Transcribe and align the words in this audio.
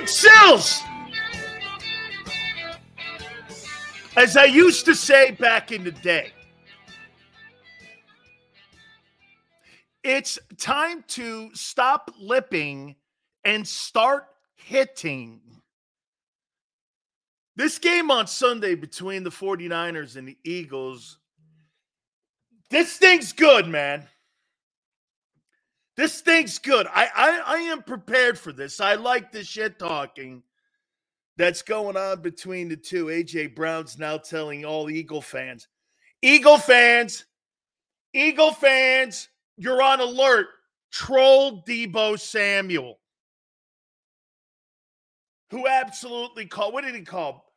Big! 0.00 0.70
As 4.16 4.36
I 4.36 4.44
used 4.44 4.84
to 4.86 4.94
say 4.94 5.30
back 5.32 5.72
in 5.72 5.84
the 5.84 5.92
day, 5.92 6.32
it's 10.02 10.38
time 10.58 11.04
to 11.08 11.50
stop 11.54 12.10
lipping 12.18 12.96
and 13.44 13.66
start 13.66 14.26
hitting. 14.56 15.40
This 17.56 17.78
game 17.78 18.10
on 18.10 18.26
Sunday 18.26 18.74
between 18.74 19.22
the 19.22 19.30
49ers 19.30 20.16
and 20.16 20.26
the 20.26 20.38
Eagles, 20.44 21.18
this 22.70 22.96
thing's 22.96 23.32
good, 23.32 23.68
man. 23.68 24.06
This 26.00 26.22
thing's 26.22 26.56
good. 26.56 26.86
I, 26.86 27.08
I, 27.14 27.42
I 27.46 27.58
am 27.58 27.82
prepared 27.82 28.38
for 28.38 28.54
this. 28.54 28.80
I 28.80 28.94
like 28.94 29.32
the 29.32 29.44
shit 29.44 29.78
talking 29.78 30.42
that's 31.36 31.60
going 31.60 31.98
on 31.98 32.22
between 32.22 32.70
the 32.70 32.76
two. 32.78 33.08
AJ 33.08 33.54
Brown's 33.54 33.98
now 33.98 34.16
telling 34.16 34.64
all 34.64 34.88
Eagle 34.88 35.20
fans, 35.20 35.68
Eagle 36.22 36.56
fans, 36.56 37.26
Eagle 38.14 38.52
fans, 38.52 39.28
you're 39.58 39.82
on 39.82 40.00
alert. 40.00 40.46
Troll 40.90 41.62
Deebo 41.68 42.18
Samuel, 42.18 42.98
who 45.50 45.68
absolutely 45.68 46.46
called, 46.46 46.72
what 46.72 46.84
did 46.84 46.94
he 46.94 47.02
call 47.02 47.52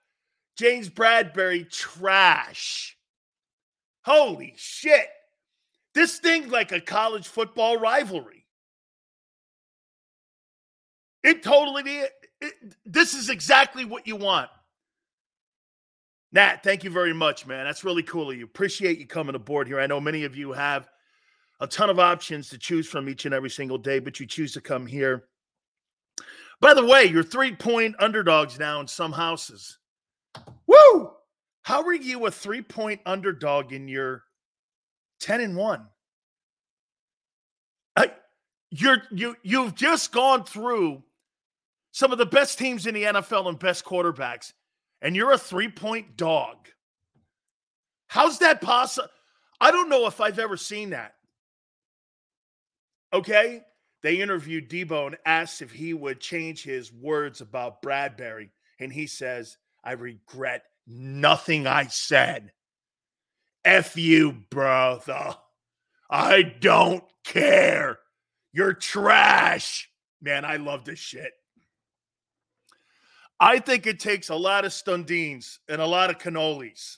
James 0.57 0.89
Bradberry 0.89 1.71
trash? 1.71 2.97
Holy 4.03 4.53
shit. 4.57 5.07
This 5.93 6.17
thing 6.19 6.49
like 6.49 6.71
a 6.71 6.81
college 6.81 7.27
football 7.27 7.77
rivalry. 7.77 8.45
It 11.23 11.43
totally 11.43 11.83
it, 12.41 12.75
this 12.85 13.13
is 13.13 13.29
exactly 13.29 13.85
what 13.85 14.07
you 14.07 14.15
want. 14.15 14.49
Nat, 16.33 16.63
thank 16.63 16.83
you 16.83 16.89
very 16.89 17.13
much, 17.13 17.45
man. 17.45 17.63
That's 17.63 17.83
really 17.83 18.03
cool 18.03 18.31
of 18.31 18.37
you. 18.37 18.43
Appreciate 18.43 18.97
you 18.97 19.05
coming 19.05 19.35
aboard 19.35 19.67
here. 19.67 19.79
I 19.79 19.87
know 19.87 20.01
many 20.01 20.23
of 20.23 20.35
you 20.35 20.51
have 20.51 20.89
a 21.59 21.67
ton 21.67 21.89
of 21.89 21.99
options 21.99 22.49
to 22.49 22.57
choose 22.57 22.87
from 22.87 23.07
each 23.07 23.25
and 23.25 23.33
every 23.33 23.51
single 23.51 23.77
day, 23.77 23.99
but 23.99 24.19
you 24.19 24.25
choose 24.25 24.51
to 24.53 24.61
come 24.61 24.85
here. 24.85 25.25
By 26.59 26.73
the 26.73 26.85
way, 26.85 27.05
you're 27.05 27.23
three 27.23 27.55
point 27.55 27.95
underdogs 27.99 28.57
now 28.57 28.79
in 28.81 28.87
some 28.87 29.11
houses. 29.11 29.77
Woo! 30.65 31.11
How 31.61 31.83
are 31.83 31.93
you 31.93 32.25
a 32.25 32.31
three 32.31 32.61
point 32.61 32.99
underdog 33.05 33.71
in 33.71 33.87
your 33.87 34.23
10 35.23 35.41
and 35.41 35.55
1? 35.55 35.87
I, 37.95 38.11
you're 38.69 39.03
you 39.11 39.35
you've 39.43 39.75
just 39.75 40.11
gone 40.11 40.43
through 40.43 41.03
some 41.91 42.11
of 42.11 42.17
the 42.17 42.25
best 42.25 42.57
teams 42.57 42.85
in 42.85 42.93
the 42.93 43.03
NFL 43.03 43.47
and 43.47 43.57
best 43.57 43.85
quarterbacks, 43.85 44.53
and 45.01 45.15
you're 45.15 45.31
a 45.31 45.37
three 45.37 45.69
point 45.69 46.17
dog. 46.17 46.57
How's 48.07 48.39
that 48.39 48.61
possible? 48.61 49.07
I 49.59 49.71
don't 49.71 49.89
know 49.89 50.07
if 50.07 50.19
I've 50.19 50.39
ever 50.39 50.57
seen 50.57 50.89
that. 50.91 51.15
Okay. 53.13 53.61
They 54.01 54.19
interviewed 54.19 54.69
Deebo 54.69 55.07
and 55.07 55.17
asked 55.25 55.61
if 55.61 55.71
he 55.71 55.93
would 55.93 56.19
change 56.19 56.61
his 56.61 56.91
words 56.91 57.39
about 57.39 57.81
Bradberry 57.81 58.49
And 58.79 58.91
he 58.91 59.07
says, 59.07 59.57
I 59.83 59.93
regret 59.93 60.63
nothing 60.85 61.65
I 61.67 61.87
said. 61.87 62.51
F 63.65 63.97
you, 63.97 64.33
brother. 64.49 65.35
I 66.09 66.41
don't 66.41 67.03
care. 67.23 67.99
You're 68.51 68.73
trash. 68.73 69.89
Man, 70.21 70.45
I 70.45 70.57
love 70.57 70.85
this 70.85 70.99
shit. 70.99 71.31
I 73.39 73.59
think 73.59 73.87
it 73.87 73.99
takes 73.99 74.29
a 74.29 74.35
lot 74.35 74.63
of 74.63 74.71
stundines 74.71 75.57
and 75.67 75.81
a 75.81 75.85
lot 75.85 76.09
of 76.09 76.17
cannolis. 76.17 76.97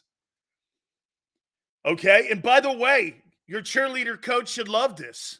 Okay. 1.85 2.27
And 2.29 2.41
by 2.41 2.59
the 2.59 2.71
way, 2.71 3.15
your 3.47 3.61
cheerleader 3.61 4.21
coach 4.21 4.49
should 4.49 4.67
love 4.67 4.95
this. 4.95 5.39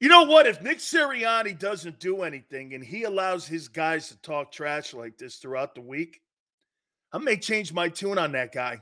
You 0.00 0.08
know 0.08 0.24
what? 0.24 0.46
If 0.46 0.60
Nick 0.60 0.78
Sirianni 0.78 1.58
doesn't 1.58 1.98
do 1.98 2.22
anything 2.22 2.74
and 2.74 2.84
he 2.84 3.04
allows 3.04 3.46
his 3.46 3.68
guys 3.68 4.08
to 4.08 4.20
talk 4.20 4.52
trash 4.52 4.92
like 4.92 5.16
this 5.16 5.36
throughout 5.36 5.74
the 5.74 5.80
week, 5.80 6.20
I 7.12 7.18
may 7.18 7.36
change 7.36 7.72
my 7.72 7.88
tune 7.88 8.18
on 8.18 8.32
that 8.32 8.52
guy. 8.52 8.80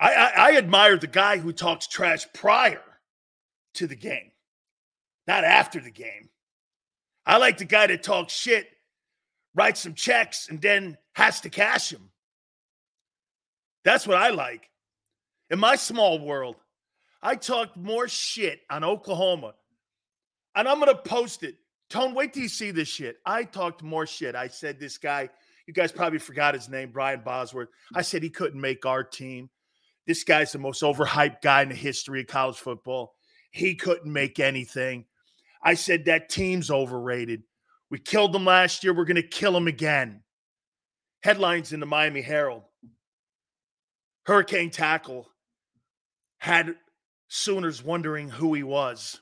I, 0.00 0.14
I, 0.14 0.32
I 0.36 0.56
admire 0.56 0.96
the 0.96 1.06
guy 1.06 1.38
who 1.38 1.52
talks 1.52 1.86
trash 1.86 2.26
prior 2.34 2.82
to 3.74 3.86
the 3.86 3.96
game, 3.96 4.32
not 5.26 5.44
after 5.44 5.80
the 5.80 5.90
game. 5.90 6.30
I 7.26 7.38
like 7.38 7.58
the 7.58 7.64
guy 7.64 7.86
that 7.86 8.02
talks 8.02 8.32
shit, 8.32 8.68
writes 9.54 9.80
some 9.80 9.94
checks, 9.94 10.48
and 10.48 10.60
then 10.60 10.98
has 11.14 11.40
to 11.42 11.50
cash 11.50 11.90
them. 11.90 12.10
That's 13.84 14.06
what 14.06 14.16
I 14.16 14.30
like. 14.30 14.70
In 15.50 15.58
my 15.58 15.76
small 15.76 16.18
world, 16.18 16.56
I 17.22 17.36
talked 17.36 17.76
more 17.76 18.08
shit 18.08 18.60
on 18.70 18.84
Oklahoma, 18.84 19.54
and 20.54 20.68
I'm 20.68 20.80
going 20.80 20.94
to 20.94 21.02
post 21.02 21.42
it. 21.42 21.56
Tone, 21.90 22.14
wait 22.14 22.32
till 22.32 22.42
you 22.42 22.48
see 22.48 22.70
this 22.70 22.88
shit. 22.88 23.18
I 23.24 23.44
talked 23.44 23.82
more 23.82 24.06
shit. 24.06 24.34
I 24.34 24.48
said 24.48 24.80
this 24.80 24.98
guy, 24.98 25.28
you 25.66 25.72
guys 25.72 25.92
probably 25.92 26.18
forgot 26.18 26.54
his 26.54 26.68
name, 26.68 26.90
Brian 26.90 27.22
Bosworth. 27.24 27.68
I 27.94 28.02
said 28.02 28.22
he 28.22 28.30
couldn't 28.30 28.60
make 28.60 28.84
our 28.84 29.04
team. 29.04 29.48
This 30.06 30.24
guy's 30.24 30.52
the 30.52 30.58
most 30.58 30.82
overhyped 30.82 31.40
guy 31.42 31.62
in 31.62 31.70
the 31.70 31.74
history 31.74 32.20
of 32.20 32.26
college 32.26 32.56
football. 32.56 33.14
He 33.50 33.74
couldn't 33.74 34.12
make 34.12 34.38
anything. 34.38 35.06
I 35.62 35.74
said 35.74 36.04
that 36.04 36.28
team's 36.28 36.70
overrated. 36.70 37.42
We 37.90 37.98
killed 37.98 38.32
them 38.32 38.44
last 38.44 38.84
year. 38.84 38.92
We're 38.92 39.04
going 39.04 39.16
to 39.16 39.22
kill 39.22 39.52
them 39.52 39.68
again. 39.68 40.22
Headlines 41.22 41.72
in 41.72 41.80
the 41.80 41.86
Miami 41.86 42.20
Herald 42.20 42.64
Hurricane 44.26 44.70
tackle 44.70 45.30
had 46.38 46.76
Sooners 47.28 47.82
wondering 47.82 48.28
who 48.28 48.54
he 48.54 48.62
was. 48.62 49.20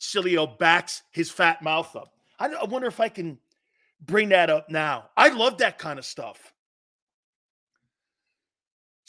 Sileo 0.00 0.58
backs 0.58 1.02
his 1.12 1.30
fat 1.30 1.62
mouth 1.62 1.94
up. 1.94 2.12
I, 2.38 2.48
I 2.48 2.64
wonder 2.64 2.88
if 2.88 3.00
I 3.00 3.08
can 3.08 3.38
bring 4.00 4.30
that 4.30 4.50
up 4.50 4.70
now. 4.70 5.10
I 5.16 5.28
love 5.28 5.58
that 5.58 5.78
kind 5.78 5.98
of 5.98 6.04
stuff. 6.04 6.52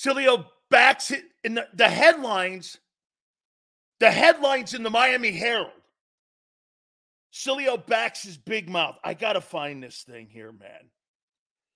Sileo 0.02 0.46
backs 0.70 1.12
it 1.12 1.24
in 1.44 1.56
the, 1.56 1.68
the 1.74 1.88
headlines. 1.88 2.78
The 4.00 4.10
headlines 4.10 4.74
in 4.74 4.82
the 4.82 4.90
Miami 4.90 5.32
Herald 5.32 5.70
Sileo 7.34 7.86
backs 7.86 8.24
his 8.24 8.38
big 8.38 8.70
mouth. 8.70 8.98
I 9.04 9.14
got 9.14 9.34
to 9.34 9.42
find 9.42 9.82
this 9.82 10.04
thing 10.04 10.28
here, 10.28 10.52
man. 10.52 10.90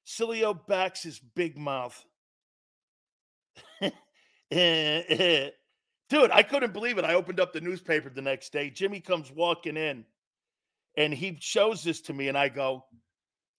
Sileo 0.05 0.59
backs 0.67 1.03
his 1.03 1.19
big 1.19 1.57
mouth. 1.57 2.05
Dude, 3.81 3.91
I 4.51 6.43
couldn't 6.43 6.73
believe 6.73 6.97
it. 6.97 7.05
I 7.05 7.13
opened 7.15 7.39
up 7.39 7.53
the 7.53 7.61
newspaper 7.61 8.09
the 8.09 8.21
next 8.21 8.51
day. 8.51 8.69
Jimmy 8.69 8.99
comes 8.99 9.31
walking 9.31 9.77
in 9.77 10.05
and 10.97 11.13
he 11.13 11.37
shows 11.39 11.83
this 11.83 12.01
to 12.01 12.13
me, 12.13 12.29
and 12.29 12.37
I 12.37 12.47
go, 12.47 12.85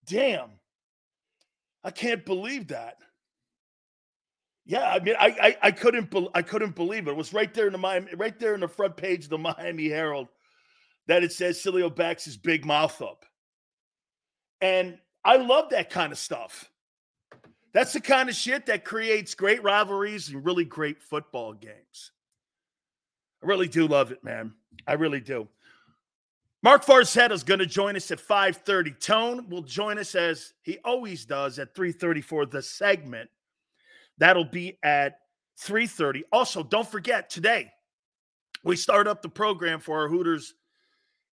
damn, 0.06 0.50
I 1.84 1.90
can't 1.90 2.24
believe 2.24 2.68
that. 2.68 2.96
Yeah, 4.66 4.90
I 4.90 4.98
mean, 4.98 5.14
I, 5.18 5.26
I, 5.40 5.56
I 5.62 5.70
couldn't 5.70 6.10
be, 6.10 6.28
I 6.34 6.42
couldn't 6.42 6.74
believe 6.74 7.06
it. 7.06 7.12
It 7.12 7.16
was 7.16 7.32
right 7.32 7.54
there 7.54 7.66
in 7.66 7.72
the 7.72 7.78
Miami, 7.78 8.12
right 8.16 8.36
there 8.38 8.54
in 8.54 8.60
the 8.60 8.68
front 8.68 8.96
page 8.96 9.24
of 9.24 9.30
the 9.30 9.38
Miami 9.38 9.88
Herald 9.88 10.26
that 11.06 11.22
it 11.22 11.32
says 11.32 11.58
Sileo 11.58 11.94
backs 11.94 12.24
his 12.24 12.36
big 12.36 12.64
mouth 12.64 13.00
up. 13.00 13.24
And 14.60 14.98
I 15.24 15.36
love 15.36 15.70
that 15.70 15.88
kind 15.88 16.10
of 16.10 16.18
stuff. 16.18 16.68
That's 17.72 17.92
the 17.92 18.00
kind 18.00 18.28
of 18.28 18.34
shit 18.34 18.66
that 18.66 18.84
creates 18.84 19.34
great 19.34 19.62
rivalries 19.62 20.30
and 20.30 20.44
really 20.44 20.64
great 20.64 21.00
football 21.00 21.52
games. 21.52 22.10
I 23.42 23.46
really 23.46 23.68
do 23.68 23.86
love 23.86 24.10
it, 24.10 24.24
man. 24.24 24.52
I 24.86 24.94
really 24.94 25.20
do. 25.20 25.46
Mark 26.62 26.84
Farzetta 26.84 27.30
is 27.30 27.44
going 27.44 27.60
to 27.60 27.66
join 27.66 27.94
us 27.94 28.10
at 28.10 28.18
5:30. 28.18 28.98
Tone 28.98 29.48
will 29.48 29.62
join 29.62 29.98
us 29.98 30.16
as 30.16 30.54
he 30.62 30.78
always 30.84 31.24
does 31.24 31.60
at 31.60 31.74
3:30 31.74 32.24
for 32.24 32.46
the 32.46 32.62
segment. 32.62 33.30
That'll 34.18 34.44
be 34.44 34.78
at 34.82 35.20
3:30. 35.58 36.24
Also, 36.32 36.62
don't 36.62 36.88
forget 36.88 37.30
today 37.30 37.70
we 38.66 38.74
start 38.74 39.06
up 39.06 39.22
the 39.22 39.28
program 39.28 39.78
for 39.78 40.00
our 40.00 40.08
Hooters 40.08 40.54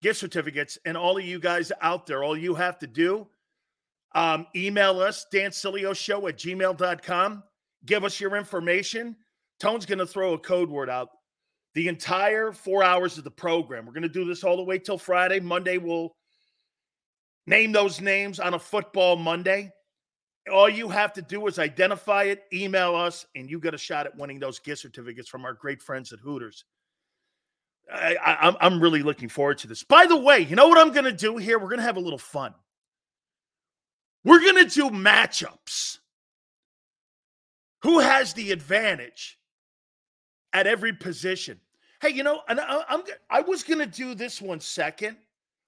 gift 0.02 0.20
certificates. 0.20 0.78
And 0.86 0.98
all 0.98 1.18
of 1.18 1.24
you 1.24 1.40
guys 1.40 1.72
out 1.82 2.06
there, 2.06 2.24
all 2.24 2.38
you 2.38 2.56
have 2.56 2.78
to 2.80 2.88
do, 2.88 3.28
um, 4.14 4.46
email 4.56 5.00
us, 5.00 5.26
dansileo 5.34 5.96
show 5.96 6.28
at 6.28 6.38
gmail.com. 6.38 7.44
Give 7.86 8.04
us 8.04 8.20
your 8.20 8.36
information. 8.36 9.16
Tone's 9.60 9.86
going 9.86 10.00
to 10.00 10.06
throw 10.06 10.34
a 10.34 10.38
code 10.38 10.70
word 10.70 10.90
out 10.90 11.10
the 11.74 11.88
entire 11.88 12.52
four 12.52 12.84
hours 12.84 13.18
of 13.18 13.24
the 13.24 13.32
program. 13.32 13.86
We're 13.86 13.94
going 13.94 14.04
to 14.04 14.10
do 14.10 14.26
this 14.26 14.44
all 14.44 14.58
the 14.58 14.64
way 14.64 14.78
till 14.78 14.98
Friday. 14.98 15.40
Monday, 15.40 15.78
we'll 15.78 16.14
name 17.48 17.72
those 17.72 18.02
names 18.02 18.40
on 18.40 18.56
a 18.56 18.60
football 18.60 19.16
Monday. 19.16 19.72
All 20.52 20.68
you 20.68 20.90
have 20.90 21.14
to 21.14 21.22
do 21.22 21.46
is 21.48 21.60
identify 21.60 22.24
it, 22.24 22.44
email 22.52 22.96
us, 22.96 23.26
and 23.36 23.50
you 23.50 23.60
get 23.60 23.76
a 23.76 23.78
shot 23.78 24.08
at 24.08 24.18
winning 24.18 24.40
those 24.40 24.60
gift 24.60 24.82
certificates 24.82 25.30
from 25.30 25.46
our 25.46 25.54
great 25.54 25.82
friends 25.82 26.12
at 26.14 26.20
Hooters. 26.20 26.66
I, 27.92 28.16
I, 28.16 28.56
I'm 28.62 28.82
really 28.82 29.04
looking 29.04 29.30
forward 29.30 29.60
to 29.60 29.68
this. 29.68 29.84
By 29.84 30.06
the 30.08 30.18
way, 30.18 30.40
you 30.40 30.56
know 30.56 30.68
what 30.68 30.78
I'm 30.78 30.94
going 30.94 31.06
to 31.06 31.12
do 31.12 31.38
here? 31.38 31.60
We're 31.60 31.68
going 31.68 31.80
to 31.80 31.86
have 31.86 31.98
a 31.98 32.02
little 32.02 32.18
fun. 32.18 32.54
We're 34.24 34.40
going 34.40 34.68
to 34.68 34.74
do 34.74 34.90
matchups. 34.90 36.00
Who 37.84 38.00
has 38.00 38.34
the 38.34 38.52
advantage 38.52 39.40
at 40.54 40.68
every 40.68 40.94
position? 40.94 41.60
Hey, 42.02 42.10
you 42.10 42.24
know, 42.24 42.42
and 42.48 42.60
I, 42.60 42.84
I'm 42.88 43.04
I 43.30 43.42
was 43.42 43.64
going 43.64 43.80
to 43.80 43.86
do 43.86 44.16
this 44.16 44.42
one 44.42 44.60
second, 44.60 45.18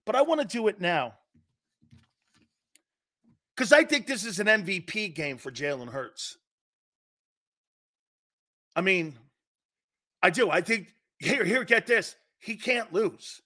but 0.06 0.16
I 0.16 0.22
want 0.22 0.42
to 0.42 0.48
do 0.48 0.68
it 0.68 0.80
now 0.80 1.14
because 3.56 3.72
I 3.72 3.84
think 3.84 4.08
this 4.08 4.26
is 4.26 4.40
an 4.40 4.48
MVP 4.48 5.14
game 5.14 5.38
for 5.38 5.52
Jalen 5.52 5.90
Hurts. 5.90 6.38
I 8.76 8.82
mean, 8.82 9.16
I 10.22 10.30
do. 10.30 10.50
I 10.50 10.62
think 10.62 10.88
here, 11.20 11.44
here, 11.44 11.64
get 11.64 11.86
this. 11.86 12.16
He 12.40 12.56
can't 12.56 12.92
lose. 12.92 13.42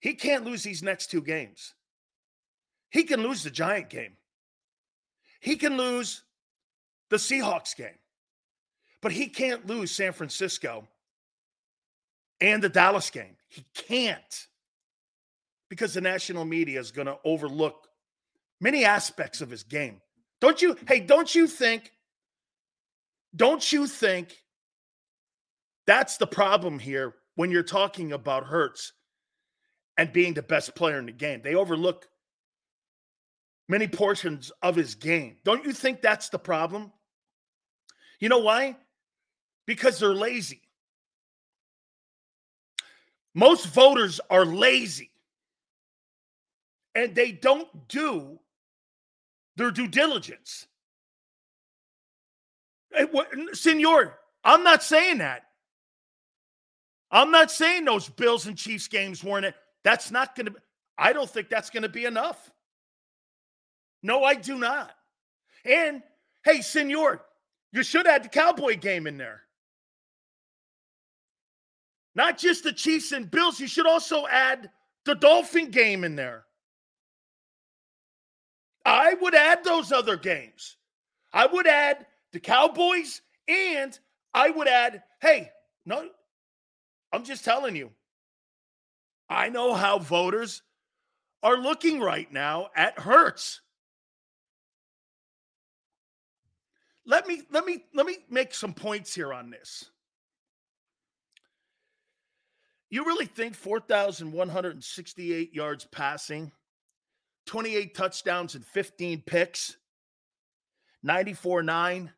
He 0.00 0.14
can't 0.14 0.44
lose 0.44 0.62
these 0.64 0.82
next 0.82 1.10
two 1.10 1.22
games. 1.22 1.74
He 2.90 3.04
can 3.04 3.22
lose 3.22 3.44
the 3.44 3.50
Giant 3.50 3.88
game. 3.88 4.16
He 5.40 5.56
can 5.56 5.76
lose 5.76 6.22
the 7.08 7.16
Seahawks 7.16 7.76
game. 7.76 7.98
But 9.00 9.12
he 9.12 9.28
can't 9.28 9.66
lose 9.66 9.92
San 9.92 10.12
Francisco 10.12 10.86
and 12.40 12.62
the 12.62 12.68
Dallas 12.68 13.10
game. 13.10 13.36
He 13.48 13.64
can't 13.74 14.46
because 15.68 15.94
the 15.94 16.00
national 16.00 16.44
media 16.44 16.78
is 16.80 16.90
going 16.90 17.06
to 17.06 17.18
overlook 17.24 17.88
many 18.62 18.84
aspects 18.84 19.42
of 19.42 19.50
his 19.50 19.64
game. 19.64 20.00
Don't 20.40 20.62
you? 20.62 20.76
Hey, 20.88 21.00
don't 21.00 21.34
you 21.34 21.46
think? 21.46 21.92
Don't 23.34 23.70
you 23.72 23.86
think 23.86 24.36
that's 25.86 26.16
the 26.16 26.26
problem 26.26 26.78
here 26.78 27.14
when 27.34 27.50
you're 27.50 27.62
talking 27.62 28.12
about 28.12 28.44
Hurts 28.44 28.92
and 29.98 30.12
being 30.12 30.34
the 30.34 30.42
best 30.42 30.74
player 30.74 30.98
in 30.98 31.06
the 31.06 31.12
game? 31.12 31.40
They 31.42 31.54
overlook 31.54 32.08
many 33.68 33.88
portions 33.88 34.52
of 34.62 34.76
his 34.76 34.94
game. 34.94 35.36
Don't 35.44 35.64
you 35.64 35.72
think 35.72 36.00
that's 36.00 36.28
the 36.28 36.38
problem? 36.38 36.92
You 38.20 38.28
know 38.28 38.38
why? 38.38 38.76
Because 39.66 39.98
they're 39.98 40.14
lazy. 40.14 40.60
Most 43.34 43.66
voters 43.66 44.20
are 44.28 44.44
lazy 44.44 45.10
and 46.94 47.14
they 47.14 47.32
don't 47.32 47.88
do 47.88 48.38
their 49.56 49.70
due 49.70 49.88
diligence. 49.88 50.66
Hey, 52.92 53.04
what, 53.10 53.28
senor, 53.52 54.18
I'm 54.44 54.64
not 54.64 54.82
saying 54.82 55.18
that. 55.18 55.44
I'm 57.10 57.30
not 57.30 57.50
saying 57.50 57.84
those 57.84 58.08
Bills 58.08 58.46
and 58.46 58.56
Chiefs 58.56 58.88
games 58.88 59.22
weren't 59.22 59.44
it. 59.44 59.54
That's 59.84 60.10
not 60.10 60.34
going 60.34 60.46
to, 60.46 60.54
I 60.96 61.12
don't 61.12 61.28
think 61.28 61.48
that's 61.48 61.70
going 61.70 61.82
to 61.82 61.88
be 61.88 62.04
enough. 62.04 62.50
No, 64.02 64.24
I 64.24 64.34
do 64.34 64.58
not. 64.58 64.92
And 65.64 66.02
hey, 66.44 66.60
senor, 66.60 67.22
you 67.72 67.82
should 67.82 68.06
add 68.06 68.24
the 68.24 68.28
Cowboy 68.28 68.76
game 68.76 69.06
in 69.06 69.16
there. 69.16 69.42
Not 72.14 72.36
just 72.36 72.64
the 72.64 72.72
Chiefs 72.72 73.12
and 73.12 73.30
Bills, 73.30 73.60
you 73.60 73.66
should 73.66 73.86
also 73.86 74.26
add 74.26 74.70
the 75.04 75.14
Dolphin 75.14 75.70
game 75.70 76.04
in 76.04 76.16
there. 76.16 76.44
I 78.84 79.14
would 79.14 79.34
add 79.34 79.64
those 79.64 79.92
other 79.92 80.16
games. 80.16 80.76
I 81.32 81.46
would 81.46 81.66
add 81.66 82.06
the 82.32 82.40
Cowboys 82.40 83.22
and 83.48 83.98
I 84.34 84.50
would 84.50 84.68
add, 84.68 85.02
hey, 85.20 85.50
no, 85.84 86.08
I'm 87.12 87.24
just 87.24 87.44
telling 87.44 87.76
you. 87.76 87.90
I 89.28 89.48
know 89.48 89.74
how 89.74 89.98
voters 89.98 90.62
are 91.42 91.56
looking 91.56 92.00
right 92.00 92.30
now 92.32 92.68
at 92.76 92.98
Hurts. 92.98 93.60
Let 97.04 97.26
me 97.26 97.42
let 97.50 97.64
me 97.64 97.84
let 97.94 98.06
me 98.06 98.18
make 98.30 98.54
some 98.54 98.74
points 98.74 99.12
here 99.14 99.32
on 99.32 99.50
this. 99.50 99.90
You 102.90 103.04
really 103.04 103.26
think 103.26 103.54
4,168 103.56 105.54
yards 105.54 105.86
passing 105.86 106.52
28 107.46 107.94
touchdowns 107.94 108.54
and 108.54 108.64
15 108.64 109.22
picks, 109.26 109.76
94 111.02 111.62
9 111.62 112.12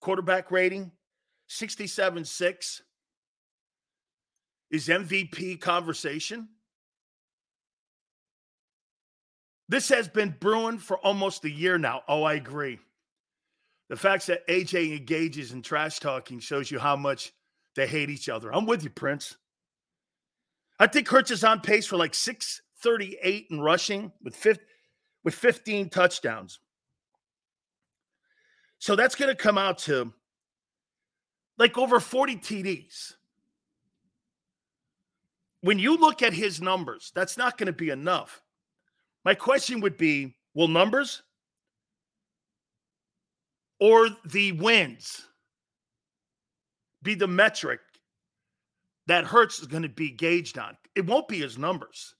quarterback 0.00 0.50
rating, 0.50 0.90
67 1.48 2.24
6 2.24 2.82
is 4.70 4.88
MVP 4.88 5.60
conversation. 5.60 6.48
This 9.68 9.88
has 9.90 10.08
been 10.08 10.34
brewing 10.38 10.78
for 10.78 10.98
almost 10.98 11.44
a 11.44 11.50
year 11.50 11.78
now. 11.78 12.02
Oh, 12.08 12.22
I 12.22 12.34
agree. 12.34 12.78
The 13.88 13.96
fact 13.96 14.26
that 14.28 14.46
AJ 14.48 14.96
engages 14.96 15.52
in 15.52 15.60
trash 15.60 16.00
talking 16.00 16.40
shows 16.40 16.70
you 16.70 16.78
how 16.78 16.96
much 16.96 17.32
they 17.76 17.86
hate 17.86 18.10
each 18.10 18.28
other. 18.28 18.52
I'm 18.52 18.64
with 18.64 18.82
you, 18.82 18.90
Prince. 18.90 19.36
I 20.78 20.86
think 20.86 21.08
Hurts 21.08 21.30
is 21.30 21.44
on 21.44 21.60
pace 21.60 21.86
for 21.86 21.96
like 21.96 22.14
six 22.14 22.61
38 22.82 23.46
in 23.50 23.60
rushing 23.60 24.12
with 24.22 24.34
50, 24.34 24.62
with 25.24 25.34
15 25.34 25.88
touchdowns. 25.88 26.60
So 28.78 28.96
that's 28.96 29.14
going 29.14 29.28
to 29.28 29.40
come 29.40 29.58
out 29.58 29.78
to 29.78 30.12
like 31.58 31.78
over 31.78 32.00
40 32.00 32.36
TDs. 32.36 33.14
When 35.60 35.78
you 35.78 35.96
look 35.96 36.22
at 36.22 36.32
his 36.32 36.60
numbers, 36.60 37.12
that's 37.14 37.36
not 37.36 37.56
going 37.56 37.68
to 37.68 37.72
be 37.72 37.90
enough. 37.90 38.42
My 39.24 39.34
question 39.34 39.80
would 39.80 39.96
be 39.96 40.34
will 40.54 40.66
numbers 40.66 41.22
or 43.78 44.08
the 44.24 44.52
wins 44.52 45.26
be 47.02 47.14
the 47.14 47.28
metric 47.28 47.80
that 49.06 49.24
Hurts 49.24 49.60
is 49.60 49.68
going 49.68 49.84
to 49.84 49.88
be 49.88 50.10
gauged 50.10 50.58
on? 50.58 50.76
It 50.96 51.06
won't 51.06 51.28
be 51.28 51.38
his 51.38 51.56
numbers. 51.56 52.16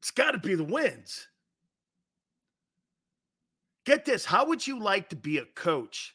It's 0.00 0.10
got 0.10 0.32
to 0.32 0.38
be 0.38 0.54
the 0.54 0.64
wins. 0.64 1.26
Get 3.84 4.04
this. 4.04 4.24
How 4.24 4.46
would 4.46 4.66
you 4.66 4.78
like 4.80 5.08
to 5.10 5.16
be 5.16 5.38
a 5.38 5.44
coach 5.44 6.14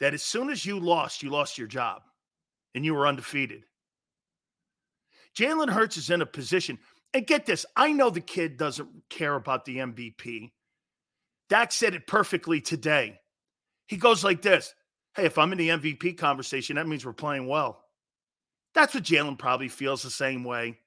that 0.00 0.14
as 0.14 0.22
soon 0.22 0.50
as 0.50 0.64
you 0.64 0.78
lost, 0.78 1.22
you 1.22 1.30
lost 1.30 1.58
your 1.58 1.66
job 1.66 2.02
and 2.74 2.84
you 2.84 2.94
were 2.94 3.06
undefeated? 3.06 3.64
Jalen 5.36 5.70
Hurts 5.70 5.96
is 5.96 6.10
in 6.10 6.20
a 6.20 6.26
position, 6.26 6.78
and 7.14 7.26
get 7.26 7.46
this. 7.46 7.64
I 7.76 7.92
know 7.92 8.10
the 8.10 8.20
kid 8.20 8.56
doesn't 8.56 8.88
care 9.08 9.34
about 9.34 9.64
the 9.64 9.78
MVP. 9.78 10.52
Dak 11.48 11.72
said 11.72 11.94
it 11.94 12.06
perfectly 12.06 12.60
today. 12.60 13.18
He 13.86 13.96
goes 13.96 14.22
like 14.22 14.42
this 14.42 14.74
Hey, 15.14 15.26
if 15.26 15.36
I'm 15.36 15.52
in 15.52 15.58
the 15.58 15.68
MVP 15.68 16.16
conversation, 16.16 16.76
that 16.76 16.86
means 16.86 17.04
we're 17.04 17.12
playing 17.12 17.46
well. 17.46 17.84
That's 18.74 18.94
what 18.94 19.04
Jalen 19.04 19.38
probably 19.38 19.68
feels 19.68 20.02
the 20.02 20.10
same 20.10 20.44
way. 20.44 20.78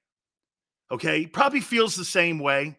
Okay. 0.90 1.26
Probably 1.26 1.60
feels 1.60 1.96
the 1.96 2.04
same 2.04 2.38
way. 2.38 2.78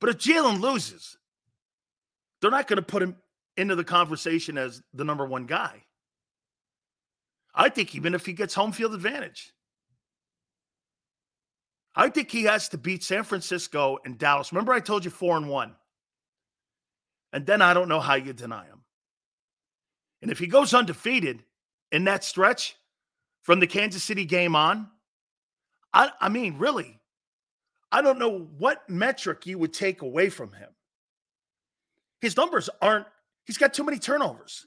But 0.00 0.10
if 0.10 0.18
Jalen 0.18 0.60
loses, 0.60 1.16
they're 2.40 2.50
not 2.50 2.66
going 2.66 2.76
to 2.76 2.82
put 2.82 3.02
him 3.02 3.16
into 3.56 3.76
the 3.76 3.84
conversation 3.84 4.58
as 4.58 4.82
the 4.92 5.04
number 5.04 5.24
one 5.24 5.46
guy. 5.46 5.84
I 7.54 7.68
think 7.68 7.94
even 7.94 8.14
if 8.14 8.26
he 8.26 8.32
gets 8.32 8.54
home 8.54 8.72
field 8.72 8.94
advantage, 8.94 9.52
I 11.94 12.08
think 12.08 12.30
he 12.30 12.44
has 12.44 12.70
to 12.70 12.78
beat 12.78 13.04
San 13.04 13.22
Francisco 13.22 13.98
and 14.04 14.18
Dallas. 14.18 14.52
Remember, 14.52 14.72
I 14.72 14.80
told 14.80 15.04
you 15.04 15.10
four 15.10 15.36
and 15.36 15.48
one. 15.48 15.76
And 17.32 17.46
then 17.46 17.62
I 17.62 17.74
don't 17.74 17.88
know 17.88 18.00
how 18.00 18.14
you 18.14 18.32
deny 18.32 18.64
him. 18.64 18.82
And 20.22 20.30
if 20.30 20.38
he 20.38 20.46
goes 20.46 20.72
undefeated 20.72 21.44
in 21.90 22.04
that 22.04 22.24
stretch 22.24 22.76
from 23.42 23.60
the 23.60 23.66
Kansas 23.66 24.02
City 24.02 24.24
game 24.24 24.56
on, 24.56 24.88
I, 25.92 26.10
I 26.20 26.28
mean, 26.28 26.58
really, 26.58 27.00
I 27.90 28.02
don't 28.02 28.18
know 28.18 28.48
what 28.58 28.88
metric 28.88 29.46
you 29.46 29.58
would 29.58 29.72
take 29.72 30.02
away 30.02 30.28
from 30.28 30.52
him. 30.52 30.70
His 32.20 32.36
numbers 32.36 32.70
aren't, 32.80 33.06
he's 33.44 33.58
got 33.58 33.74
too 33.74 33.84
many 33.84 33.98
turnovers. 33.98 34.66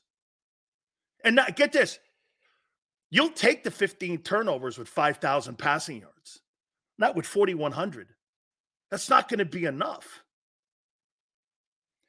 And 1.23 1.37
now, 1.37 1.45
get 1.55 1.71
this, 1.71 1.97
You'll 3.15 3.29
take 3.29 3.63
the 3.63 3.71
15 3.71 4.19
turnovers 4.19 4.77
with 4.77 4.87
5,000 4.87 5.57
passing 5.57 6.01
yards, 6.01 6.41
not 6.97 7.15
with 7.15 7.25
4,100. 7.25 8.09
That's 8.91 9.09
not 9.09 9.29
going 9.29 9.39
to 9.39 9.45
be 9.45 9.63
enough. 9.63 10.23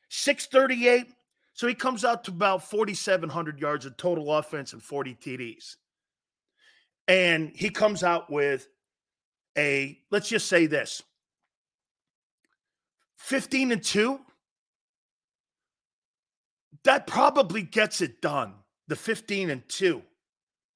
638. 0.08 1.12
So 1.52 1.66
he 1.66 1.74
comes 1.74 2.04
out 2.04 2.24
to 2.24 2.30
about 2.30 2.68
4,700 2.68 3.60
yards 3.60 3.86
of 3.86 3.96
total 3.96 4.32
offense 4.36 4.72
and 4.72 4.82
40 4.82 5.14
TDs. 5.14 5.76
And 7.08 7.52
he 7.54 7.70
comes 7.70 8.02
out 8.02 8.30
with 8.30 8.66
a, 9.56 9.98
let's 10.10 10.28
just 10.28 10.48
say 10.48 10.66
this 10.66 11.02
15 13.18 13.72
and 13.72 13.82
2. 13.82 14.20
That 16.84 17.06
probably 17.06 17.62
gets 17.62 18.00
it 18.00 18.20
done. 18.20 18.54
The 18.88 18.96
15 18.96 19.50
and 19.50 19.68
2. 19.68 20.02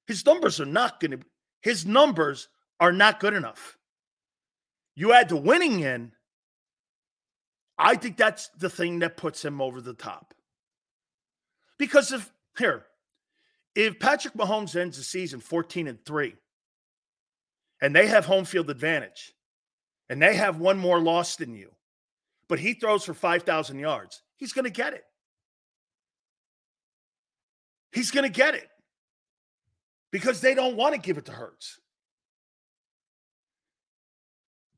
His 0.06 0.26
numbers 0.26 0.60
are 0.60 0.66
not 0.66 0.98
going 0.98 1.12
to, 1.12 1.20
his 1.60 1.86
numbers 1.86 2.48
are 2.80 2.92
not 2.92 3.20
good 3.20 3.34
enough. 3.34 3.78
You 4.96 5.12
add 5.12 5.28
the 5.28 5.36
winning 5.36 5.80
in, 5.80 6.12
I 7.78 7.94
think 7.94 8.16
that's 8.16 8.48
the 8.58 8.68
thing 8.68 8.98
that 8.98 9.16
puts 9.16 9.44
him 9.44 9.60
over 9.60 9.80
the 9.80 9.94
top. 9.94 10.34
Because 11.78 12.12
if, 12.12 12.30
here, 12.58 12.84
if 13.74 13.98
Patrick 14.00 14.34
Mahomes 14.34 14.74
ends 14.74 14.96
the 14.96 15.04
season 15.04 15.40
14 15.40 15.86
and 15.86 16.04
3, 16.04 16.34
and 17.80 17.94
they 17.94 18.06
have 18.06 18.26
home 18.26 18.44
field 18.44 18.70
advantage, 18.70 19.32
and 20.08 20.20
they 20.20 20.34
have 20.34 20.58
one 20.58 20.78
more 20.78 21.00
loss 21.00 21.36
than 21.36 21.54
you, 21.54 21.70
but 22.48 22.58
he 22.58 22.74
throws 22.74 23.04
for 23.04 23.14
5,000 23.14 23.78
yards, 23.78 24.22
he's 24.36 24.52
going 24.52 24.64
to 24.64 24.70
get 24.70 24.92
it. 24.92 25.04
He's 27.92 28.10
going 28.10 28.24
to 28.24 28.30
get 28.30 28.54
it 28.54 28.68
because 30.12 30.40
they 30.40 30.54
don't 30.54 30.76
want 30.76 30.94
to 30.94 31.00
give 31.00 31.18
it 31.18 31.24
to 31.26 31.32
Hurts. 31.32 31.80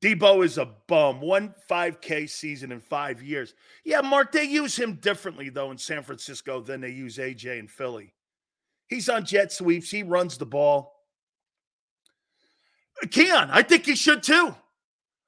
Deebo 0.03 0.45
is 0.45 0.59
a 0.59 0.69
bum. 0.89 1.21
One 1.21 1.55
5K 1.71 2.29
season 2.29 2.73
in 2.73 2.81
five 2.81 3.23
years. 3.23 3.55
Yeah, 3.85 4.01
Mark, 4.01 4.33
they 4.33 4.45
use 4.45 4.77
him 4.77 4.95
differently, 4.95 5.49
though, 5.49 5.71
in 5.71 5.79
San 5.79 6.03
Francisco 6.03 6.61
than 6.61 6.81
they 6.81 6.91
use 6.91 7.19
AJ 7.19 7.61
in 7.61 7.69
Philly. 7.69 8.13
He's 8.89 9.09
on 9.09 9.25
jet 9.25 9.53
sweeps, 9.53 9.91
he 9.91 10.03
runs 10.03 10.37
the 10.37 10.47
ball. 10.47 10.93
Keon, 13.11 13.51
I 13.51 13.63
think 13.63 13.87
he 13.87 13.95
should 13.95 14.23
too. 14.23 14.55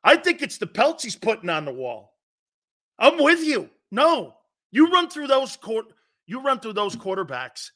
I 0.03 0.17
think 0.17 0.43
it's 0.43 0.59
the 0.59 0.67
pelts 0.67 1.03
he's 1.03 1.17
putting 1.17 1.51
on 1.51 1.65
the 1.65 1.73
wall. 1.73 2.15
I'm 2.99 3.23
with 3.23 3.43
you. 3.43 3.71
No, 3.91 4.35
you 4.71 4.91
run 4.91 5.09
through 5.09 5.29
those 5.29 5.57
court, 5.57 5.87
you 6.27 6.41
run 6.41 6.61
through 6.61 6.75
those 6.75 6.97
quarterbacks. 6.97 7.71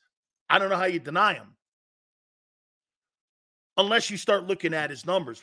I 0.51 0.59
don't 0.59 0.69
know 0.71 0.77
how 0.77 0.87
you 0.87 1.01
deny 1.01 1.35
him, 1.35 1.55
unless 3.77 4.11
you 4.11 4.17
start 4.17 4.47
looking 4.47 4.75
at 4.75 4.91
his 4.91 5.07
numbers. 5.07 5.43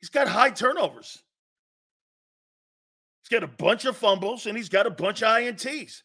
He's 0.00 0.10
got 0.10 0.28
high 0.28 0.50
turnovers. 0.50 1.22
He's 3.22 3.38
got 3.38 3.44
a 3.44 3.52
bunch 3.52 3.84
of 3.84 3.96
fumbles 3.96 4.46
and 4.46 4.56
he's 4.56 4.68
got 4.68 4.86
a 4.86 4.90
bunch 4.90 5.22
of 5.22 5.28
INTs. 5.28 6.02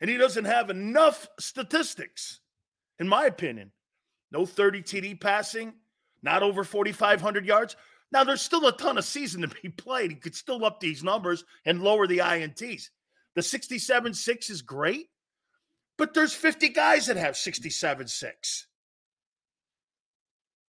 And 0.00 0.10
he 0.10 0.16
doesn't 0.16 0.46
have 0.46 0.70
enough 0.70 1.28
statistics, 1.38 2.40
in 2.98 3.06
my 3.06 3.26
opinion. 3.26 3.70
No 4.32 4.46
30 4.46 4.82
TD 4.82 5.20
passing, 5.20 5.74
not 6.22 6.42
over 6.42 6.64
4,500 6.64 7.46
yards. 7.46 7.76
Now, 8.12 8.24
there's 8.24 8.42
still 8.42 8.66
a 8.66 8.76
ton 8.76 8.98
of 8.98 9.04
season 9.04 9.42
to 9.42 9.48
be 9.48 9.70
played. 9.70 10.10
He 10.10 10.16
could 10.16 10.34
still 10.34 10.64
up 10.64 10.80
these 10.80 11.02
numbers 11.02 11.44
and 11.64 11.82
lower 11.82 12.06
the 12.06 12.18
INTs. 12.18 12.90
The 13.34 13.42
67 13.42 14.14
6 14.14 14.50
is 14.50 14.62
great, 14.62 15.08
but 15.96 16.12
there's 16.12 16.34
50 16.34 16.68
guys 16.70 17.06
that 17.06 17.16
have 17.16 17.36
67 17.36 18.06
6. 18.06 18.66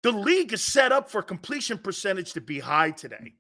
The 0.04 0.12
league 0.12 0.54
is 0.54 0.62
set 0.62 0.92
up 0.92 1.10
for 1.10 1.22
completion 1.22 1.78
percentage 1.78 2.34
to 2.34 2.42
be 2.42 2.60
high 2.60 2.92
today. 2.92 3.36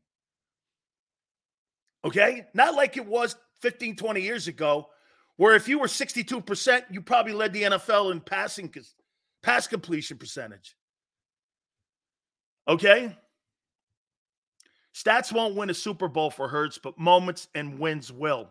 Okay? 2.05 2.46
Not 2.53 2.75
like 2.75 2.98
it 2.98 3.05
was 3.05 3.36
15, 3.62 3.96
20 3.96 4.22
years 4.22 4.48
ago, 4.48 4.88
where 5.38 5.55
if 5.55 5.67
you 5.67 5.79
were 5.79 5.88
62%, 5.88 6.84
you 6.89 7.01
probably 7.01 7.34
led 7.34 7.53
the 7.53 7.63
NFL 7.63 8.12
in 8.12 8.22
passing 8.22 8.74
pass 9.41 9.67
completion 9.67 10.17
percentage. 10.17 10.75
Okay? 12.67 13.15
Stats 14.96 15.32
won't 15.32 15.55
win 15.55 15.70
a 15.70 15.74
Super 15.74 16.08
Bowl 16.08 16.29
for 16.29 16.48
Hurts, 16.48 16.77
but 16.77 16.98
moments 17.00 17.48
and 17.55 17.79
wins 17.79 18.12
will. 18.12 18.50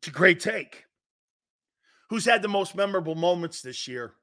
It's 0.00 0.08
a 0.08 0.10
great 0.10 0.40
take. 0.40 0.84
Who's 2.10 2.24
had 2.24 2.42
the 2.42 2.48
most 2.48 2.74
memorable 2.74 3.14
moments 3.14 3.62
this 3.62 3.86
year? 3.86 4.14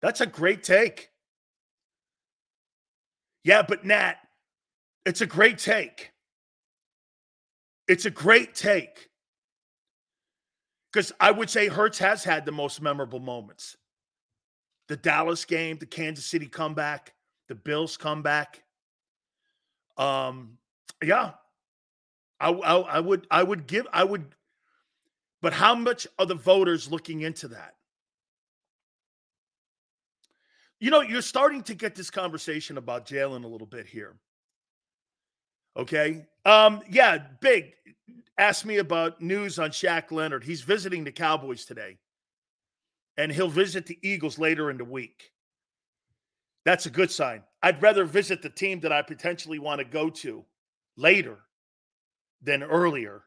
That's 0.00 0.20
a 0.20 0.26
great 0.26 0.62
take. 0.62 1.10
Yeah, 3.44 3.62
but 3.62 3.84
Nat, 3.84 4.16
it's 5.04 5.20
a 5.20 5.26
great 5.26 5.58
take. 5.58 6.12
It's 7.88 8.06
a 8.06 8.10
great 8.10 8.54
take. 8.54 9.10
Because 10.92 11.12
I 11.20 11.30
would 11.30 11.50
say 11.50 11.68
Hurts 11.68 11.98
has 11.98 12.24
had 12.24 12.44
the 12.46 12.52
most 12.52 12.80
memorable 12.80 13.20
moments. 13.20 13.76
The 14.92 14.98
Dallas 14.98 15.46
game, 15.46 15.78
the 15.78 15.86
Kansas 15.86 16.26
City 16.26 16.44
comeback, 16.44 17.14
the 17.48 17.54
Bills 17.54 17.96
comeback. 17.96 18.62
Um, 19.96 20.58
yeah. 21.02 21.30
I, 22.38 22.50
I, 22.50 22.76
I 22.76 23.00
would 23.00 23.26
I 23.30 23.42
would 23.42 23.66
give 23.66 23.86
I 23.90 24.04
would 24.04 24.34
but 25.40 25.54
how 25.54 25.74
much 25.74 26.06
are 26.18 26.26
the 26.26 26.34
voters 26.34 26.92
looking 26.92 27.22
into 27.22 27.48
that? 27.48 27.76
You 30.78 30.90
know, 30.90 31.00
you're 31.00 31.22
starting 31.22 31.62
to 31.62 31.74
get 31.74 31.94
this 31.94 32.10
conversation 32.10 32.76
about 32.76 33.06
Jalen 33.06 33.44
a 33.44 33.48
little 33.48 33.66
bit 33.66 33.86
here. 33.86 34.16
Okay. 35.74 36.26
Um, 36.44 36.82
yeah, 36.90 37.16
big. 37.40 37.72
Ask 38.36 38.66
me 38.66 38.76
about 38.76 39.22
news 39.22 39.58
on 39.58 39.70
Shaq 39.70 40.12
Leonard. 40.12 40.44
He's 40.44 40.60
visiting 40.60 41.02
the 41.02 41.12
Cowboys 41.12 41.64
today. 41.64 41.96
And 43.16 43.30
he'll 43.30 43.48
visit 43.48 43.86
the 43.86 43.98
Eagles 44.02 44.38
later 44.38 44.70
in 44.70 44.78
the 44.78 44.84
week. 44.84 45.30
That's 46.64 46.86
a 46.86 46.90
good 46.90 47.10
sign. 47.10 47.42
I'd 47.62 47.82
rather 47.82 48.04
visit 48.04 48.42
the 48.42 48.50
team 48.50 48.80
that 48.80 48.92
I 48.92 49.02
potentially 49.02 49.58
want 49.58 49.80
to 49.80 49.84
go 49.84 50.08
to 50.08 50.44
later 50.96 51.38
than 52.42 52.62
earlier. 52.62 53.22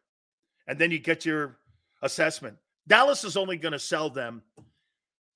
And 0.68 0.80
then 0.80 0.92
you 0.92 1.00
get 1.00 1.26
your 1.26 1.58
assessment. 2.02 2.58
Dallas 2.88 3.24
is 3.24 3.38
only 3.38 3.58
going 3.58 3.74
to 3.74 3.80
sell 3.80 4.10
them 4.10 4.42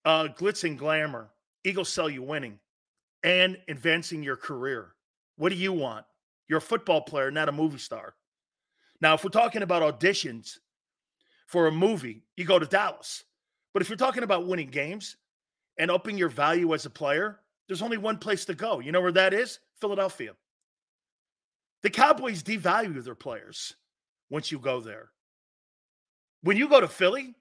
uh, 0.06 0.30
glitz 0.36 0.64
and 0.64 0.78
glamour 0.78 1.30
Eagles 1.64 1.90
sell 1.92 2.10
you 2.10 2.24
winning 2.24 2.58
and 3.24 3.58
advancing 3.68 4.24
your 4.24 4.38
career. 4.38 4.94
What 5.36 5.50
do 5.50 5.56
you 5.56 5.74
want? 5.74 6.06
You're 6.48 6.60
a 6.60 6.62
football 6.62 7.02
player, 7.02 7.32
not 7.32 7.50
a 7.50 7.54
movie 7.54 7.78
star. 7.78 8.16
Now, 9.02 9.14
if 9.14 9.24
we're 9.24 9.30
talking 9.30 9.62
about 9.62 10.00
auditions 10.00 10.58
for 11.48 11.68
a 11.68 11.72
movie, 11.72 12.24
you 12.38 12.46
go 12.46 12.60
to 12.60 12.66
Dallas. 12.66 13.24
But 13.80 13.84
if 13.84 13.90
you're 13.90 13.96
talking 13.96 14.24
about 14.24 14.46
winning 14.46 14.68
games 14.68 15.16
and 15.78 15.90
upping 15.90 16.18
your 16.18 16.28
value 16.28 16.74
as 16.74 16.86
a 16.86 16.90
player, 16.90 17.40
there's 17.66 17.82
only 17.82 17.98
one 17.98 18.18
place 18.18 18.44
to 18.44 18.54
go. 18.54 18.80
You 18.82 18.92
know 18.92 19.00
where 19.00 19.14
that 19.14 19.34
is? 19.34 19.60
Philadelphia. 19.80 20.34
The 21.82 21.90
Cowboys 21.90 22.44
devalue 22.44 23.02
their 23.02 23.16
players 23.16 23.78
once 24.30 24.52
you 24.52 24.60
go 24.60 24.82
there. 24.82 25.12
When 26.42 26.58
you 26.58 26.68
go 26.68 26.82
to 26.82 26.90
Philly, 26.90 27.36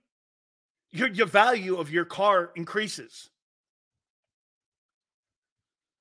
your, 0.93 1.09
your 1.09 1.27
value 1.27 1.75
of 1.75 1.91
your 1.91 2.05
car 2.05 2.53
increases. 2.55 3.31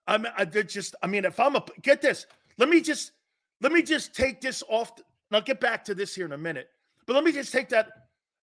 I'm 0.06 0.28
I 0.38 0.46
just 0.46 0.96
I 1.02 1.08
mean 1.08 1.26
if 1.26 1.40
I'm 1.40 1.56
a 1.56 1.66
get 1.82 2.00
this, 2.00 2.28
let 2.60 2.70
me 2.70 2.80
just 2.80 3.14
let 3.60 3.72
me 3.72 3.82
just 3.82 4.14
take 4.14 4.40
this 4.40 4.62
off. 4.70 4.92
and 4.98 5.04
I'll 5.32 5.42
get 5.42 5.60
back 5.60 5.84
to 5.86 5.96
this 5.96 6.14
here 6.14 6.28
in 6.28 6.34
a 6.34 6.38
minute. 6.38 6.70
But 7.08 7.14
let 7.14 7.24
me 7.24 7.32
just 7.32 7.52
take 7.52 7.70
that. 7.70 8.07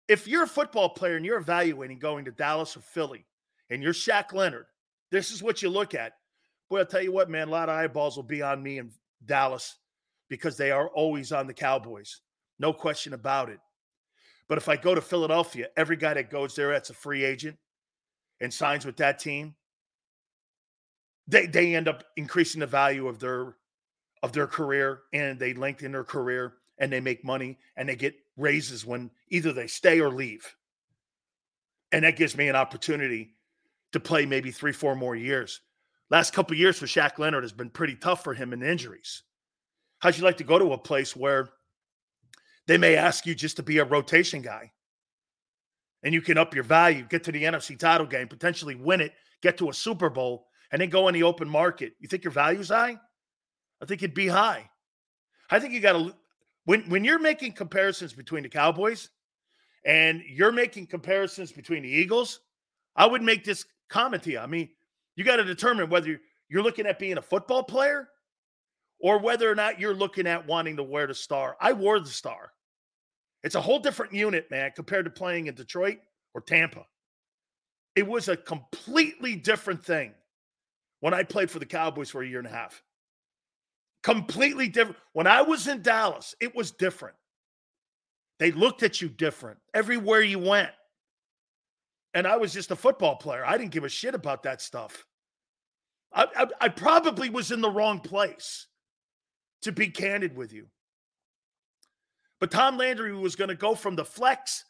If 0.10 0.28
you're 0.28 0.44
a 0.44 0.48
football 0.48 0.89
player 0.89 1.16
and 1.16 1.25
you're 1.25 1.38
evaluating 1.38 2.00
going 2.00 2.25
to 2.25 2.32
Dallas 2.32 2.75
or 2.75 2.82
Philly 2.82 3.25
and 3.70 3.82
you're 3.82 3.94
Shaq 3.94 4.34
Leonard, 4.34 4.66
this 5.12 5.32
is 5.32 5.42
what 5.42 5.62
you 5.62 5.70
look 5.70 5.96
at. 5.96 6.13
Boy, 6.70 6.80
I'll 6.80 6.86
tell 6.86 7.01
you 7.01 7.13
what, 7.13 7.30
man, 7.30 7.48
a 7.48 7.51
lot 7.51 7.70
of 7.70 7.75
eyeballs 7.75 8.18
will 8.18 8.24
be 8.24 8.42
on 8.42 8.62
me 8.62 8.80
in 8.80 8.92
Dallas 9.25 9.78
because 10.28 10.58
they 10.58 10.72
are 10.72 10.89
always 10.89 11.32
on 11.32 11.48
the 11.48 11.54
Cowboys. 11.54 12.22
No 12.60 12.74
question 12.74 13.13
about 13.13 13.50
it. 13.50 13.60
But 14.50 14.58
if 14.58 14.68
I 14.68 14.75
go 14.75 14.94
to 14.94 15.01
Philadelphia, 15.01 15.68
every 15.78 15.96
guy 15.96 16.16
that 16.16 16.30
goes 16.30 16.56
there, 16.56 16.72
that's 16.72 16.89
a 16.89 16.96
free 16.96 17.24
agent 17.24 17.58
and 18.42 18.54
signs 18.54 18.86
with 18.86 18.98
that 18.98 19.20
team 19.20 19.56
they 21.30 21.46
they 21.46 21.75
end 21.75 21.88
up 21.88 22.04
increasing 22.18 22.60
the 22.60 22.68
value 22.68 23.08
of 23.08 23.20
their 23.20 23.56
of 24.24 24.34
their 24.34 24.48
career 24.48 25.01
and 25.13 25.39
they 25.39 25.54
lengthen 25.54 25.94
their 25.94 26.04
career 26.04 26.56
and 26.80 26.92
they 26.92 27.00
make 27.00 27.24
money 27.24 27.58
and 27.78 27.88
they 27.88 27.96
get 27.96 28.16
raises 28.39 28.86
when 28.86 29.12
either 29.29 29.53
they 29.53 29.67
stay 29.67 30.00
or 30.00 30.10
leave. 30.10 30.55
And 31.91 32.05
that 32.05 32.17
gives 32.17 32.38
me 32.38 32.48
an 32.48 32.55
opportunity 32.55 33.36
to 33.91 34.00
play 34.00 34.25
maybe 34.25 34.51
three, 34.51 34.72
four 34.72 34.96
more 34.96 35.15
years. 35.15 35.62
Last 36.10 36.34
couple 36.34 36.55
years 36.55 36.77
for 36.77 36.86
Shaq 36.86 37.19
Leonard 37.19 37.43
has 37.43 37.51
been 37.51 37.69
pretty 37.69 37.96
tough 37.96 38.24
for 38.24 38.34
him 38.34 38.53
in 38.53 38.63
injuries. 38.63 39.24
How'd 40.00 40.17
you 40.17 40.24
like 40.24 40.38
to 40.38 40.43
go 40.43 40.58
to 40.58 40.74
a 40.74 40.77
place 40.77 41.15
where 41.15 41.50
they 42.67 42.77
may 42.77 42.96
ask 42.96 43.25
you 43.25 43.36
just 43.36 43.58
to 43.58 43.63
be 43.63 43.79
a 43.79 43.84
rotation 43.84 44.41
guy 44.41 44.72
and 46.03 46.13
you 46.13 46.22
can 46.22 46.38
up 46.38 46.55
your 46.55 46.63
value, 46.63 47.05
get 47.10 47.24
to 47.25 47.31
the 47.31 47.43
NFC 47.43 47.77
title 47.77 48.08
game, 48.08 48.27
potentially 48.27 48.75
win 48.75 49.01
it, 49.01 49.13
get 49.41 49.58
to 49.58 49.69
a 49.69 49.74
Super 49.74 50.10
Bowl, 50.10 50.48
and 50.72 50.81
then 50.81 50.89
go 50.89 51.08
in 51.08 51.13
the 51.13 51.24
open 51.24 51.50
market. 51.50 51.93
You 52.00 52.08
think 52.08 52.24
your 52.24 52.31
value's 52.31 52.69
high? 52.69 52.98
I 53.81 53.86
think 53.86 54.01
it'd 54.01 54.15
be 54.15 54.27
high. 54.27 54.69
I 55.50 55.60
think 55.60 55.74
you 55.74 55.79
got 55.79 55.93
to 55.93 56.13
when 56.70 56.82
when 56.82 57.04
you're 57.04 57.18
making 57.18 57.54
comparisons 57.54 58.14
between 58.14 58.44
the 58.44 58.50
Cowboys 58.50 59.10
and 59.86 60.22
you're 60.30 60.52
making 60.52 60.86
comparisons 60.86 61.52
between 61.52 61.82
the 61.82 61.90
Eagles, 61.90 62.42
I 62.96 63.08
would 63.08 63.24
make 63.24 63.44
this 63.44 63.66
comment 63.90 64.22
to 64.24 64.32
you. 64.34 64.38
I 64.38 64.46
mean, 64.46 64.70
you 65.16 65.24
got 65.24 65.38
to 65.38 65.44
determine 65.44 65.90
whether 65.90 66.22
you're 66.48 66.62
looking 66.62 66.86
at 66.86 67.00
being 67.00 67.18
a 67.18 67.24
football 67.24 67.64
player 67.64 68.10
or 69.00 69.18
whether 69.18 69.50
or 69.50 69.56
not 69.56 69.80
you're 69.80 69.96
looking 69.96 70.28
at 70.28 70.46
wanting 70.46 70.78
to 70.78 70.84
wear 70.84 71.08
the 71.08 71.16
star. 71.16 71.58
I 71.60 71.74
wore 71.74 72.00
the 72.00 72.08
star. 72.08 72.52
It's 73.44 73.56
a 73.56 73.62
whole 73.62 73.80
different 73.80 74.14
unit, 74.14 74.52
man, 74.52 74.72
compared 74.76 75.06
to 75.06 75.12
playing 75.12 75.48
in 75.48 75.56
Detroit 75.56 75.98
or 76.36 76.42
Tampa. 76.42 76.86
It 77.96 78.06
was 78.06 78.28
a 78.28 78.38
completely 78.38 79.36
different 79.36 79.84
thing 79.84 80.14
when 81.00 81.16
I 81.16 81.24
played 81.24 81.50
for 81.50 81.58
the 81.58 81.66
Cowboys 81.66 82.12
for 82.12 82.22
a 82.22 82.28
year 82.28 82.38
and 82.38 82.48
a 82.48 82.52
half. 82.52 82.84
Completely 84.03 84.70
different. 84.70 84.98
When 85.13 85.27
I 85.27 85.41
was 85.41 85.68
in 85.68 85.82
Dallas, 85.82 86.36
it 86.39 86.56
was 86.56 86.72
different. 86.72 87.15
They 88.39 88.51
looked 88.51 88.84
at 88.84 89.01
you 89.01 89.10
different 89.10 89.60
everywhere 89.74 90.22
you 90.22 90.39
went. 90.39 90.72
And 92.13 92.25
I 92.25 92.38
was 92.38 92.53
just 92.53 92.72
a 92.72 92.75
football 92.75 93.18
player. 93.18 93.46
I 93.46 93.58
didn't 93.58 93.72
give 93.72 93.84
a 93.84 93.89
shit 93.89 94.15
about 94.15 94.44
that 94.44 94.62
stuff. 94.62 95.06
I, 96.12 96.25
I, 96.36 96.48
I 96.62 96.70
probably 96.70 97.29
was 97.29 97.51
in 97.51 97.62
the 97.62 97.70
wrong 97.70 98.00
place, 98.00 98.68
to 99.62 99.72
be 99.72 99.89
candid 99.89 100.36
with 100.36 100.53
you. 100.53 100.68
But 102.39 102.51
Tom 102.51 102.77
Landry 102.77 103.13
was 103.13 103.36
going 103.36 103.50
to 103.50 103.56
go 103.56 103.75
from 103.75 103.96
the 103.96 104.06
flex 104.06 104.63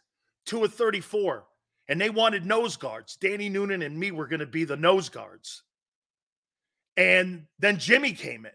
to 0.48 0.64
a 0.64 0.68
34, 0.68 1.46
and 1.88 2.02
they 2.02 2.10
wanted 2.10 2.46
nose 2.46 2.76
guards. 2.76 3.16
Danny 3.16 3.48
Noonan 3.48 3.84
and 3.84 3.98
me 3.98 4.12
were 4.12 4.28
going 4.28 4.40
to 4.40 4.48
be 4.48 4.64
the 4.66 4.76
nose 4.76 5.08
guards. 5.10 5.64
And 6.98 7.46
then 7.60 7.78
Jimmy 7.78 8.12
came 8.12 8.46
in. 8.46 8.52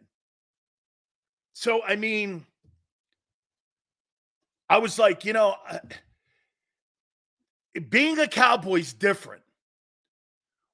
So, 1.55 1.83
I 1.85 1.95
mean, 1.97 2.45
I 4.69 4.79
was 4.79 4.99
like, 4.99 5.25
you 5.25 5.33
know, 5.33 5.55
uh, 5.71 5.79
being 7.89 8.19
a 8.19 8.27
Cowboy's 8.27 8.89
is 8.89 8.93
different. 8.93 9.43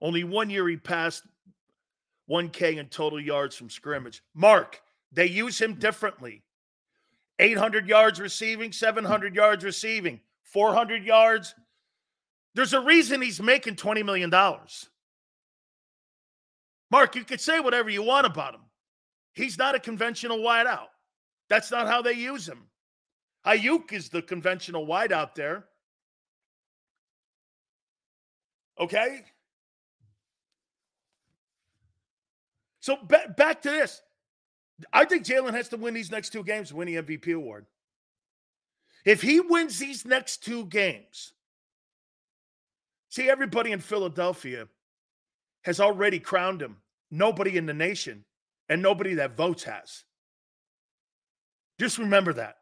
Only 0.00 0.24
one 0.24 0.48
year 0.48 0.66
he 0.66 0.78
passed 0.78 1.22
1K 2.30 2.78
in 2.78 2.86
total 2.86 3.20
yards 3.20 3.54
from 3.56 3.68
scrimmage. 3.68 4.22
Mark, 4.34 4.80
they 5.12 5.26
use 5.26 5.60
him 5.60 5.74
differently. 5.74 6.42
800 7.38 7.86
yards 7.86 8.18
receiving, 8.18 8.72
700 8.72 9.34
yards 9.34 9.64
receiving, 9.64 10.20
400 10.44 11.04
yards. 11.04 11.54
There's 12.54 12.72
a 12.72 12.80
reason 12.80 13.20
he's 13.20 13.40
making 13.40 13.76
$20 13.76 14.04
million. 14.04 14.30
Mark, 16.90 17.14
you 17.16 17.24
could 17.24 17.40
say 17.40 17.60
whatever 17.60 17.90
you 17.90 18.02
want 18.02 18.26
about 18.26 18.54
him. 18.54 18.62
He's 19.34 19.58
not 19.58 19.74
a 19.74 19.80
conventional 19.80 20.38
wideout. 20.38 20.88
That's 21.48 21.70
not 21.70 21.86
how 21.86 22.02
they 22.02 22.12
use 22.12 22.48
him. 22.48 22.66
Aiyuk 23.46 23.92
is 23.92 24.08
the 24.08 24.22
conventional 24.22 24.86
wideout 24.86 25.34
there. 25.34 25.64
Okay? 28.78 29.24
So 32.80 32.96
ba- 33.02 33.34
back 33.36 33.62
to 33.62 33.70
this. 33.70 34.00
I 34.92 35.04
think 35.04 35.24
Jalen 35.24 35.52
has 35.52 35.68
to 35.68 35.76
win 35.76 35.94
these 35.94 36.10
next 36.10 36.30
two 36.30 36.42
games 36.42 36.70
to 36.70 36.76
win 36.76 36.86
the 36.86 36.96
MVP 36.96 37.34
award. 37.34 37.66
If 39.04 39.22
he 39.22 39.40
wins 39.40 39.78
these 39.78 40.04
next 40.04 40.42
two 40.44 40.66
games, 40.66 41.32
see, 43.08 43.28
everybody 43.28 43.72
in 43.72 43.80
Philadelphia 43.80 44.68
has 45.64 45.80
already 45.80 46.18
crowned 46.18 46.62
him. 46.62 46.76
Nobody 47.10 47.56
in 47.56 47.66
the 47.66 47.74
nation 47.74 48.24
and 48.70 48.80
nobody 48.80 49.14
that 49.14 49.36
votes 49.36 49.64
has. 49.64 50.04
Just 51.78 51.98
remember 51.98 52.32
that. 52.34 52.54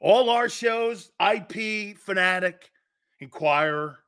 All 0.00 0.30
our 0.30 0.48
shows, 0.48 1.10
IP, 1.20 1.98
Fanatic, 1.98 2.70
Inquirer, 3.18 3.98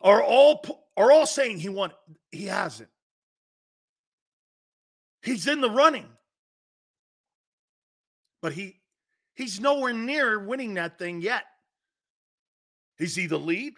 are 0.00 0.22
all 0.22 0.64
are 0.96 1.10
all 1.10 1.26
saying 1.26 1.58
he 1.58 1.68
won. 1.68 1.90
He 2.30 2.46
hasn't. 2.46 2.88
He's 5.22 5.48
in 5.48 5.60
the 5.60 5.70
running. 5.70 6.06
But 8.40 8.52
he 8.52 8.80
he's 9.34 9.60
nowhere 9.60 9.92
near 9.92 10.38
winning 10.38 10.74
that 10.74 10.98
thing 10.98 11.20
yet. 11.20 11.44
Is 12.98 13.16
he 13.16 13.26
the 13.26 13.38
lead? 13.38 13.74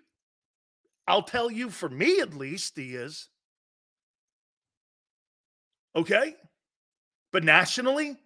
I'll 1.07 1.22
tell 1.22 1.50
you, 1.50 1.70
for 1.70 1.88
me 1.88 2.20
at 2.20 2.35
least, 2.35 2.77
he 2.77 2.94
is. 2.94 3.31
Okay? 5.96 6.35
But 7.33 7.44
nationally, 7.44 8.16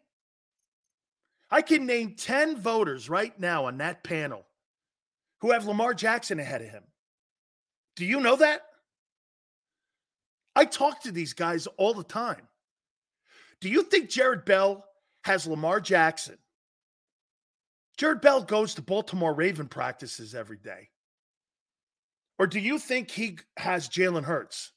I 1.51 1.63
can 1.63 1.87
name 1.87 2.15
10 2.17 2.61
voters 2.61 3.09
right 3.09 3.39
now 3.39 3.67
on 3.67 3.79
that 3.79 4.05
panel 4.05 4.45
who 5.41 5.53
have 5.53 5.67
Lamar 5.67 5.95
Jackson 5.95 6.39
ahead 6.39 6.63
of 6.63 6.69
him. 6.69 6.85
Do 7.97 8.05
you 8.05 8.21
know 8.21 8.37
that? 8.37 8.63
I 10.55 10.65
talk 10.65 11.03
to 11.03 11.13
these 11.13 11.33
guys 11.33 11.67
all 11.77 11.95
the 11.95 12.05
time. 12.05 12.49
Do 13.61 13.69
you 13.69 13.83
think 13.83 14.11
Jared 14.11 14.45
Bell 14.45 14.85
has 15.25 15.47
Lamar 15.47 15.81
Jackson? 15.81 16.37
Jared 17.97 18.21
Bell 18.21 18.43
goes 18.43 18.75
to 18.75 18.83
Baltimore 18.83 19.35
Raven 19.35 19.67
practices 19.67 20.35
every 20.35 20.59
day. 20.59 20.91
Or 22.39 22.47
do 22.47 22.61
you 22.61 22.79
think 22.79 23.11
he 23.11 23.39
has 23.57 23.89
Jalen 23.89 24.25
Hurts? 24.25 24.73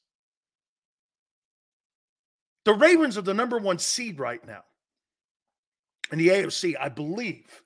The 2.64 2.74
Ravens 2.74 3.18
are 3.18 3.22
the 3.22 3.34
number 3.34 3.58
one 3.58 3.78
seed 3.78 4.18
right 4.20 4.44
now 4.46 4.62
in 6.12 6.18
the 6.18 6.28
AFC, 6.28 6.74
I 6.78 6.88
believe. 6.88 7.62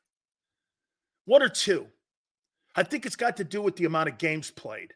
One 1.26 1.42
or 1.42 1.48
two. 1.48 1.86
I 2.74 2.82
think 2.82 3.04
it's 3.04 3.16
got 3.16 3.38
to 3.38 3.44
do 3.44 3.60
with 3.60 3.76
the 3.76 3.84
amount 3.84 4.08
of 4.08 4.18
games 4.18 4.50
played. 4.50 4.94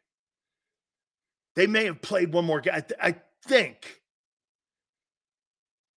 They 1.56 1.66
may 1.66 1.86
have 1.86 2.00
played 2.00 2.32
one 2.32 2.44
more 2.44 2.60
game. 2.60 2.74
I, 2.76 2.80
th- 2.80 3.00
I 3.02 3.14
think. 3.46 4.00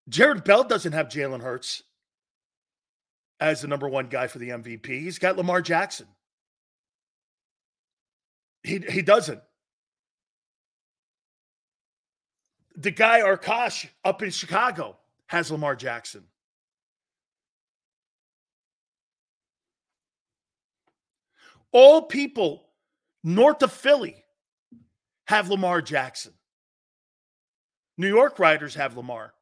Jared 0.09 0.45
Bell 0.45 0.65
doesn't 0.65 0.93
have 0.93 1.09
Jalen 1.09 1.43
Hurts 1.43 1.83
as 3.39 3.61
the 3.61 3.69
number 3.69 3.89
one 3.89 4.07
guy 4.07 4.27
for 4.27 4.39
the 4.39 4.51
MVP. 4.51 4.87
He's 4.87 5.19
got 5.19 5.37
Lamar 5.37 5.61
Jackson. 5.61 6.07
He, 8.63 8.79
he 8.79 9.03
doesn't. 9.03 9.41
The 12.77 12.91
guy 12.91 13.21
Arkush 13.21 13.89
up 14.05 14.23
in 14.23 14.31
Chicago 14.31 14.97
has 15.27 15.51
Lamar 15.51 15.77
Jackson. 15.77 16.25
All 21.71 22.03
people 22.03 22.67
north 23.25 23.63
of 23.63 23.73
Philly 23.73 24.23
have 25.25 25.49
Lamar 25.49 25.81
Jackson. 25.81 26.33
New 27.97 28.09
York 28.09 28.39
riders 28.39 28.75
have 28.75 28.97
Lamar. 28.97 29.33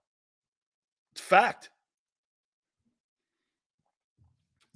It's 1.12 1.21
fact. 1.21 1.71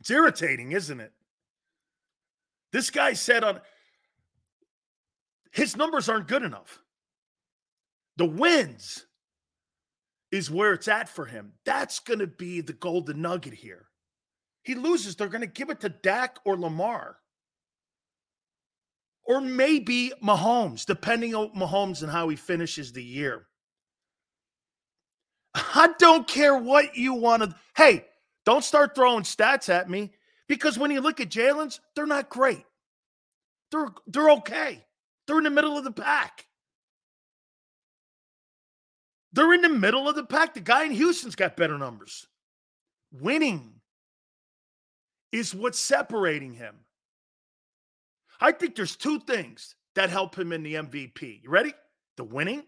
It's 0.00 0.10
irritating, 0.10 0.72
isn't 0.72 1.00
it? 1.00 1.12
This 2.72 2.90
guy 2.90 3.12
said 3.12 3.44
on 3.44 3.60
his 5.50 5.76
numbers 5.76 6.08
aren't 6.08 6.26
good 6.26 6.42
enough. 6.42 6.83
The 8.16 8.26
wins 8.26 9.06
is 10.30 10.50
where 10.50 10.72
it's 10.72 10.88
at 10.88 11.08
for 11.08 11.26
him. 11.26 11.52
That's 11.64 12.00
going 12.00 12.20
to 12.20 12.26
be 12.26 12.60
the 12.60 12.72
golden 12.72 13.22
nugget 13.22 13.54
here. 13.54 13.86
He 14.62 14.74
loses, 14.74 15.16
they're 15.16 15.28
going 15.28 15.42
to 15.42 15.46
give 15.46 15.70
it 15.70 15.80
to 15.80 15.88
Dak 15.88 16.38
or 16.44 16.56
Lamar 16.56 17.18
or 19.26 19.40
maybe 19.40 20.12
Mahomes, 20.22 20.84
depending 20.84 21.34
on 21.34 21.50
Mahomes 21.54 22.02
and 22.02 22.10
how 22.10 22.28
he 22.28 22.36
finishes 22.36 22.92
the 22.92 23.02
year. 23.02 23.46
I 25.54 25.94
don't 25.98 26.26
care 26.26 26.56
what 26.56 26.96
you 26.96 27.14
want 27.14 27.42
to. 27.42 27.54
Hey, 27.76 28.06
don't 28.44 28.64
start 28.64 28.94
throwing 28.94 29.24
stats 29.24 29.68
at 29.68 29.88
me 29.88 30.12
because 30.48 30.78
when 30.78 30.90
you 30.90 31.00
look 31.00 31.20
at 31.20 31.30
Jalen's, 31.30 31.80
they're 31.96 32.06
not 32.06 32.28
great. 32.28 32.64
They're 33.70 33.88
they're 34.06 34.30
okay. 34.30 34.84
They're 35.26 35.38
in 35.38 35.44
the 35.44 35.50
middle 35.50 35.78
of 35.78 35.84
the 35.84 35.92
pack. 35.92 36.46
They're 39.34 39.52
in 39.52 39.62
the 39.62 39.68
middle 39.68 40.08
of 40.08 40.14
the 40.14 40.24
pack. 40.24 40.54
The 40.54 40.60
guy 40.60 40.84
in 40.84 40.92
Houston's 40.92 41.34
got 41.34 41.56
better 41.56 41.76
numbers. 41.76 42.28
Winning 43.12 43.80
is 45.32 45.52
what's 45.52 45.78
separating 45.78 46.52
him. 46.52 46.76
I 48.40 48.52
think 48.52 48.76
there's 48.76 48.94
two 48.94 49.18
things 49.18 49.74
that 49.96 50.10
help 50.10 50.38
him 50.38 50.52
in 50.52 50.62
the 50.62 50.74
MVP. 50.74 51.42
You 51.42 51.50
ready? 51.50 51.72
The 52.16 52.22
winning. 52.22 52.62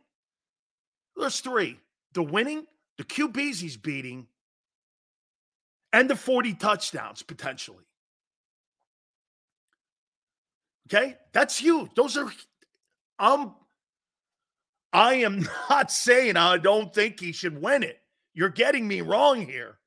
There's 1.16 1.40
three 1.40 1.78
the 2.14 2.22
winning, 2.22 2.66
the 2.98 3.04
QBs 3.04 3.60
he's 3.60 3.76
beating, 3.76 4.26
and 5.92 6.10
the 6.10 6.16
40 6.16 6.54
touchdowns 6.54 7.22
potentially. 7.22 7.84
Okay? 10.88 11.16
That's 11.32 11.58
huge. 11.58 11.90
Those 11.94 12.16
are 12.16 12.32
um 13.20 13.54
I 14.92 15.14
am 15.14 15.48
not 15.70 15.90
saying 15.90 16.36
I 16.36 16.58
don't 16.58 16.94
think 16.94 17.20
he 17.20 17.32
should 17.32 17.60
win 17.60 17.82
it. 17.82 18.00
You're 18.34 18.48
getting 18.48 18.86
me 18.86 19.00
wrong 19.00 19.46
here. 19.46 19.78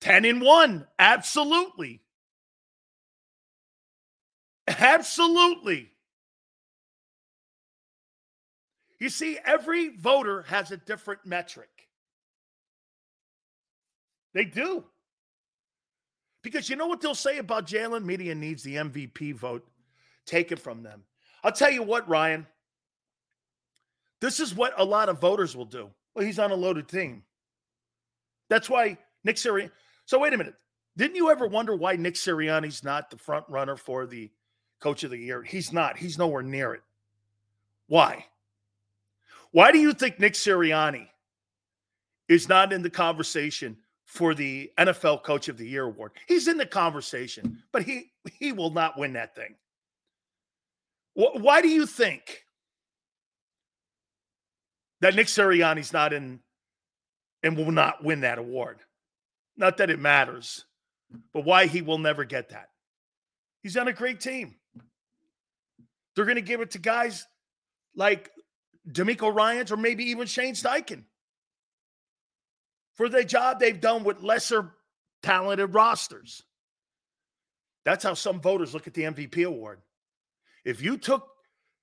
10 0.00 0.24
and 0.24 0.40
1. 0.40 0.86
Absolutely. 0.98 2.00
Absolutely. 4.66 5.90
You 9.00 9.08
see, 9.08 9.38
every 9.44 9.88
voter 9.96 10.42
has 10.42 10.70
a 10.70 10.76
different 10.76 11.24
metric. 11.24 11.68
They 14.34 14.44
do. 14.44 14.84
Because 16.42 16.68
you 16.68 16.76
know 16.76 16.86
what 16.86 17.00
they'll 17.00 17.14
say 17.14 17.38
about 17.38 17.66
Jalen? 17.66 18.04
Media 18.04 18.34
needs 18.34 18.62
the 18.62 18.76
MVP 18.76 19.34
vote 19.34 19.66
taken 20.26 20.56
from 20.56 20.82
them. 20.82 21.04
I'll 21.42 21.52
tell 21.52 21.70
you 21.70 21.82
what, 21.82 22.08
Ryan. 22.08 22.46
This 24.20 24.40
is 24.40 24.54
what 24.54 24.72
a 24.76 24.84
lot 24.84 25.08
of 25.08 25.20
voters 25.20 25.56
will 25.56 25.64
do. 25.64 25.90
Well, 26.14 26.24
he's 26.24 26.38
on 26.38 26.50
a 26.50 26.56
loaded 26.56 26.88
team. 26.88 27.22
That's 28.48 28.68
why 28.68 28.98
Nick 29.24 29.36
Sirianni. 29.36 29.70
So 30.06 30.18
wait 30.18 30.32
a 30.32 30.38
minute. 30.38 30.54
Didn't 30.96 31.16
you 31.16 31.30
ever 31.30 31.46
wonder 31.46 31.76
why 31.76 31.94
Nick 31.96 32.14
Sirianni's 32.14 32.82
not 32.82 33.10
the 33.10 33.16
front 33.16 33.44
runner 33.48 33.76
for 33.76 34.06
the 34.06 34.30
coach 34.80 35.04
of 35.04 35.10
the 35.10 35.18
year? 35.18 35.42
He's 35.42 35.72
not. 35.72 35.96
He's 35.96 36.18
nowhere 36.18 36.42
near 36.42 36.74
it. 36.74 36.82
Why? 37.86 38.26
Why 39.52 39.70
do 39.70 39.78
you 39.78 39.92
think 39.92 40.18
Nick 40.18 40.34
Sirianni 40.34 41.06
is 42.28 42.48
not 42.48 42.72
in 42.72 42.82
the 42.82 42.90
conversation 42.90 43.76
for 44.04 44.34
the 44.34 44.72
NFL 44.78 45.22
Coach 45.22 45.48
of 45.48 45.56
the 45.56 45.66
Year 45.66 45.84
award? 45.84 46.12
He's 46.26 46.48
in 46.48 46.56
the 46.56 46.66
conversation, 46.66 47.62
but 47.72 47.82
he 47.82 48.10
he 48.38 48.52
will 48.52 48.70
not 48.70 48.98
win 48.98 49.14
that 49.14 49.34
thing. 49.34 49.54
Why 51.14 51.62
do 51.62 51.68
you 51.68 51.86
think 51.86 52.44
that 55.00 55.14
Nick 55.14 55.26
Sirianni's 55.26 55.92
not 55.92 56.12
in 56.12 56.40
and 57.42 57.56
will 57.56 57.70
not 57.70 58.04
win 58.04 58.20
that 58.20 58.38
award? 58.38 58.78
Not 59.56 59.78
that 59.78 59.90
it 59.90 59.98
matters, 59.98 60.64
but 61.32 61.44
why 61.44 61.66
he 61.66 61.82
will 61.82 61.98
never 61.98 62.24
get 62.24 62.50
that. 62.50 62.68
He's 63.62 63.76
on 63.76 63.88
a 63.88 63.92
great 63.92 64.20
team. 64.20 64.54
They're 66.14 66.24
going 66.24 66.36
to 66.36 66.42
give 66.42 66.60
it 66.60 66.72
to 66.72 66.78
guys 66.78 67.26
like 67.94 68.30
DeMeco 68.88 69.34
Ryans 69.34 69.72
or 69.72 69.76
maybe 69.76 70.04
even 70.10 70.26
Shane 70.26 70.54
Steichen 70.54 71.04
for 72.94 73.08
the 73.08 73.24
job 73.24 73.60
they've 73.60 73.80
done 73.80 74.04
with 74.04 74.22
lesser 74.22 74.72
talented 75.22 75.74
rosters. 75.74 76.42
That's 77.84 78.04
how 78.04 78.14
some 78.14 78.40
voters 78.40 78.74
look 78.74 78.86
at 78.86 78.94
the 78.94 79.02
MVP 79.02 79.46
award. 79.46 79.80
If 80.64 80.82
you 80.82 80.98
took 80.98 81.28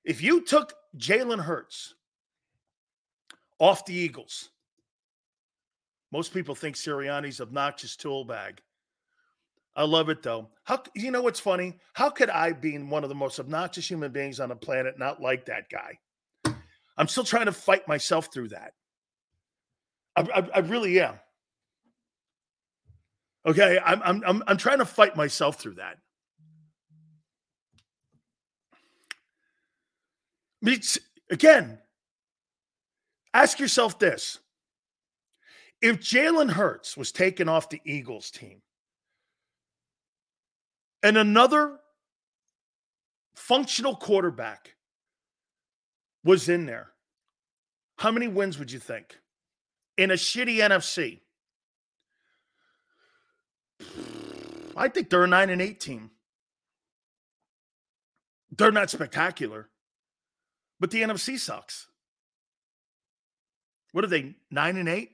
if 0.04 0.22
you 0.22 0.42
took 0.42 0.74
Jalen 0.98 1.40
Hurts 1.40 1.96
off 3.60 3.86
the 3.86 3.94
Eagles, 3.94 4.50
most 6.12 6.34
people 6.34 6.56
think 6.56 6.76
Sirianni's 6.76 7.42
obnoxious 7.42 7.96
tool 7.96 8.26
bag. 8.26 8.62
I 9.76 9.84
love 9.84 10.10
it 10.10 10.24
though. 10.24 10.50
How 10.64 10.82
you 10.96 11.12
know 11.12 11.22
what's 11.22 11.40
funny? 11.40 11.78
How 11.94 12.10
could 12.10 12.30
I, 12.30 12.54
being 12.54 12.90
one 12.90 13.04
of 13.04 13.10
the 13.10 13.16
most 13.16 13.40
obnoxious 13.40 13.90
human 13.90 14.12
beings 14.12 14.40
on 14.40 14.50
the 14.50 14.56
planet, 14.56 14.98
not 14.98 15.22
like 15.22 15.46
that 15.46 15.70
guy? 15.70 16.00
I'm 16.98 17.08
still 17.08 17.26
trying 17.26 17.48
to 17.48 17.52
fight 17.52 17.88
myself 17.88 18.32
through 18.34 18.50
that. 18.50 18.74
I, 20.16 20.22
I, 20.22 20.50
I 20.56 20.60
really 20.60 21.00
am. 21.02 21.20
Okay, 23.46 23.78
I'm, 23.84 24.02
I'm 24.04 24.24
I'm 24.26 24.44
I'm 24.48 24.58
trying 24.58 24.80
to 24.80 24.86
fight 24.86 25.16
myself 25.16 25.60
through 25.60 25.76
that. 25.76 25.98
It's, 30.62 30.98
again, 31.30 31.78
ask 33.36 33.60
yourself 33.60 34.00
this: 34.00 34.40
If 35.82 36.00
Jalen 36.00 36.52
Hurts 36.52 36.96
was 36.96 37.12
taken 37.12 37.50
off 37.50 37.70
the 37.70 37.82
Eagles 37.86 38.32
team, 38.32 38.62
and 41.04 41.18
another 41.18 41.80
functional 43.36 43.96
quarterback 43.96 44.76
was 46.24 46.50
in 46.50 46.66
there, 46.66 46.92
how 47.98 48.12
many 48.12 48.28
wins 48.28 48.58
would 48.58 48.72
you 48.72 48.80
think? 48.80 49.20
In 49.98 50.12
a 50.12 50.16
shitty 50.16 50.58
NFC. 50.58 51.22
I 54.78 54.90
think 54.90 55.10
they're 55.10 55.24
a 55.24 55.28
9 55.28 55.50
and 55.50 55.62
8 55.62 55.80
team. 55.80 56.12
They're 58.52 58.72
not 58.72 58.90
spectacular, 58.90 59.70
but 60.80 60.92
the 60.92 61.02
NFC 61.02 61.40
sucks. 61.40 61.88
What 63.96 64.04
are 64.04 64.08
they? 64.08 64.36
9 64.52 64.76
and 64.76 64.90
8? 64.90 65.10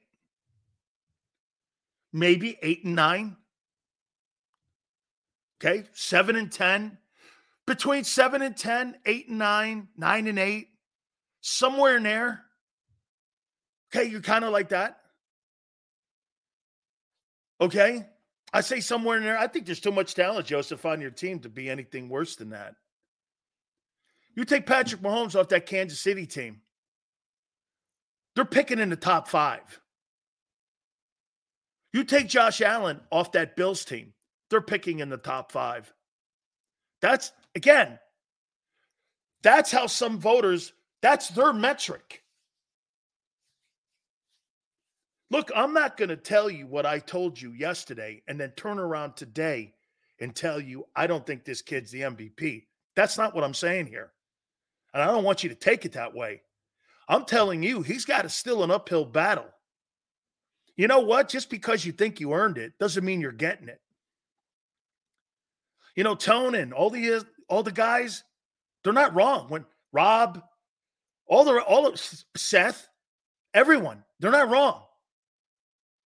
Maybe 2.12 2.58
8 2.64 2.84
and 2.84 2.96
9? 2.96 3.38
Okay, 5.64 5.84
7 5.94 6.36
and 6.36 6.52
10. 6.52 6.98
Between 7.68 8.04
7 8.04 8.42
and 8.42 8.58
10, 8.58 8.96
8 9.06 9.28
and 9.28 9.38
9, 9.38 9.88
9 9.96 10.28
and 10.28 10.40
8 10.40 10.68
somewhere 11.42 11.98
in 11.98 12.02
there. 12.02 12.42
Okay, 13.94 14.10
you're 14.10 14.20
kind 14.20 14.44
of 14.44 14.52
like 14.52 14.70
that. 14.70 14.98
Okay. 17.62 18.08
I 18.52 18.62
say 18.62 18.80
somewhere 18.80 19.18
in 19.18 19.24
there. 19.24 19.38
I 19.38 19.46
think 19.46 19.68
there's 19.68 19.80
too 19.80 19.92
much 19.92 20.16
talent, 20.16 20.48
Joseph, 20.48 20.88
on 20.88 21.02
your 21.02 21.12
team 21.12 21.38
to 21.42 21.50
be 21.50 21.70
anything 21.70 22.10
worse 22.10 22.36
than 22.36 22.50
that. 22.50 22.74
You 24.34 24.44
take 24.44 24.66
Patrick 24.66 25.04
Mahomes 25.04 25.40
off 25.40 25.50
that 25.50 25.68
Kansas 25.68 26.02
City 26.02 26.26
team, 26.26 26.62
they're 28.42 28.46
picking 28.48 28.80
in 28.80 28.90
the 28.90 28.96
top 28.96 29.28
five. 29.28 29.80
You 31.94 32.04
take 32.04 32.28
Josh 32.28 32.60
Allen 32.60 33.00
off 33.12 33.34
that 33.34 33.56
Bills 33.56 33.86
team, 33.86 34.14
they're 34.50 34.62
picking 34.62 34.98
in 34.98 35.10
the 35.10 35.18
top 35.18 35.52
five. 35.52 35.94
That's, 37.02 37.32
again, 37.54 38.00
that's 39.44 39.72
how 39.72 39.86
some 39.86 40.18
voters 40.18 40.74
that's 41.04 41.28
their 41.30 41.54
metric. 41.54 42.24
Look, 45.30 45.52
I'm 45.56 45.76
not 45.76 45.96
going 45.96 46.10
to 46.10 46.18
tell 46.18 46.50
you 46.50 46.66
what 46.66 46.88
I 46.88 46.98
told 46.98 47.40
you 47.40 47.52
yesterday 47.52 48.24
and 48.28 48.40
then 48.40 48.54
turn 48.56 48.80
around 48.80 49.18
today 49.18 49.76
and 50.20 50.36
tell 50.36 50.60
you 50.60 50.88
I 50.96 51.06
don't 51.06 51.28
think 51.28 51.46
this 51.46 51.62
kid's 51.62 51.92
the 51.92 52.02
MVP. 52.02 52.64
That's 52.96 53.20
not 53.20 53.36
what 53.36 53.44
I'm 53.44 53.54
saying 53.54 53.86
here. 53.86 54.12
And 54.96 55.04
I 55.04 55.06
don't 55.06 55.24
want 55.24 55.44
you 55.44 55.50
to 55.50 55.56
take 55.56 55.86
it 55.86 55.92
that 55.92 56.16
way. 56.16 56.42
I'm 57.12 57.26
telling 57.26 57.62
you, 57.62 57.82
he's 57.82 58.06
got 58.06 58.24
a 58.24 58.30
still 58.30 58.64
an 58.64 58.72
uphill 58.72 59.04
battle. 59.04 59.50
You 60.78 60.88
know 60.88 61.02
what? 61.02 61.28
Just 61.28 61.50
because 61.50 61.86
you 61.86 61.92
think 61.92 62.22
you 62.22 62.32
earned 62.34 62.58
it 62.58 62.72
doesn't 62.80 63.04
mean 63.04 63.20
you're 63.20 63.34
getting 63.34 63.68
it. 63.68 63.82
You 65.98 66.06
know, 66.06 66.16
Tone 66.16 66.56
and 66.56 66.74
all 66.74 66.90
the 66.90 67.16
uh, 67.16 67.24
all 67.50 67.64
the 67.64 67.72
guys, 67.74 68.24
they're 68.82 68.94
not 68.94 69.14
wrong. 69.14 69.50
When 69.50 69.66
Rob, 69.92 70.42
all 71.28 71.44
the 71.44 71.62
all 71.62 71.86
of 71.86 72.00
Seth, 72.38 72.88
everyone, 73.54 74.06
they're 74.22 74.32
not 74.32 74.50
wrong. 74.50 74.82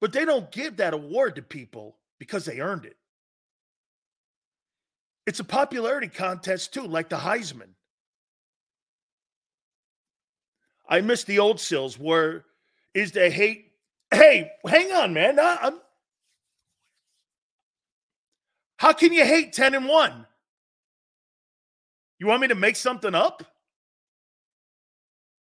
But 0.00 0.14
they 0.14 0.24
don't 0.24 0.50
give 0.50 0.78
that 0.78 0.94
award 0.94 1.36
to 1.36 1.42
people 1.42 1.98
because 2.18 2.46
they 2.46 2.60
earned 2.60 2.86
it. 2.86 2.96
It's 5.26 5.40
a 5.40 5.44
popularity 5.44 6.08
contest 6.08 6.72
too, 6.72 6.86
like 6.86 7.10
the 7.10 7.16
Heisman. 7.16 7.75
I 10.88 11.00
miss 11.00 11.24
the 11.24 11.38
old 11.38 11.60
Sills 11.60 11.98
where 11.98 12.44
is 12.94 13.12
the 13.12 13.28
hate. 13.30 13.72
Hey, 14.10 14.50
hang 14.66 14.92
on, 14.92 15.12
man. 15.12 15.38
I'm, 15.40 15.80
how 18.76 18.92
can 18.92 19.12
you 19.12 19.24
hate 19.24 19.52
10 19.52 19.74
and 19.74 19.86
1? 19.88 20.26
You 22.18 22.26
want 22.26 22.40
me 22.40 22.48
to 22.48 22.54
make 22.54 22.76
something 22.76 23.14
up? 23.14 23.42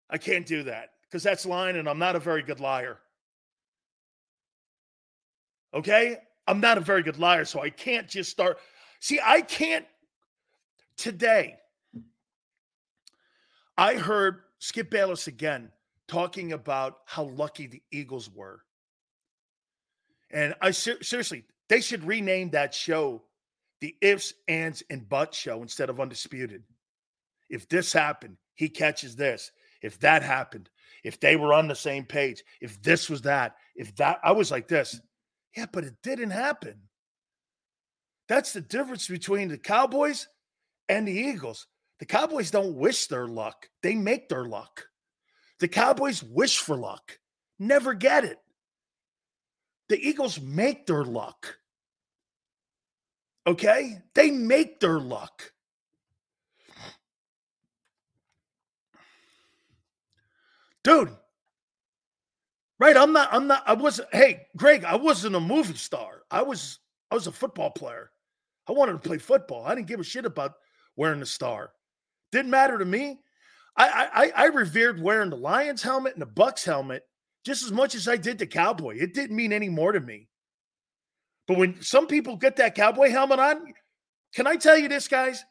I 0.08 0.18
can't 0.18 0.46
do 0.46 0.62
that 0.64 0.90
because 1.02 1.22
that's 1.22 1.44
lying 1.44 1.76
and 1.76 1.88
I'm 1.88 1.98
not 1.98 2.16
a 2.16 2.20
very 2.20 2.42
good 2.42 2.60
liar. 2.60 2.98
Okay? 5.74 6.18
I'm 6.46 6.60
not 6.60 6.78
a 6.78 6.80
very 6.80 7.02
good 7.02 7.18
liar, 7.18 7.44
so 7.44 7.60
I 7.60 7.70
can't 7.70 8.08
just 8.08 8.30
start. 8.30 8.58
See, 9.00 9.18
I 9.22 9.40
can't. 9.40 9.86
Today, 10.96 11.56
I 13.76 13.94
heard 13.94 14.42
Skip 14.64 14.88
Bayless 14.88 15.27
again 15.27 15.70
talking 16.09 16.55
about 16.55 17.00
how 17.05 17.24
lucky 17.24 17.66
the 17.66 17.83
Eagles 17.92 18.31
were. 18.31 18.62
And 20.31 20.55
I 20.62 20.70
ser- 20.70 21.03
seriously, 21.03 21.44
they 21.68 21.83
should 21.83 22.03
rename 22.03 22.48
that 22.50 22.72
show 22.72 23.24
the 23.83 23.94
ifs, 24.00 24.33
ands, 24.48 24.83
and 24.88 25.07
buts 25.07 25.37
show 25.37 25.61
instead 25.61 25.90
of 25.90 26.00
undisputed. 26.00 26.62
If 27.50 27.68
this 27.68 27.92
happened, 27.92 28.38
he 28.55 28.70
catches 28.70 29.14
this 29.14 29.53
if 29.83 30.00
that 30.00 30.22
happened, 30.22 30.70
if 31.03 31.20
they 31.20 31.37
were 31.37 31.53
on 31.53 31.68
the 31.68 31.74
same 31.74 32.07
page, 32.07 32.42
if 32.62 32.83
this 32.83 33.11
was 33.11 33.20
that, 33.20 33.57
if 33.77 33.94
that, 33.96 34.18
I 34.24 34.33
was 34.33 34.50
like 34.50 34.66
this. 34.66 34.98
Yeah, 35.55 35.66
but 35.70 35.85
it 35.85 35.96
didn't 36.03 36.31
happen. 36.31 36.77
That's 38.29 38.55
the 38.55 38.62
difference 38.62 39.09
between 39.09 39.48
the 39.48 39.59
Cowboys 39.59 40.27
and 40.88 41.07
the 41.07 41.12
Eagles. 41.12 41.66
The 42.00 42.07
Cowboys 42.07 42.50
don't 42.50 42.76
wish 42.76 43.07
their 43.07 43.26
luck, 43.26 43.68
they 43.83 43.94
make 43.94 44.28
their 44.28 44.44
luck. 44.44 44.87
The 45.61 45.68
Cowboys 45.68 46.22
wish 46.22 46.59
for 46.59 46.76
luck, 46.76 47.18
never 47.59 47.94
get 47.94 48.24
it. 48.24 48.38
The 49.88 49.98
Eagles 49.98 50.40
make 50.40 50.87
their 50.87 51.04
luck. 51.04 51.59
Okay? 53.46 53.98
They 54.14 54.30
make 54.30 54.80
their 54.80 54.98
luck. 54.98 55.52
Dude, 60.83 61.16
right? 62.78 62.96
I'm 62.96 63.12
not, 63.12 63.28
I'm 63.33 63.46
not, 63.46 63.62
I 63.66 63.72
wasn't, 63.72 64.09
hey, 64.12 64.46
Greg, 64.57 64.85
I 64.85 64.96
wasn't 64.96 65.37
a 65.37 65.40
movie 65.40 65.74
star. 65.74 66.22
I 66.30 66.42
was, 66.42 66.78
I 67.11 67.14
was 67.14 67.26
a 67.26 67.33
football 67.33 67.70
player. 67.70 68.11
I 68.68 68.72
wanted 68.72 68.92
to 68.92 68.98
play 68.98 69.18
football. 69.18 69.64
I 69.64 69.74
didn't 69.74 69.87
give 69.87 70.00
a 70.00 70.04
shit 70.04 70.26
about 70.26 70.54
wearing 70.96 71.22
a 71.22 71.26
star. 71.26 71.72
Didn't 72.34 72.50
matter 72.50 72.78
to 72.78 72.84
me. 72.84 73.20
I, 73.76 74.32
I 74.36 74.42
I 74.42 74.46
revered 74.46 75.00
wearing 75.00 75.30
the 75.30 75.36
Lions 75.36 75.84
helmet 75.84 76.14
and 76.14 76.22
the 76.22 76.26
Bucks 76.26 76.64
helmet 76.64 77.04
just 77.46 77.62
as 77.62 77.70
much 77.70 77.94
as 77.94 78.08
I 78.08 78.16
did 78.16 78.38
the 78.38 78.46
Cowboy. 78.46 78.96
It 78.98 79.14
didn't 79.14 79.36
mean 79.36 79.52
any 79.52 79.68
more 79.68 79.92
to 79.92 80.00
me. 80.00 80.28
But 81.46 81.58
when 81.58 81.80
some 81.80 82.08
people 82.08 82.34
get 82.34 82.56
that 82.56 82.74
Cowboy 82.74 83.10
helmet 83.10 83.38
on, 83.38 83.72
can 84.34 84.48
I 84.48 84.56
tell 84.56 84.76
you 84.76 84.88
this, 84.88 85.06
guys? 85.06 85.44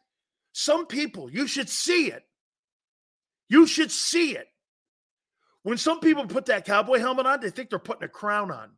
Some 0.51 0.85
people, 0.85 1.31
you 1.31 1.47
should 1.47 1.69
see 1.69 2.07
it. 2.07 2.23
You 3.47 3.65
should 3.65 3.91
see 3.91 4.35
it. 4.35 4.47
When 5.61 5.77
some 5.77 6.01
people 6.01 6.27
put 6.27 6.47
that 6.47 6.65
cowboy 6.65 6.99
helmet 6.99 7.25
on, 7.25 7.39
they 7.39 7.49
think 7.49 7.69
they're 7.69 7.79
putting 7.79 8.03
a 8.03 8.09
crown 8.09 8.51
on. 8.51 8.71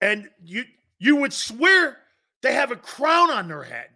And 0.00 0.30
you 0.42 0.64
you 0.98 1.16
would 1.16 1.34
swear 1.34 1.98
they 2.40 2.54
have 2.54 2.70
a 2.70 2.76
crown 2.76 3.30
on 3.30 3.48
their 3.48 3.62
head. 3.62 3.90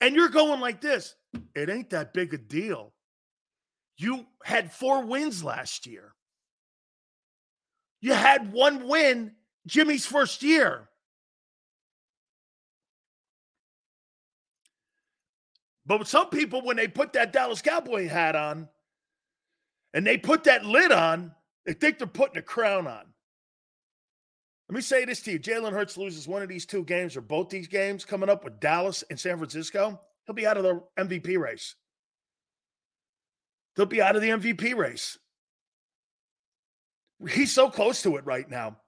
And 0.00 0.14
you're 0.14 0.28
going 0.28 0.60
like 0.60 0.80
this. 0.80 1.14
It 1.54 1.70
ain't 1.70 1.90
that 1.90 2.12
big 2.12 2.34
a 2.34 2.38
deal. 2.38 2.92
You 3.96 4.26
had 4.44 4.72
four 4.72 5.04
wins 5.04 5.42
last 5.42 5.86
year. 5.86 6.14
You 8.00 8.12
had 8.12 8.52
one 8.52 8.86
win 8.88 9.32
Jimmy's 9.66 10.06
first 10.06 10.42
year. 10.42 10.88
But 15.86 16.06
some 16.08 16.28
people, 16.30 16.62
when 16.62 16.76
they 16.76 16.88
put 16.88 17.12
that 17.14 17.32
Dallas 17.32 17.62
Cowboy 17.62 18.08
hat 18.08 18.34
on 18.34 18.68
and 19.94 20.06
they 20.06 20.18
put 20.18 20.44
that 20.44 20.64
lid 20.64 20.92
on, 20.92 21.32
they 21.64 21.72
think 21.72 21.98
they're 21.98 22.06
putting 22.06 22.36
a 22.36 22.42
crown 22.42 22.86
on. 22.86 23.04
Let 24.68 24.74
me 24.74 24.80
say 24.80 25.04
this 25.04 25.20
to 25.22 25.32
you 25.32 25.38
Jalen 25.38 25.72
Hurts 25.72 25.96
loses 25.96 26.26
one 26.26 26.42
of 26.42 26.48
these 26.48 26.66
two 26.66 26.84
games 26.84 27.16
or 27.16 27.20
both 27.20 27.50
these 27.50 27.68
games 27.68 28.04
coming 28.04 28.28
up 28.28 28.44
with 28.44 28.60
Dallas 28.60 29.04
and 29.08 29.18
San 29.18 29.38
Francisco. 29.38 30.00
He'll 30.26 30.34
be 30.34 30.46
out 30.46 30.56
of 30.56 30.64
the 30.64 30.82
MVP 30.98 31.38
race. 31.38 31.76
He'll 33.76 33.86
be 33.86 34.02
out 34.02 34.16
of 34.16 34.22
the 34.22 34.30
MVP 34.30 34.74
race. 34.74 35.18
He's 37.30 37.52
so 37.52 37.70
close 37.70 38.02
to 38.02 38.16
it 38.16 38.26
right 38.26 38.48
now. 38.50 38.78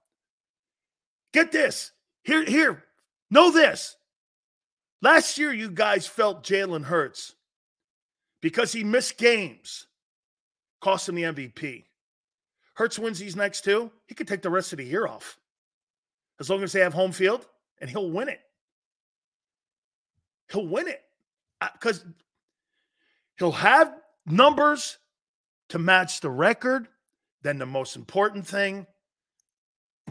Get 1.31 1.51
this. 1.51 1.91
Here, 2.23 2.43
here. 2.43 2.83
Know 3.31 3.51
this. 3.51 3.95
Last 5.01 5.37
year, 5.37 5.53
you 5.53 5.71
guys 5.71 6.05
felt 6.05 6.43
Jalen 6.43 6.83
Hurts 6.83 7.35
because 8.41 8.73
he 8.73 8.83
missed 8.83 9.17
games, 9.17 9.87
cost 10.81 11.07
him 11.07 11.15
the 11.15 11.23
MVP. 11.23 11.85
Hurts 12.73 12.99
wins 12.99 13.19
these 13.19 13.35
next 13.35 13.63
two, 13.63 13.91
he 14.07 14.15
could 14.15 14.27
take 14.27 14.41
the 14.41 14.49
rest 14.49 14.73
of 14.73 14.77
the 14.77 14.85
year 14.85 15.07
off 15.07 15.38
as 16.39 16.49
long 16.49 16.63
as 16.63 16.71
they 16.71 16.79
have 16.79 16.93
home 16.93 17.11
field, 17.11 17.45
and 17.79 17.89
he'll 17.89 18.09
win 18.09 18.29
it. 18.29 18.39
He'll 20.51 20.67
win 20.67 20.87
it 20.87 21.01
uh, 21.61 21.67
because 21.73 22.03
he'll 23.37 23.51
have 23.51 23.93
numbers 24.25 24.97
to 25.69 25.79
match 25.79 26.21
the 26.21 26.29
record. 26.29 26.87
Then 27.41 27.57
the 27.57 27.65
most 27.65 27.95
important 27.95 28.47
thing, 28.47 28.85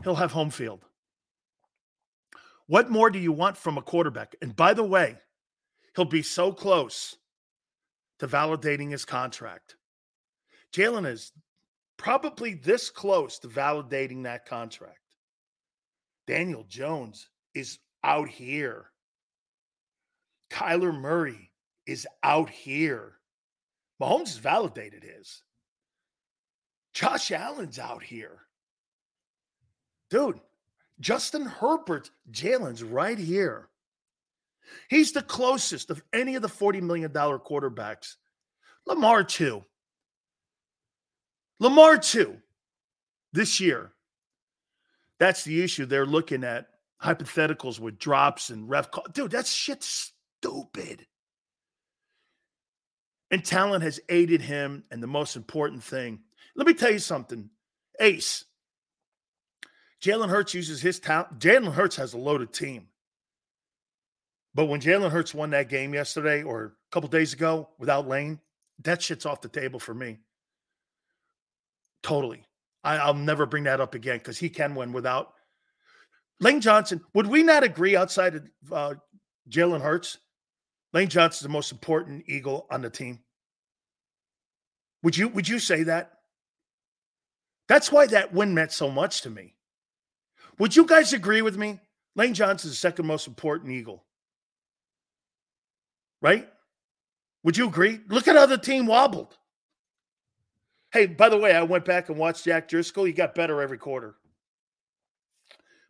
he'll 0.03 0.15
have 0.15 0.33
home 0.33 0.51
field. 0.51 0.85
What 2.67 2.91
more 2.91 3.11
do 3.11 3.19
you 3.19 3.33
want 3.33 3.57
from 3.57 3.79
a 3.79 3.83
quarterback? 3.83 4.37
And 4.43 4.55
by 4.55 4.75
the 4.75 4.85
way, 4.85 5.17
he'll 5.97 6.05
be 6.05 6.23
so 6.23 6.53
close 6.53 7.17
to 8.19 8.29
validating 8.29 8.91
his 8.91 9.05
contract. 9.05 9.77
Jalen 10.73 11.07
is 11.07 11.33
probably 11.97 12.55
this 12.55 12.91
close 12.91 13.39
to 13.41 13.49
validating 13.49 14.25
that 14.25 14.47
contract. 14.47 14.99
Daniel 16.29 16.67
Jones 16.69 17.31
is 17.55 17.79
out 18.05 18.29
here. 18.29 18.91
Kyler 20.51 20.95
Murray 20.95 21.51
is 21.87 22.07
out 22.23 22.51
here. 22.51 23.15
Mahomes 24.01 24.29
has 24.29 24.37
validated 24.37 25.03
his. 25.03 25.43
Josh 26.93 27.33
Allen's 27.33 27.79
out 27.79 28.03
here. 28.03 28.41
Dude, 30.11 30.39
Justin 31.01 31.47
Herbert, 31.47 32.11
Jalen's 32.31 32.83
right 32.83 33.19
here. 33.19 33.71
He's 34.91 35.13
the 35.13 35.23
closest 35.23 35.89
of 35.89 36.03
any 36.13 36.35
of 36.35 36.43
the 36.43 36.49
$40 36.49 36.83
million 36.83 37.11
quarterbacks. 37.11 38.17
Lamar, 38.87 39.25
too. 39.25 39.65
Lamar, 41.59 41.97
too, 41.97 42.37
this 43.33 43.61
year. 43.61 43.93
That's 45.19 45.45
the 45.45 45.63
issue. 45.63 45.87
They're 45.87 46.07
looking 46.07 46.45
at 46.45 46.69
hypotheticals 47.03 47.79
with 47.81 47.99
drops 47.99 48.51
and 48.51 48.69
ref. 48.69 48.91
Call. 48.91 49.07
Dude, 49.13 49.31
that's 49.31 49.53
shit 49.53 49.83
stupid. 49.83 51.07
And 53.31 53.45
talent 53.45 53.85
has 53.85 54.01
aided 54.09 54.41
him. 54.41 54.85
And 54.91 55.03
the 55.03 55.07
most 55.07 55.37
important 55.37 55.83
thing, 55.83 56.21
let 56.55 56.67
me 56.67 56.75
tell 56.75 56.91
you 56.91 56.99
something 56.99 57.51
Ace, 58.01 58.45
Jalen 60.03 60.29
Hurts 60.29 60.55
uses 60.55 60.81
his 60.81 61.01
talent. 61.01 61.39
Jalen 61.39 61.73
Hurts 61.73 61.97
has 61.97 62.15
a 62.15 62.19
loaded 62.19 62.53
team. 62.53 62.89
But 64.55 64.67
when 64.67 64.81
Jalen 64.81 65.11
Hurts 65.11 65.35
won 65.35 65.51
that 65.51 65.69
game 65.69 65.95
yesterday 65.95 66.43
or 66.43 66.65
a 66.65 66.71
couple 66.91 67.09
days 67.09 67.33
ago 67.33 67.69
without 67.79 68.09
Lane, 68.09 68.41
that 68.83 69.03
shit's 69.03 69.27
off 69.27 69.41
the 69.41 69.49
table 69.49 69.79
for 69.79 69.95
me. 69.95 70.19
Totally. 72.03 72.45
I, 72.97 73.07
will 73.07 73.15
never 73.15 73.47
bring 73.47 73.65
that 73.65 73.81
up 73.81 73.95
again 73.95 74.19
because 74.19 74.39
he 74.39 74.49
can 74.49 74.75
win 74.75 74.93
without 74.93 75.35
Lane 76.41 76.61
Johnson. 76.61 77.03
Would 77.15 77.27
we 77.27 77.43
not 77.43 77.65
agree 77.65 77.97
outside 77.97 78.35
of 78.37 78.45
uh, 78.73 78.95
Jalen 79.51 79.81
Hurts? 79.81 80.19
Lane 80.93 81.09
Johnson's 81.09 81.43
the 81.43 81.53
most 81.53 81.71
important 81.71 82.25
Eagle 82.29 82.67
on 82.71 82.81
the 82.83 82.91
team. 82.91 83.21
Would 85.03 85.17
you 85.17 85.29
would 85.29 85.49
you 85.49 85.59
say 85.59 85.85
that? 85.85 86.13
That's 87.69 87.93
why 87.93 88.07
that 88.07 88.33
win 88.33 88.55
meant 88.55 88.73
so 88.73 88.91
much 88.91 89.23
to 89.23 89.31
me. 89.31 89.55
Would 90.59 90.75
you 90.75 90.87
guys 90.87 91.13
agree 91.13 91.43
with 91.43 91.57
me? 91.57 91.79
Lane 92.17 92.35
Johnson's 92.35 92.73
the 92.73 92.77
second 92.77 93.07
most 93.07 93.29
important 93.29 93.71
Eagle. 93.71 94.05
Right? 96.21 96.49
Would 97.45 97.57
you 97.57 97.69
agree? 97.69 98.01
Look 98.09 98.27
at 98.27 98.35
how 98.35 98.47
the 98.47 98.59
team 98.59 98.87
wobbled. 98.87 99.38
Hey, 100.93 101.07
by 101.07 101.29
the 101.29 101.37
way, 101.37 101.55
I 101.55 101.63
went 101.63 101.85
back 101.85 102.09
and 102.09 102.19
watched 102.19 102.45
Jack 102.45 102.69
Driscoll. 102.69 103.05
He 103.05 103.13
got 103.13 103.35
better 103.35 103.61
every 103.61 103.79
quarter. 103.79 104.15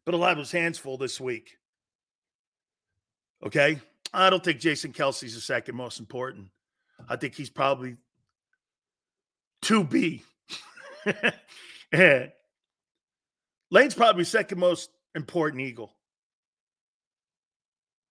But 0.04 0.14
a 0.14 0.18
lot 0.18 0.32
of 0.32 0.38
his 0.38 0.50
hands 0.50 0.78
full 0.78 0.96
this 0.96 1.20
week. 1.20 1.56
Okay? 3.44 3.80
I 4.12 4.30
don't 4.30 4.42
think 4.42 4.58
Jason 4.58 4.92
Kelce's 4.92 5.34
the 5.34 5.40
second 5.40 5.76
most 5.76 6.00
important. 6.00 6.48
I 7.08 7.16
think 7.16 7.34
he's 7.34 7.50
probably 7.50 7.96
2B. 9.62 10.22
Lane's 13.70 13.94
probably 13.94 14.24
second 14.24 14.58
most 14.58 14.90
important 15.14 15.62
Eagle. 15.62 15.92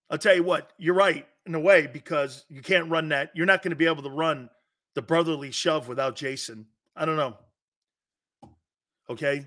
I'll 0.10 0.18
tell 0.18 0.36
you 0.36 0.44
what, 0.44 0.72
you're 0.78 0.96
right 0.96 1.28
in 1.46 1.54
a 1.56 1.60
way 1.60 1.88
because 1.88 2.46
you 2.50 2.62
can't 2.62 2.90
run 2.90 3.10
that. 3.10 3.32
You're 3.36 3.46
not 3.46 3.62
going 3.62 3.72
to 3.72 3.76
be 3.76 3.88
able 3.88 4.04
to 4.04 4.10
run 4.10 4.50
the 4.96 5.02
brotherly 5.02 5.52
shove 5.52 5.88
without 5.88 6.16
Jason. 6.16 6.68
I 6.98 7.06
don't 7.06 7.16
know. 7.18 7.38
Okay. 9.10 9.46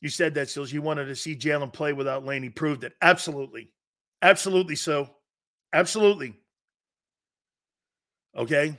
You 0.00 0.08
said 0.08 0.34
that, 0.34 0.50
Sills. 0.50 0.72
You 0.72 0.82
wanted 0.82 1.06
to 1.06 1.16
see 1.16 1.34
Jalen 1.36 1.72
play 1.72 1.92
without 1.92 2.24
Lane. 2.24 2.42
He 2.42 2.50
proved 2.50 2.84
it. 2.84 2.92
Absolutely. 3.00 3.72
Absolutely 4.20 4.76
so. 4.76 5.08
Absolutely. 5.72 6.34
Okay. 8.36 8.78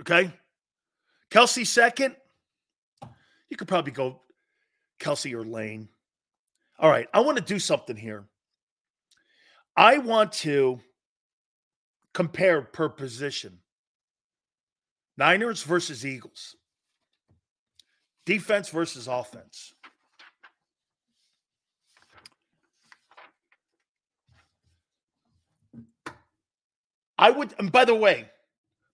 Okay. 0.00 0.32
Kelce 1.30 1.66
second. 1.66 2.16
You 3.50 3.56
could 3.56 3.68
probably 3.68 3.92
go 3.92 4.22
Kelce 5.00 5.32
or 5.32 5.44
Lane. 5.44 5.88
All 6.78 6.90
right. 6.90 7.08
I 7.12 7.20
want 7.20 7.36
to 7.38 7.44
do 7.44 7.58
something 7.58 7.96
here. 7.96 8.26
I 9.76 9.98
want 9.98 10.32
to 10.32 10.80
compare 12.14 12.62
per 12.62 12.88
position. 12.88 13.58
Niners 15.16 15.62
versus 15.62 16.04
Eagles. 16.04 16.56
Defense 18.24 18.68
versus 18.68 19.08
offense. 19.08 19.72
I 27.18 27.30
would, 27.30 27.54
and 27.58 27.72
by 27.72 27.84
the 27.84 27.94
way, 27.94 28.28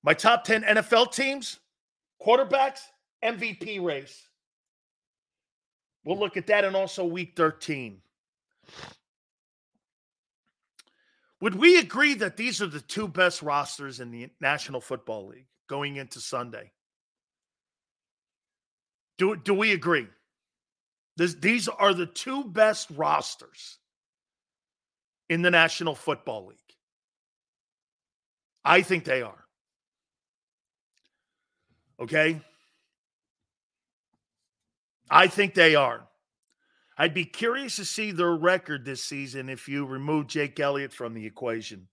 my 0.04 0.14
top 0.14 0.44
10 0.44 0.62
NFL 0.62 1.12
teams, 1.12 1.58
quarterbacks, 2.24 2.80
MVP 3.24 3.82
race. 3.82 4.28
We'll 6.04 6.18
look 6.18 6.36
at 6.36 6.46
that 6.48 6.64
and 6.64 6.76
also 6.76 7.04
week 7.04 7.32
13. 7.36 8.00
Would 11.40 11.56
we 11.56 11.78
agree 11.78 12.14
that 12.14 12.36
these 12.36 12.62
are 12.62 12.66
the 12.68 12.80
two 12.80 13.08
best 13.08 13.42
rosters 13.42 13.98
in 13.98 14.12
the 14.12 14.28
National 14.40 14.80
Football 14.80 15.28
League 15.28 15.46
going 15.68 15.96
into 15.96 16.20
Sunday? 16.20 16.72
Do, 19.18 19.36
do 19.36 19.54
we 19.54 19.72
agree? 19.72 20.08
This, 21.16 21.34
these 21.34 21.68
are 21.68 21.94
the 21.94 22.06
two 22.06 22.44
best 22.44 22.88
rosters 22.90 23.78
in 25.28 25.42
the 25.42 25.50
National 25.50 25.94
Football 25.94 26.46
League. 26.46 26.58
I 28.64 28.82
think 28.82 29.04
they 29.04 29.22
are. 29.22 29.44
Okay? 32.00 32.40
I 35.10 35.26
think 35.26 35.54
they 35.54 35.74
are. 35.74 36.06
I'd 36.96 37.14
be 37.14 37.24
curious 37.24 37.76
to 37.76 37.84
see 37.84 38.12
their 38.12 38.34
record 38.34 38.84
this 38.84 39.04
season 39.04 39.48
if 39.48 39.68
you 39.68 39.84
remove 39.86 40.26
Jake 40.26 40.58
Elliott 40.58 40.92
from 40.92 41.14
the 41.14 41.26
equation. 41.26 41.88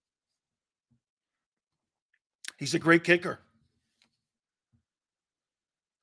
He's 2.58 2.74
a 2.74 2.80
great 2.80 3.04
kicker. 3.04 3.40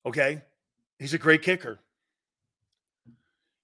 Okay? 0.07 0.40
He's 0.99 1.14
a 1.14 1.19
great 1.19 1.42
kicker. 1.42 1.79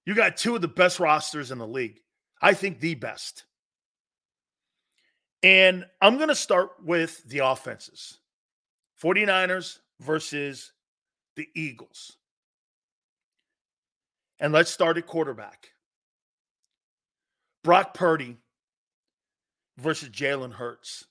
You 0.05 0.13
got 0.13 0.37
two 0.37 0.55
of 0.55 0.61
the 0.61 0.67
best 0.67 0.99
rosters 0.99 1.49
in 1.49 1.57
the 1.57 1.67
league. 1.67 2.01
I 2.41 2.53
think 2.53 2.79
the 2.79 2.95
best. 2.95 3.45
And 5.41 5.85
I'm 6.01 6.17
going 6.17 6.29
to 6.29 6.35
start 6.35 6.71
with 6.83 7.23
the 7.23 7.39
offenses 7.39 8.19
49ers 9.01 9.79
versus 9.99 10.71
the 11.35 11.47
Eagles. 11.55 12.17
And 14.39 14.53
let's 14.53 14.71
start 14.71 14.97
at 14.97 15.07
quarterback. 15.07 15.69
Brock 17.63 17.93
Purdy 17.93 18.37
versus 19.77 20.09
Jalen 20.09 20.53
Hurts. 20.53 21.05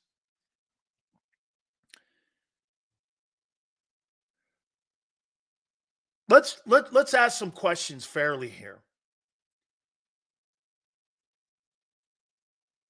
Let's 6.32 6.62
let, 6.64 6.94
let's 6.94 7.12
ask 7.12 7.38
some 7.38 7.50
questions 7.50 8.06
fairly 8.06 8.48
here. 8.48 8.78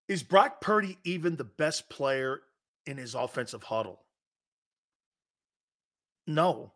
Is 0.06 0.22
Brock 0.22 0.60
Purdy 0.60 0.96
even 1.02 1.34
the 1.34 1.42
best 1.42 1.88
player 1.88 2.42
in 2.86 2.98
his 2.98 3.16
offensive 3.16 3.64
huddle? 3.64 4.00
No. 6.24 6.70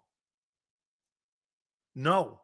No 1.95 2.41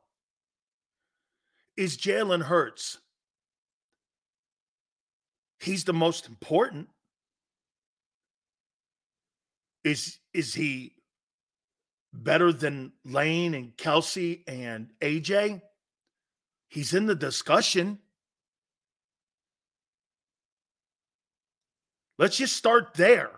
is 1.76 1.96
Jalen 1.96 2.42
Hurts. 2.42 2.98
He's 5.58 5.82
the 5.82 5.92
most 5.92 6.28
important. 6.28 6.88
Is 9.82 10.18
is 10.32 10.54
he 10.54 10.94
better 12.12 12.52
than 12.52 12.92
Lane 13.04 13.54
and 13.54 13.76
Kelce 13.76 14.42
and 14.46 14.90
AJ? 15.00 15.62
He's 16.68 16.94
in 16.94 17.06
the 17.06 17.14
discussion. 17.14 17.98
Let's 22.18 22.36
just 22.36 22.56
start 22.56 22.94
there. 22.94 23.30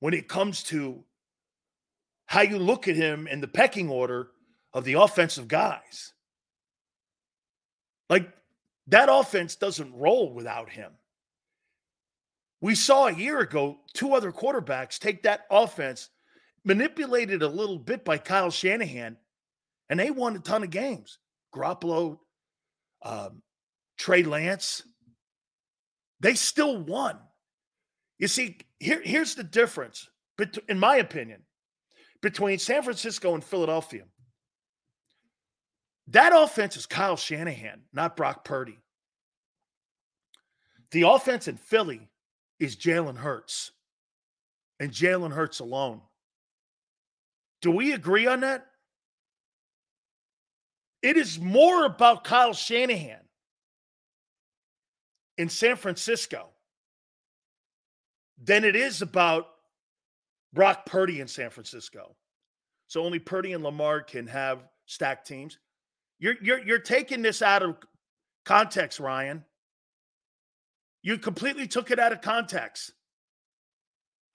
When 0.00 0.14
it 0.14 0.28
comes 0.28 0.62
to 0.64 1.04
how 2.28 2.42
you 2.42 2.58
look 2.58 2.86
at 2.88 2.94
him 2.94 3.26
in 3.26 3.40
the 3.40 3.48
pecking 3.48 3.88
order 3.88 4.28
of 4.74 4.84
the 4.84 4.92
offensive 4.92 5.48
guys. 5.48 6.12
Like 8.10 8.30
that 8.88 9.08
offense 9.10 9.56
doesn't 9.56 9.94
roll 9.94 10.34
without 10.34 10.68
him. 10.68 10.92
We 12.60 12.74
saw 12.74 13.06
a 13.06 13.14
year 13.14 13.38
ago 13.38 13.78
two 13.94 14.12
other 14.12 14.30
quarterbacks 14.30 14.98
take 14.98 15.22
that 15.22 15.46
offense, 15.50 16.10
manipulated 16.64 17.42
a 17.42 17.48
little 17.48 17.78
bit 17.78 18.04
by 18.04 18.18
Kyle 18.18 18.50
Shanahan, 18.50 19.16
and 19.88 19.98
they 19.98 20.10
won 20.10 20.36
a 20.36 20.40
ton 20.40 20.62
of 20.62 20.70
games. 20.70 21.18
Garoppolo, 21.54 22.18
um, 23.02 23.42
Trey 23.96 24.22
Lance, 24.22 24.82
they 26.20 26.34
still 26.34 26.76
won. 26.78 27.18
You 28.18 28.28
see, 28.28 28.58
here, 28.80 29.00
here's 29.02 29.34
the 29.34 29.44
difference, 29.44 30.08
in 30.68 30.78
my 30.78 30.96
opinion, 30.96 31.42
between 32.20 32.58
San 32.58 32.82
Francisco 32.82 33.34
and 33.34 33.44
Philadelphia. 33.44 34.04
That 36.08 36.32
offense 36.34 36.76
is 36.76 36.86
Kyle 36.86 37.16
Shanahan, 37.16 37.82
not 37.92 38.16
Brock 38.16 38.44
Purdy. 38.44 38.78
The 40.90 41.02
offense 41.02 41.48
in 41.48 41.56
Philly 41.56 42.08
is 42.58 42.76
Jalen 42.76 43.18
Hurts 43.18 43.72
and 44.80 44.90
Jalen 44.90 45.32
Hurts 45.32 45.60
alone. 45.60 46.00
Do 47.60 47.70
we 47.70 47.92
agree 47.92 48.26
on 48.26 48.40
that? 48.40 48.66
It 51.02 51.16
is 51.16 51.38
more 51.38 51.84
about 51.84 52.24
Kyle 52.24 52.52
Shanahan 52.52 53.20
in 55.36 55.48
San 55.48 55.76
Francisco 55.76 56.48
than 58.42 58.64
it 58.64 58.76
is 58.76 59.02
about 59.02 59.48
Brock 60.52 60.86
Purdy 60.86 61.20
in 61.20 61.28
San 61.28 61.50
Francisco. 61.50 62.16
So 62.88 63.04
only 63.04 63.18
Purdy 63.18 63.52
and 63.52 63.62
Lamar 63.62 64.00
can 64.00 64.26
have 64.26 64.60
stacked 64.86 65.26
teams. 65.26 65.58
You're 66.18 66.34
you're 66.42 66.64
you're 66.64 66.78
taking 66.78 67.22
this 67.22 67.42
out 67.42 67.62
of 67.62 67.76
context, 68.44 68.98
Ryan. 68.98 69.44
You 71.02 71.18
completely 71.18 71.68
took 71.68 71.90
it 71.90 71.98
out 71.98 72.12
of 72.12 72.20
context. 72.20 72.92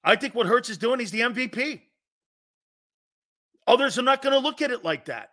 I 0.03 0.15
think 0.15 0.35
what 0.35 0.47
Hurts 0.47 0.69
is 0.69 0.77
doing, 0.77 0.99
he's 0.99 1.11
the 1.11 1.21
MVP. 1.21 1.81
Others 3.67 3.97
are 3.97 4.03
not 4.03 4.21
going 4.21 4.33
to 4.33 4.39
look 4.39 4.61
at 4.61 4.71
it 4.71 4.83
like 4.83 5.05
that. 5.05 5.29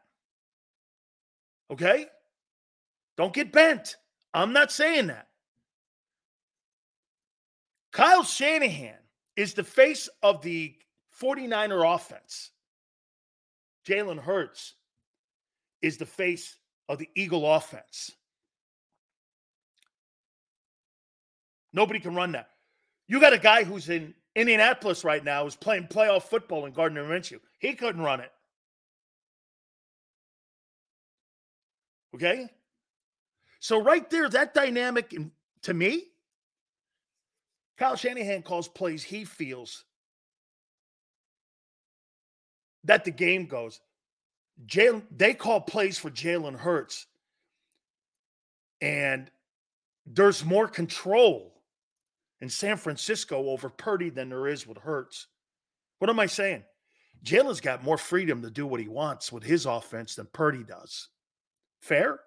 Okay? 1.70 2.06
Don't 3.16 3.32
get 3.32 3.52
bent. 3.52 3.96
I'm 4.32 4.52
not 4.52 4.70
saying 4.70 5.08
that. 5.08 5.28
Kyle 7.92 8.22
Shanahan 8.22 8.98
is 9.36 9.54
the 9.54 9.64
face 9.64 10.08
of 10.22 10.42
the 10.42 10.74
49er 11.20 11.94
offense. 11.94 12.50
Jalen 13.86 14.18
Hurts 14.18 14.74
is 15.82 15.96
the 15.96 16.06
face 16.06 16.56
of 16.88 16.98
the 16.98 17.08
Eagle 17.14 17.52
offense. 17.52 18.12
Nobody 21.72 22.00
can 22.00 22.14
run 22.14 22.32
that. 22.32 22.50
You 23.06 23.20
got 23.20 23.32
a 23.32 23.38
guy 23.38 23.64
who's 23.64 23.88
in 23.88 24.14
Indianapolis 24.36 25.04
right 25.04 25.24
now 25.24 25.46
is 25.46 25.56
playing 25.56 25.88
playoff 25.88 26.22
football 26.22 26.66
in 26.66 26.72
Gardner 26.72 27.04
Minshew. 27.04 27.40
He 27.58 27.74
couldn't 27.74 28.02
run 28.02 28.20
it. 28.20 28.32
Okay? 32.14 32.48
So 33.58 33.82
right 33.82 34.08
there, 34.08 34.28
that 34.28 34.54
dynamic 34.54 35.14
to 35.62 35.74
me, 35.74 36.04
Kyle 37.76 37.96
Shanahan 37.96 38.42
calls 38.42 38.68
plays 38.68 39.02
he 39.02 39.24
feels 39.24 39.84
that 42.84 43.04
the 43.04 43.10
game 43.10 43.46
goes. 43.46 43.80
Jalen, 44.66 45.02
they 45.14 45.34
call 45.34 45.60
plays 45.60 45.98
for 45.98 46.10
Jalen 46.10 46.56
Hurts, 46.56 47.06
and 48.80 49.30
there's 50.06 50.44
more 50.44 50.68
control 50.68 51.59
in 52.40 52.48
San 52.48 52.76
Francisco 52.76 53.48
over 53.50 53.68
Purdy 53.68 54.10
than 54.10 54.28
there 54.30 54.46
is 54.46 54.66
with 54.66 54.78
Hurts. 54.78 55.26
What 55.98 56.10
am 56.10 56.20
I 56.20 56.26
saying? 56.26 56.64
Jalen's 57.22 57.60
got 57.60 57.84
more 57.84 57.98
freedom 57.98 58.42
to 58.42 58.50
do 58.50 58.66
what 58.66 58.80
he 58.80 58.88
wants 58.88 59.30
with 59.30 59.42
his 59.42 59.66
offense 59.66 60.14
than 60.14 60.26
Purdy 60.32 60.64
does. 60.64 61.08
Fair? 61.80 62.20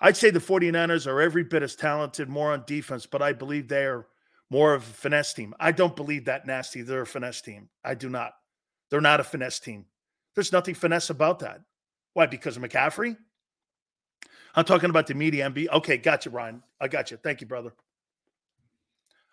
I'd 0.00 0.16
say 0.16 0.30
the 0.30 0.38
49ers 0.38 1.06
are 1.06 1.20
every 1.20 1.44
bit 1.44 1.62
as 1.62 1.74
talented, 1.74 2.28
more 2.28 2.52
on 2.52 2.64
defense, 2.66 3.04
but 3.04 3.20
I 3.20 3.32
believe 3.32 3.68
they 3.68 3.84
are 3.84 4.06
more 4.50 4.72
of 4.74 4.82
a 4.82 4.86
finesse 4.86 5.34
team. 5.34 5.54
I 5.58 5.72
don't 5.72 5.96
believe 5.96 6.24
that 6.26 6.46
nasty. 6.46 6.82
They're 6.82 7.02
a 7.02 7.06
finesse 7.06 7.42
team. 7.42 7.68
I 7.84 7.94
do 7.94 8.08
not. 8.08 8.32
They're 8.90 9.00
not 9.00 9.20
a 9.20 9.24
finesse 9.24 9.58
team. 9.58 9.84
There's 10.34 10.52
nothing 10.52 10.74
finesse 10.74 11.10
about 11.10 11.40
that. 11.40 11.60
Why? 12.14 12.26
Because 12.26 12.56
of 12.56 12.62
McCaffrey? 12.62 13.16
I'm 14.54 14.64
talking 14.64 14.88
about 14.90 15.06
the 15.06 15.14
media 15.14 15.50
MB. 15.50 15.68
Okay, 15.68 15.98
gotcha, 15.98 16.30
Ryan. 16.30 16.62
I 16.80 16.88
got 16.88 17.10
you. 17.10 17.16
Thank 17.18 17.40
you, 17.40 17.46
brother. 17.46 17.72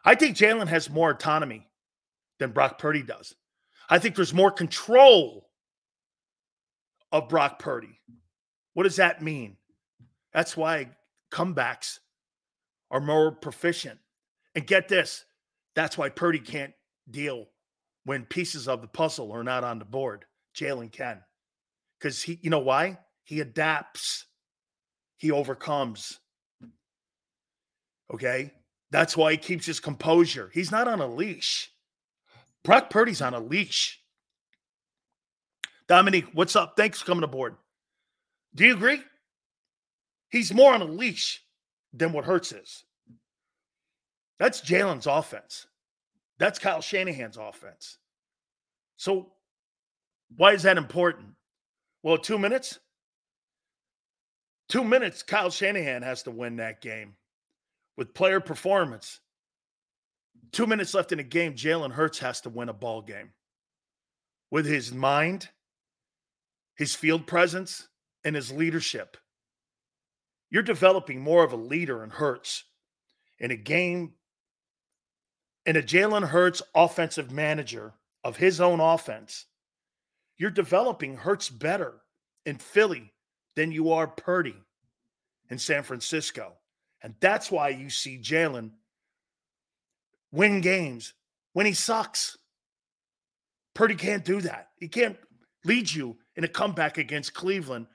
I 0.05 0.15
think 0.15 0.37
Jalen 0.37 0.67
has 0.67 0.89
more 0.89 1.09
autonomy 1.11 1.67
than 2.39 2.51
Brock 2.51 2.77
Purdy 2.77 3.01
does. 3.01 3.35
I 3.89 3.99
think 3.99 4.15
there's 4.15 4.33
more 4.33 4.51
control 4.51 5.49
of 7.11 7.29
Brock 7.29 7.59
Purdy. 7.59 7.99
What 8.73 8.83
does 8.83 8.97
that 8.97 9.21
mean? 9.21 9.57
That's 10.33 10.55
why 10.55 10.89
comebacks 11.31 11.99
are 12.91 13.01
more 13.01 13.31
proficient. 13.31 13.99
And 14.53 14.65
get 14.65 14.87
this 14.87 15.25
that's 15.75 15.97
why 15.97 16.09
Purdy 16.09 16.39
can't 16.39 16.73
deal 17.11 17.47
when 18.05 18.25
pieces 18.25 18.67
of 18.67 18.81
the 18.81 18.87
puzzle 18.87 19.31
are 19.33 19.43
not 19.43 19.63
on 19.63 19.77
the 19.77 19.85
board. 19.85 20.25
Jalen 20.55 20.91
can. 20.91 21.21
Because 21.99 22.23
he, 22.23 22.39
you 22.41 22.49
know 22.49 22.59
why? 22.59 22.97
He 23.25 23.41
adapts, 23.41 24.25
he 25.17 25.31
overcomes. 25.31 26.19
Okay. 28.13 28.51
That's 28.95 29.17
why 29.17 29.31
he 29.31 29.37
keeps 29.37 29.65
his 29.65 29.81
composure. 29.81 30.49
He's 30.53 30.71
not 30.71 30.87
on 30.87 31.01
a 31.01 31.05
leash. 31.05 31.69
Brock 32.63 32.89
Purdy's 32.89 33.21
on 33.21 33.33
a 33.33 33.41
leash. 33.41 33.99
Dominique, 35.89 36.27
what's 36.31 36.55
up? 36.55 36.75
Thanks 36.77 37.01
for 37.01 37.05
coming 37.05 37.25
aboard. 37.25 37.57
Do 38.55 38.63
you 38.63 38.71
agree? 38.73 39.01
He's 40.29 40.53
more 40.53 40.73
on 40.73 40.81
a 40.81 40.85
leash 40.85 41.43
than 41.91 42.13
what 42.13 42.23
Hurts 42.23 42.53
is. 42.53 42.85
That's 44.39 44.61
Jalen's 44.61 45.07
offense. 45.07 45.67
That's 46.39 46.57
Kyle 46.57 46.79
Shanahan's 46.79 47.35
offense. 47.35 47.97
So, 48.95 49.33
why 50.37 50.53
is 50.53 50.63
that 50.63 50.77
important? 50.77 51.33
Well, 52.01 52.17
two 52.17 52.39
minutes. 52.39 52.79
Two 54.69 54.85
minutes, 54.85 55.21
Kyle 55.21 55.49
Shanahan 55.49 56.01
has 56.01 56.23
to 56.23 56.31
win 56.31 56.55
that 56.55 56.79
game 56.79 57.17
with 57.97 58.13
player 58.13 58.39
performance. 58.39 59.19
Two 60.51 60.67
minutes 60.67 60.93
left 60.93 61.11
in 61.11 61.17
the 61.17 61.23
game, 61.23 61.53
Jalen 61.53 61.91
Hurts 61.91 62.19
has 62.19 62.41
to 62.41 62.49
win 62.49 62.69
a 62.69 62.73
ball 62.73 63.01
game 63.01 63.31
with 64.51 64.65
his 64.65 64.93
mind, 64.93 65.49
his 66.75 66.95
field 66.95 67.27
presence, 67.27 67.87
and 68.23 68.35
his 68.35 68.51
leadership. 68.51 69.17
You're 70.49 70.63
developing 70.63 71.19
more 71.19 71.43
of 71.43 71.53
a 71.53 71.57
leader 71.57 72.03
in 72.03 72.09
Hurts 72.09 72.63
in 73.39 73.51
a 73.51 73.55
game, 73.55 74.13
in 75.65 75.75
a 75.75 75.81
Jalen 75.81 76.27
Hurts 76.27 76.61
offensive 76.73 77.31
manager 77.31 77.93
of 78.23 78.37
his 78.37 78.61
own 78.61 78.79
offense. 78.79 79.45
You're 80.37 80.51
developing 80.51 81.17
Hurts 81.17 81.49
better 81.49 81.95
in 82.45 82.57
Philly 82.57 83.13
than 83.55 83.71
you 83.71 83.91
are 83.91 84.07
Purdy 84.07 84.55
in 85.49 85.57
San 85.57 85.83
Francisco. 85.83 86.53
And 87.05 87.13
that's 87.19 87.51
why 87.51 87.69
you 87.69 87.91
see 87.91 88.17
Jalen 88.17 88.71
win 90.31 90.59
games 90.59 91.13
when 91.53 91.67
he 91.67 91.73
sucks. 91.73 92.35
Purdy 93.75 93.93
can't 93.93 94.25
do 94.25 94.41
that. 94.41 94.69
He 94.79 94.87
can't 94.87 95.15
lead 95.65 95.91
you 95.91 96.17
in 96.35 96.43
a 96.45 96.47
comeback 96.47 96.97
against 96.97 97.35
Cleveland 97.35 97.85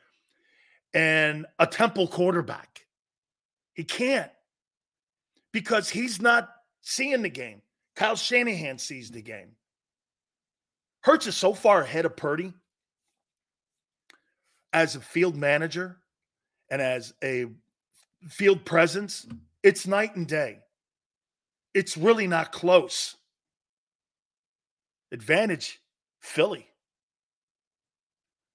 and 0.95 1.45
a 1.59 1.67
Temple 1.67 2.07
quarterback. 2.07 2.87
He 3.75 3.83
can't 3.83 4.31
because 5.53 5.89
he's 5.89 6.23
not 6.23 6.49
seeing 6.81 7.23
the 7.23 7.31
game. 7.31 7.63
Kyle 7.97 8.15
Shanahan 8.15 8.79
sees 8.79 9.11
the 9.11 9.23
game. 9.23 9.57
Hurts 11.01 11.27
is 11.27 11.37
so 11.37 11.53
far 11.53 11.83
ahead 11.83 12.05
of 12.05 12.17
Purdy 12.17 12.53
as 14.73 14.95
a 14.95 15.01
field 15.01 15.35
manager 15.35 15.97
and 16.71 16.81
as 16.81 17.13
a 17.25 17.47
field 18.29 18.65
presence. 18.65 19.27
It's 19.63 19.87
night 19.87 20.17
and 20.17 20.27
day. 20.27 20.59
It's 21.75 21.97
really 21.97 22.27
not 22.27 22.53
close. 22.53 23.17
Advantage 25.13 25.81
Philly. 26.21 26.67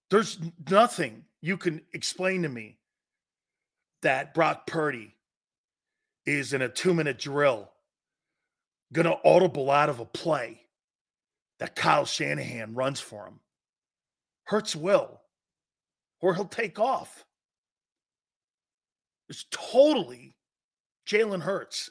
There's 0.10 0.40
nothing 0.70 1.26
you 1.42 1.58
can 1.58 1.82
explain 1.94 2.44
to 2.44 2.50
me 2.50 2.78
that 4.02 4.34
Brock 4.34 4.68
Purdy 4.68 5.16
is 6.26 6.54
in 6.54 6.62
a 6.62 6.70
two 6.70 6.94
minute 6.94 7.20
drill 7.20 7.70
going 8.94 9.06
to 9.08 9.18
audible 9.26 9.72
out 9.72 9.90
of 9.90 10.00
a 10.00 10.06
play 10.06 10.62
that 11.60 11.76
Kyle 11.76 12.06
Shanahan 12.06 12.74
runs 12.76 13.00
for 13.00 13.26
him. 13.26 13.40
Hurts 14.46 14.76
will, 14.76 15.22
or 16.22 16.36
he'll 16.36 16.46
take 16.46 16.80
off. 16.80 17.25
It's 19.30 19.46
totally 19.52 20.36
Jalen 21.08 21.42
Hurts. 21.42 21.90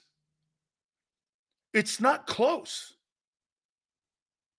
It's 1.72 2.00
not 2.00 2.26
close. 2.26 2.94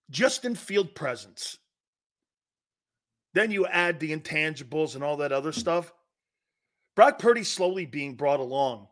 Just 0.09 0.45
in 0.45 0.55
field 0.55 0.93
presence. 0.93 1.57
Then 3.33 3.51
you 3.51 3.65
add 3.65 3.99
the 3.99 4.15
intangibles 4.15 4.95
and 4.95 5.03
all 5.03 5.17
that 5.17 5.31
other 5.31 5.51
stuff. 5.51 5.91
Brock 6.95 7.19
Purdy 7.19 7.43
slowly 7.43 7.85
being 7.85 8.15
brought 8.15 8.39
along. 8.39 8.87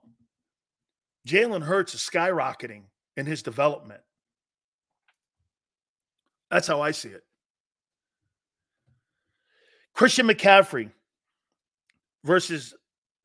Jalen 1.28 1.64
Hurts 1.64 1.94
is 1.94 2.02
skyrocketing 2.02 2.84
in 3.16 3.26
his 3.26 3.44
development. 3.44 4.02
That's 6.52 6.68
how 6.68 6.82
I 6.82 6.92
see 6.92 7.10
it. 7.10 7.24
Christian 9.94 10.28
McCaffrey 10.28 10.92
versus 12.26 12.74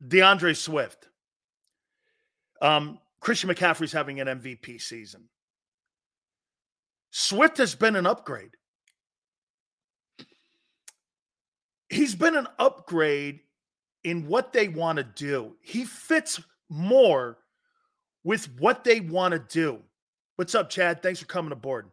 D'Andre 0.05 0.53
Swift. 0.53 1.07
Um, 2.61 2.99
Christian 3.19 3.49
McCaffrey's 3.49 3.91
having 3.91 4.19
an 4.19 4.27
MVP 4.27 4.81
season. 4.81 5.29
Swift 7.11 7.57
has 7.57 7.75
been 7.75 7.95
an 7.95 8.05
upgrade. 8.05 8.51
he's 11.89 12.15
been 12.15 12.35
an 12.35 12.47
upgrade 12.57 13.41
in 14.03 14.27
what 14.27 14.53
they 14.53 14.67
want 14.67 14.97
to 14.97 15.03
do. 15.03 15.55
He 15.61 15.83
fits 15.85 16.39
more 16.69 17.37
with 18.23 18.47
what 18.59 18.83
they 18.83 18.99
want 18.99 19.33
to 19.33 19.39
do. 19.39 19.79
What's 20.35 20.55
up, 20.55 20.69
Chad? 20.69 21.01
Thanks 21.01 21.19
for 21.19 21.25
coming 21.25 21.51
aboard. 21.51 21.89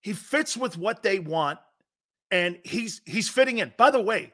He 0.00 0.14
fits 0.14 0.56
with 0.56 0.76
what 0.76 1.02
they 1.02 1.20
want 1.20 1.60
and 2.32 2.58
he's 2.64 3.02
he's 3.04 3.28
fitting 3.28 3.58
in. 3.58 3.72
By 3.76 3.92
the 3.92 4.00
way, 4.00 4.32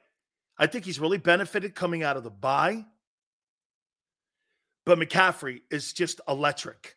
I 0.57 0.69
think 0.69 0.87
he's 0.87 1.01
really 1.01 1.19
benefited 1.19 1.75
coming 1.75 2.03
out 2.03 2.17
of 2.17 2.23
the 2.23 2.31
bye. 2.31 2.87
But 4.87 4.99
McCaffrey 4.99 5.61
is 5.71 5.93
just 5.93 6.23
electric. 6.27 6.97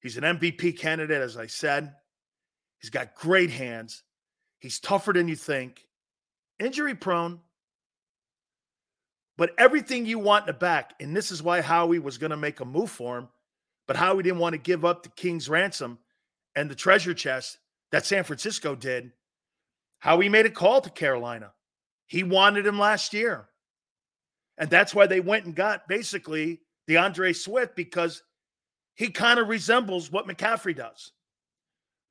He's 0.00 0.16
an 0.16 0.22
MVP 0.22 0.78
candidate, 0.78 1.20
as 1.20 1.36
I 1.36 1.46
said. 1.46 1.94
He's 2.78 2.90
got 2.90 3.16
great 3.16 3.50
hands. 3.50 4.04
He's 4.60 4.78
tougher 4.78 5.12
than 5.12 5.26
you 5.26 5.34
think. 5.34 5.84
Injury 6.60 6.94
prone. 6.94 7.40
But 9.36 9.54
everything 9.58 10.06
you 10.06 10.18
want 10.18 10.44
in 10.44 10.46
the 10.48 10.58
back, 10.58 10.94
and 11.00 11.16
this 11.16 11.32
is 11.32 11.42
why 11.42 11.62
Howie 11.62 11.98
was 11.98 12.18
going 12.18 12.30
to 12.30 12.36
make 12.36 12.60
a 12.60 12.64
move 12.64 12.90
for 12.90 13.18
him, 13.18 13.28
but 13.86 13.96
Howie 13.96 14.22
didn't 14.22 14.40
want 14.40 14.52
to 14.52 14.58
give 14.58 14.84
up 14.84 15.02
the 15.02 15.08
King's 15.10 15.48
ransom 15.48 15.98
and 16.54 16.70
the 16.70 16.74
treasure 16.74 17.14
chest 17.14 17.58
that 17.90 18.04
San 18.04 18.24
Francisco 18.24 18.74
did. 18.74 19.12
Howie 19.98 20.28
made 20.28 20.46
a 20.46 20.50
call 20.50 20.80
to 20.80 20.90
Carolina. 20.90 21.52
He 22.06 22.22
wanted 22.22 22.66
him 22.66 22.78
last 22.78 23.12
year. 23.12 23.48
And 24.56 24.70
that's 24.70 24.94
why 24.94 25.06
they 25.06 25.20
went 25.20 25.44
and 25.44 25.54
got 25.54 25.88
basically 25.88 26.60
D'Andre 26.86 27.32
Swift 27.32 27.76
because 27.76 28.22
he 28.94 29.10
kind 29.10 29.38
of 29.38 29.48
resembles 29.48 30.10
what 30.10 30.26
McCaffrey 30.26 30.74
does. 30.74 31.12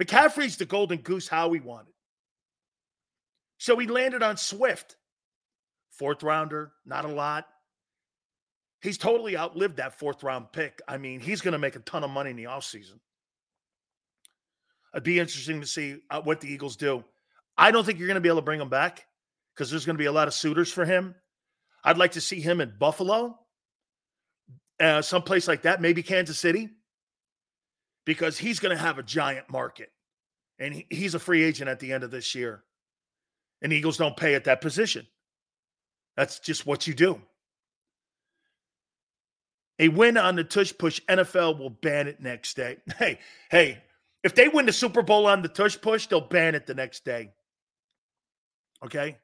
McCaffrey's 0.01 0.57
the 0.57 0.65
golden 0.65 0.99
goose 0.99 1.27
Howie 1.27 1.59
wanted. 1.59 1.93
So 3.57 3.77
he 3.77 3.87
landed 3.87 4.23
on 4.23 4.37
Swift. 4.37 4.95
Fourth 5.89 6.21
rounder, 6.21 6.73
not 6.85 7.05
a 7.05 7.09
lot. 7.09 7.47
He's 8.81 8.99
totally 8.99 9.35
outlived 9.35 9.77
that 9.77 9.97
fourth 9.97 10.23
round 10.23 10.51
pick. 10.51 10.79
I 10.87 10.97
mean, 10.97 11.19
he's 11.19 11.41
going 11.41 11.53
to 11.53 11.57
make 11.57 11.75
a 11.75 11.79
ton 11.79 12.03
of 12.03 12.11
money 12.11 12.29
in 12.29 12.35
the 12.35 12.43
offseason. 12.43 12.99
It'd 14.93 15.03
be 15.03 15.19
interesting 15.19 15.59
to 15.61 15.67
see 15.67 15.97
uh, 16.09 16.21
what 16.21 16.39
the 16.39 16.51
Eagles 16.51 16.75
do. 16.75 17.03
I 17.57 17.71
don't 17.71 17.85
think 17.85 17.99
you're 17.99 18.07
going 18.07 18.15
to 18.15 18.21
be 18.21 18.29
able 18.29 18.39
to 18.39 18.45
bring 18.45 18.61
him 18.61 18.69
back 18.69 19.05
because 19.55 19.71
there's 19.71 19.85
going 19.85 19.95
to 19.95 20.01
be 20.01 20.05
a 20.05 20.11
lot 20.11 20.27
of 20.27 20.33
suitors 20.33 20.71
for 20.71 20.85
him. 20.85 21.15
I'd 21.83 21.97
like 21.97 22.11
to 22.13 22.21
see 22.21 22.39
him 22.39 22.61
in 22.61 22.73
Buffalo, 22.77 23.39
uh, 24.79 25.01
someplace 25.01 25.47
like 25.47 25.63
that, 25.63 25.81
maybe 25.81 26.03
Kansas 26.03 26.37
City 26.37 26.69
because 28.07 28.37
he's 28.37 28.61
going 28.61 28.75
to 28.75 28.81
have 28.81 28.97
a 28.97 29.03
giant 29.03 29.49
market. 29.49 29.91
And 30.59 30.73
he, 30.73 30.87
he's 30.89 31.13
a 31.13 31.19
free 31.19 31.43
agent 31.43 31.69
at 31.69 31.81
the 31.81 31.91
end 31.91 32.05
of 32.05 32.09
this 32.09 32.33
year. 32.33 32.63
And 33.61 33.73
Eagles 33.73 33.97
don't 33.97 34.15
pay 34.15 34.33
at 34.33 34.45
that 34.45 34.61
position. 34.61 35.05
That's 36.15 36.39
just 36.39 36.65
what 36.65 36.87
you 36.87 36.93
do. 36.93 37.21
A 39.77 39.89
win 39.89 40.15
on 40.17 40.35
the 40.35 40.45
tush 40.45 40.73
push, 40.77 41.01
NFL 41.09 41.59
will 41.59 41.69
ban 41.69 42.07
it 42.07 42.21
next 42.21 42.55
day. 42.55 42.77
Hey, 42.97 43.19
hey, 43.51 43.83
if 44.23 44.33
they 44.33 44.47
win 44.47 44.65
the 44.65 44.73
Super 44.73 45.01
Bowl 45.01 45.27
on 45.27 45.41
the 45.41 45.49
tush 45.49 45.77
push, 45.79 46.07
they'll 46.07 46.21
ban 46.21 46.55
it 46.55 46.65
the 46.65 46.73
next 46.73 47.03
day. 47.03 47.33
Okay. 48.83 49.17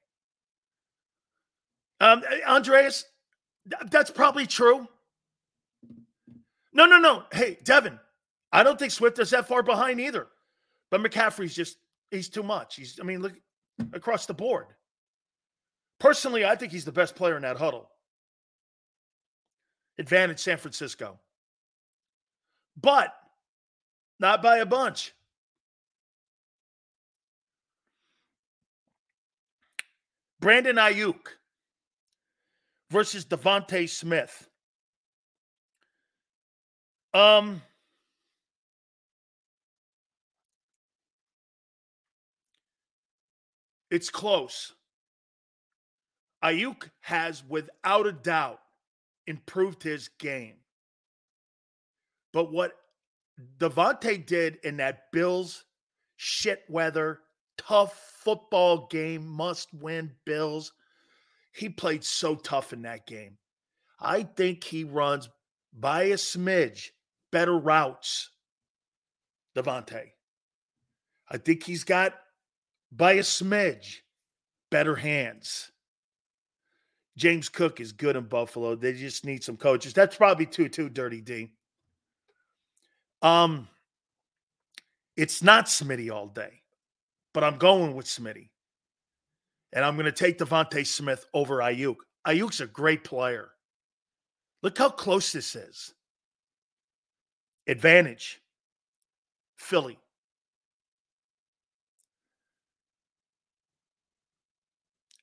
Um, 2.00 2.24
Andreas, 2.48 3.06
that's 3.90 4.12
probably 4.12 4.46
true. 4.46 4.88
No, 6.74 6.86
no, 6.86 6.98
no. 6.98 7.24
Hey, 7.32 7.58
Devin, 7.64 8.00
I 8.52 8.64
don't 8.64 8.78
think 8.78 8.92
Swift 8.92 9.20
is 9.20 9.30
that 9.30 9.48
far 9.48 9.64
behind 9.64 10.00
either. 10.00 10.28
But 10.92 11.02
McCaffrey's 11.02 11.56
just, 11.56 11.78
he's 12.12 12.30
too 12.30 12.44
much. 12.44 12.76
He's, 12.76 13.00
I 13.00 13.04
mean, 13.04 13.22
look 13.22 13.34
across 13.94 14.26
the 14.26 14.34
board. 14.34 14.68
Personally, 16.00 16.46
I 16.46 16.56
think 16.56 16.72
he's 16.72 16.86
the 16.86 16.92
best 16.92 17.16
player 17.16 17.36
in 17.36 17.44
that 17.44 17.58
huddle. 17.58 17.90
Advantage 19.98 20.40
San 20.40 20.58
Francisco. 20.58 21.20
But 22.80 23.14
not 24.20 24.42
by 24.42 24.58
a 24.58 24.66
bunch. 24.66 25.14
Brandon 30.44 30.76
Aiyuk 30.76 31.38
versus 32.92 33.24
DeVonta 33.24 33.90
Smith. 33.90 34.50
Um, 37.14 37.62
it's 43.90 44.10
close. 44.10 44.74
Aiyuk 46.44 46.90
has, 47.00 47.42
without 47.48 48.06
a 48.06 48.12
doubt, 48.12 48.60
improved 49.26 49.82
his 49.82 50.10
game. 50.20 50.56
But 52.34 52.52
what 52.52 52.74
DeVonta 53.60 54.26
did 54.26 54.58
in 54.66 54.76
that 54.76 55.10
Bills 55.14 55.64
shit 56.18 56.66
weather, 56.68 57.22
tough 57.58 57.94
football 58.24 58.88
game, 58.88 59.26
must 59.28 59.74
win 59.74 60.12
Bills, 60.26 60.74
he 61.52 61.70
played 61.70 62.04
so 62.04 62.36
tough 62.36 62.74
in 62.74 62.82
that 62.84 63.06
game. 63.06 63.38
I 64.00 64.24
think 64.24 64.64
he 64.64 64.84
runs 64.84 65.30
by 65.72 66.04
a 66.04 66.16
smidge 66.16 66.90
better 67.32 67.58
routes, 67.58 68.30
DeVonta. 69.56 70.04
I 71.30 71.38
think 71.38 71.64
he's 71.64 71.84
got 71.84 72.14
by 72.92 73.14
a 73.14 73.22
smidge 73.22 73.98
better 74.70 74.96
hands. 74.96 75.72
James 77.16 77.48
Cook 77.48 77.80
is 77.80 77.92
good 77.92 78.16
in 78.16 78.24
Buffalo. 78.24 78.76
They 78.76 78.94
just 78.94 79.26
need 79.26 79.44
some 79.44 79.58
coaches. 79.58 79.94
That's 79.94 80.18
probably 80.18 80.48
too 80.48 80.68
too 80.68 80.90
dirty 80.90 81.22
D. 81.22 81.52
Um, 83.22 83.68
it's 85.16 85.44
not 85.44 85.68
Smitty 85.68 86.12
all 86.12 86.28
day, 86.28 86.63
but 87.34 87.44
I'm 87.44 87.58
going 87.58 87.96
with 87.96 88.06
Smitty, 88.06 88.50
and 89.74 89.84
I'm 89.84 89.96
going 89.96 90.06
to 90.06 90.12
take 90.12 90.38
DeVonta 90.38 90.86
Smith 90.86 91.26
over 91.34 91.58
Aiyuk. 91.58 91.98
Aiyuk's 92.28 92.62
a 92.62 92.68
great 92.68 93.04
player. 93.04 93.50
Look 94.62 94.78
how 94.78 94.90
close 94.90 95.32
this 95.32 95.56
is. 95.56 95.94
Advantage. 97.68 98.40
Philly. 99.58 99.98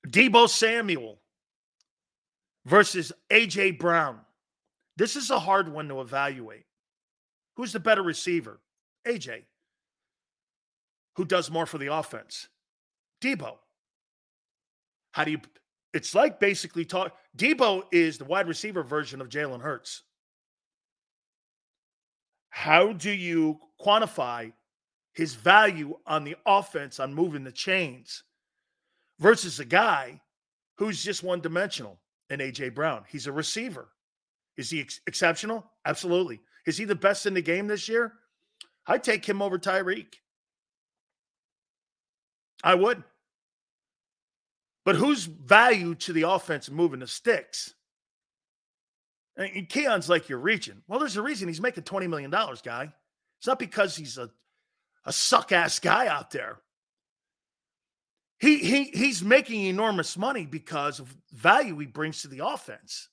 Deebo 0.07 0.49
Samuel 0.49 1.21
versus 2.67 3.13
AJ 3.31 3.79
Brown. 3.79 4.19
This 4.97 5.17
is 5.17 5.31
a 5.31 5.39
hard 5.39 5.73
one 5.73 5.89
to 5.89 6.01
evaluate. 6.01 6.65
Who's 7.57 7.73
the 7.73 7.81
better 7.81 8.03
receiver? 8.03 8.61
AJ. 9.07 9.43
Who 11.15 11.25
does 11.25 11.51
more 11.51 11.67
for 11.67 11.79
the 11.79 11.93
offense? 11.93 12.49
Deebo. 13.21 13.57
How 15.13 15.25
do 15.25 15.33
you 15.33 15.41
it's 15.93 16.15
like 16.15 16.39
basically 16.39 16.85
talk 16.85 17.17
Deebo 17.37 17.83
is 17.93 18.19
the 18.19 18.25
wide 18.25 18.49
receiver 18.49 18.83
version 18.83 19.21
of 19.21 19.29
Jalen 19.29 19.61
Hurts. 19.61 20.03
How 22.51 22.93
do 22.93 23.11
you 23.11 23.59
quantify 23.81 24.53
his 25.13 25.35
value 25.35 25.97
on 26.07 26.25
the 26.25 26.37
offense 26.47 27.01
on 27.01 27.15
moving 27.15 27.45
the 27.45 27.53
chains 27.53 28.23
versus 29.19 29.61
a 29.61 29.65
guy 29.65 30.21
who's 30.77 31.03
just 31.03 31.23
one 31.23 31.41
dimensional 31.41 31.99
in 32.29 32.41
AJ 32.41 32.75
Brown? 32.75 33.05
He's 33.09 33.27
a 33.27 33.33
receiver. 33.33 33.89
Is 34.57 34.71
he 34.71 34.81
ex- 34.81 35.01
exceptional? 35.07 35.65
Absolutely. 35.87 36.41
Is 36.67 36.77
he 36.77 36.85
the 36.85 36.95
best 36.95 37.27
in 37.27 37.35
the 37.35 37.43
game 37.43 37.67
this 37.67 37.89
year? 37.89 38.15
I 38.87 38.99
take 38.99 39.25
him 39.25 39.41
over 39.41 39.59
Tyreek. 39.59 40.15
I 42.63 42.75
would. 42.75 43.03
But 44.85 44.97
who's 44.97 45.25
value 45.25 45.95
to 45.97 46.13
the 46.13 46.23
offense 46.23 46.71
moving 46.71 47.01
the 47.01 47.07
sticks? 47.07 47.75
And 49.37 49.69
Keon's 49.69 50.09
like 50.09 50.29
you're 50.29 50.39
reaching. 50.39 50.83
Well, 50.89 50.99
there's 50.99 51.17
a 51.17 51.23
reason 51.23 51.49
he's 51.49 51.61
making 51.61 51.85
$20 51.85 52.09
million, 52.09 52.31
guy. 52.31 52.93
It's 53.39 53.47
not 53.47 53.59
because 53.59 53.97
he's 53.97 54.19
a, 54.19 54.31
a 55.05 55.13
suck 55.13 55.53
ass 55.53 55.79
guy 55.79 56.07
out 56.07 56.31
there. 56.31 56.59
He, 58.39 58.57
he 58.59 58.85
he's 58.85 59.23
making 59.23 59.67
enormous 59.67 60.17
money 60.17 60.47
because 60.47 60.99
of 60.99 61.15
value 61.31 61.79
he 61.79 61.87
brings 61.87 62.23
to 62.23 62.29
the 62.29 62.45
offense. 62.45 63.09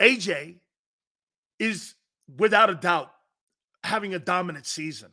AJ 0.00 0.56
is 1.58 1.94
without 2.38 2.70
a 2.70 2.74
doubt 2.74 3.12
having 3.84 4.14
a 4.14 4.18
dominant 4.18 4.64
season. 4.64 5.10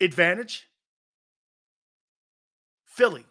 Advantage 0.00 0.68
Philly. 2.84 3.24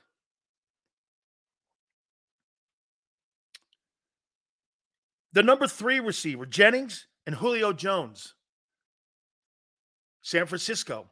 The 5.34 5.43
number 5.43 5.68
three 5.68 5.99
receiver, 5.99 6.45
Jennings 6.45 7.07
and 7.26 7.36
Julio 7.36 7.74
Jones. 7.74 8.36
San 10.22 10.45
Francisco 10.45 11.07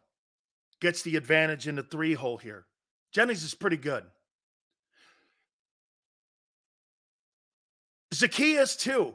gets 0.79 1.01
the 1.01 1.17
advantage 1.17 1.67
in 1.67 1.75
the 1.75 1.83
three 1.83 2.13
hole 2.13 2.37
here. 2.37 2.65
Jennings 3.11 3.43
is 3.43 3.53
pretty 3.53 3.77
good. 3.77 4.03
Zacchaeus, 8.13 8.75
too, 8.75 9.13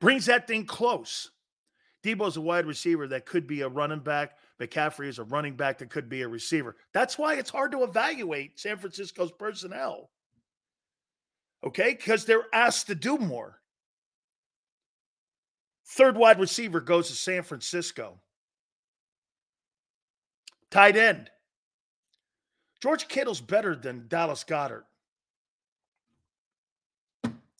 brings 0.00 0.26
that 0.26 0.46
thing 0.46 0.66
close. 0.66 1.30
Deebo's 2.04 2.36
a 2.36 2.40
wide 2.40 2.66
receiver 2.66 3.08
that 3.08 3.26
could 3.26 3.46
be 3.46 3.62
a 3.62 3.68
running 3.68 4.00
back. 4.00 4.32
McCaffrey 4.60 5.08
is 5.08 5.18
a 5.18 5.24
running 5.24 5.54
back 5.54 5.78
that 5.78 5.90
could 5.90 6.08
be 6.08 6.22
a 6.22 6.28
receiver. 6.28 6.76
That's 6.92 7.16
why 7.16 7.34
it's 7.34 7.50
hard 7.50 7.72
to 7.72 7.84
evaluate 7.84 8.58
San 8.58 8.76
Francisco's 8.76 9.32
personnel. 9.32 10.10
Okay, 11.64 11.94
because 11.94 12.24
they're 12.24 12.46
asked 12.52 12.86
to 12.88 12.94
do 12.94 13.18
more. 13.18 13.60
Third 15.86 16.16
wide 16.16 16.38
receiver 16.38 16.80
goes 16.80 17.08
to 17.08 17.14
San 17.14 17.42
Francisco. 17.42 18.20
Tight 20.70 20.96
end. 20.96 21.30
George 22.82 23.08
Kittle's 23.08 23.40
better 23.40 23.74
than 23.74 24.06
Dallas 24.08 24.44
Goedert. 24.44 24.84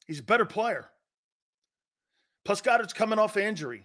He's 0.06 0.20
a 0.20 0.24
better 0.24 0.44
player. 0.44 0.88
Plus, 2.44 2.60
Goedert's 2.62 2.92
coming 2.92 3.18
off 3.18 3.36
injury, 3.36 3.84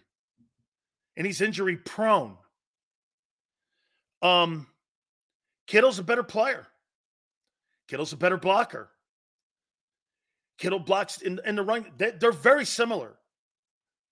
and 1.17 1.25
he's 1.25 1.41
injury 1.41 1.75
prone. 1.75 2.37
Um, 4.23 4.67
Kittle's 5.67 5.99
a 5.99 6.03
better 6.03 6.23
player. 6.23 6.65
Kittle's 7.87 8.13
a 8.13 8.17
better 8.17 8.37
blocker. 8.37 8.89
Kittle 10.57 10.79
blocks 10.79 11.21
in, 11.21 11.39
in 11.45 11.55
the 11.55 11.63
run. 11.63 11.85
They're 11.97 12.31
very 12.31 12.65
similar. 12.65 13.13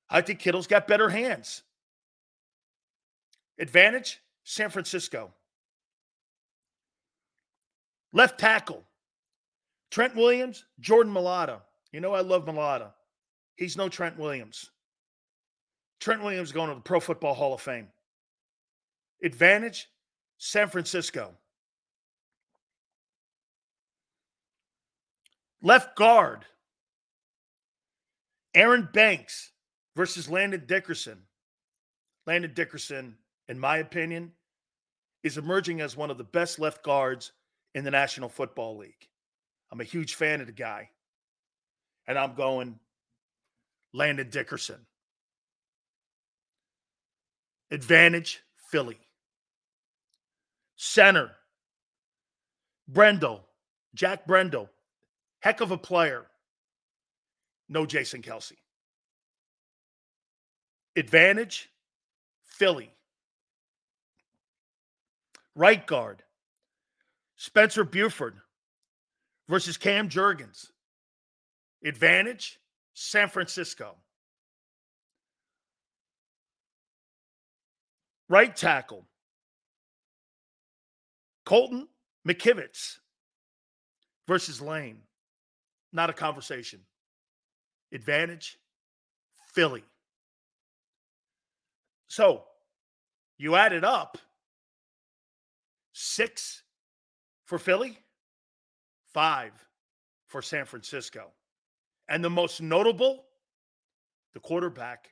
I 0.09 0.21
think 0.21 0.39
Kittle's 0.39 0.67
got 0.67 0.87
better 0.87 1.09
hands. 1.09 1.63
Advantage 3.57 4.19
San 4.43 4.69
Francisco. 4.69 5.31
Left 8.11 8.37
tackle 8.37 8.83
Trent 9.91 10.15
Williams, 10.15 10.65
Jordan 10.79 11.13
Mailata. 11.13 11.61
You 11.93 12.01
know, 12.01 12.13
I 12.13 12.21
love 12.21 12.45
Mailata. 12.45 12.91
He's 13.55 13.77
no 13.77 13.87
Trent 13.87 14.17
Williams. 14.17 14.71
Trent 15.99 16.23
Williams 16.23 16.51
going 16.51 16.69
to 16.69 16.75
the 16.75 16.81
Pro 16.81 16.99
Football 16.99 17.33
Hall 17.33 17.53
of 17.53 17.61
Fame. 17.61 17.87
Advantage 19.23 19.87
San 20.43 20.69
Francisco. 20.69 21.35
Left 25.61 25.95
guard, 25.95 26.45
Aaron 28.55 28.89
Banks 28.91 29.51
versus 29.95 30.27
Landon 30.27 30.63
Dickerson. 30.65 31.19
Landon 32.25 32.55
Dickerson, 32.55 33.15
in 33.49 33.59
my 33.59 33.77
opinion, 33.77 34.31
is 35.23 35.37
emerging 35.37 35.79
as 35.79 35.95
one 35.95 36.09
of 36.09 36.17
the 36.17 36.23
best 36.23 36.57
left 36.57 36.83
guards 36.83 37.33
in 37.75 37.83
the 37.83 37.91
National 37.91 38.27
Football 38.27 38.77
League. 38.77 39.07
I'm 39.71 39.79
a 39.79 39.83
huge 39.83 40.15
fan 40.15 40.41
of 40.41 40.47
the 40.47 40.53
guy. 40.53 40.89
And 42.07 42.17
I'm 42.17 42.33
going 42.33 42.79
Landon 43.93 44.31
Dickerson. 44.31 44.87
Advantage 47.69 48.41
Philly. 48.71 48.97
Center 50.83 51.29
Brendel, 52.87 53.45
Jake 53.93 54.25
Brendel, 54.25 54.67
Heck 55.41 55.61
of 55.61 55.69
a 55.69 55.77
player. 55.77 56.25
No 57.69 57.85
Jason 57.85 58.23
Kelce. 58.23 58.57
Advantage 60.95 61.69
Philly. 62.43 62.91
Right 65.53 65.85
guard 65.85 66.23
Spencer 67.35 67.83
Burford 67.83 68.37
versus 69.47 69.77
Cam 69.77 70.09
Jurgens. 70.09 70.71
Advantage, 71.85 72.59
San 72.95 73.29
Francisco. 73.29 73.95
Right 78.29 78.55
tackle, 78.55 79.05
Colton 81.45 81.87
McKivitz 82.27 82.97
versus 84.27 84.61
Lane. 84.61 85.01
Not 85.91 86.09
a 86.09 86.13
conversation. 86.13 86.81
Advantage, 87.93 88.57
Philly. 89.53 89.83
So 92.07 92.43
you 93.37 93.55
add 93.55 93.73
it 93.73 93.83
up 93.83 94.17
six 95.93 96.63
for 97.45 97.57
Philly, 97.57 97.97
five 99.13 99.51
for 100.27 100.41
San 100.41 100.65
Francisco. 100.65 101.31
And 102.07 102.23
the 102.23 102.29
most 102.29 102.61
notable, 102.61 103.25
the 104.33 104.39
quarterback 104.39 105.09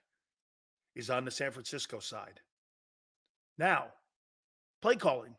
is 0.96 1.10
on 1.10 1.26
the 1.26 1.32
San 1.32 1.52
Francisco 1.52 2.00
side. 2.00 2.40
Now, 3.58 3.88
play 4.82 4.96
calling. 4.96 5.36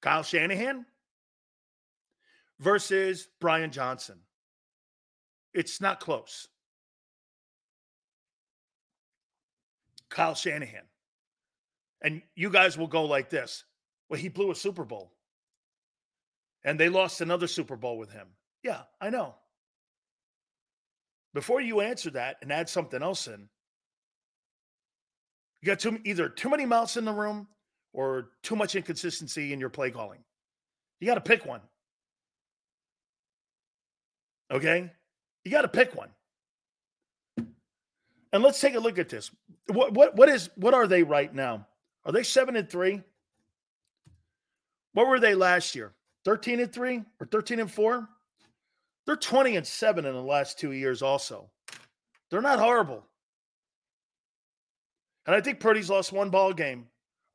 Kyle 0.00 0.22
Shanahan 0.22 0.86
versus 2.58 3.28
Brian 3.40 3.70
Johnson. 3.70 4.20
It's 5.52 5.80
not 5.80 6.00
close. 6.00 6.48
Kyle 10.08 10.34
Shanahan. 10.34 10.84
And 12.02 12.22
you 12.34 12.50
guys 12.50 12.78
will 12.78 12.86
go 12.86 13.04
like 13.04 13.30
this. 13.30 13.64
Well, 14.08 14.18
he 14.18 14.28
blew 14.28 14.50
a 14.50 14.54
Super 14.54 14.84
Bowl. 14.84 15.12
And 16.64 16.78
they 16.78 16.88
lost 16.88 17.20
another 17.20 17.46
Super 17.46 17.76
Bowl 17.76 17.98
with 17.98 18.10
him. 18.10 18.28
Yeah, 18.62 18.82
I 19.00 19.10
know. 19.10 19.34
Before 21.32 21.60
you 21.60 21.80
answer 21.80 22.10
that 22.10 22.36
and 22.42 22.52
add 22.52 22.68
something 22.68 23.02
else 23.02 23.26
in, 23.28 23.48
you 25.62 25.66
got 25.66 25.78
too, 25.78 26.00
either 26.04 26.28
too 26.28 26.48
many 26.48 26.66
mouths 26.66 26.96
in 26.96 27.04
the 27.04 27.12
room 27.12 27.46
or 27.92 28.30
too 28.42 28.56
much 28.56 28.74
inconsistency 28.76 29.52
in 29.52 29.60
your 29.60 29.68
play 29.68 29.90
calling. 29.90 30.20
You 31.00 31.06
got 31.06 31.14
to 31.14 31.20
pick 31.20 31.46
one. 31.46 31.60
Okay? 34.50 34.90
You 35.44 35.50
got 35.50 35.62
to 35.62 35.68
pick 35.68 35.94
one. 35.94 36.10
And 38.32 38.42
let's 38.42 38.60
take 38.60 38.74
a 38.74 38.80
look 38.80 38.98
at 38.98 39.08
this. 39.08 39.30
What 39.66 39.92
what 39.92 40.14
what 40.14 40.28
is 40.28 40.50
what 40.54 40.74
are 40.74 40.86
they 40.86 41.02
right 41.02 41.34
now? 41.34 41.66
Are 42.04 42.12
they 42.12 42.22
7 42.22 42.56
and 42.56 42.68
3? 42.68 43.02
What 44.92 45.08
were 45.08 45.20
they 45.20 45.34
last 45.34 45.74
year? 45.74 45.92
13 46.24 46.60
and 46.60 46.72
3 46.72 47.02
or 47.20 47.26
13 47.26 47.60
and 47.60 47.70
4? 47.70 48.08
They're 49.06 49.16
20 49.16 49.56
and 49.56 49.66
7 49.66 50.04
in 50.04 50.14
the 50.14 50.22
last 50.22 50.58
2 50.58 50.72
years 50.72 51.02
also. 51.02 51.50
They're 52.30 52.40
not 52.40 52.58
horrible. 52.60 53.04
And 55.26 55.34
I 55.34 55.40
think 55.40 55.60
Purdy's 55.60 55.90
lost 55.90 56.12
one 56.12 56.30
ball 56.30 56.52
game. 56.52 56.86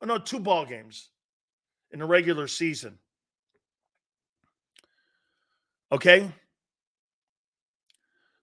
Oh 0.02 0.06
no, 0.06 0.18
two 0.18 0.40
ball 0.40 0.64
games 0.64 1.10
in 1.90 1.98
the 1.98 2.04
regular 2.04 2.46
season. 2.46 2.98
Okay? 5.92 6.30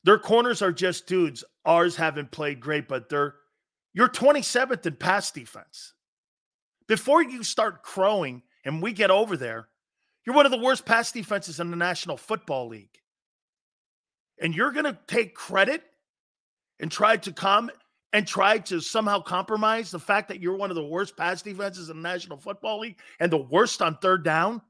Their 0.04 0.20
corners 0.20 0.62
are 0.62 0.72
just 0.72 1.08
dudes. 1.08 1.44
Ours 1.66 1.96
haven't 1.96 2.32
played 2.32 2.60
great, 2.60 2.88
but 2.88 3.10
they're 3.10 3.36
you're 3.94 4.10
27th 4.10 4.86
in 4.86 4.96
pass 4.96 5.32
defense. 5.32 5.94
Before 6.88 7.22
you 7.22 7.44
start 7.44 7.84
crowing 7.84 8.42
and 8.66 8.82
we 8.82 8.92
get 8.92 9.12
over 9.12 9.38
there, 9.38 9.70
you're 10.26 10.36
one 10.36 10.46
of 10.46 10.52
the 10.52 10.58
worst 10.58 10.86
pass 10.86 11.12
defenses 11.12 11.60
in 11.60 11.70
the 11.70 11.78
National 11.78 12.18
Football 12.18 12.70
League. 12.70 12.98
And 14.42 14.56
you're 14.56 14.72
going 14.72 14.86
to 14.86 14.98
take 15.08 15.36
credit 15.36 15.84
and 16.80 16.92
try 16.92 17.18
to 17.18 17.32
come 17.32 17.70
and 18.14 18.28
try 18.28 18.60
to 18.60 18.80
somehow 18.80 19.20
compromise 19.20 19.90
the 19.90 20.00
fact 20.00 20.28
that 20.28 20.40
you're 20.40 20.56
one 20.56 20.70
of 20.70 20.76
the 20.76 20.86
worst 20.86 21.18
pass 21.18 21.42
defenses 21.42 21.90
in 21.90 21.98
the 21.98 22.08
National 22.08 22.38
Football 22.38 22.82
League 22.82 23.00
and 23.20 23.32
the 23.32 23.38
worst 23.38 23.82
on 23.82 23.98
third 23.98 24.24
down. 24.24 24.62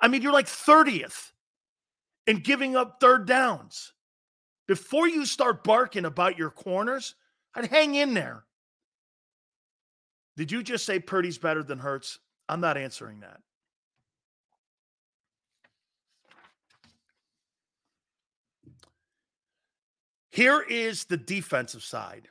I 0.00 0.08
mean, 0.08 0.22
you're 0.22 0.32
like 0.32 0.46
30th 0.46 1.32
in 2.26 2.38
giving 2.38 2.76
up 2.76 2.98
third 3.00 3.26
downs. 3.26 3.92
Before 4.68 5.08
you 5.08 5.26
start 5.26 5.64
barking 5.64 6.04
about 6.04 6.38
your 6.38 6.50
corners, 6.50 7.16
I'd 7.54 7.66
hang 7.66 7.96
in 7.96 8.14
there. 8.14 8.44
Did 10.36 10.50
you 10.50 10.62
just 10.62 10.86
say 10.86 10.98
Purdy's 10.98 11.38
better 11.38 11.62
than 11.62 11.78
Hurts? 11.78 12.18
I'm 12.48 12.60
not 12.60 12.78
answering 12.78 13.20
that. 13.20 13.40
Here 20.32 20.62
is 20.62 21.04
the 21.04 21.18
defensive 21.18 21.82
side. 21.82 22.26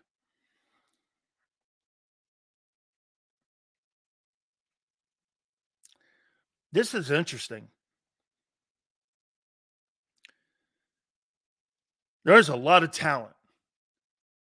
This 6.72 6.95
is 6.95 7.12
interesting. 7.12 7.68
There's 12.26 12.49
a 12.49 12.56
lot 12.56 12.82
of 12.82 12.89
talent 12.89 13.36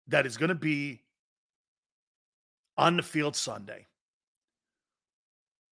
that 0.08 0.24
is 0.24 0.38
going 0.38 0.48
to 0.48 0.54
be 0.54 1.02
on 2.78 2.96
the 2.96 3.02
field 3.02 3.36
Sunday. 3.36 3.86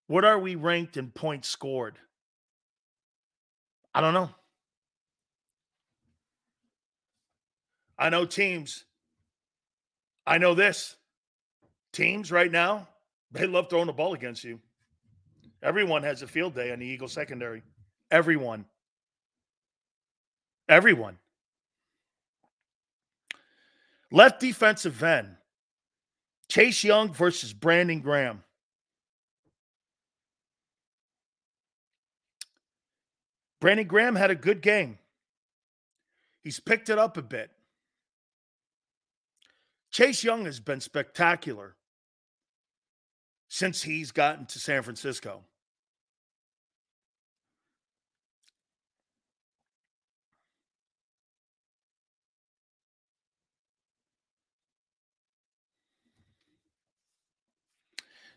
What 0.08 0.26
are 0.26 0.38
we 0.38 0.56
ranked 0.56 0.98
in 0.98 1.10
points 1.10 1.48
scored? 1.48 1.98
I 3.94 4.02
don't 4.02 4.12
know. 4.12 4.28
I 7.98 8.10
know 8.10 8.24
teams. 8.24 8.84
I 10.26 10.38
know 10.38 10.54
this. 10.54 10.96
Teams 11.92 12.30
right 12.30 12.52
now, 12.52 12.86
they 13.32 13.46
love 13.46 13.68
throwing 13.68 13.86
the 13.86 13.92
ball 13.92 14.14
against 14.14 14.44
you. 14.44 14.60
Everyone 15.62 16.02
has 16.02 16.22
a 16.22 16.26
field 16.26 16.54
day 16.54 16.70
on 16.72 16.78
the 16.78 16.86
Eagle 16.86 17.08
secondary. 17.08 17.62
Everyone. 18.10 18.64
Everyone. 20.68 21.18
Left 24.12 24.40
defensive 24.40 25.02
end. 25.02 25.28
Chase 26.48 26.84
Young 26.84 27.12
versus 27.12 27.52
Brandon 27.52 28.00
Graham. 28.00 28.42
Brandon 33.60 33.86
Graham 33.86 34.14
had 34.14 34.30
a 34.30 34.34
good 34.34 34.60
game. 34.62 34.98
He's 36.44 36.60
picked 36.60 36.88
it 36.88 36.98
up 36.98 37.16
a 37.16 37.22
bit. 37.22 37.50
Chase 39.90 40.22
Young 40.22 40.44
has 40.44 40.60
been 40.60 40.80
spectacular 40.80 41.76
since 43.48 43.82
he's 43.82 44.12
gotten 44.12 44.46
to 44.46 44.58
San 44.58 44.82
Francisco. 44.82 45.44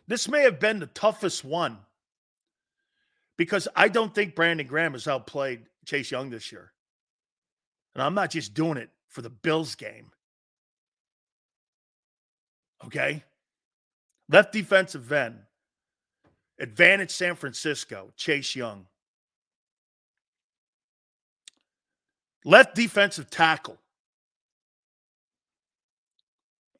This 0.07 0.27
may 0.27 0.41
have 0.41 0.59
been 0.59 0.79
the 0.79 0.87
toughest 0.87 1.45
one 1.45 1.77
because 3.37 3.67
I 3.75 3.87
don't 3.87 4.13
think 4.13 4.35
Brandon 4.35 4.67
Graham 4.67 4.91
has 4.91 5.07
outplayed 5.07 5.61
Chase 5.85 6.11
Young 6.11 6.29
this 6.29 6.51
year. 6.51 6.73
And 7.95 8.03
I'm 8.03 8.13
not 8.13 8.31
just 8.31 8.53
doing 8.53 8.77
it 8.77 8.89
for 9.07 9.21
the 9.21 9.29
Bills 9.29 9.75
game. 9.75 10.11
Okay. 12.85 13.23
Left 14.29 14.51
defensive 14.51 15.11
end. 15.11 15.39
Advantage 16.59 17.11
San 17.11 17.35
Francisco, 17.35 18.11
Chase 18.15 18.55
Young. 18.55 18.85
Left 22.45 22.75
defensive 22.75 23.29
tackle. 23.29 23.77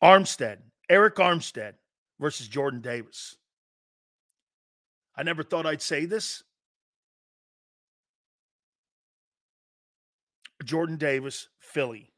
Armstead, 0.01 0.57
Arik 0.89 1.15
Armstead 1.15 1.73
versus 2.19 2.47
Jordan 2.47 2.81
Davis. 2.81 3.37
I 5.15 5.23
never 5.23 5.43
thought 5.43 5.65
I'd 5.65 5.81
say 5.81 6.05
this. 6.05 6.43
Jordan 10.63 10.97
Davis, 10.97 11.47
Philly. 11.59 12.11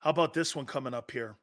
How 0.00 0.10
about 0.10 0.34
this 0.34 0.54
one 0.54 0.66
coming 0.66 0.94
up 0.94 1.10
here? 1.10 1.36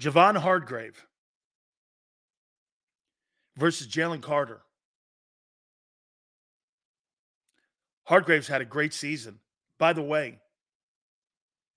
Javon 0.00 0.36
Hargrave 0.36 1.06
versus 3.56 3.86
Jalen 3.86 4.22
Carter. 4.22 4.62
Hargrave's 8.04 8.48
had 8.48 8.60
a 8.60 8.66
great 8.66 8.92
season. 8.92 9.38
By 9.78 9.92
the 9.92 10.02
way, 10.02 10.38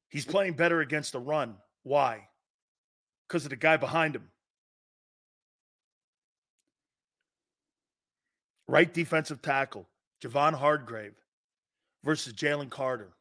he's 0.09 0.26
playing 0.26 0.53
better 0.53 0.82
against 0.82 1.11
the 1.11 1.20
run 1.20 1.55
why? 1.86 2.30
Because 3.28 3.43
of 3.43 3.51
the 3.51 3.55
guy 3.55 3.78
behind 3.78 4.16
him. 4.16 4.28
Right 8.68 8.91
defensive 8.91 9.43
tackle, 9.43 9.88
Javon 10.20 10.55
Hargrave 10.55 11.13
versus 12.03 12.34
Jalen 12.34 12.72
Carter. 12.72 13.13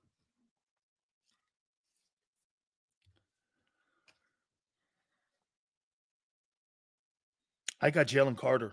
I 7.84 7.90
got 7.90 8.06
Jalen 8.06 8.38
Carter. 8.38 8.72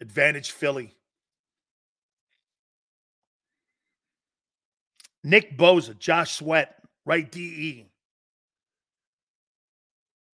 Advantage 0.00 0.52
Philly. 0.52 0.94
Nick 5.24 5.58
Bosa, 5.58 5.98
Josh 5.98 6.36
Sweat, 6.36 6.76
right 7.04 7.28
DE. 7.28 7.88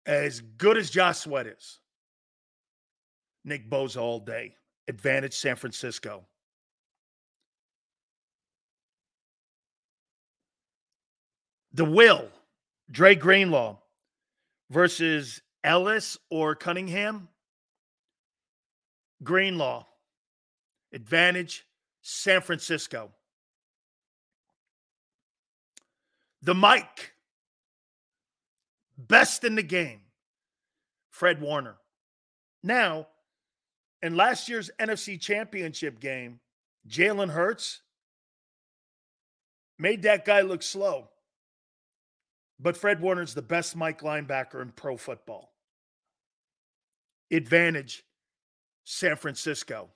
As 0.04 0.40
good 0.40 0.76
as 0.76 0.90
Josh 0.90 1.18
Sweat 1.18 1.46
is, 1.46 1.78
Nick 3.44 3.70
Bosa 3.70 3.98
all 3.98 4.18
day. 4.18 4.56
Advantage 4.88 5.34
San 5.34 5.54
Francisco. 5.54 6.24
The 11.72 11.84
will, 11.84 12.26
Dre 12.90 13.14
Greenlaw 13.14 13.76
versus 14.70 15.40
Ellis 15.66 16.16
or 16.30 16.54
Cunningham? 16.54 17.28
Greenlaw. 19.22 19.84
Advantage 20.92 21.66
San 22.02 22.40
Francisco. 22.40 23.10
The 26.40 26.54
Mike. 26.54 27.14
Best 28.96 29.42
in 29.42 29.56
the 29.56 29.62
game. 29.64 30.02
Fred 31.10 31.40
Warner. 31.40 31.74
Now, 32.62 33.08
in 34.02 34.16
last 34.16 34.48
year's 34.48 34.70
NFC 34.78 35.20
Championship 35.20 35.98
game, 35.98 36.38
Jalen 36.88 37.30
Hurts 37.30 37.80
made 39.80 40.02
that 40.02 40.24
guy 40.24 40.42
look 40.42 40.62
slow. 40.62 41.08
But 42.60 42.76
Fred 42.76 43.00
Warner's 43.00 43.34
the 43.34 43.42
best 43.42 43.74
Mike 43.74 44.00
linebacker 44.02 44.62
in 44.62 44.70
pro 44.70 44.96
football 44.96 45.55
advantage 47.30 48.04
San 48.84 49.16
Francisco. 49.16 49.90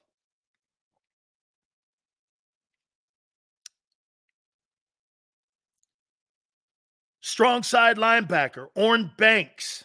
Strong 7.20 7.62
side 7.62 7.96
linebacker, 7.96 8.66
Oren 8.74 9.10
Burks 9.16 9.84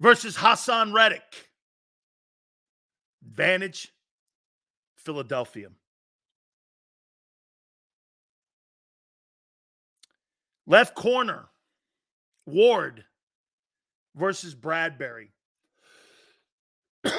versus 0.00 0.36
Haason 0.36 0.94
Reddick. 0.94 1.50
Advantage, 3.22 3.92
Philadelphia. 4.96 5.68
Left 10.66 10.94
corner, 10.94 11.46
Ward 12.46 13.04
versus 14.16 14.54
Bradberry. 14.54 15.28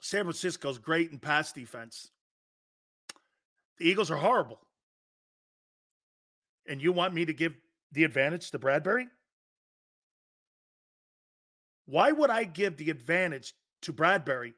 San 0.00 0.24
Francisco's 0.24 0.78
great 0.78 1.12
in 1.12 1.18
pass 1.18 1.52
defense. 1.52 2.08
The 3.78 3.88
Eagles 3.88 4.10
are 4.10 4.16
horrible. 4.16 4.58
And 6.66 6.82
you 6.82 6.92
want 6.92 7.14
me 7.14 7.24
to 7.24 7.32
give 7.32 7.54
the 7.92 8.04
advantage 8.04 8.50
to 8.50 8.58
Bradberry? 8.58 9.06
Why 11.86 12.12
would 12.12 12.30
I 12.30 12.44
give 12.44 12.76
the 12.76 12.90
advantage 12.90 13.52
to 13.82 13.92
Bradberry 13.92 14.54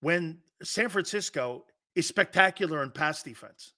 when 0.00 0.38
San 0.62 0.88
Francisco 0.88 1.64
is 1.94 2.06
spectacular 2.06 2.82
in 2.82 2.90
pass 2.90 3.22
defense? 3.22 3.72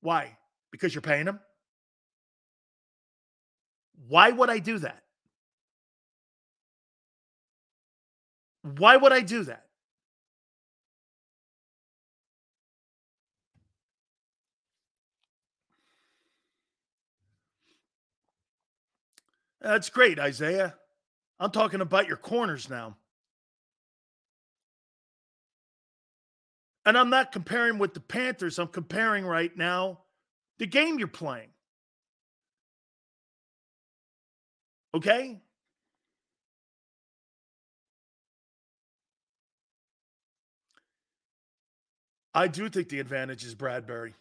Why? 0.00 0.36
Because 0.70 0.94
you're 0.94 1.02
paying 1.02 1.26
him? 1.26 1.40
Why 4.06 4.30
would 4.30 4.50
I 4.50 4.58
do 4.58 4.78
that? 4.78 5.02
Why 8.62 8.96
would 8.96 9.12
I 9.12 9.20
do 9.20 9.44
that? 9.44 9.64
That's 19.60 19.90
great, 19.90 20.18
Isaiah. 20.18 20.76
I'm 21.40 21.50
talking 21.50 21.80
about 21.80 22.06
your 22.06 22.16
corners 22.16 22.70
now. 22.70 22.96
And 26.86 26.96
I'm 26.96 27.10
not 27.10 27.32
comparing 27.32 27.78
with 27.78 27.92
the 27.92 28.00
Panthers. 28.00 28.58
I'm 28.58 28.68
comparing 28.68 29.26
right 29.26 29.54
now 29.56 30.00
the 30.58 30.66
game 30.66 30.98
you're 30.98 31.08
playing. 31.08 31.48
Okay? 34.94 35.40
I 42.34 42.46
do 42.46 42.68
think 42.68 42.88
the 42.88 43.00
advantage 43.00 43.44
is 43.44 43.54
Bradberry. 43.54 44.14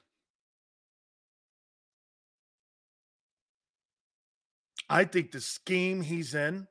I 4.89 5.03
think 5.03 5.31
the 5.31 5.41
scheme 5.41 6.01
he's 6.01 6.33
in 6.33 6.67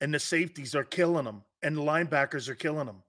and 0.00 0.14
the 0.14 0.18
safeties 0.18 0.74
are 0.74 0.84
killing 0.84 1.26
him 1.26 1.42
and 1.62 1.76
the 1.76 1.82
linebackers 1.82 2.48
are 2.48 2.54
killing 2.54 2.86
him. 2.86 3.02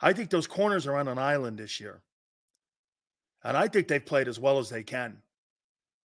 I 0.00 0.12
think 0.12 0.30
those 0.30 0.46
corners 0.46 0.86
are 0.86 0.96
on 0.96 1.08
an 1.08 1.18
island 1.18 1.58
this 1.58 1.80
year. 1.80 2.00
And 3.42 3.56
I 3.56 3.68
think 3.68 3.88
they've 3.88 4.04
played 4.04 4.28
as 4.28 4.38
well 4.38 4.58
as 4.58 4.68
they 4.68 4.82
can. 4.82 5.18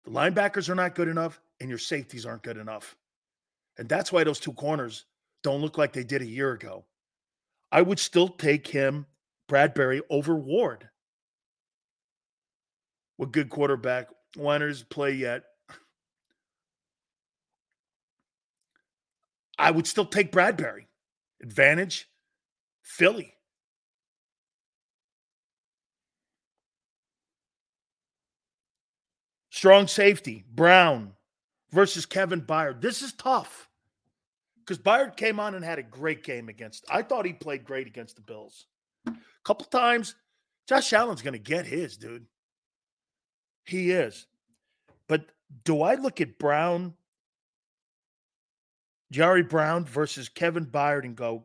The 0.05 0.11
linebackers 0.11 0.69
are 0.69 0.75
not 0.75 0.95
good 0.95 1.09
enough 1.09 1.41
and 1.61 1.69
your 1.69 1.79
safeties 1.79 2.27
aren't 2.27 2.43
good 2.43 2.57
enough. 2.57 2.97
And 3.79 3.89
that's 3.89 4.13
why 4.13 4.25
those 4.25 4.41
two 4.41 4.53
corners 4.53 5.07
don't 5.43 5.61
look 5.61 5.79
like 5.79 5.93
they 5.93 6.05
did 6.05 6.23
a 6.23 6.27
year 6.27 6.53
ago. 6.53 6.85
I 7.73 7.83
would 7.83 7.99
still 7.99 8.29
take 8.29 8.67
him, 8.67 9.07
Bradberry, 9.49 10.01
over 10.11 10.37
Ward. 10.37 10.89
What 13.17 13.33
good 13.33 13.51
quarterback? 13.51 14.09
Winners 14.37 14.83
play 14.83 15.13
yet. 15.13 15.45
I 19.59 19.71
would 19.71 19.87
still 19.87 20.07
take 20.07 20.33
Bradberry. 20.33 20.87
Advantage, 21.43 22.09
Philly. 22.83 23.35
Strong 29.51 29.87
safety, 29.87 30.45
Brown 30.53 31.13
versus 31.75 32.07
Kevin 32.07 32.41
Byard. 32.41 32.81
This 32.81 33.03
is 33.03 33.13
tough 33.13 33.69
because 34.61 34.79
Byard 34.79 35.17
came 35.17 35.41
on 35.41 35.57
and 35.57 35.65
had 35.65 35.81
a 35.81 35.83
great 35.83 36.23
game 36.23 36.49
against. 36.49 36.85
I 36.89 37.03
thought 37.03 37.27
he 37.27 37.33
played 37.33 37.65
great 37.65 37.89
against 37.89 38.15
the 38.15 38.23
Bills. 38.23 38.67
A 39.09 39.13
couple 39.45 39.67
times, 39.67 40.15
Josh 40.69 40.93
Allen's 40.93 41.21
going 41.21 41.35
to 41.35 41.39
get 41.39 41.67
his, 41.67 41.97
dude. 41.97 42.27
He 43.67 43.91
is. 43.91 44.27
But 45.09 45.27
do 45.65 45.83
I 45.83 45.97
look 45.97 46.21
at 46.21 46.39
Brown, 46.39 46.95
Ji'Ayir 49.13 49.49
Brown 49.49 49.85
versus 49.85 50.29
Kevin 50.29 50.67
Byard 50.67 51.05
and 51.05 51.17
go, 51.17 51.45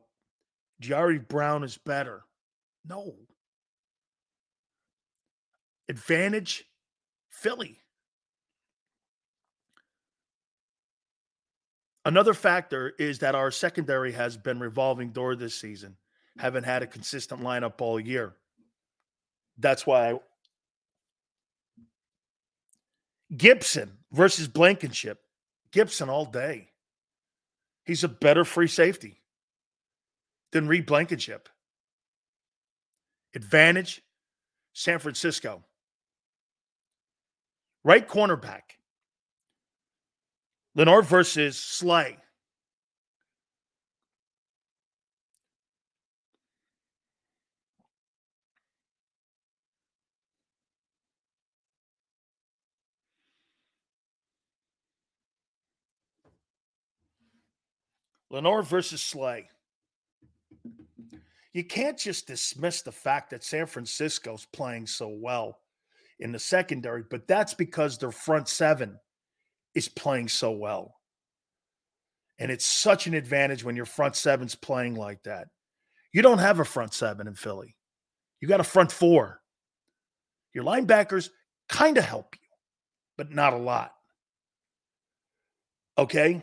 Ji'Ayir 0.82 1.28
Brown 1.28 1.64
is 1.64 1.78
better? 1.78 2.22
No. 2.88 3.16
Advantage, 5.90 6.66
Philly. 7.30 7.80
Another 12.10 12.34
factor 12.34 12.96
is 12.98 13.20
that 13.20 13.36
our 13.36 13.52
secondary 13.52 14.12
has 14.14 14.36
been 14.36 14.60
revolving 14.60 15.12
door 15.12 15.36
this 15.36 15.54
season. 15.54 15.96
Haven't 16.40 16.64
had 16.64 16.82
a 16.82 16.88
consistent 16.88 17.42
lineup 17.42 17.82
all 17.82 18.00
year. 18.00 18.34
That's 19.60 19.86
why 19.86 20.14
I... 20.14 20.20
Gipson 23.32 23.90
versus 24.12 24.48
Blankenship. 24.48 25.22
Gipson 25.72 26.08
all 26.08 26.26
day. 26.26 26.70
He's 27.86 28.04
a 28.04 28.08
better 28.08 28.44
free 28.44 28.66
safety 28.66 29.22
than 30.52 30.68
Reed 30.68 30.88
Blankenship. 30.88 31.48
Advantage, 33.36 34.02
San 34.74 34.98
Francisco. 34.98 35.64
Right 37.84 38.08
cornerback. 38.10 38.79
Lenoir 40.80 41.02
versus 41.02 41.58
Slay. 41.58 42.16
Lenoir 58.30 58.64
versus 58.64 59.02
Slay. 59.02 59.50
You 61.52 61.66
can't 61.66 61.98
just 61.98 62.26
dismiss 62.26 62.84
the 62.84 62.94
fact 62.94 63.32
that 63.32 63.44
San 63.44 63.66
Francisco's 63.66 64.46
playing 64.54 64.88
so 64.88 65.10
well 65.10 65.60
in 66.22 66.32
the 66.32 66.40
secondary, 66.40 67.04
but 67.04 67.28
that's 67.28 67.54
because 67.54 67.98
their 67.98 68.14
front 68.14 68.48
seven 68.48 68.98
is 69.80 69.90
playing 69.90 70.28
so 70.28 70.52
well. 70.52 70.96
And 72.38 72.52
it's 72.52 72.66
such 72.66 73.08
an 73.08 73.14
advantage 73.14 73.64
when 73.64 73.76
your 73.76 73.86
front 73.86 74.16
seven's 74.16 74.56
playing 74.56 74.96
like 74.96 75.24
that. 75.24 75.48
You 76.14 76.22
don't 76.22 76.38
have 76.40 76.60
a 76.60 76.66
front 76.66 76.94
seven 76.94 77.28
in 77.28 77.34
Philly. 77.34 77.76
You 78.40 78.48
got 78.48 78.60
a 78.60 78.66
front 78.66 78.92
four. 78.92 79.42
Your 80.54 80.64
linebackers 80.64 81.30
kind 81.68 81.98
of 81.98 82.06
help 82.06 82.36
you, 82.36 82.48
but 83.18 83.32
not 83.32 83.54
a 83.54 83.58
lot. 83.58 83.94
Okay. 85.98 86.42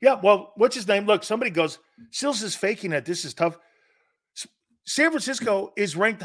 Yeah, 0.00 0.20
well, 0.22 0.52
what's 0.56 0.76
his 0.76 0.86
name? 0.86 1.06
Look, 1.06 1.24
somebody 1.24 1.50
goes, 1.50 1.78
Sills 2.10 2.42
is 2.42 2.54
faking 2.54 2.90
that. 2.90 3.06
This 3.06 3.24
is 3.24 3.32
tough. 3.32 3.58
San 4.86 5.10
Francisco 5.10 5.72
is 5.76 5.96
ranked, 5.96 6.22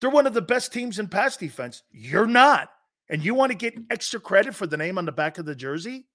they're 0.00 0.10
one 0.10 0.26
of 0.26 0.34
the 0.34 0.42
best 0.42 0.72
teams 0.72 0.98
in 0.98 1.08
pass 1.08 1.36
defense. 1.36 1.82
You're 1.92 2.26
not. 2.26 2.68
And 3.08 3.24
you 3.24 3.34
want 3.34 3.52
to 3.52 3.58
get 3.58 3.74
extra 3.90 4.18
credit 4.18 4.54
for 4.54 4.66
the 4.66 4.76
name 4.76 4.98
on 4.98 5.04
the 5.04 5.12
back 5.12 5.38
of 5.38 5.44
the 5.44 5.54
jersey? 5.54 6.06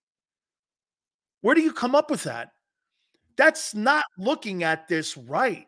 Where 1.42 1.56
do 1.56 1.62
you 1.62 1.72
come 1.72 1.96
up 1.96 2.10
with 2.10 2.24
that? 2.24 2.52
That's 3.38 3.74
not 3.74 4.04
looking 4.18 4.64
at 4.64 4.88
this 4.88 5.16
right. 5.16 5.68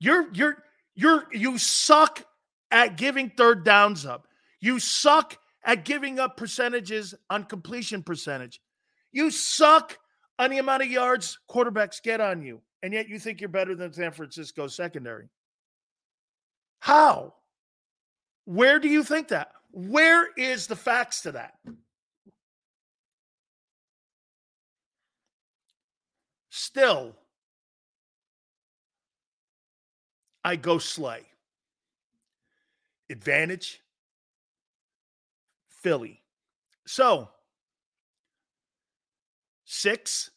You're 0.00 0.28
you're 0.32 0.64
you're 0.94 1.24
you 1.30 1.58
suck 1.58 2.24
at 2.70 2.96
giving 2.96 3.30
third 3.30 3.64
downs 3.64 4.06
up. 4.06 4.26
You 4.60 4.78
suck 4.78 5.36
at 5.64 5.84
giving 5.84 6.18
up 6.18 6.36
percentages 6.36 7.14
on 7.28 7.44
completion 7.44 8.02
percentage. 8.02 8.60
You 9.12 9.30
suck 9.30 9.98
on 10.38 10.50
the 10.50 10.58
amount 10.58 10.82
of 10.82 10.90
yards 10.90 11.38
quarterbacks 11.48 12.02
get 12.02 12.20
on 12.20 12.42
you. 12.42 12.60
And 12.82 12.94
yet 12.94 13.08
you 13.08 13.18
think 13.18 13.40
you're 13.40 13.48
better 13.48 13.74
than 13.74 13.92
San 13.92 14.10
Francisco 14.12 14.66
secondary. 14.66 15.28
How? 16.78 17.34
Where 18.44 18.78
do 18.78 18.88
you 18.88 19.04
think 19.04 19.28
that? 19.28 19.52
Where 19.70 20.28
is 20.36 20.66
the 20.66 20.76
facts 20.76 21.22
to 21.22 21.32
that? 21.32 21.54
Still, 26.50 27.14
I 30.44 30.56
go 30.56 30.78
Slay. 30.78 31.22
Advantage, 33.08 33.80
Philly. 35.68 36.22
So, 36.86 37.28
six 39.64 40.30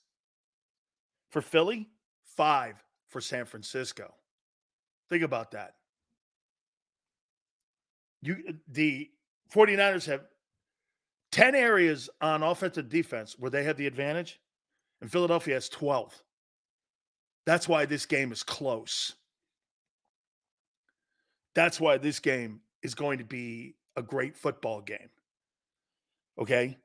for 1.30 1.41
Philly, 1.41 1.89
five 2.26 2.84
for 3.10 3.22
San 3.22 3.45
Francisco. 3.45 4.14
Think 5.10 5.24
about 5.24 5.51
that. 5.51 5.76
You 8.24 8.38
the 8.67 9.09
49ers 9.53 10.05
have 10.07 10.21
10 11.34 11.55
areas 11.55 12.09
on 12.21 12.41
offensive 12.41 12.89
defense 12.89 13.36
where 13.38 13.51
they 13.51 13.63
have 13.63 13.76
the 13.76 13.88
advantage, 13.88 14.39
and 15.01 15.11
Philadelphia 15.11 15.55
has 15.55 15.67
12. 15.69 16.24
That's 17.45 17.67
why 17.67 17.86
this 17.86 18.05
game 18.05 18.32
is 18.32 18.43
close. 18.43 19.13
That's 21.53 21.80
why 21.80 21.97
this 21.97 22.19
game 22.19 22.61
is 22.82 22.95
going 22.95 23.17
to 23.17 23.26
be 23.26 23.76
a 23.95 24.01
great 24.01 24.38
football 24.38 24.82
game. 24.82 25.09
Okay? 26.39 26.78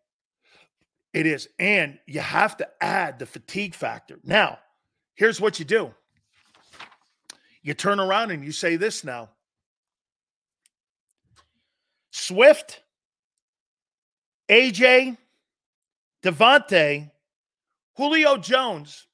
It 1.14 1.26
is. 1.26 1.48
And 1.58 1.98
you 2.06 2.20
have 2.20 2.56
to 2.58 2.68
add 2.80 3.18
the 3.18 3.26
fatigue 3.26 3.74
factor. 3.74 4.18
Now, 4.24 4.58
here's 5.14 5.40
what 5.40 5.58
you 5.58 5.64
do 5.64 5.94
you 7.62 7.74
turn 7.74 8.00
around 8.00 8.30
and 8.30 8.44
you 8.44 8.52
say 8.52 8.76
this 8.76 9.04
now 9.04 9.30
Swift, 12.10 12.82
AJ, 14.50 15.16
DeVonta, 16.22 17.10
Julio 17.96 18.36
Jones, 18.36 19.06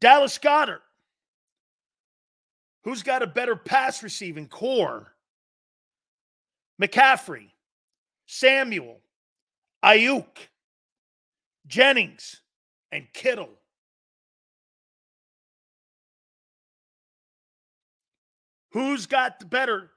Dallas 0.00 0.38
Goedert. 0.38 0.80
Who's 2.82 3.02
got 3.02 3.22
a 3.22 3.26
better 3.26 3.56
pass 3.56 4.02
receiving 4.02 4.48
core? 4.48 5.14
McCaffrey, 6.80 7.50
Samuel, 8.26 9.00
Aiyuk, 9.84 10.36
Jennings, 11.66 12.42
and 12.90 13.06
Kittle. 13.12 13.50
Who's 18.72 19.06
got 19.06 19.38
the 19.38 19.46
better 19.46 19.90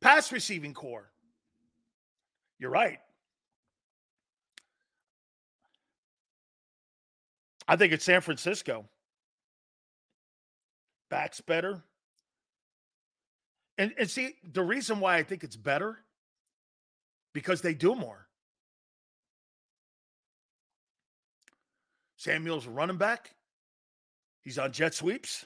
pass 0.00 0.32
receiving 0.32 0.74
core? 0.74 1.10
You're 2.58 2.70
right. 2.70 2.98
I 7.68 7.76
think 7.76 7.92
it's 7.92 8.04
San 8.04 8.20
Francisco. 8.20 8.86
Backs 11.10 11.40
better. 11.40 11.82
And, 13.78 13.92
and 13.98 14.08
see, 14.08 14.36
the 14.52 14.62
reason 14.62 15.00
why 15.00 15.16
I 15.16 15.22
think 15.22 15.44
it's 15.44 15.56
better 15.56 15.98
because 17.32 17.60
they 17.60 17.74
do 17.74 17.94
more. 17.94 18.26
Samuel's 22.16 22.66
running 22.66 22.96
back. 22.96 23.34
He's 24.40 24.58
on 24.58 24.72
jet 24.72 24.94
sweeps. 24.94 25.44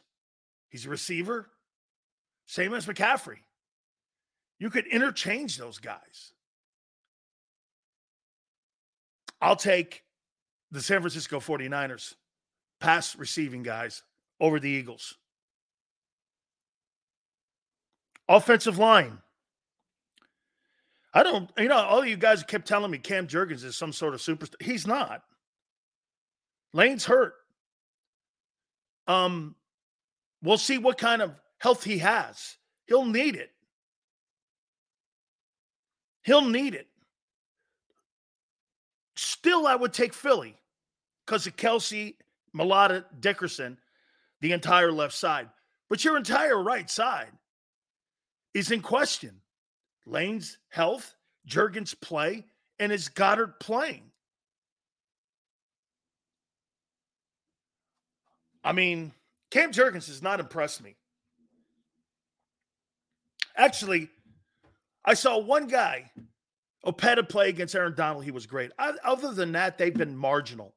He's 0.68 0.86
a 0.86 0.88
receiver. 0.88 1.50
Same 2.46 2.74
as 2.74 2.86
McCaffrey. 2.86 3.38
You 4.60 4.68
could 4.70 4.86
interchange 4.86 5.56
those 5.56 5.78
guys. 5.78 6.32
I'll 9.40 9.56
take 9.56 10.04
the 10.70 10.82
San 10.82 11.00
Francisco 11.00 11.40
49ers 11.40 12.14
pass 12.78 13.16
receiving 13.16 13.62
guys 13.62 14.02
over 14.38 14.60
the 14.60 14.68
Eagles. 14.68 15.14
Offensive 18.28 18.78
line. 18.78 19.18
I 21.12 21.22
don't, 21.22 21.50
you 21.58 21.68
know, 21.68 21.76
all 21.76 22.04
you 22.04 22.16
guys 22.16 22.44
kept 22.44 22.68
telling 22.68 22.90
me 22.90 22.98
Cam 22.98 23.26
Jurgens 23.26 23.64
is 23.64 23.76
some 23.76 23.92
sort 23.92 24.14
of 24.14 24.20
superstar. 24.20 24.62
He's 24.62 24.86
not. 24.86 25.22
Lane's 26.72 27.04
hurt. 27.04 27.34
Um, 29.08 29.56
we'll 30.42 30.58
see 30.58 30.78
what 30.78 30.98
kind 30.98 31.22
of 31.22 31.34
health 31.58 31.82
he 31.82 31.98
has. 31.98 32.56
He'll 32.86 33.06
need 33.06 33.34
it. 33.34 33.50
He'll 36.22 36.44
need 36.44 36.74
it. 36.74 36.86
Still, 39.16 39.66
I 39.66 39.74
would 39.74 39.92
take 39.92 40.14
Philly 40.14 40.56
because 41.26 41.46
of 41.46 41.56
Kelce, 41.56 42.14
Mailata, 42.54 43.04
Dickerson, 43.20 43.78
the 44.40 44.52
entire 44.52 44.92
left 44.92 45.14
side. 45.14 45.48
But 45.88 46.04
your 46.04 46.16
entire 46.16 46.62
right 46.62 46.88
side 46.90 47.32
is 48.54 48.70
in 48.70 48.80
question. 48.80 49.40
Lane's 50.06 50.58
health, 50.68 51.14
Jurgens' 51.48 51.98
play, 52.00 52.44
and 52.78 52.92
is 52.92 53.08
Goedert 53.08 53.60
playing? 53.60 54.04
I 58.62 58.72
mean, 58.72 59.12
Cam 59.50 59.72
Jurgens 59.72 60.06
has 60.08 60.22
not 60.22 60.40
impressed 60.40 60.82
me. 60.82 60.96
Actually, 63.56 64.08
I 65.04 65.14
saw 65.14 65.38
one 65.38 65.66
guy, 65.66 66.10
Opeta, 66.84 67.28
play 67.28 67.48
against 67.48 67.74
Aaron 67.74 67.94
Donald. 67.94 68.24
He 68.24 68.30
was 68.30 68.46
great. 68.46 68.70
Other 68.78 69.32
than 69.32 69.52
that, 69.52 69.78
they've 69.78 69.94
been 69.94 70.16
marginal. 70.16 70.74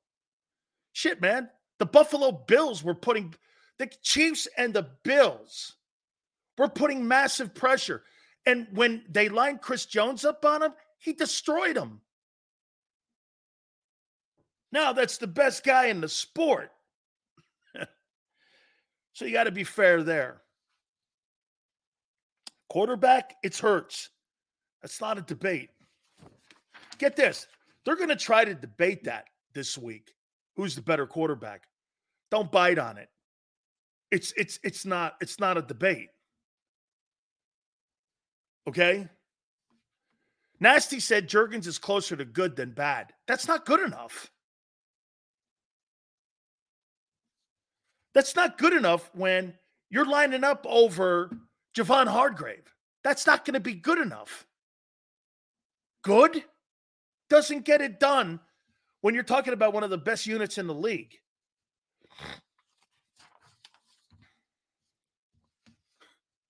Shit, 0.93 1.21
man. 1.21 1.49
The 1.79 1.85
Buffalo 1.85 2.31
Bills 2.31 2.83
were 2.83 2.95
putting 2.95 3.33
the 3.79 3.87
Chiefs 4.01 4.47
and 4.57 4.73
the 4.73 4.87
Bills 5.03 5.75
were 6.57 6.69
putting 6.69 7.07
massive 7.07 7.53
pressure. 7.53 8.03
And 8.45 8.67
when 8.73 9.03
they 9.09 9.29
lined 9.29 9.61
Chris 9.61 9.85
Jones 9.85 10.23
up 10.25 10.45
on 10.45 10.61
him, 10.61 10.73
he 10.99 11.13
destroyed 11.13 11.75
him. 11.75 12.01
Now 14.71 14.93
that's 14.93 15.17
the 15.17 15.27
best 15.27 15.63
guy 15.63 15.85
in 15.87 16.01
the 16.01 16.09
sport. 16.09 16.71
so 19.13 19.25
you 19.25 19.33
got 19.33 19.45
to 19.45 19.51
be 19.51 19.63
fair 19.63 20.03
there. 20.03 20.41
Quarterback, 22.69 23.35
it's 23.43 23.59
Hurts. 23.59 24.09
That's 24.83 25.01
not 25.01 25.17
a 25.17 25.21
debate. 25.21 25.71
Get 26.99 27.15
this. 27.15 27.47
They're 27.83 27.95
going 27.95 28.09
to 28.09 28.15
try 28.15 28.45
to 28.45 28.53
debate 28.53 29.05
that 29.05 29.25
this 29.53 29.77
week. 29.77 30.13
Who's 30.55 30.75
the 30.75 30.81
better 30.81 31.07
quarterback? 31.07 31.63
Don't 32.29 32.51
bite 32.51 32.77
on 32.77 32.97
it. 32.97 33.09
It's 34.11 34.31
it's 34.37 34.59
it's 34.63 34.85
not 34.85 35.15
it's 35.21 35.39
not 35.39 35.57
a 35.57 35.61
debate. 35.61 36.09
Okay? 38.67 39.07
Nasty 40.59 40.99
said 40.99 41.27
Jurgens 41.27 41.65
is 41.65 41.77
closer 41.77 42.15
to 42.15 42.25
good 42.25 42.55
than 42.55 42.71
bad. 42.71 43.11
That's 43.27 43.47
not 43.47 43.65
good 43.65 43.79
enough. 43.79 44.31
That's 48.13 48.35
not 48.35 48.57
good 48.57 48.73
enough 48.73 49.09
when 49.13 49.55
you're 49.89 50.05
lining 50.05 50.43
up 50.43 50.65
over 50.69 51.35
Javon 51.75 52.07
Hargrave. 52.07 52.71
That's 53.03 53.25
not 53.25 53.43
going 53.43 53.55
to 53.55 53.59
be 53.59 53.73
good 53.73 53.97
enough. 53.97 54.45
Good 56.03 56.43
doesn't 57.29 57.65
get 57.65 57.81
it 57.81 57.99
done 57.99 58.41
when 59.01 59.15
you're 59.15 59.23
talking 59.23 59.53
about 59.53 59.73
one 59.73 59.83
of 59.83 59.89
the 59.89 59.97
best 59.97 60.27
units 60.27 60.57
in 60.57 60.67
the 60.67 60.73
league. 60.73 61.15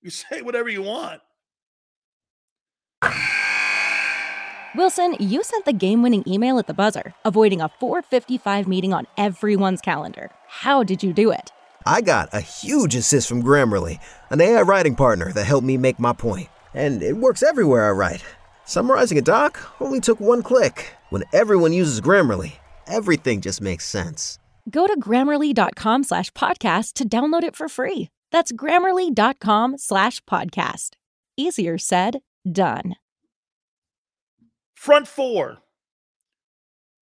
You 0.01 0.09
say 0.09 0.41
whatever 0.41 0.69
you 0.69 0.81
want. 0.81 1.21
Wilson, 4.75 5.15
you 5.19 5.43
sent 5.43 5.65
the 5.65 5.73
game-winning 5.73 6.23
email 6.25 6.57
at 6.57 6.65
the 6.65 6.73
buzzer, 6.73 7.13
avoiding 7.23 7.61
a 7.61 7.69
4:55 7.69 8.67
meeting 8.67 8.91
on 8.91 9.05
everyone's 9.17 9.81
calendar. 9.81 10.31
How 10.47 10.83
did 10.83 11.03
you 11.03 11.13
do 11.13 11.29
it? 11.29 11.51
I 11.85 12.01
got 12.01 12.29
a 12.33 12.39
huge 12.39 12.95
assist 12.95 13.29
from 13.29 13.43
Grammarly, 13.43 13.99
an 14.31 14.41
AI 14.41 14.61
writing 14.61 14.95
partner 14.95 15.31
that 15.33 15.45
helped 15.45 15.67
me 15.67 15.77
make 15.77 15.99
my 15.99 16.13
point. 16.13 16.49
And 16.73 17.03
it 17.03 17.17
works 17.17 17.43
everywhere 17.43 17.87
I 17.87 17.91
write. 17.91 18.23
Summarizing 18.65 19.17
a 19.17 19.21
doc 19.21 19.59
only 19.81 19.99
took 19.99 20.19
one 20.19 20.41
click. 20.43 20.93
When 21.09 21.23
everyone 21.33 21.73
uses 21.73 22.01
Grammarly, 22.01 22.53
everything 22.87 23.41
just 23.41 23.61
makes 23.61 23.85
sense. 23.85 24.39
Go 24.69 24.87
to 24.87 24.99
grammarly.com 24.99 26.03
slash 26.03 26.31
podcast 26.31 26.93
to 26.93 27.07
download 27.07 27.43
it 27.43 27.55
for 27.55 27.67
free. 27.69 28.09
That's 28.31 28.51
grammarly.com 28.51 29.77
slash 29.77 30.23
podcast. 30.25 30.91
Easier 31.37 31.77
said, 31.77 32.19
done. 32.49 32.95
Front 34.75 35.07
four. 35.07 35.59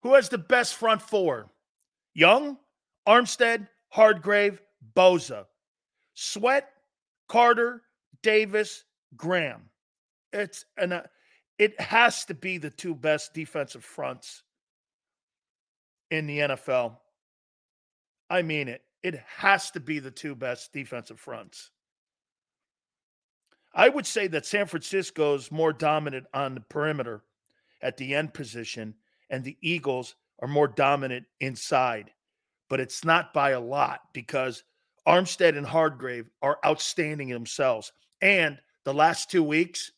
Who 0.03 0.16
has 0.16 0.30
the 0.30 0.38
best 0.38 0.76
front 0.76 1.01
four? 1.01 1.51
Young, 2.14 2.57
Armstead, 3.07 3.68
Hargrave, 3.89 4.62
Bosa. 4.95 5.45
Sweat, 6.16 6.70
Carter, 7.30 7.84
Davis, 8.24 8.84
Graham. 9.16 9.70
It's 10.34 10.66
an 10.78 10.93
uh, 10.93 11.03
it 11.62 11.80
has 11.80 12.26
to 12.26 12.34
be 12.34 12.57
the 12.57 12.72
two 12.72 12.95
best 12.95 13.36
defensive 13.36 13.86
fronts 13.86 14.41
in 16.09 16.26
the 16.26 16.39
NFL. 16.39 16.97
I 18.32 18.41
mean 18.41 18.68
it. 18.68 18.82
It 19.03 19.22
has 19.38 19.70
to 19.72 19.80
be 19.80 19.99
the 19.99 20.09
two 20.09 20.34
best 20.34 20.74
defensive 20.74 21.20
fronts. 21.20 21.70
I 23.76 23.89
would 23.89 24.07
say 24.07 24.26
that 24.30 24.47
San 24.47 24.66
Francisco's 24.66 25.51
more 25.51 25.72
dominant 25.72 26.26
on 26.34 26.55
the 26.55 26.62
perimeter 26.62 27.22
at 27.84 27.95
the 27.95 28.16
end 28.16 28.34
position, 28.34 28.95
and 29.30 29.43
the 29.43 29.57
Eagles 29.62 30.16
are 30.39 30.47
more 30.47 30.68
dominant 30.68 31.28
inside. 31.41 32.09
But 32.70 32.80
it's 32.80 33.05
not 33.05 33.36
by 33.36 33.51
a 33.51 33.59
lot 33.59 34.01
because 34.14 34.64
Armstead 35.07 35.55
and 35.55 35.68
Hargrave 35.68 36.28
are 36.41 36.57
outstanding 36.66 37.30
themselves. 37.30 37.93
And 38.20 38.57
the 38.84 38.95
last 38.95 39.30
two 39.30 39.43
weeks, 39.43 39.91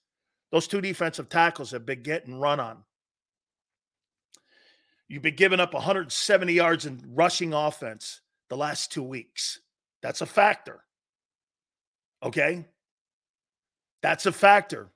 those 0.53 0.67
two 0.67 0.81
defensive 0.81 1.29
tackles 1.29 1.71
have 1.71 1.83
been 1.83 2.03
getting 2.03 2.39
run 2.39 2.59
on. 2.59 2.83
You've 5.07 5.23
been 5.23 5.35
giving 5.35 5.59
up 5.59 5.73
170 5.73 6.53
yards 6.53 6.85
in 6.85 7.03
rushing 7.07 7.55
offense 7.55 8.21
the 8.51 8.55
last 8.55 8.91
two 8.91 9.01
weeks. 9.01 9.59
That's 10.03 10.21
a 10.21 10.27
factor. 10.27 10.83
Okay? 12.21 12.67
That's 14.03 14.27
a 14.27 14.31
factor. 14.31 14.91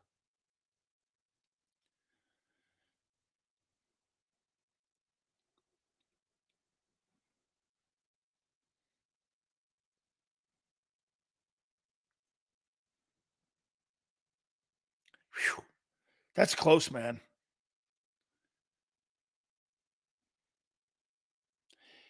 That's 16.37 16.53
close, 16.53 16.91
man. 16.91 17.19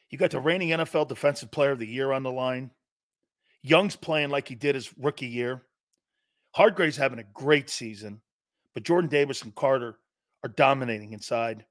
You 0.09 0.17
got 0.17 0.31
the 0.31 0.39
reigning 0.39 0.69
NFL 0.69 1.07
Defensive 1.07 1.49
Player 1.49 1.71
of 1.71 1.79
the 1.79 1.87
Year 1.87 2.11
on 2.11 2.23
the 2.23 2.31
line. 2.31 2.71
Young's 3.63 3.95
playing 3.95 4.29
like 4.29 4.47
he 4.47 4.55
did 4.55 4.75
his 4.75 4.93
rookie 4.97 5.27
year. 5.27 5.63
Hargrave's 6.51 6.97
having 6.97 7.19
a 7.19 7.23
great 7.33 7.69
season, 7.69 8.21
but 8.73 8.83
Jordan 8.83 9.09
Davis 9.09 9.41
and 9.43 9.55
Carter 9.55 9.97
are 10.43 10.49
dominating 10.49 11.13
inside. 11.13 11.65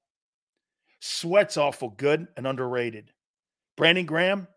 Sweat's 1.00 1.58
awful 1.58 1.90
good 1.90 2.26
and 2.38 2.46
underrated. 2.46 3.12
Brandon 3.76 4.06
Graham, 4.06 4.48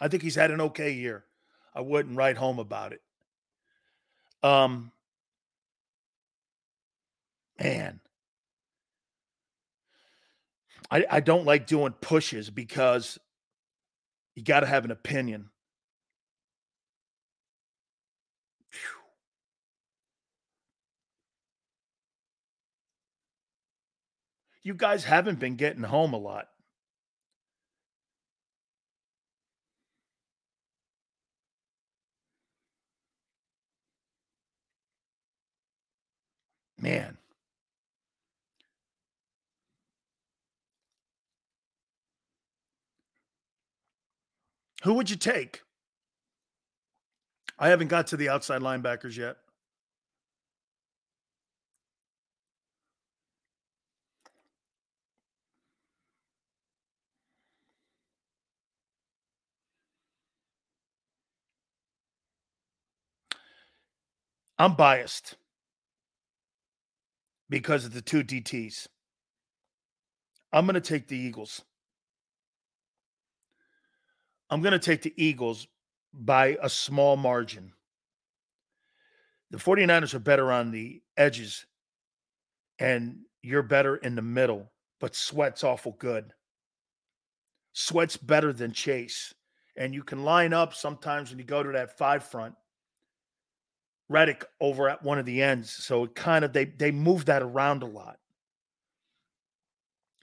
I 0.00 0.08
think 0.08 0.22
he's 0.22 0.34
had 0.34 0.50
an 0.50 0.60
okay 0.60 0.92
year. 0.92 1.24
I 1.74 1.80
wouldn't 1.80 2.16
write 2.16 2.36
home 2.36 2.58
about 2.58 2.92
it. 2.92 3.00
Um, 4.42 4.92
man, 7.58 8.00
I, 10.90 11.04
I 11.10 11.20
don't 11.20 11.44
like 11.44 11.66
doing 11.66 11.92
pushes 11.92 12.50
because 12.50 13.18
you 14.34 14.42
got 14.42 14.60
to 14.60 14.66
have 14.66 14.84
an 14.84 14.90
opinion. 14.90 15.50
You 24.62 24.74
guys 24.74 25.04
haven't 25.04 25.38
been 25.38 25.56
getting 25.56 25.82
home 25.82 26.14
a 26.14 26.18
lot. 26.18 26.48
Man. 36.78 37.18
Who 44.84 44.92
would 44.94 45.08
you 45.08 45.16
take? 45.16 45.62
I 47.58 47.68
haven't 47.70 47.88
got 47.88 48.06
to 48.08 48.18
the 48.18 48.28
outside 48.28 48.60
linebackers 48.60 49.16
yet. 49.16 49.36
I'm 64.58 64.74
biased 64.76 65.36
because 67.48 67.86
of 67.86 67.94
the 67.94 68.02
two 68.02 68.22
DTs. 68.22 68.86
I'm 70.52 70.66
going 70.66 70.74
to 70.74 70.80
take 70.80 71.08
the 71.08 71.16
Eagles. 71.16 71.62
I'm 74.50 74.60
going 74.60 74.72
to 74.72 74.78
take 74.78 75.02
the 75.02 75.14
Eagles 75.16 75.66
by 76.12 76.56
a 76.62 76.68
small 76.68 77.16
margin. 77.16 77.72
The 79.50 79.58
49ers 79.58 80.14
are 80.14 80.20
better 80.20 80.50
on 80.52 80.70
the 80.70 81.02
edges, 81.16 81.66
and 82.78 83.20
you're 83.42 83.62
better 83.62 83.96
in 83.96 84.14
the 84.14 84.22
middle, 84.22 84.70
but 85.00 85.14
Sweat's 85.14 85.64
awful 85.64 85.92
good. 85.98 86.32
Sweat's 87.72 88.16
better 88.16 88.52
than 88.52 88.72
Chase. 88.72 89.34
And 89.76 89.92
you 89.92 90.02
can 90.04 90.24
line 90.24 90.52
up 90.52 90.72
sometimes 90.74 91.30
when 91.30 91.38
you 91.38 91.44
go 91.44 91.62
to 91.62 91.72
that 91.72 91.98
five 91.98 92.24
front. 92.24 92.54
Reddick 94.08 94.44
over 94.60 94.88
at 94.88 95.02
one 95.02 95.18
of 95.18 95.26
the 95.26 95.42
ends. 95.42 95.70
So 95.70 96.04
it 96.04 96.14
kind 96.14 96.44
of 96.44 96.52
they 96.52 96.66
they 96.66 96.92
move 96.92 97.24
that 97.24 97.42
around 97.42 97.82
a 97.82 97.86
lot. 97.86 98.18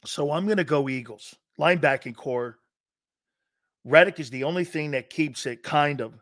So 0.06 0.32
I'm 0.32 0.48
gonna 0.48 0.64
go 0.64 0.88
Eagles. 0.88 1.36
Linebacking 1.60 2.16
core 2.16 2.58
Reddick 3.84 4.20
is 4.20 4.30
the 4.30 4.44
only 4.44 4.64
thing 4.64 4.92
that 4.92 5.10
keeps 5.10 5.46
it 5.46 5.64
kind 5.64 6.02
of 6.02 6.14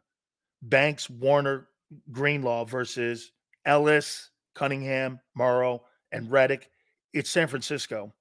Banks, 0.61 1.09
Warner, 1.09 1.67
Greenlaw 2.11 2.65
versus 2.65 3.31
Ellis, 3.65 4.29
Cunningham, 4.55 5.19
Morrow, 5.35 5.83
and 6.11 6.29
Reddick. 6.29 6.69
It's 7.13 7.29
San 7.29 7.47
Francisco. 7.47 8.13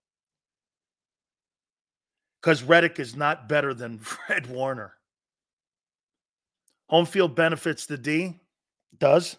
Because 2.41 2.63
Reddick 2.63 3.01
is 3.01 3.17
not 3.17 3.49
better 3.49 3.75
than 3.75 3.99
Fred 3.99 4.47
Warner. 4.47 4.95
Home 6.89 7.07
field 7.07 7.35
benefits 7.35 7.87
the 7.87 7.99
D. 7.99 8.41
Does. 8.99 9.37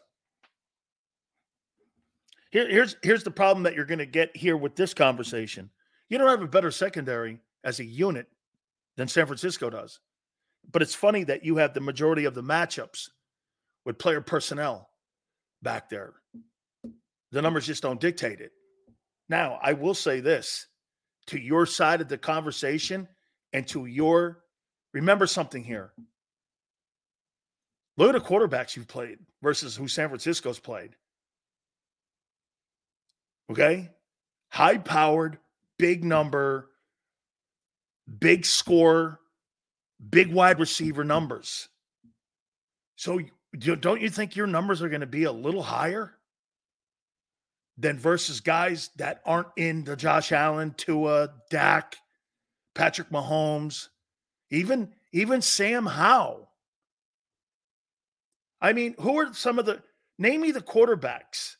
Here, 2.51 2.69
here's 2.69 2.95
here's 3.03 3.23
the 3.23 3.31
problem 3.31 3.63
that 3.63 3.75
you're 3.75 3.85
going 3.85 3.99
to 3.99 4.05
get 4.05 4.35
here 4.35 4.57
with 4.57 4.75
this 4.75 4.93
conversation. 4.93 5.69
You 6.09 6.17
don't 6.17 6.29
have 6.29 6.41
a 6.41 6.47
better 6.47 6.71
secondary 6.71 7.39
as 7.63 7.79
a 7.79 7.83
unit 7.83 8.27
than 8.99 9.07
San 9.07 9.27
Francisco 9.27 9.69
does. 9.69 10.01
But 10.69 10.81
it's 10.81 10.93
funny 10.93 11.23
that 11.23 11.45
you 11.45 11.55
have 11.55 11.73
the 11.73 11.79
majority 11.79 12.25
of 12.25 12.33
the 12.33 12.43
matchups 12.43 13.07
with 13.85 13.97
player 13.97 14.19
personnel 14.19 14.89
back 15.61 15.89
there. 15.89 16.15
The 17.31 17.41
numbers 17.41 17.65
just 17.65 17.81
don't 17.81 18.01
dictate 18.01 18.41
it. 18.41 18.51
Now, 19.29 19.57
I 19.63 19.71
will 19.71 19.93
say 19.93 20.19
this 20.19 20.67
to 21.27 21.39
your 21.39 21.65
side 21.65 22.01
of 22.01 22.09
the 22.09 22.17
conversation 22.17 23.07
and 23.53 23.65
to 23.69 23.85
your 23.85 24.39
remember 24.93 25.27
something 25.27 25.63
here. 25.63 25.93
Look 27.95 28.13
at 28.13 28.21
the 28.21 28.29
quarterbacks 28.29 28.75
you've 28.75 28.89
played 28.89 29.19
versus 29.41 29.77
who 29.77 29.87
San 29.87 30.09
Francisco's 30.09 30.59
played. 30.59 30.91
Okay? 33.49 33.91
High 34.49 34.77
powered, 34.77 35.37
big 35.77 36.03
number, 36.03 36.69
big 38.19 38.45
score, 38.45 39.19
big 40.09 40.31
wide 40.31 40.59
receiver 40.59 41.03
numbers. 41.03 41.69
So 42.95 43.21
don't 43.79 44.01
you 44.01 44.09
think 44.09 44.35
your 44.35 44.47
numbers 44.47 44.81
are 44.81 44.89
going 44.89 45.01
to 45.01 45.07
be 45.07 45.23
a 45.23 45.31
little 45.31 45.63
higher 45.63 46.15
than 47.77 47.97
versus 47.97 48.41
guys 48.41 48.89
that 48.97 49.21
aren't 49.25 49.47
in 49.55 49.83
the 49.83 49.95
Josh 49.95 50.31
Allen, 50.31 50.73
Tua, 50.75 51.29
Dak, 51.49 51.95
Patrick 52.75 53.09
Mahomes, 53.09 53.87
even 54.51 54.93
even 55.11 55.41
Sam 55.41 55.85
Howell? 55.85 56.51
I 58.61 58.73
mean, 58.73 58.95
who 58.99 59.17
are 59.19 59.33
some 59.33 59.59
of 59.59 59.65
the 59.65 59.81
name 60.17 60.41
me 60.41 60.51
the 60.51 60.59
quarterbacks 60.59 61.55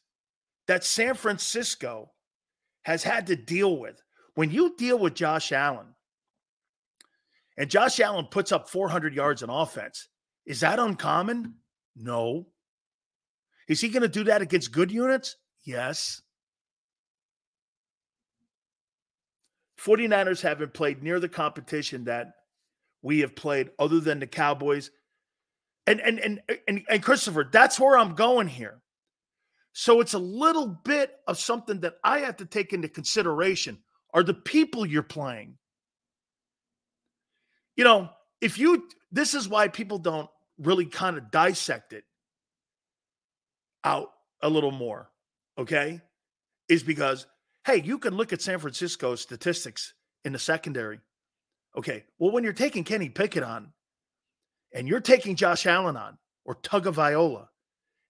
that 0.68 0.84
San 0.84 1.16
Francisco 1.16 2.12
has 2.84 3.04
had 3.04 3.28
to 3.28 3.36
deal 3.36 3.78
with? 3.78 4.02
When 4.36 4.52
you 4.52 4.76
deal 4.78 5.00
with 5.00 5.16
Josh 5.16 5.52
Allen, 5.52 5.96
and 7.60 7.70
Josh 7.70 8.00
Allen 8.00 8.26
puts 8.32 8.54
up 8.54 8.70
400 8.70 9.14
yards 9.14 9.44
in 9.44 9.50
offense. 9.50 10.08
Is 10.46 10.62
that 10.62 10.80
uncommon? 10.80 11.56
No. 11.94 12.48
Is 13.68 13.82
he 13.82 13.90
going 13.90 14.02
to 14.02 14.08
do 14.08 14.24
that 14.24 14.42
against 14.42 14.72
good 14.72 14.92
units? 14.92 15.36
Yes. 15.66 16.22
49ers 19.80 20.42
haven't 20.42 20.74
played 20.74 21.04
near 21.04 21.20
the 21.20 21.28
competition 21.28 22.06
that 22.06 22.32
we 23.02 23.20
have 23.20 23.36
played 23.36 23.72
other 23.78 24.00
than 24.00 24.20
the 24.20 24.28
Cowboys. 24.28 24.90
And 25.86 26.00
and 26.00 26.20
and 26.20 26.42
and, 26.68 26.82
and 26.90 27.04
Christopher, 27.04 27.48
that's 27.52 27.80
where 27.80 27.98
I'm 27.98 28.16
going 28.16 28.48
here. 28.48 28.82
So 29.74 30.00
it's 30.00 30.14
a 30.14 30.20
little 30.20 30.68
bit 30.68 31.12
of 31.28 31.38
something 31.38 31.82
that 31.82 31.96
I 32.04 32.20
have 32.20 32.38
to 32.38 32.46
take 32.46 32.72
into 32.72 32.88
consideration. 32.88 33.80
Are 34.14 34.24
the 34.24 34.34
people 34.34 34.86
you're 34.86 35.04
playing? 35.04 35.58
You 37.80 37.86
know, 37.86 38.10
if 38.42 38.60
you, 38.60 38.90
this 39.10 39.34
is 39.34 39.48
why 39.48 39.70
people 39.70 40.00
don't 40.00 40.30
really 40.58 40.86
kind 40.86 41.18
of 41.18 41.32
dissect 41.32 41.94
it 41.94 42.04
out 43.86 44.10
a 44.42 44.50
little 44.50 44.72
more, 44.72 45.10
okay? 45.58 46.02
Is 46.68 46.84
because, 46.84 47.26
hey, 47.66 47.82
you 47.82 47.98
can 47.98 48.16
look 48.16 48.34
at 48.34 48.42
San 48.42 48.60
Francisco's 48.60 49.22
statistics 49.22 49.94
in 50.26 50.34
the 50.34 50.40
secondary. 50.40 51.00
Okay, 51.78 52.04
well, 52.18 52.32
when 52.32 52.44
you're 52.44 52.52
taking 52.52 52.84
Kenny 52.84 53.08
Pickett 53.08 53.44
on 53.44 53.72
and 54.74 54.86
you're 54.86 55.00
taking 55.00 55.38
Josh 55.38 55.66
Allen 55.66 55.96
on 55.96 56.18
or 56.44 56.56
Tagovailoa, 56.56 57.48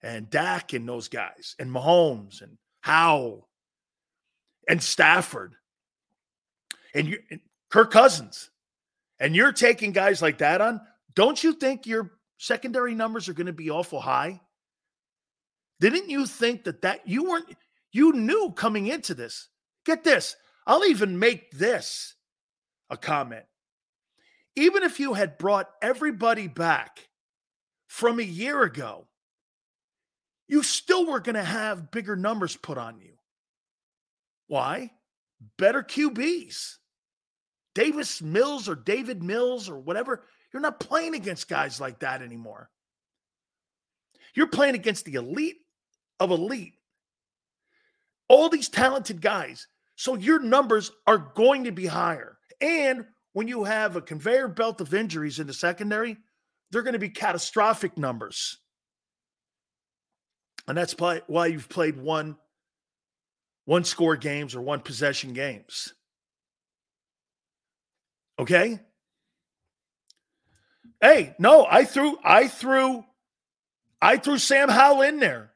and 0.02 0.28
Dak 0.30 0.72
and 0.72 0.88
those 0.88 1.06
guys 1.06 1.54
and 1.60 1.70
Mahomes 1.70 2.42
and 2.42 2.58
Howell 2.80 3.48
and 4.68 4.82
Stafford 4.82 5.54
and 6.92 7.06
you 7.06 7.18
and 7.30 7.38
Kirk 7.70 7.92
Cousins 7.92 8.50
and 9.20 9.36
you're 9.36 9.52
taking 9.52 9.92
guys 9.92 10.22
like 10.22 10.38
that 10.38 10.60
on, 10.60 10.80
don't 11.14 11.44
you 11.44 11.52
think 11.52 11.86
your 11.86 12.12
secondary 12.38 12.94
numbers 12.94 13.28
are 13.28 13.34
going 13.34 13.46
to 13.46 13.52
be 13.52 13.70
awful 13.70 14.00
high? 14.00 14.40
Didn't 15.78 16.08
you 16.08 16.26
think 16.26 16.64
that 16.64 16.82
that 16.82 17.06
you 17.06 17.24
weren't 17.24 17.54
you 17.92 18.12
knew 18.12 18.52
coming 18.56 18.86
into 18.86 19.14
this? 19.14 19.48
Get 19.84 20.04
this. 20.04 20.36
I'll 20.66 20.84
even 20.84 21.18
make 21.18 21.50
this 21.52 22.14
a 22.88 22.96
comment. 22.96 23.44
Even 24.56 24.82
if 24.82 25.00
you 25.00 25.14
had 25.14 25.38
brought 25.38 25.70
everybody 25.80 26.48
back 26.48 27.08
from 27.86 28.18
a 28.18 28.24
year 28.24 28.62
ago, 28.62 29.06
you 30.48 30.62
still 30.62 31.06
were 31.06 31.20
going 31.20 31.36
to 31.36 31.44
have 31.44 31.90
bigger 31.90 32.16
numbers 32.16 32.56
put 32.56 32.76
on 32.76 33.00
you. 33.00 33.14
Why? 34.48 34.90
Better 35.56 35.82
QBs. 35.82 36.76
Davis 37.74 38.20
Mills 38.20 38.68
or 38.68 38.74
David 38.74 39.22
Mills 39.22 39.68
or 39.68 39.78
whatever, 39.78 40.24
you're 40.52 40.62
not 40.62 40.80
playing 40.80 41.14
against 41.14 41.48
guys 41.48 41.80
like 41.80 42.00
that 42.00 42.22
anymore. 42.22 42.70
You're 44.34 44.48
playing 44.48 44.74
against 44.74 45.04
the 45.04 45.14
elite 45.14 45.58
of 46.18 46.30
elite. 46.30 46.74
All 48.28 48.48
these 48.48 48.68
talented 48.68 49.20
guys. 49.20 49.66
So 49.96 50.16
your 50.16 50.40
numbers 50.40 50.90
are 51.06 51.18
going 51.18 51.64
to 51.64 51.72
be 51.72 51.86
higher. 51.86 52.38
And 52.60 53.06
when 53.32 53.48
you 53.48 53.64
have 53.64 53.96
a 53.96 54.02
conveyor 54.02 54.48
belt 54.48 54.80
of 54.80 54.94
injuries 54.94 55.38
in 55.38 55.46
the 55.46 55.52
secondary, 55.52 56.16
they're 56.70 56.82
going 56.82 56.94
to 56.94 56.98
be 56.98 57.10
catastrophic 57.10 57.98
numbers. 57.98 58.58
And 60.68 60.76
that's 60.76 60.94
why 60.98 61.46
you've 61.46 61.68
played 61.68 61.96
one 61.96 62.36
one 63.64 63.84
score 63.84 64.16
games 64.16 64.54
or 64.54 64.60
one 64.60 64.80
possession 64.80 65.32
games. 65.32 65.94
Okay. 68.40 68.80
Hey, 70.98 71.34
no, 71.38 71.66
I 71.70 71.84
threw, 71.84 72.16
I 72.24 72.48
threw, 72.48 73.04
I 74.00 74.16
threw 74.16 74.38
Sam 74.38 74.70
Howell 74.70 75.02
in 75.02 75.18
there. 75.18 75.52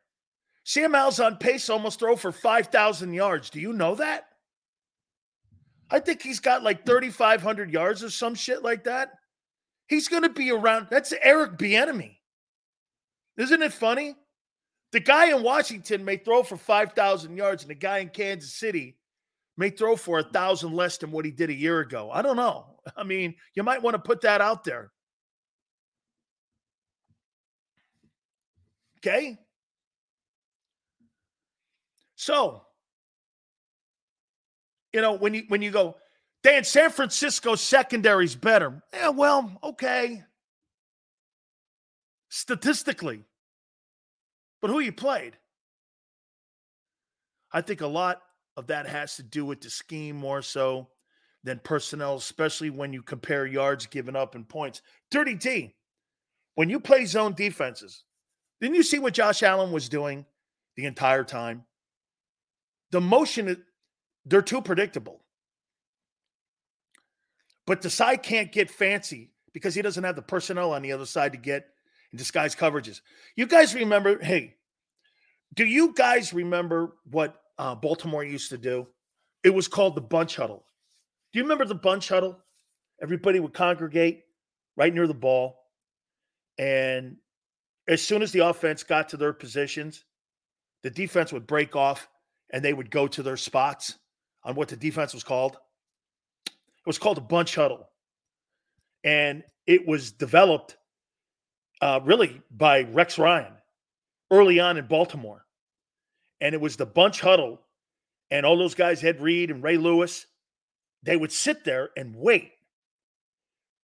Sam 0.64 0.92
Howell's 0.92 1.18
on 1.18 1.36
pace 1.36 1.70
almost 1.70 1.98
throw 1.98 2.14
for 2.14 2.30
5,000 2.30 3.14
yards. 3.14 3.48
Do 3.48 3.58
you 3.58 3.72
know 3.72 3.94
that? 3.94 4.28
I 5.90 5.98
think 5.98 6.20
he's 6.20 6.40
got 6.40 6.62
like 6.62 6.84
3,500 6.84 7.72
yards 7.72 8.04
or 8.04 8.10
some 8.10 8.34
shit 8.34 8.62
like 8.62 8.84
that. 8.84 9.12
He's 9.86 10.08
going 10.08 10.22
to 10.24 10.28
be 10.28 10.50
around. 10.50 10.88
That's 10.90 11.14
Eric 11.22 11.56
Bieniemy. 11.56 12.16
Isn't 13.38 13.62
it 13.62 13.72
funny? 13.72 14.14
The 14.92 15.00
guy 15.00 15.34
in 15.34 15.42
Washington 15.42 16.04
may 16.04 16.18
throw 16.18 16.42
for 16.42 16.58
5,000 16.58 17.34
yards, 17.34 17.62
and 17.62 17.70
the 17.70 17.74
guy 17.74 17.98
in 17.98 18.10
Kansas 18.10 18.52
City 18.52 18.96
may 19.56 19.70
throw 19.70 19.96
for 19.96 20.18
a 20.18 20.22
thousand 20.22 20.72
less 20.72 20.98
than 20.98 21.10
what 21.10 21.24
he 21.24 21.30
did 21.30 21.50
a 21.50 21.54
year 21.54 21.80
ago. 21.80 22.10
I 22.10 22.22
don't 22.22 22.36
know. 22.36 22.66
I 22.96 23.04
mean, 23.04 23.34
you 23.54 23.62
might 23.62 23.82
want 23.82 23.94
to 23.94 23.98
put 23.98 24.22
that 24.22 24.40
out 24.40 24.64
there. 24.64 24.90
Okay. 28.98 29.38
So, 32.16 32.62
you 34.92 35.02
know, 35.02 35.12
when 35.12 35.34
you 35.34 35.44
when 35.48 35.60
you 35.60 35.70
go, 35.70 35.96
Dan, 36.42 36.64
San 36.64 36.90
Francisco 36.90 37.54
secondary's 37.54 38.34
better. 38.34 38.82
Yeah, 38.94 39.10
well, 39.10 39.58
okay. 39.62 40.22
Statistically. 42.30 43.24
But 44.62 44.70
who 44.70 44.80
you 44.80 44.92
played? 44.92 45.36
I 47.52 47.60
think 47.60 47.82
a 47.82 47.86
lot 47.86 48.22
of 48.56 48.66
that 48.68 48.86
has 48.86 49.16
to 49.16 49.22
do 49.22 49.44
with 49.44 49.60
the 49.60 49.70
scheme 49.70 50.16
more 50.16 50.42
so 50.42 50.88
than 51.42 51.60
personnel, 51.62 52.16
especially 52.16 52.70
when 52.70 52.92
you 52.92 53.02
compare 53.02 53.46
yards 53.46 53.86
given 53.86 54.16
up 54.16 54.34
and 54.34 54.48
points. 54.48 54.82
Dirty 55.10 55.36
T, 55.36 55.74
when 56.54 56.70
you 56.70 56.80
play 56.80 57.04
zone 57.04 57.34
defenses, 57.34 58.04
didn't 58.60 58.76
you 58.76 58.82
see 58.82 58.98
what 58.98 59.14
Josh 59.14 59.42
Allen 59.42 59.72
was 59.72 59.88
doing 59.88 60.24
the 60.76 60.86
entire 60.86 61.24
time? 61.24 61.64
The 62.92 63.00
motion, 63.00 63.62
they're 64.24 64.42
too 64.42 64.62
predictable. 64.62 65.20
But 67.66 67.82
the 67.82 67.90
side 67.90 68.22
can't 68.22 68.52
get 68.52 68.70
fancy 68.70 69.32
because 69.52 69.74
he 69.74 69.82
doesn't 69.82 70.04
have 70.04 70.16
the 70.16 70.22
personnel 70.22 70.72
on 70.72 70.82
the 70.82 70.92
other 70.92 71.06
side 71.06 71.32
to 71.32 71.38
get 71.38 71.66
and 72.10 72.18
disguise 72.18 72.54
coverages. 72.54 73.00
You 73.36 73.46
guys 73.46 73.74
remember, 73.74 74.22
hey, 74.22 74.56
do 75.54 75.64
you 75.64 75.92
guys 75.94 76.32
remember 76.32 76.96
what 77.10 77.40
uh, 77.58 77.74
Baltimore 77.74 78.24
used 78.24 78.50
to 78.50 78.58
do. 78.58 78.86
It 79.42 79.50
was 79.50 79.68
called 79.68 79.94
the 79.94 80.00
bunch 80.00 80.36
huddle. 80.36 80.64
Do 81.32 81.38
you 81.38 81.44
remember 81.44 81.64
the 81.64 81.74
bunch 81.74 82.08
huddle? 82.08 82.38
Everybody 83.02 83.40
would 83.40 83.52
congregate 83.52 84.22
right 84.76 84.92
near 84.92 85.06
the 85.06 85.14
ball. 85.14 85.56
And 86.58 87.16
as 87.88 88.02
soon 88.02 88.22
as 88.22 88.32
the 88.32 88.46
offense 88.46 88.82
got 88.82 89.08
to 89.10 89.16
their 89.16 89.32
positions, 89.32 90.04
the 90.82 90.90
defense 90.90 91.32
would 91.32 91.46
break 91.46 91.76
off 91.76 92.08
and 92.50 92.64
they 92.64 92.72
would 92.72 92.90
go 92.90 93.06
to 93.06 93.22
their 93.22 93.36
spots 93.36 93.96
on 94.44 94.54
what 94.54 94.68
the 94.68 94.76
defense 94.76 95.12
was 95.12 95.24
called. 95.24 95.56
It 96.46 96.86
was 96.86 96.98
called 96.98 97.18
a 97.18 97.22
bunch 97.22 97.54
huddle. 97.54 97.88
And 99.02 99.42
it 99.66 99.86
was 99.86 100.12
developed 100.12 100.76
uh, 101.80 102.00
really 102.04 102.40
by 102.50 102.82
Rex 102.82 103.18
Ryan 103.18 103.52
early 104.30 104.60
on 104.60 104.76
in 104.76 104.86
Baltimore 104.86 105.43
and 106.44 106.54
it 106.54 106.60
was 106.60 106.76
the 106.76 106.84
bunch 106.84 107.22
huddle, 107.22 107.58
and 108.30 108.44
all 108.44 108.58
those 108.58 108.74
guys, 108.74 109.02
Ed 109.02 109.22
Reed 109.22 109.50
and 109.50 109.62
Ray 109.62 109.78
Lewis, 109.78 110.26
they 111.02 111.16
would 111.16 111.32
sit 111.32 111.64
there 111.64 111.88
and 111.96 112.14
wait. 112.14 112.52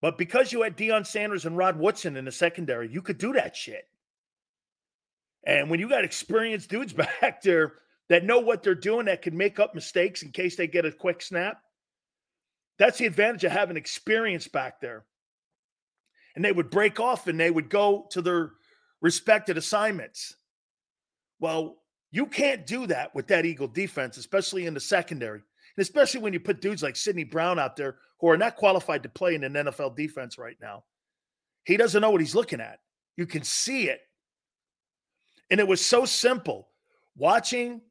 But 0.01 0.17
because 0.17 0.53
you 0.53 0.61
had 0.61 0.77
Deion 0.77 1.05
Sanders 1.05 1.45
and 1.45 1.57
Rod 1.57 1.77
Woodson 1.77 2.15
in 2.15 2.23
the 2.23 2.31
secondary, 2.31 2.89
you 2.89 3.01
could 3.01 3.17
do 3.17 3.33
that 3.33 3.57
shit. 3.57 3.85
And 5.45 5.69
when 5.69 5.81
you 5.81 5.89
got 5.89 6.05
experienced 6.05 6.69
dudes 6.69 6.93
back 7.21 7.41
there 7.41 7.73
that 8.07 8.23
know 8.23 8.39
what 8.39 8.63
they're 8.63 8.73
doing, 8.73 9.07
that 9.07 9.21
can 9.21 9.35
make 9.35 9.59
up 9.59 9.75
mistakes 9.75 10.23
in 10.23 10.31
case 10.31 10.55
they 10.55 10.67
get 10.67 10.85
a 10.85 10.93
quick 10.93 11.21
snap. 11.21 11.61
That's 12.79 12.99
the 12.99 13.05
advantage 13.05 13.43
of 13.43 13.51
having 13.51 13.75
experience 13.75 14.47
back 14.47 14.79
there. 14.79 15.03
And 16.37 16.45
they 16.45 16.53
would 16.53 16.69
break 16.69 17.01
off 17.01 17.27
and 17.27 17.37
they 17.37 17.51
would 17.51 17.69
go 17.69 18.07
to 18.11 18.21
their 18.21 18.51
respected 19.01 19.57
assignments. 19.57 20.37
Well, 21.41 21.79
you 22.11 22.25
can't 22.25 22.65
do 22.65 22.87
that 22.87 23.13
with 23.13 23.27
that 23.27 23.45
Eagle 23.45 23.67
defense, 23.67 24.17
especially 24.17 24.65
in 24.65 24.73
the 24.73 24.79
secondary. 24.79 25.39
And 25.77 25.83
especially 25.83 26.21
when 26.21 26.33
you 26.33 26.39
put 26.39 26.61
dudes 26.61 26.83
like 26.83 26.95
Sydney 26.95 27.25
Brown 27.25 27.59
out 27.59 27.75
there 27.75 27.97
who 28.19 28.29
are 28.29 28.37
not 28.37 28.55
qualified 28.55 29.03
to 29.03 29.09
play 29.09 29.35
in 29.35 29.43
an 29.43 29.53
NFL 29.53 29.95
defense 29.95 30.37
right 30.37 30.57
now. 30.61 30.83
He 31.65 31.77
doesn't 31.77 32.01
know 32.01 32.11
what 32.11 32.21
he's 32.21 32.35
looking 32.35 32.61
at. 32.61 32.79
You 33.17 33.25
can 33.25 33.43
see 33.43 33.89
it. 33.89 33.99
And 35.49 35.59
it 35.59 35.67
was 35.67 35.85
so 35.85 36.05
simple. 36.05 36.69
Watching, 37.17 37.81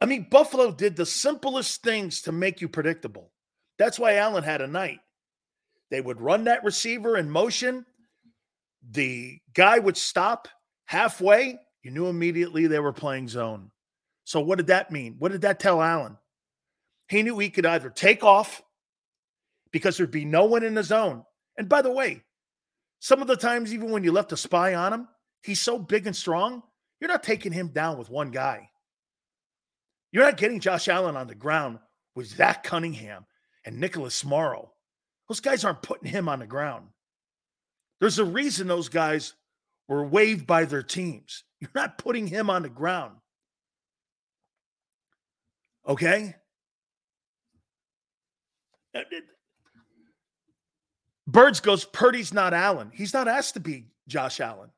I 0.00 0.06
mean, 0.06 0.28
Buffalo 0.30 0.70
did 0.70 0.96
the 0.96 1.06
simplest 1.06 1.82
things 1.82 2.22
to 2.22 2.32
make 2.32 2.60
you 2.60 2.68
predictable. 2.68 3.32
That's 3.78 3.98
why 3.98 4.16
Allen 4.16 4.44
had 4.44 4.60
a 4.60 4.66
night. 4.66 5.00
They 5.90 6.00
would 6.00 6.20
run 6.20 6.44
that 6.44 6.64
receiver 6.64 7.16
in 7.16 7.30
motion. 7.30 7.86
The 8.90 9.38
guy 9.54 9.78
would 9.78 9.96
stop 9.96 10.48
halfway. 10.84 11.58
You 11.86 11.92
knew 11.92 12.08
immediately 12.08 12.66
they 12.66 12.80
were 12.80 12.92
playing 12.92 13.28
zone. 13.28 13.70
So, 14.24 14.40
what 14.40 14.58
did 14.58 14.66
that 14.66 14.90
mean? 14.90 15.14
What 15.20 15.30
did 15.30 15.42
that 15.42 15.60
tell 15.60 15.80
Allen? 15.80 16.18
He 17.08 17.22
knew 17.22 17.38
he 17.38 17.48
could 17.48 17.64
either 17.64 17.90
take 17.90 18.24
off 18.24 18.60
because 19.70 19.96
there'd 19.96 20.10
be 20.10 20.24
no 20.24 20.46
one 20.46 20.64
in 20.64 20.74
the 20.74 20.82
zone. 20.82 21.22
And 21.56 21.68
by 21.68 21.82
the 21.82 21.92
way, 21.92 22.24
some 22.98 23.22
of 23.22 23.28
the 23.28 23.36
times, 23.36 23.72
even 23.72 23.92
when 23.92 24.02
you 24.02 24.10
left 24.10 24.32
a 24.32 24.36
spy 24.36 24.74
on 24.74 24.94
him, 24.94 25.08
he's 25.44 25.60
so 25.60 25.78
big 25.78 26.08
and 26.08 26.16
strong, 26.16 26.64
you're 27.00 27.06
not 27.06 27.22
taking 27.22 27.52
him 27.52 27.68
down 27.68 27.98
with 27.98 28.10
one 28.10 28.32
guy. 28.32 28.68
You're 30.10 30.24
not 30.24 30.38
getting 30.38 30.58
Josh 30.58 30.88
Allen 30.88 31.16
on 31.16 31.28
the 31.28 31.36
ground 31.36 31.78
with 32.16 32.26
Zach 32.26 32.64
Cunningham 32.64 33.26
and 33.64 33.78
Nicholas 33.78 34.24
Morrow. 34.24 34.72
Those 35.28 35.38
guys 35.38 35.64
aren't 35.64 35.82
putting 35.82 36.10
him 36.10 36.28
on 36.28 36.40
the 36.40 36.48
ground. 36.48 36.88
There's 38.00 38.18
a 38.18 38.24
reason 38.24 38.66
those 38.66 38.88
guys 38.88 39.34
were 39.88 40.04
waived 40.04 40.46
by 40.46 40.64
their 40.64 40.82
teams. 40.82 41.44
You're 41.60 41.70
not 41.74 41.98
putting 41.98 42.26
him 42.26 42.50
on 42.50 42.62
the 42.62 42.68
ground. 42.68 43.16
Okay? 45.86 46.34
Uh, 48.94 49.00
Birds 51.26 51.60
goes, 51.60 51.84
Purdy's 51.84 52.32
not 52.32 52.54
Allen. 52.54 52.90
He's 52.92 53.14
not 53.14 53.28
asked 53.28 53.54
to 53.54 53.60
be 53.60 53.86
Josh 54.06 54.40
Allen. 54.40 54.70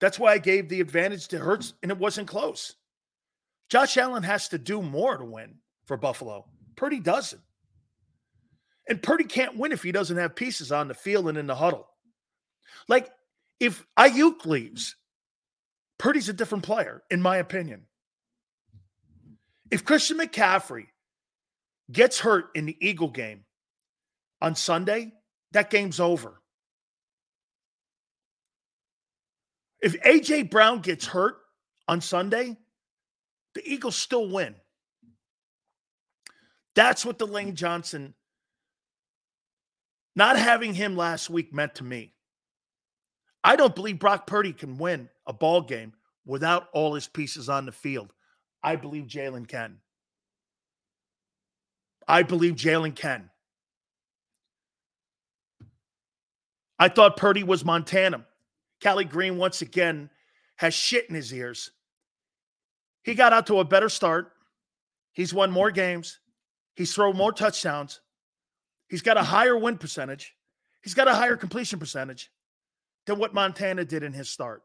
That's 0.00 0.18
why 0.18 0.32
I 0.32 0.38
gave 0.38 0.68
the 0.68 0.80
advantage 0.80 1.28
to 1.28 1.38
Hurts, 1.38 1.74
and 1.82 1.90
it 1.90 1.98
wasn't 1.98 2.28
close. 2.28 2.74
Josh 3.68 3.96
Allen 3.96 4.22
has 4.22 4.48
to 4.48 4.58
do 4.58 4.80
more 4.80 5.16
to 5.16 5.24
win 5.24 5.56
for 5.86 5.96
Buffalo. 5.96 6.46
Purdy 6.76 7.00
doesn't. 7.00 7.42
And 8.88 9.02
Purdy 9.02 9.24
can't 9.24 9.58
win 9.58 9.72
if 9.72 9.82
he 9.82 9.92
doesn't 9.92 10.16
have 10.16 10.36
pieces 10.36 10.72
on 10.72 10.88
the 10.88 10.94
field 10.94 11.28
and 11.28 11.36
in 11.36 11.46
the 11.46 11.54
huddle. 11.54 11.88
Like 12.88 13.10
if 13.60 13.84
Aiyuk 13.98 14.44
leaves, 14.46 14.96
Purdy's 15.98 16.28
a 16.28 16.32
different 16.32 16.64
player, 16.64 17.02
in 17.10 17.20
my 17.20 17.38
opinion. 17.38 17.86
If 19.70 19.84
Christian 19.84 20.18
McCaffrey 20.18 20.86
gets 21.90 22.18
hurt 22.20 22.46
in 22.54 22.66
the 22.66 22.76
Eagle 22.80 23.08
game 23.08 23.44
on 24.40 24.54
Sunday, 24.54 25.12
that 25.52 25.70
game's 25.70 26.00
over. 26.00 26.40
If 29.80 30.00
AJ 30.02 30.50
Brown 30.50 30.80
gets 30.80 31.06
hurt 31.06 31.36
on 31.86 32.00
Sunday, 32.00 32.56
the 33.54 33.68
Eagles 33.68 33.96
still 33.96 34.28
win. 34.28 34.54
That's 36.74 37.04
what 37.04 37.18
the 37.18 37.26
Lane 37.26 37.56
Johnson 37.56 38.14
not 40.14 40.36
having 40.36 40.74
him 40.74 40.96
last 40.96 41.30
week 41.30 41.54
meant 41.54 41.76
to 41.76 41.84
me. 41.84 42.12
I 43.48 43.56
don't 43.56 43.74
believe 43.74 43.98
Brock 43.98 44.26
Purdy 44.26 44.52
can 44.52 44.76
win 44.76 45.08
a 45.26 45.32
ball 45.32 45.62
game 45.62 45.94
without 46.26 46.68
all 46.74 46.92
his 46.92 47.08
pieces 47.08 47.48
on 47.48 47.64
the 47.64 47.72
field. 47.72 48.12
I 48.62 48.76
believe 48.76 49.04
Jalen 49.04 49.48
can. 49.48 49.78
I 52.06 52.24
believe 52.24 52.56
Jalen 52.56 52.94
can. 52.94 53.30
I 56.78 56.88
thought 56.90 57.16
Purdy 57.16 57.42
was 57.42 57.64
Montana. 57.64 58.26
Kelly 58.82 59.06
Green, 59.06 59.38
once 59.38 59.62
again, 59.62 60.10
has 60.56 60.74
shit 60.74 61.08
in 61.08 61.14
his 61.14 61.32
ears. 61.32 61.70
He 63.02 63.14
got 63.14 63.32
out 63.32 63.46
to 63.46 63.60
a 63.60 63.64
better 63.64 63.88
start. 63.88 64.30
He's 65.14 65.32
won 65.32 65.50
more 65.50 65.70
games. 65.70 66.20
He's 66.76 66.94
thrown 66.94 67.16
more 67.16 67.32
touchdowns. 67.32 68.02
He's 68.90 69.00
got 69.00 69.16
a 69.16 69.22
higher 69.22 69.56
win 69.56 69.78
percentage. 69.78 70.34
He's 70.82 70.92
got 70.92 71.08
a 71.08 71.14
higher 71.14 71.36
completion 71.38 71.78
percentage 71.78 72.30
than 73.08 73.18
what 73.18 73.32
Montana 73.32 73.84
did 73.84 74.02
in 74.02 74.12
his 74.12 74.28
start. 74.28 74.62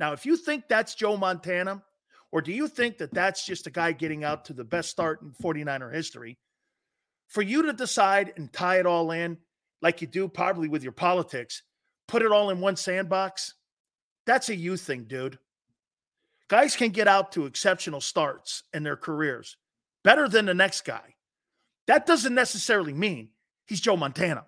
Now, 0.00 0.14
if 0.14 0.24
you 0.24 0.36
think 0.36 0.64
that's 0.68 0.94
Joe 0.94 1.18
Montana, 1.18 1.82
or 2.32 2.40
do 2.40 2.50
you 2.50 2.66
think 2.66 2.98
that 2.98 3.12
that's 3.12 3.44
just 3.44 3.66
a 3.66 3.70
guy 3.70 3.92
getting 3.92 4.24
out 4.24 4.46
to 4.46 4.54
the 4.54 4.64
best 4.64 4.88
start 4.88 5.20
in 5.20 5.32
49er 5.32 5.92
history? 5.92 6.38
For 7.28 7.42
you 7.42 7.62
to 7.62 7.74
decide 7.74 8.32
and 8.36 8.50
tie 8.52 8.80
it 8.80 8.86
all 8.86 9.10
in, 9.10 9.36
like 9.82 10.00
you 10.00 10.06
do 10.06 10.28
probably 10.28 10.66
with 10.66 10.82
your 10.82 10.92
politics, 10.92 11.62
put 12.08 12.22
it 12.22 12.32
all 12.32 12.48
in 12.48 12.60
one 12.60 12.76
sandbox, 12.76 13.52
that's 14.26 14.48
a 14.48 14.56
you 14.56 14.78
thing, 14.78 15.04
dude. 15.04 15.38
Guys 16.48 16.76
can 16.76 16.88
get 16.88 17.06
out 17.06 17.32
to 17.32 17.44
exceptional 17.44 18.00
starts 18.00 18.62
in 18.72 18.82
their 18.82 18.96
careers 18.96 19.58
better 20.02 20.26
than 20.26 20.46
the 20.46 20.54
next 20.54 20.86
guy. 20.86 21.16
That 21.86 22.06
doesn't 22.06 22.34
necessarily 22.34 22.94
mean 22.94 23.28
He's 23.66 23.80
Joe 23.80 23.96
Montana. 23.96 24.44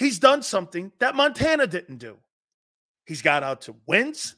He's 0.00 0.18
done 0.18 0.42
something 0.42 0.92
that 0.98 1.14
Montana 1.14 1.66
didn't 1.66 1.98
do. 1.98 2.16
He's 3.04 3.20
got 3.20 3.42
out 3.42 3.60
to 3.62 3.76
wins. 3.86 4.34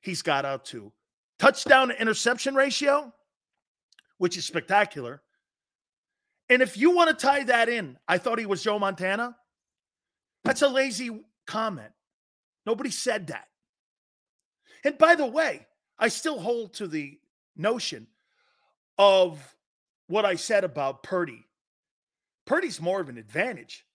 He's 0.00 0.22
got 0.22 0.46
out 0.46 0.64
to 0.66 0.90
touchdown 1.38 1.88
to 1.88 2.00
interception 2.00 2.54
ratio, 2.54 3.12
which 4.16 4.38
is 4.38 4.46
spectacular. 4.46 5.20
And 6.48 6.62
if 6.62 6.78
you 6.78 6.96
want 6.96 7.10
to 7.10 7.26
tie 7.26 7.44
that 7.44 7.68
in, 7.68 7.98
I 8.08 8.16
thought 8.16 8.38
he 8.38 8.46
was 8.46 8.62
Joe 8.62 8.78
Montana. 8.78 9.36
That's 10.44 10.62
a 10.62 10.68
lazy 10.68 11.10
comment. 11.46 11.92
Nobody 12.64 12.90
said 12.90 13.26
that. 13.26 13.48
And 14.82 14.96
by 14.96 15.14
the 15.14 15.26
way, 15.26 15.66
I 15.98 16.08
still 16.08 16.40
hold 16.40 16.72
to 16.76 16.86
the 16.86 17.18
notion 17.54 18.06
of 18.96 19.56
what 20.06 20.24
I 20.24 20.36
said 20.36 20.64
about 20.64 21.02
Purdy 21.02 21.46
Purdy's 22.46 22.80
more 22.80 23.00
of 23.00 23.08
an 23.08 23.18
advantage 23.18 23.85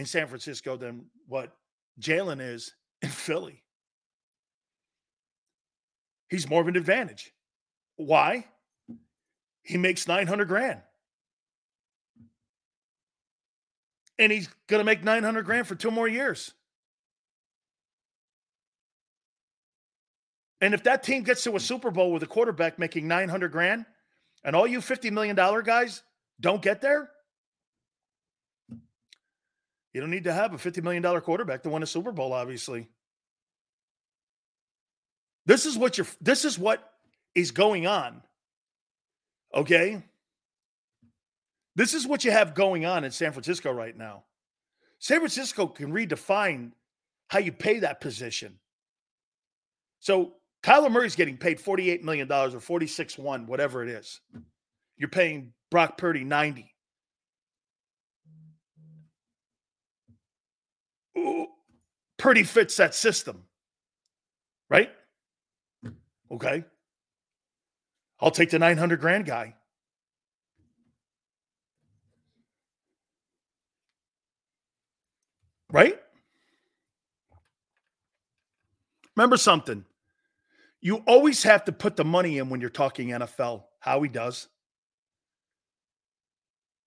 in 0.00 0.06
San 0.06 0.26
Francisco 0.26 0.76
than 0.76 1.04
what 1.28 1.54
Jalen 2.00 2.40
is 2.40 2.72
in 3.02 3.10
Philly. 3.10 3.62
He's 6.28 6.48
more 6.48 6.62
of 6.62 6.68
an 6.68 6.76
advantage. 6.76 7.32
Why? 7.96 8.46
He 9.62 9.76
makes 9.76 10.08
900 10.08 10.48
grand. 10.48 10.80
And 14.18 14.32
he's 14.32 14.48
going 14.68 14.80
to 14.80 14.84
make 14.84 15.02
900 15.02 15.44
grand 15.44 15.66
for 15.66 15.74
two 15.74 15.90
more 15.90 16.08
years. 16.08 16.52
And 20.60 20.72
if 20.74 20.84
that 20.84 21.02
team 21.02 21.24
gets 21.24 21.42
to 21.44 21.56
a 21.56 21.60
Super 21.60 21.90
Bowl 21.90 22.12
with 22.12 22.22
a 22.22 22.26
quarterback 22.26 22.78
making 22.78 23.08
900 23.08 23.50
grand 23.50 23.86
and 24.44 24.54
all 24.54 24.66
you 24.66 24.80
$50 24.80 25.10
million 25.10 25.36
guys 25.36 26.02
don't 26.40 26.62
get 26.62 26.80
there, 26.80 27.10
you 29.92 30.00
don't 30.00 30.10
need 30.10 30.24
to 30.24 30.32
have 30.32 30.52
a 30.54 30.56
$50 30.56 30.82
million 30.82 31.20
quarterback 31.20 31.62
to 31.62 31.70
win 31.70 31.82
a 31.82 31.86
Super 31.86 32.12
Bowl, 32.12 32.32
obviously. 32.32 32.88
This 35.46 35.66
is 35.66 35.76
what 35.76 35.98
you're 35.98 36.06
this 36.20 36.44
is 36.44 36.58
what 36.58 36.92
is 37.34 37.50
going 37.50 37.86
on. 37.86 38.22
Okay? 39.54 40.02
This 41.74 41.94
is 41.94 42.06
what 42.06 42.24
you 42.24 42.30
have 42.30 42.54
going 42.54 42.84
on 42.84 43.04
in 43.04 43.10
San 43.10 43.32
Francisco 43.32 43.72
right 43.72 43.96
now. 43.96 44.24
San 44.98 45.18
Francisco 45.18 45.66
can 45.66 45.92
redefine 45.92 46.72
how 47.28 47.38
you 47.38 47.52
pay 47.52 47.80
that 47.80 48.00
position. 48.00 48.58
So 50.00 50.34
Kyler 50.62 50.90
Murray's 50.90 51.16
getting 51.16 51.36
paid 51.36 51.58
$48 51.58 52.02
million 52.02 52.30
or 52.30 52.48
46-1, 52.48 53.46
whatever 53.46 53.82
it 53.82 53.88
is. 53.88 54.20
You're 54.96 55.08
paying 55.08 55.52
Brock 55.70 55.96
Purdy 55.96 56.24
90. 56.24 56.69
Purdy 62.18 62.42
fits 62.42 62.76
that 62.76 62.94
system, 62.94 63.44
right? 64.68 64.90
Okay. 66.30 66.64
I'll 68.20 68.30
take 68.30 68.50
the 68.50 68.58
900 68.58 69.00
grand 69.00 69.24
guy. 69.24 69.54
Right? 75.72 75.98
Remember 79.16 79.36
something. 79.36 79.84
You 80.80 80.96
always 81.06 81.42
have 81.42 81.64
to 81.64 81.72
put 81.72 81.96
the 81.96 82.04
money 82.04 82.38
in 82.38 82.48
when 82.48 82.60
you're 82.60 82.70
talking 82.70 83.08
NFL. 83.08 83.64
How 83.78 84.02
he 84.02 84.08
does. 84.08 84.48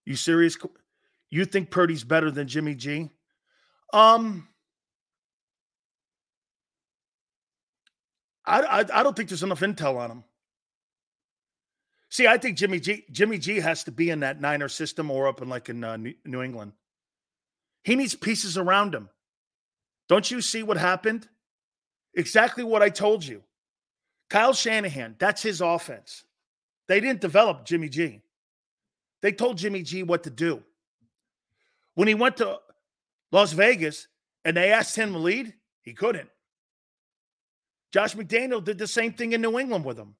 You 0.05 0.15
serious? 0.15 0.57
You 1.29 1.45
think 1.45 1.71
Purdy's 1.71 2.03
better 2.03 2.29
than 2.29 2.47
Jimmy 2.47 2.75
G? 2.75 3.09
Um, 3.93 4.47
I, 8.45 8.61
I, 8.61 8.79
I 8.79 9.03
don't 9.03 9.15
think 9.15 9.29
there's 9.29 9.43
enough 9.43 9.61
intel 9.61 9.97
on 9.97 10.11
him. 10.11 10.23
See, 12.09 12.27
I 12.27 12.37
think 12.37 12.57
Jimmy 12.57 12.79
G 12.79 13.05
Jimmy 13.11 13.37
G 13.37 13.59
has 13.59 13.85
to 13.85 13.91
be 13.91 14.09
in 14.09 14.19
that 14.19 14.41
Niner 14.41 14.69
system 14.69 15.09
or 15.09 15.27
up 15.27 15.41
in 15.41 15.49
like 15.49 15.69
in 15.69 15.83
uh, 15.83 15.97
New 15.97 16.41
England. 16.41 16.73
He 17.83 17.95
needs 17.95 18.13
pieces 18.13 18.57
around 18.57 18.93
him. 18.93 19.09
Don't 20.09 20.29
you 20.29 20.41
see 20.41 20.63
what 20.63 20.77
happened? 20.77 21.27
Exactly 22.13 22.63
what 22.63 22.83
I 22.83 22.89
told 22.89 23.25
you. 23.25 23.41
Kyle 24.29 24.53
Shanahan, 24.53 25.15
that's 25.17 25.41
his 25.41 25.61
offense. 25.61 26.23
They 26.87 26.99
didn't 26.99 27.21
develop 27.21 27.65
Jimmy 27.65 27.89
G. 27.89 28.21
They 29.21 29.31
told 29.31 29.57
Jimmy 29.57 29.81
G 29.81 30.03
what 30.03 30.23
to 30.23 30.29
do. 30.29 30.61
When 31.95 32.07
he 32.07 32.13
went 32.13 32.37
to 32.37 32.59
Las 33.33 33.51
Vegas 33.51 34.07
and 34.45 34.55
they 34.55 34.71
asked 34.71 34.95
him 34.95 35.11
to 35.11 35.17
lead, 35.19 35.53
he 35.81 35.91
couldn't. 35.93 36.29
Josh 37.91 38.15
McDaniel 38.15 38.63
did 38.63 38.77
the 38.77 38.87
same 38.87 39.11
thing 39.11 39.33
in 39.33 39.41
New 39.41 39.59
England 39.59 39.83
with 39.83 39.97
him. 39.97 40.15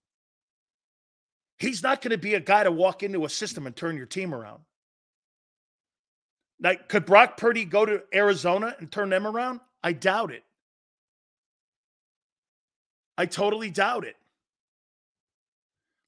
He's 1.60 1.84
not 1.84 2.02
going 2.02 2.12
to 2.12 2.18
be 2.18 2.34
a 2.34 2.40
guy 2.40 2.64
to 2.64 2.72
walk 2.72 3.04
into 3.04 3.24
a 3.24 3.30
system 3.30 3.68
and 3.68 3.76
turn 3.76 3.96
your 3.96 4.08
team 4.08 4.34
around. 4.34 4.64
Like, 6.60 6.90
could 6.90 7.06
Brock 7.06 7.38
Purdy 7.38 7.66
go 7.66 7.86
to 7.86 8.04
Arizona 8.14 8.76
and 8.80 8.92
turn 8.92 9.10
them 9.10 9.28
around? 9.28 9.60
I 9.84 9.94
doubt 9.94 10.32
it. 10.32 10.44
I 13.18 13.28
totally 13.28 13.70
doubt 13.70 14.06
it. 14.06 14.16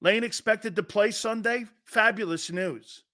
Lane 0.01 0.23
expected 0.23 0.75
to 0.75 0.83
play 0.83 1.11
Sunday. 1.11 1.65
Fabulous 1.83 2.51
news. 2.51 3.04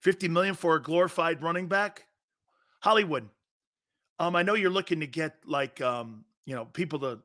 50 0.00 0.28
million 0.28 0.54
for 0.54 0.76
a 0.76 0.82
glorified 0.82 1.42
running 1.42 1.66
back. 1.66 2.06
Hollywood. 2.80 3.28
Um, 4.18 4.36
I 4.36 4.42
know 4.42 4.54
you're 4.54 4.70
looking 4.70 5.00
to 5.00 5.06
get 5.06 5.36
like 5.46 5.80
um, 5.80 6.24
you 6.44 6.54
know, 6.54 6.64
people 6.64 6.98
to 7.00 7.20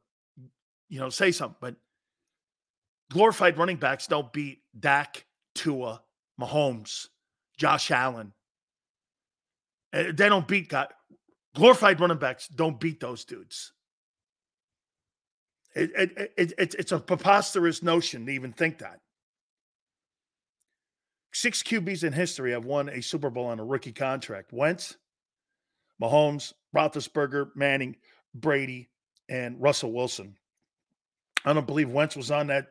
you 0.89 0.99
know, 0.99 1.10
say 1.10 1.31
something, 1.31 1.57
but 1.60 1.76
glorified 3.11 3.57
running 3.57 3.77
backs 3.77 4.07
don't 4.07 4.31
beat 4.31 4.60
Dak, 4.80 5.26
Tua, 5.53 6.02
Mahomes, 6.39 7.07
Josh 7.57 7.91
Allen. 7.91 8.34
Eh, 9.93 10.11
they 10.14 10.30
don't 10.30 10.47
beat 10.47 10.69
God. 10.69 10.88
Glorified 11.56 11.99
running 11.99 12.18
backs 12.18 12.47
don't 12.47 12.80
beat 12.80 12.99
those 12.99 13.26
dudes. 13.26 13.72
It, 15.76 15.91
it, 15.97 16.31
it, 16.38 16.53
it, 16.57 16.76
it's 16.80 16.91
a 16.91 16.99
preposterous 16.99 17.84
notion 17.84 18.26
to 18.26 18.31
even 18.31 18.53
think 18.53 18.80
that. 18.80 18.99
Six 21.36 21.64
QBs 21.64 22.06
in 22.06 22.14
history 22.14 22.53
have 22.53 22.64
won 22.64 22.88
a 22.88 23.02
Super 23.02 23.30
Bowl 23.30 23.48
on 23.48 23.60
a 23.60 23.66
rookie 23.66 23.91
contract. 23.91 24.53
Wentz, 24.53 24.95
Mahomes, 26.02 26.53
Roethlisberger, 26.74 27.49
Manning, 27.57 27.98
Brady, 28.34 28.88
and 29.28 29.62
Russell 29.62 29.91
Wilson. 29.91 30.38
I 31.44 31.52
don't 31.52 31.68
believe 31.68 31.90
Wentz 31.90 32.16
was 32.16 32.32
on 32.32 32.48
that. 32.48 32.68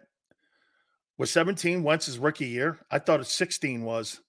Was 1.19 1.31
17 1.31 1.83
Wentz's 1.83 2.19
rookie 2.19 2.47
year? 2.47 2.79
I 2.91 3.01
thought 3.01 3.21
it 3.21 3.27
16 3.27 3.83
was. 3.83 4.23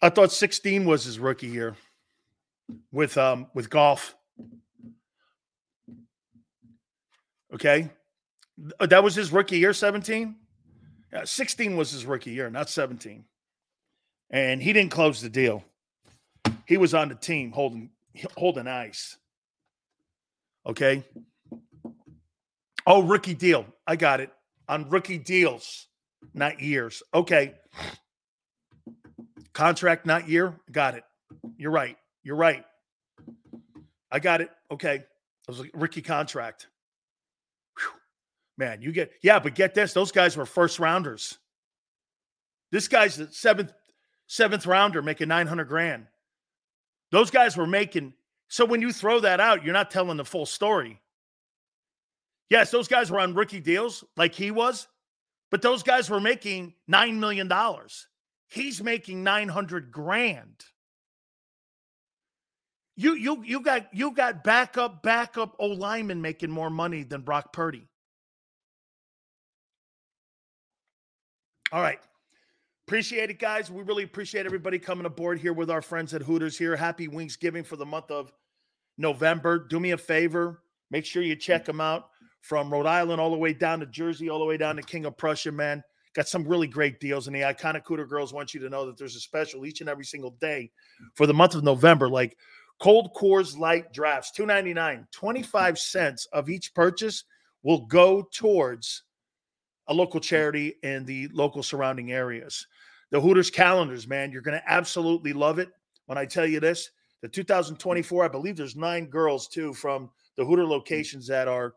I 0.00 0.08
thought 0.08 0.30
16 0.30 0.84
was 0.84 1.02
his 1.02 1.18
rookie 1.18 1.48
year 1.48 1.74
with 2.92 3.18
um 3.18 3.48
with 3.54 3.68
golf. 3.68 4.14
Okay. 7.52 7.90
That 8.78 9.02
was 9.02 9.16
his 9.16 9.32
rookie 9.32 9.58
year, 9.58 9.72
17. 9.72 10.36
Yeah, 11.14 11.24
16 11.24 11.76
was 11.76 11.92
his 11.92 12.04
rookie 12.04 12.32
year, 12.32 12.50
not 12.50 12.68
17. 12.68 13.24
And 14.30 14.60
he 14.60 14.72
didn't 14.72 14.90
close 14.90 15.20
the 15.20 15.28
deal. 15.28 15.64
He 16.66 16.76
was 16.76 16.92
on 16.92 17.08
the 17.08 17.14
team 17.14 17.52
holding 17.52 17.90
holding 18.36 18.66
ice. 18.66 19.16
Okay. 20.66 21.04
Oh, 22.86 23.02
rookie 23.02 23.34
deal. 23.34 23.66
I 23.86 23.96
got 23.96 24.20
it. 24.20 24.30
On 24.68 24.88
rookie 24.88 25.18
deals, 25.18 25.86
not 26.32 26.60
years. 26.60 27.02
Okay. 27.12 27.54
Contract, 29.52 30.06
not 30.06 30.28
year. 30.28 30.54
Got 30.72 30.96
it. 30.96 31.04
You're 31.56 31.70
right. 31.70 31.96
You're 32.24 32.36
right. 32.36 32.64
I 34.10 34.18
got 34.18 34.40
it. 34.40 34.50
Okay. 34.70 34.96
It 34.96 35.06
was 35.48 35.60
a 35.60 35.64
rookie 35.74 36.02
contract. 36.02 36.66
Man, 38.56 38.82
you 38.82 38.92
get, 38.92 39.12
yeah, 39.22 39.38
but 39.38 39.54
get 39.54 39.74
this. 39.74 39.92
Those 39.92 40.12
guys 40.12 40.36
were 40.36 40.46
first 40.46 40.78
rounders. 40.78 41.38
This 42.70 42.88
guy's 42.88 43.16
the 43.16 43.28
seventh, 43.30 43.72
seventh 44.26 44.66
rounder 44.66 45.02
making 45.02 45.28
900 45.28 45.64
grand. 45.64 46.06
Those 47.10 47.30
guys 47.30 47.56
were 47.56 47.66
making, 47.66 48.14
so 48.48 48.64
when 48.64 48.80
you 48.80 48.92
throw 48.92 49.20
that 49.20 49.40
out, 49.40 49.64
you're 49.64 49.72
not 49.72 49.90
telling 49.90 50.16
the 50.16 50.24
full 50.24 50.46
story. 50.46 51.00
Yes, 52.50 52.70
those 52.70 52.88
guys 52.88 53.10
were 53.10 53.20
on 53.20 53.34
rookie 53.34 53.60
deals 53.60 54.04
like 54.16 54.34
he 54.34 54.50
was, 54.50 54.86
but 55.50 55.62
those 55.62 55.82
guys 55.82 56.10
were 56.10 56.20
making 56.20 56.74
$9 56.90 57.16
million. 57.18 57.50
He's 58.48 58.82
making 58.82 59.24
900 59.24 59.90
grand. 59.90 60.64
You 62.96 63.14
you 63.14 63.42
you 63.44 63.60
got 63.60 63.92
you 63.92 64.12
got 64.12 64.44
backup 64.44 65.02
backup 65.02 65.56
O 65.58 65.66
lineman 65.66 66.22
making 66.22 66.50
more 66.50 66.70
money 66.70 67.02
than 67.02 67.22
Brock 67.22 67.52
Purdy. 67.52 67.88
All 71.74 71.80
right. 71.80 71.98
Appreciate 72.86 73.30
it, 73.30 73.40
guys. 73.40 73.68
We 73.68 73.82
really 73.82 74.04
appreciate 74.04 74.46
everybody 74.46 74.78
coming 74.78 75.06
aboard 75.06 75.40
here 75.40 75.52
with 75.52 75.72
our 75.72 75.82
friends 75.82 76.14
at 76.14 76.22
Hooters 76.22 76.56
here. 76.56 76.76
Happy 76.76 77.08
Wingsgiving 77.08 77.66
for 77.66 77.74
the 77.74 77.84
month 77.84 78.12
of 78.12 78.30
November. 78.96 79.58
Do 79.58 79.80
me 79.80 79.90
a 79.90 79.98
favor. 79.98 80.62
Make 80.92 81.04
sure 81.04 81.24
you 81.24 81.34
check 81.34 81.64
them 81.64 81.80
out 81.80 82.10
from 82.42 82.72
Rhode 82.72 82.86
Island 82.86 83.20
all 83.20 83.32
the 83.32 83.36
way 83.36 83.54
down 83.54 83.80
to 83.80 83.86
Jersey, 83.86 84.30
all 84.30 84.38
the 84.38 84.44
way 84.44 84.56
down 84.56 84.76
to 84.76 84.82
King 84.82 85.04
of 85.04 85.16
Prussia, 85.16 85.50
man. 85.50 85.82
Got 86.14 86.28
some 86.28 86.46
really 86.46 86.68
great 86.68 87.00
deals. 87.00 87.26
And 87.26 87.34
the 87.34 87.40
iconic 87.40 87.84
Hooter 87.84 88.06
girls 88.06 88.32
want 88.32 88.54
you 88.54 88.60
to 88.60 88.70
know 88.70 88.86
that 88.86 88.96
there's 88.96 89.16
a 89.16 89.20
special 89.20 89.66
each 89.66 89.80
and 89.80 89.90
every 89.90 90.04
single 90.04 90.36
day 90.40 90.70
for 91.14 91.26
the 91.26 91.34
month 91.34 91.56
of 91.56 91.64
November. 91.64 92.08
Like 92.08 92.38
Cold 92.78 93.12
Coors 93.16 93.58
Light 93.58 93.92
Drafts, 93.92 94.30
two 94.30 94.46
ninety 94.46 94.74
nine, 94.74 95.08
25 95.10 95.76
cents 95.80 96.28
of 96.32 96.48
each 96.48 96.72
purchase 96.72 97.24
will 97.64 97.84
go 97.86 98.28
towards 98.32 99.02
a 99.88 99.94
local 99.94 100.20
charity 100.20 100.74
in 100.82 101.04
the 101.04 101.28
local 101.28 101.62
surrounding 101.62 102.12
areas. 102.12 102.66
The 103.10 103.20
Hooters 103.20 103.50
calendars, 103.50 104.08
man, 104.08 104.32
you're 104.32 104.42
going 104.42 104.58
to 104.58 104.70
absolutely 104.70 105.32
love 105.32 105.58
it 105.58 105.70
when 106.06 106.18
I 106.18 106.26
tell 106.26 106.46
you 106.46 106.60
this. 106.60 106.90
The 107.22 107.28
mm. 107.28 107.32
2024, 107.32 108.24
I 108.24 108.28
believe 108.28 108.56
there's 108.56 108.76
nine 108.76 109.06
girls 109.06 109.48
too 109.48 109.72
from 109.74 110.10
the 110.36 110.44
Hooter 110.44 110.64
mm. 110.64 110.68
locations 110.68 111.26
that 111.28 111.48
are 111.48 111.74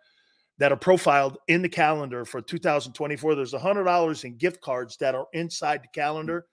that 0.59 0.71
are 0.71 0.77
profiled 0.77 1.37
in 1.47 1.61
the 1.61 1.69
calendar 1.69 2.25
for 2.25 2.41
2024. 2.41 3.35
There's 3.35 3.53
$100 3.53 4.23
in 4.23 4.37
gift 4.37 4.59
cards 4.59 4.97
that 4.97 5.13
are 5.13 5.27
inside 5.33 5.83
the 5.83 5.87
mm. 5.89 5.93
calendar. 5.93 6.47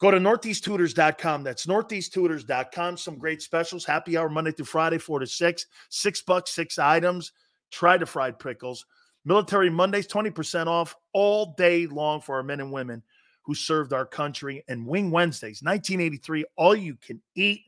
Go 0.00 0.10
to 0.10 0.18
northeasthooters.com. 0.18 1.44
That's 1.44 1.66
northeasthooters.com. 1.66 2.96
Some 2.96 3.18
great 3.18 3.40
specials. 3.40 3.84
Happy 3.84 4.16
hour 4.16 4.28
Monday 4.28 4.50
through 4.50 4.66
Friday, 4.66 4.98
four 4.98 5.20
to 5.20 5.26
six. 5.28 5.66
Six 5.90 6.22
bucks, 6.22 6.50
six 6.50 6.76
items. 6.76 7.30
Try 7.70 7.98
the 7.98 8.06
fried 8.06 8.40
pickles. 8.40 8.84
Military 9.24 9.70
Mondays, 9.70 10.08
20% 10.08 10.66
off 10.66 10.96
all 11.12 11.54
day 11.56 11.86
long 11.86 12.20
for 12.20 12.36
our 12.36 12.42
men 12.42 12.60
and 12.60 12.72
women 12.72 13.02
who 13.42 13.54
served 13.54 13.92
our 13.92 14.06
country. 14.06 14.64
And 14.68 14.86
Wing 14.86 15.10
Wednesdays, 15.10 15.62
1983, 15.62 16.44
all 16.56 16.74
you 16.74 16.96
can 16.96 17.20
eat 17.34 17.62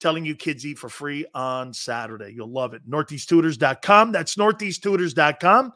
telling 0.00 0.24
you 0.24 0.34
kids 0.34 0.66
eat 0.66 0.78
for 0.78 0.88
free 0.88 1.24
on 1.34 1.72
Saturday. 1.72 2.32
You'll 2.34 2.50
love 2.50 2.74
it. 2.74 2.88
Northeasthooters.com. 2.88 4.12
That's 4.12 4.36
northeasthooters.com. 4.36 5.72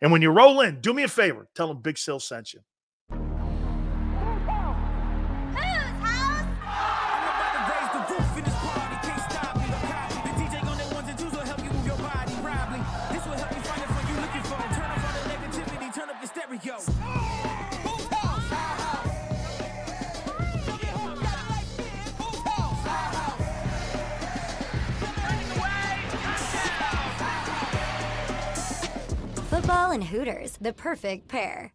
And 0.00 0.12
when 0.12 0.22
you 0.22 0.30
roll 0.30 0.60
in, 0.62 0.80
do 0.80 0.92
me 0.92 1.04
a 1.04 1.08
favor. 1.08 1.48
Tell 1.54 1.68
them 1.68 1.80
Big 1.80 1.98
Sill 1.98 2.20
sent 2.20 2.54
you. 2.54 2.60
Football 29.50 29.90
and 29.90 30.04
Hooters, 30.04 30.56
the 30.58 30.72
perfect 30.72 31.28
pair. 31.28 31.74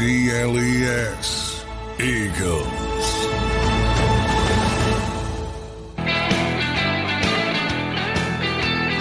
E 0.00 0.30
A 0.30 0.30
G 0.30 0.30
L 0.32 0.58
E 0.58 0.84
S. 0.84 1.64
Eagles. 2.00 2.66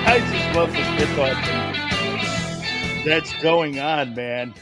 I 0.06 0.20
just 0.20 0.56
love 0.56 0.72
the 0.72 1.06
talking 1.15 3.06
that's 3.06 3.34
going 3.41 3.80
on, 3.80 4.14
man. 4.14 4.53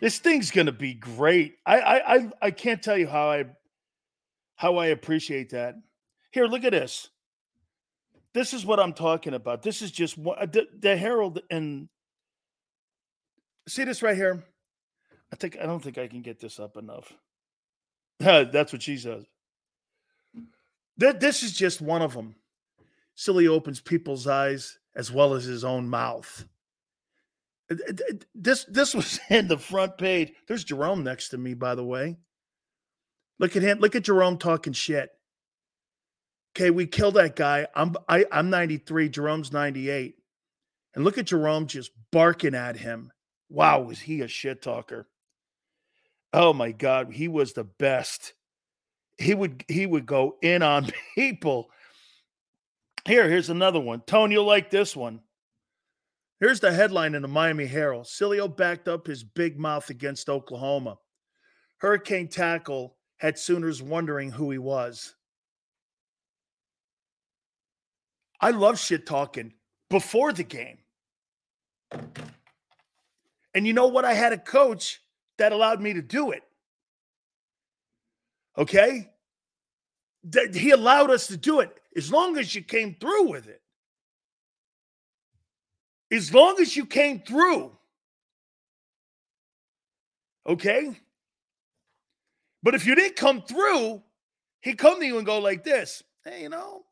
This 0.00 0.18
thing's 0.18 0.50
gonna 0.50 0.72
be 0.72 0.94
great. 0.94 1.56
I, 1.66 1.80
I 1.80 2.14
I 2.14 2.30
I 2.42 2.50
can't 2.50 2.82
tell 2.82 2.96
you 2.96 3.06
how 3.06 3.30
I 3.30 3.44
how 4.54 4.76
I 4.76 4.86
appreciate 4.86 5.50
that. 5.50 5.74
Here, 6.30 6.46
look 6.46 6.64
at 6.64 6.72
this. 6.72 7.10
This 8.32 8.54
is 8.54 8.64
what 8.64 8.80
I'm 8.80 8.94
talking 8.94 9.34
about. 9.34 9.62
This 9.62 9.82
is 9.82 9.90
just 9.90 10.16
what 10.16 10.52
the, 10.52 10.66
the 10.78 10.96
Herald 10.96 11.42
and 11.50 11.88
see 13.68 13.84
this 13.84 14.02
right 14.02 14.16
here. 14.16 14.44
I 15.36 15.38
think 15.38 15.58
I 15.60 15.66
don't 15.66 15.82
think 15.82 15.98
I 15.98 16.06
can 16.06 16.22
get 16.22 16.40
this 16.40 16.58
up 16.58 16.78
enough. 16.78 17.12
That's 18.20 18.72
what 18.72 18.80
she 18.80 18.96
says. 18.96 19.24
That 20.96 21.20
this 21.20 21.42
is 21.42 21.52
just 21.52 21.82
one 21.82 22.00
of 22.00 22.14
them. 22.14 22.36
Sileo 23.14 23.48
opens 23.48 23.82
people's 23.82 24.26
eyes 24.26 24.78
as 24.94 25.12
well 25.12 25.34
as 25.34 25.44
his 25.44 25.62
own 25.62 25.90
mouth. 25.90 26.46
Uh, 27.70 27.74
this 28.34 28.64
this 28.64 28.94
was 28.94 29.20
in 29.28 29.48
the 29.48 29.58
front 29.58 29.98
page. 29.98 30.32
There's 30.48 30.64
Jerome 30.64 31.04
next 31.04 31.28
to 31.30 31.38
me, 31.38 31.52
by 31.52 31.74
the 31.74 31.84
way. 31.84 32.16
Look 33.38 33.56
at 33.56 33.62
him. 33.62 33.78
Look 33.80 33.94
at 33.94 34.04
Jerome 34.04 34.38
talking 34.38 34.72
shit. 34.72 35.10
Okay, 36.56 36.70
we 36.70 36.86
killed 36.86 37.14
that 37.14 37.36
guy. 37.36 37.66
I'm 37.74 37.94
I, 38.08 38.24
I'm 38.32 38.48
93. 38.48 39.10
Jerome's 39.10 39.52
98. 39.52 40.14
And 40.94 41.04
look 41.04 41.18
at 41.18 41.26
Jerome 41.26 41.66
just 41.66 41.90
barking 42.10 42.54
at 42.54 42.78
him. 42.78 43.12
Wow, 43.50 43.82
was 43.82 44.00
he 44.00 44.22
a 44.22 44.28
shit 44.28 44.62
talker? 44.62 45.06
Oh 46.36 46.52
my 46.52 46.70
God, 46.70 47.10
he 47.14 47.28
was 47.28 47.54
the 47.54 47.64
best. 47.64 48.34
He 49.16 49.32
would 49.32 49.64
he 49.68 49.86
would 49.86 50.04
go 50.04 50.36
in 50.42 50.62
on 50.62 50.90
people. 51.14 51.70
Here, 53.06 53.26
here's 53.26 53.48
another 53.48 53.80
one. 53.80 54.02
Tony, 54.06 54.34
you'll 54.34 54.44
like 54.44 54.68
this 54.68 54.94
one. 54.94 55.20
Here's 56.38 56.60
the 56.60 56.70
headline 56.70 57.14
in 57.14 57.22
the 57.22 57.28
Miami 57.28 57.64
Herald. 57.64 58.04
Sileo 58.04 58.54
backed 58.54 58.86
up 58.86 59.06
his 59.06 59.24
big 59.24 59.58
mouth 59.58 59.88
against 59.88 60.28
Oklahoma. 60.28 60.98
Hurricane 61.78 62.28
tackle 62.28 62.98
had 63.16 63.38
Sooners 63.38 63.82
wondering 63.82 64.30
who 64.30 64.50
he 64.50 64.58
was. 64.58 65.14
I 68.42 68.50
love 68.50 68.78
shit 68.78 69.06
talking 69.06 69.54
before 69.88 70.34
the 70.34 70.44
game. 70.44 70.76
And 73.54 73.66
you 73.66 73.72
know 73.72 73.86
what? 73.86 74.04
I 74.04 74.12
had 74.12 74.34
a 74.34 74.38
coach 74.38 75.00
that 75.38 75.52
allowed 75.52 75.80
me 75.80 75.92
to 75.94 76.02
do 76.02 76.30
it. 76.30 76.42
Okay? 78.56 79.10
That 80.24 80.54
he 80.54 80.70
allowed 80.70 81.10
us 81.10 81.26
to 81.28 81.36
do 81.36 81.60
it 81.60 81.76
as 81.96 82.10
long 82.10 82.36
as 82.38 82.54
you 82.54 82.62
came 82.62 82.96
through 82.98 83.28
with 83.28 83.48
it. 83.48 83.60
As 86.10 86.32
long 86.32 86.56
as 86.60 86.76
you 86.76 86.86
came 86.86 87.20
through. 87.20 87.72
Okay? 90.46 90.96
But 92.62 92.74
if 92.74 92.86
you 92.86 92.94
didn't 92.94 93.16
come 93.16 93.42
through, 93.42 94.02
he'd 94.60 94.78
come 94.78 95.00
to 95.00 95.06
you 95.06 95.18
and 95.18 95.26
go 95.26 95.38
like 95.38 95.64
this. 95.64 96.02
Hey, 96.24 96.42
you 96.42 96.48
know, 96.48 96.84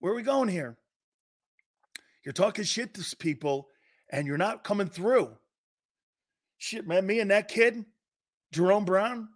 where 0.00 0.12
are 0.12 0.16
we 0.16 0.22
going 0.22 0.48
here? 0.48 0.76
You're 2.24 2.32
talking 2.32 2.64
shit 2.64 2.94
to 2.94 3.16
people 3.16 3.68
and 4.10 4.26
you're 4.26 4.38
not 4.38 4.64
coming 4.64 4.88
through. 4.88 5.30
Shit, 6.58 6.86
man, 6.86 7.06
me 7.06 7.20
and 7.20 7.30
that 7.30 7.48
kid, 7.48 7.84
Jerome 8.52 8.84
Brown, 8.84 9.28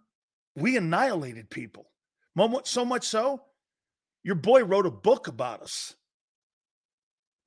we 0.55 0.77
annihilated 0.77 1.49
people. 1.49 1.87
So 2.63 2.85
much 2.85 3.07
so, 3.07 3.43
your 4.23 4.35
boy 4.35 4.63
wrote 4.63 4.85
a 4.85 4.91
book 4.91 5.27
about 5.27 5.61
us. 5.61 5.95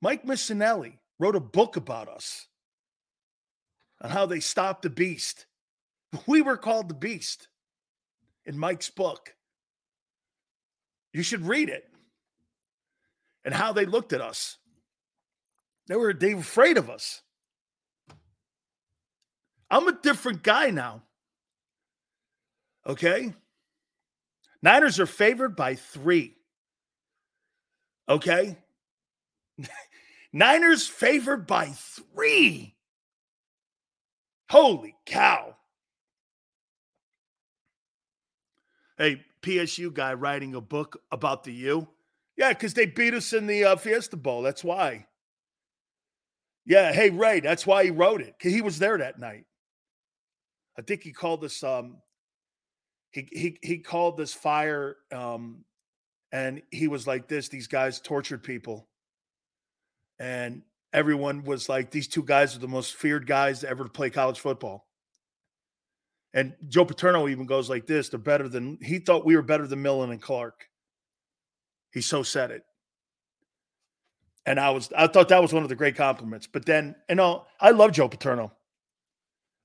Mike 0.01 0.25
Missanelli 0.25 0.99
wrote 1.19 1.35
a 1.35 1.41
book 1.41 1.75
about 1.75 2.07
us 2.07 2.47
on 4.01 4.09
how 4.09 4.25
they 4.25 4.39
stopped 4.39 4.83
the 4.83 4.89
beast. 4.89 5.45
We 6.27 6.41
were 6.41 6.57
called 6.57 6.89
the 6.89 6.95
beast 6.95 7.47
in 8.45 8.57
Mike's 8.57 8.89
book. 8.89 9.35
You 11.13 11.23
should 11.23 11.47
read 11.47 11.69
it 11.69 11.85
and 13.43 13.53
how 13.53 13.73
they 13.73 13.85
looked 13.85 14.13
at 14.13 14.21
us. 14.21 14.57
They 15.87 15.95
were 15.95 16.13
they 16.13 16.33
were 16.33 16.41
afraid 16.41 16.77
of 16.77 16.89
us. 16.89 17.21
I'm 19.75 19.89
a 19.89 19.91
different 19.91 20.41
guy 20.41 20.69
now. 20.69 21.03
Okay? 22.87 23.33
Niners 24.61 25.01
are 25.01 25.05
favored 25.05 25.57
by 25.57 25.75
three. 25.75 26.33
Okay? 28.07 28.57
Niners 30.33 30.87
favored 30.87 31.45
by 31.45 31.73
three. 31.75 32.77
Holy 34.49 34.95
cow. 35.05 35.57
Hey, 38.97 39.25
PSU 39.41 39.93
guy 39.93 40.13
writing 40.13 40.55
a 40.55 40.61
book 40.61 41.01
about 41.11 41.43
the 41.43 41.51
U. 41.51 41.89
Yeah, 42.37 42.53
because 42.53 42.75
they 42.75 42.85
beat 42.85 43.13
us 43.13 43.33
in 43.33 43.45
the 43.45 43.65
uh, 43.65 43.75
Fiesta 43.75 44.15
Bowl. 44.15 44.41
That's 44.41 44.63
why. 44.63 45.07
Yeah, 46.65 46.93
hey 46.93 47.09
Ray, 47.09 47.41
that's 47.41 47.67
why 47.67 47.83
he 47.83 47.91
wrote 47.91 48.21
it. 48.21 48.35
He 48.39 48.61
was 48.61 48.79
there 48.79 48.99
that 48.99 49.19
night. 49.19 49.43
I 50.77 50.81
think 50.81 51.03
he 51.03 51.11
called 51.11 51.41
this. 51.41 51.63
Um, 51.63 51.97
he 53.11 53.27
he 53.31 53.57
he 53.61 53.77
called 53.77 54.17
this 54.17 54.33
fire, 54.33 54.97
um, 55.11 55.63
and 56.31 56.61
he 56.71 56.87
was 56.87 57.07
like 57.07 57.27
this. 57.27 57.47
These 57.47 57.67
guys 57.67 57.99
tortured 58.01 58.43
people, 58.43 58.87
and 60.19 60.63
everyone 60.93 61.43
was 61.43 61.69
like, 61.69 61.91
these 61.91 62.07
two 62.07 62.23
guys 62.23 62.55
are 62.55 62.59
the 62.59 62.67
most 62.67 62.95
feared 62.95 63.27
guys 63.27 63.63
ever 63.63 63.75
to 63.75 63.81
ever 63.83 63.89
play 63.89 64.09
college 64.09 64.39
football. 64.39 64.87
And 66.33 66.53
Joe 66.67 66.85
Paterno 66.85 67.27
even 67.29 67.45
goes 67.45 67.69
like 67.69 67.87
this: 67.87 68.09
they're 68.09 68.19
better 68.19 68.49
than 68.49 68.77
he 68.81 68.99
thought 68.99 69.25
we 69.25 69.35
were 69.35 69.41
better 69.41 69.67
than 69.67 69.81
Millen 69.81 70.11
and 70.11 70.21
Clark. 70.21 70.67
He 71.93 72.01
so 72.01 72.23
said 72.23 72.51
it. 72.51 72.63
And 74.45 74.59
I 74.59 74.71
was 74.71 74.91
I 74.95 75.07
thought 75.07 75.29
that 75.29 75.41
was 75.41 75.53
one 75.53 75.63
of 75.63 75.69
the 75.69 75.75
great 75.75 75.95
compliments. 75.95 76.47
But 76.47 76.65
then, 76.65 76.95
you 77.07 77.15
know, 77.15 77.45
I 77.61 77.71
love 77.71 77.93
Joe 77.93 78.09
Paterno. 78.09 78.51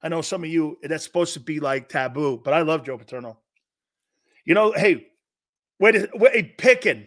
I 0.02 0.08
know 0.08 0.22
some 0.22 0.44
of 0.44 0.50
you 0.50 0.78
that's 0.82 1.04
supposed 1.04 1.34
to 1.34 1.40
be 1.40 1.60
like 1.60 1.88
taboo, 1.88 2.40
but 2.42 2.54
I 2.54 2.62
love 2.62 2.84
Joe 2.84 2.96
Paterno. 2.96 3.38
You 4.44 4.54
know, 4.54 4.72
hey, 4.72 5.08
wait, 5.78 6.08
wait, 6.14 6.56
picking. 6.56 7.06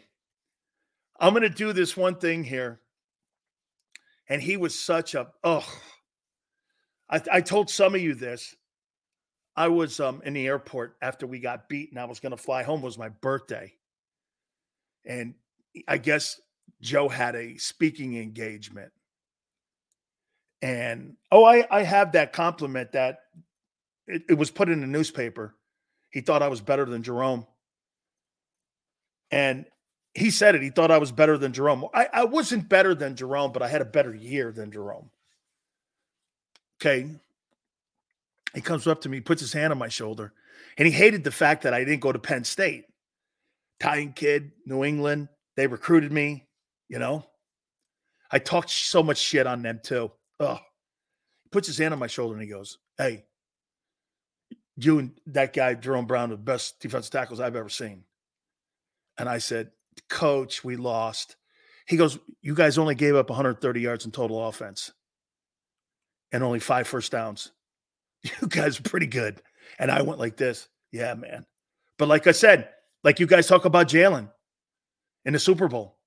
I'm 1.19 1.33
gonna 1.33 1.49
do 1.49 1.73
this 1.73 1.97
one 1.97 2.15
thing 2.15 2.43
here. 2.43 2.81
And 4.29 4.41
he 4.41 4.57
was 4.57 4.79
such 4.79 5.15
a 5.15 5.27
oh. 5.43 5.67
I, 7.09 7.21
I 7.31 7.41
told 7.41 7.69
some 7.69 7.95
of 7.95 8.01
you 8.01 8.13
this. 8.15 8.55
I 9.55 9.67
was 9.67 9.99
um, 9.99 10.21
in 10.25 10.33
the 10.33 10.47
airport 10.47 10.95
after 11.01 11.27
we 11.27 11.39
got 11.39 11.69
beaten. 11.69 11.97
I 11.97 12.05
was 12.05 12.19
to 12.31 12.37
fly 12.37 12.63
home. 12.63 12.79
It 12.79 12.85
was 12.85 12.97
my 12.97 13.09
birthday, 13.09 13.73
and 15.05 15.35
I 15.87 15.97
guess 15.97 16.39
Joe 16.81 17.07
had 17.07 17.35
a 17.35 17.57
speaking 17.57 18.17
engagement. 18.17 18.91
And 20.63 21.17
oh, 21.29 21.43
I, 21.43 21.67
I 21.69 21.83
have 21.83 22.13
that 22.13 22.31
compliment 22.31 22.93
that 22.93 23.19
it, 24.07 24.23
it 24.29 24.33
was 24.35 24.49
put 24.49 24.69
in 24.69 24.79
the 24.79 24.87
newspaper. 24.87 25.53
He 26.09 26.21
thought 26.21 26.41
I 26.41 26.47
was 26.47 26.61
better 26.61 26.85
than 26.85 27.03
Jerome. 27.03 27.45
And 29.29 29.65
he 30.13 30.31
said 30.31 30.55
it. 30.55 30.61
He 30.61 30.69
thought 30.69 30.89
I 30.89 30.99
was 30.99 31.11
better 31.11 31.37
than 31.37 31.51
Jerome. 31.51 31.85
I, 31.93 32.07
I 32.13 32.23
wasn't 32.23 32.69
better 32.69 32.95
than 32.95 33.17
Jerome, 33.17 33.51
but 33.51 33.61
I 33.61 33.67
had 33.67 33.81
a 33.81 33.85
better 33.85 34.15
year 34.15 34.53
than 34.53 34.71
Jerome. 34.71 35.09
Okay. 36.81 37.09
He 38.53 38.61
comes 38.61 38.87
up 38.87 39.01
to 39.01 39.09
me, 39.09 39.19
puts 39.19 39.41
his 39.41 39.51
hand 39.51 39.73
on 39.73 39.79
my 39.79 39.89
shoulder, 39.89 40.31
and 40.77 40.85
he 40.87 40.93
hated 40.93 41.25
the 41.25 41.31
fact 41.31 41.63
that 41.63 41.73
I 41.73 41.83
didn't 41.83 41.99
go 41.99 42.13
to 42.13 42.19
Penn 42.19 42.45
State. 42.45 42.85
Italian 43.81 44.13
kid, 44.13 44.53
New 44.65 44.85
England, 44.85 45.27
they 45.57 45.67
recruited 45.67 46.13
me, 46.13 46.47
you 46.87 46.99
know. 46.99 47.25
I 48.31 48.39
talked 48.39 48.69
so 48.69 49.03
much 49.03 49.17
shit 49.17 49.45
on 49.45 49.61
them 49.61 49.81
too. 49.83 50.09
Oh, 50.43 50.59
he 51.43 51.49
puts 51.49 51.67
his 51.67 51.77
hand 51.77 51.93
on 51.93 51.99
my 51.99 52.07
shoulder 52.07 52.33
and 52.33 52.43
he 52.43 52.49
goes, 52.49 52.77
Hey, 52.97 53.25
you 54.75 54.99
and 54.99 55.11
that 55.27 55.53
guy, 55.53 55.73
Jerome 55.75 56.05
Brown, 56.05 56.31
are 56.31 56.35
the 56.35 56.41
best 56.41 56.79
defensive 56.79 57.11
tackles 57.11 57.39
I've 57.39 57.55
ever 57.55 57.69
seen. 57.69 58.03
And 59.17 59.29
I 59.29 59.37
said, 59.37 59.71
Coach, 60.09 60.63
we 60.63 60.75
lost. 60.75 61.35
He 61.87 61.97
goes, 61.97 62.17
You 62.41 62.55
guys 62.55 62.77
only 62.77 62.95
gave 62.95 63.15
up 63.15 63.29
130 63.29 63.81
yards 63.81 64.05
in 64.05 64.11
total 64.11 64.45
offense 64.47 64.91
and 66.31 66.43
only 66.43 66.59
five 66.59 66.87
first 66.87 67.11
downs. 67.11 67.51
You 68.41 68.47
guys 68.47 68.79
are 68.79 68.83
pretty 68.83 69.07
good. 69.07 69.41
And 69.77 69.91
I 69.91 70.01
went 70.01 70.17
like 70.17 70.37
this. 70.37 70.69
Yeah, 70.93 71.13
man. 71.13 71.45
But 71.99 72.07
like 72.07 72.25
I 72.25 72.31
said, 72.31 72.69
like 73.03 73.19
you 73.19 73.27
guys 73.27 73.47
talk 73.47 73.65
about 73.65 73.89
Jalen 73.89 74.31
in 75.25 75.33
the 75.33 75.39
Super 75.39 75.67
Bowl. 75.67 75.97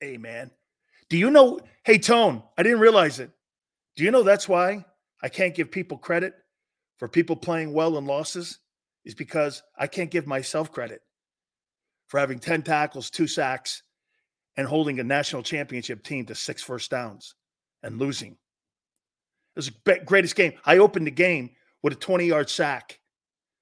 Hey, 0.00 0.16
man. 0.16 0.52
Do 1.08 1.16
you 1.16 1.32
know? 1.32 1.58
Hey, 1.84 1.98
Tone, 1.98 2.44
I 2.56 2.62
didn't 2.62 2.78
realize 2.78 3.18
it. 3.18 3.30
Do 3.96 4.04
you 4.04 4.10
know 4.10 4.22
that's 4.22 4.48
why 4.48 4.84
I 5.22 5.28
can't 5.28 5.54
give 5.54 5.70
people 5.70 5.98
credit 5.98 6.34
for 6.98 7.08
people 7.08 7.36
playing 7.36 7.72
well 7.72 7.96
in 7.98 8.06
losses? 8.06 8.58
Is 9.04 9.14
because 9.14 9.62
I 9.78 9.86
can't 9.86 10.10
give 10.10 10.26
myself 10.26 10.72
credit 10.72 11.02
for 12.08 12.18
having 12.18 12.38
10 12.38 12.62
tackles, 12.62 13.10
two 13.10 13.26
sacks, 13.26 13.82
and 14.56 14.66
holding 14.66 14.98
a 14.98 15.04
national 15.04 15.42
championship 15.42 16.02
team 16.02 16.24
to 16.26 16.34
six 16.34 16.62
first 16.62 16.90
downs 16.90 17.34
and 17.82 17.98
losing. 17.98 18.32
It 18.32 19.56
was 19.56 19.70
the 19.84 20.00
greatest 20.04 20.36
game. 20.36 20.54
I 20.64 20.78
opened 20.78 21.06
the 21.06 21.12
game 21.12 21.50
with 21.82 21.92
a 21.92 21.96
20 21.96 22.26
yard 22.26 22.48
sack 22.48 22.98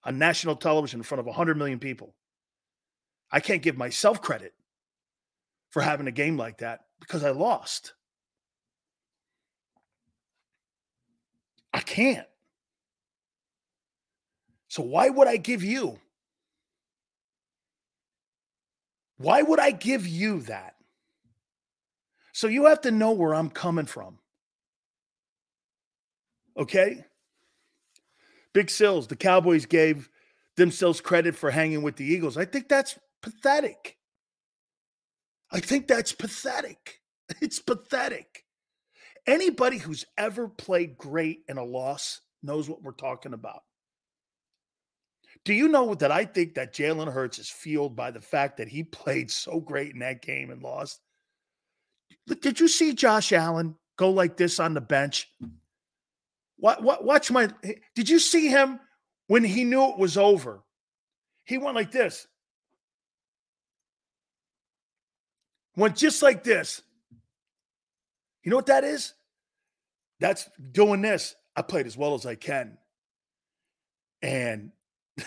on 0.05 0.19
national 0.19 0.57
television 0.57 1.01
in 1.01 1.05
front 1.05 1.21
of 1.21 1.27
100 1.27 1.57
million 1.57 1.79
people. 1.79 2.15
I 3.31 3.41
can't 3.41 3.63
give 3.63 3.77
myself 3.77 4.21
credit 4.21 4.53
for 5.71 5.83
having 5.83 6.07
a 6.07 6.13
game 6.13 6.37
like 6.37 6.59
that 6.59 6.81
because 7.01 7.25
I 7.25 7.31
lost. 7.31 7.95
I 11.73 11.81
can't. 11.81 12.27
So 14.69 14.83
why 14.83 15.09
would 15.09 15.29
I 15.29 15.37
give 15.37 15.63
you? 15.63 15.99
Why 19.19 19.43
would 19.43 19.61
I 19.61 19.71
give 19.71 20.07
you 20.07 20.41
that? 20.43 20.77
So 22.33 22.49
you 22.49 22.67
have 22.67 22.81
to 22.83 22.91
know 22.91 23.13
where 23.13 23.35
I'm 23.35 23.51
coming 23.51 23.87
from. 23.87 24.19
Okay? 26.57 27.05
Big 28.53 28.71
Sills, 28.71 29.07
the 29.07 29.17
Cowboys 29.17 29.67
gave 29.67 30.09
themselves 30.57 31.01
credit 31.01 31.37
for 31.37 31.51
hanging 31.51 31.83
with 31.83 31.97
the 31.97 32.05
Eagles. 32.05 32.37
I 32.37 32.45
think 32.45 32.69
that's 32.69 32.99
pathetic. 33.23 33.97
I 35.51 35.61
think 35.61 35.87
that's 35.87 36.13
pathetic. 36.13 36.99
It's 37.41 37.61
pathetic. 37.61 38.42
Anybody 39.27 39.79
who's 39.79 40.05
ever 40.19 40.49
played 40.49 40.99
great 40.99 41.43
in 41.49 41.59
a 41.59 41.65
loss 41.65 42.21
knows 42.43 42.69
what 42.69 42.83
we're 42.83 42.93
talking 42.93 43.35
about. 43.35 43.63
Do 45.45 45.55
you 45.55 45.69
know 45.69 45.95
that 45.95 46.13
I 46.13 46.25
think 46.25 46.55
that 46.55 46.75
Jalen 46.75 47.13
Hurts 47.13 47.39
is 47.39 47.49
fueled 47.49 47.97
by 47.97 48.11
the 48.11 48.21
fact 48.21 48.59
that 48.59 48.69
he 48.69 48.83
played 48.85 49.31
so 49.31 49.61
great 49.61 49.93
in 49.93 50.01
that 50.01 50.23
game 50.23 50.51
and 50.51 50.63
lost? 50.63 51.01
Did 52.41 52.61
you 52.61 52.69
see 52.69 52.93
Josh 52.93 53.33
Allen 53.33 53.75
go 53.97 54.11
like 54.11 54.37
this 54.37 54.61
on 54.61 54.75
the 54.75 54.81
bench? 54.81 55.29
What, 56.57 56.83
what, 56.83 57.05
Watch 57.05 57.31
my. 57.31 57.49
Did 57.95 58.09
you 58.09 58.21
see 58.21 58.47
him 58.47 58.79
when 59.27 59.43
he 59.43 59.65
knew 59.65 59.91
it 59.91 59.99
was 59.99 60.17
over? 60.17 60.63
He 61.45 61.59
went 61.59 61.75
like 61.75 61.91
this. 61.91 62.29
Went 65.75 65.97
just 65.97 66.23
like 66.23 66.45
this. 66.45 66.83
You 68.43 68.51
know 68.51 68.57
what 68.57 68.67
that 68.67 68.85
is? 68.85 69.15
That's 70.21 70.49
doing 70.73 71.03
this. 71.03 71.35
I 71.57 71.63
played 71.63 71.87
as 71.87 71.97
well 71.97 72.15
as 72.15 72.27
I 72.27 72.35
can. 72.35 72.79
And 74.23 74.73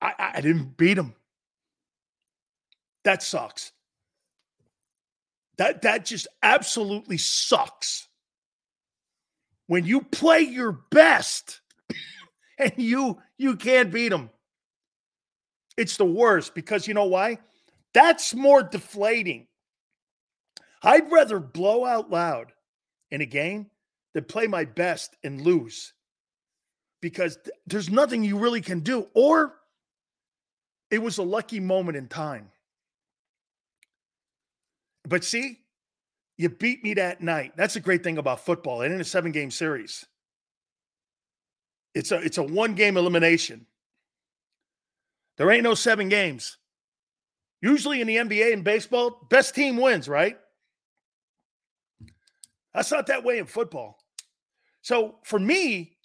I, 0.00 0.32
I 0.34 0.40
didn't 0.40 0.76
beat 0.76 0.98
him. 0.98 1.14
That 3.04 3.22
sucks. 3.22 3.72
That 5.58 5.82
that 5.82 6.04
just 6.06 6.28
absolutely 6.42 7.18
sucks 7.18 8.08
when 9.66 9.84
you 9.84 10.02
play 10.02 10.40
your 10.40 10.72
best 10.90 11.60
and 12.58 12.72
you 12.76 13.18
you 13.38 13.56
can't 13.56 13.92
beat 13.92 14.08
them 14.08 14.30
it's 15.76 15.96
the 15.96 16.04
worst 16.04 16.54
because 16.54 16.86
you 16.88 16.94
know 16.94 17.04
why 17.04 17.38
that's 17.94 18.34
more 18.34 18.62
deflating 18.62 19.46
i'd 20.82 21.10
rather 21.10 21.38
blow 21.38 21.84
out 21.84 22.10
loud 22.10 22.52
in 23.10 23.20
a 23.20 23.26
game 23.26 23.70
than 24.14 24.24
play 24.24 24.46
my 24.46 24.64
best 24.64 25.16
and 25.24 25.40
lose 25.40 25.92
because 27.00 27.36
th- 27.36 27.56
there's 27.66 27.90
nothing 27.90 28.22
you 28.22 28.38
really 28.38 28.60
can 28.60 28.80
do 28.80 29.06
or 29.14 29.54
it 30.90 31.02
was 31.02 31.18
a 31.18 31.22
lucky 31.22 31.60
moment 31.60 31.96
in 31.96 32.08
time 32.08 32.48
but 35.08 35.24
see 35.24 35.58
you 36.42 36.48
beat 36.48 36.82
me 36.82 36.94
that 36.94 37.20
night. 37.20 37.52
That's 37.56 37.76
a 37.76 37.80
great 37.80 38.02
thing 38.02 38.18
about 38.18 38.44
football. 38.44 38.82
And 38.82 38.92
in 38.92 39.00
a 39.00 39.04
seven 39.04 39.32
game 39.32 39.50
series, 39.50 40.04
it's 41.94 42.10
a 42.10 42.16
it's 42.16 42.38
a 42.38 42.42
one 42.42 42.74
game 42.74 42.96
elimination. 42.96 43.66
There 45.36 45.50
ain't 45.50 45.62
no 45.62 45.74
seven 45.74 46.08
games. 46.08 46.58
Usually 47.60 48.00
in 48.00 48.06
the 48.08 48.16
NBA 48.16 48.52
and 48.52 48.64
baseball, 48.64 49.26
best 49.30 49.54
team 49.54 49.76
wins, 49.76 50.08
right? 50.08 50.36
That's 52.74 52.90
not 52.90 53.06
that 53.08 53.24
way 53.24 53.38
in 53.38 53.46
football. 53.46 53.98
So 54.80 55.16
for 55.24 55.38
me, 55.38 55.96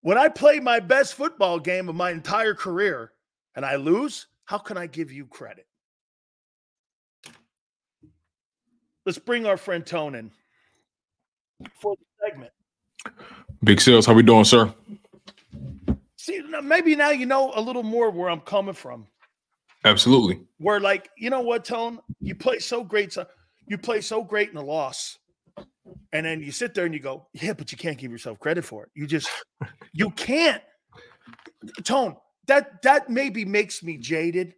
when 0.00 0.18
I 0.18 0.28
play 0.28 0.60
my 0.60 0.80
best 0.80 1.14
football 1.14 1.58
game 1.58 1.88
of 1.88 1.94
my 1.94 2.10
entire 2.10 2.54
career 2.54 3.12
and 3.54 3.64
I 3.64 3.76
lose, 3.76 4.26
how 4.44 4.58
can 4.58 4.76
I 4.76 4.86
give 4.86 5.12
you 5.12 5.26
credit? 5.26 5.66
Let's 9.06 9.18
bring 9.18 9.46
our 9.46 9.56
friend 9.56 9.84
Tone 9.84 10.14
in 10.14 10.30
for 11.78 11.94
the 11.96 12.26
segment. 12.26 12.52
Big 13.62 13.80
sales, 13.80 14.06
how 14.06 14.14
we 14.14 14.22
doing, 14.22 14.44
sir? 14.44 14.72
See, 16.16 16.42
maybe 16.62 16.96
now 16.96 17.10
you 17.10 17.26
know 17.26 17.52
a 17.54 17.60
little 17.60 17.82
more 17.82 18.10
where 18.10 18.30
I'm 18.30 18.40
coming 18.40 18.74
from. 18.74 19.06
Absolutely. 19.84 20.40
Where 20.58 20.80
like, 20.80 21.10
you 21.18 21.28
know 21.28 21.42
what, 21.42 21.64
Tone? 21.64 22.00
You 22.20 22.34
play 22.34 22.58
so 22.58 22.82
great, 22.82 23.12
so 23.12 23.26
you 23.66 23.76
play 23.76 24.00
so 24.00 24.24
great 24.24 24.50
in 24.50 24.56
a 24.56 24.64
loss. 24.64 25.18
And 26.12 26.24
then 26.24 26.40
you 26.42 26.52
sit 26.52 26.74
there 26.74 26.84
and 26.84 26.94
you 26.94 27.00
go, 27.00 27.26
Yeah, 27.32 27.52
but 27.52 27.72
you 27.72 27.78
can't 27.78 27.98
give 27.98 28.10
yourself 28.10 28.38
credit 28.38 28.64
for 28.64 28.84
it. 28.84 28.90
You 28.94 29.06
just 29.06 29.28
you 29.92 30.10
can't. 30.10 30.62
Tone, 31.84 32.16
that 32.46 32.82
that 32.82 33.08
maybe 33.10 33.44
makes 33.44 33.82
me 33.82 33.96
jaded. 33.98 34.54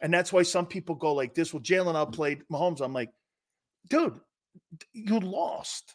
And 0.00 0.14
that's 0.14 0.32
why 0.32 0.42
some 0.42 0.66
people 0.66 0.94
go 0.94 1.12
like 1.12 1.34
this. 1.34 1.52
Well, 1.52 1.62
Jalen 1.62 1.96
outplayed 1.96 2.42
Mahomes. 2.52 2.80
I'm 2.80 2.92
like, 2.92 3.10
dude, 3.88 4.20
you 4.92 5.18
lost. 5.20 5.94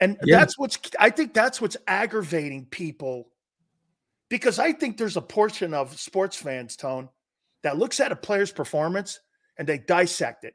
And 0.00 0.18
Yeah. 0.24 0.38
that's 0.38 0.58
what's 0.58 0.78
I 0.98 1.10
think 1.10 1.32
that's 1.32 1.60
what's 1.60 1.76
aggravating 1.86 2.66
people 2.66 3.30
because 4.28 4.58
I 4.58 4.72
think 4.72 4.96
there's 4.96 5.16
a 5.16 5.22
portion 5.22 5.72
of 5.72 5.98
sports 5.98 6.36
fans, 6.36 6.76
Tone, 6.76 7.08
that 7.62 7.78
looks 7.78 8.00
at 8.00 8.12
a 8.12 8.16
player's 8.16 8.52
performance 8.52 9.20
and 9.56 9.66
they 9.66 9.78
dissect 9.78 10.44
it. 10.44 10.54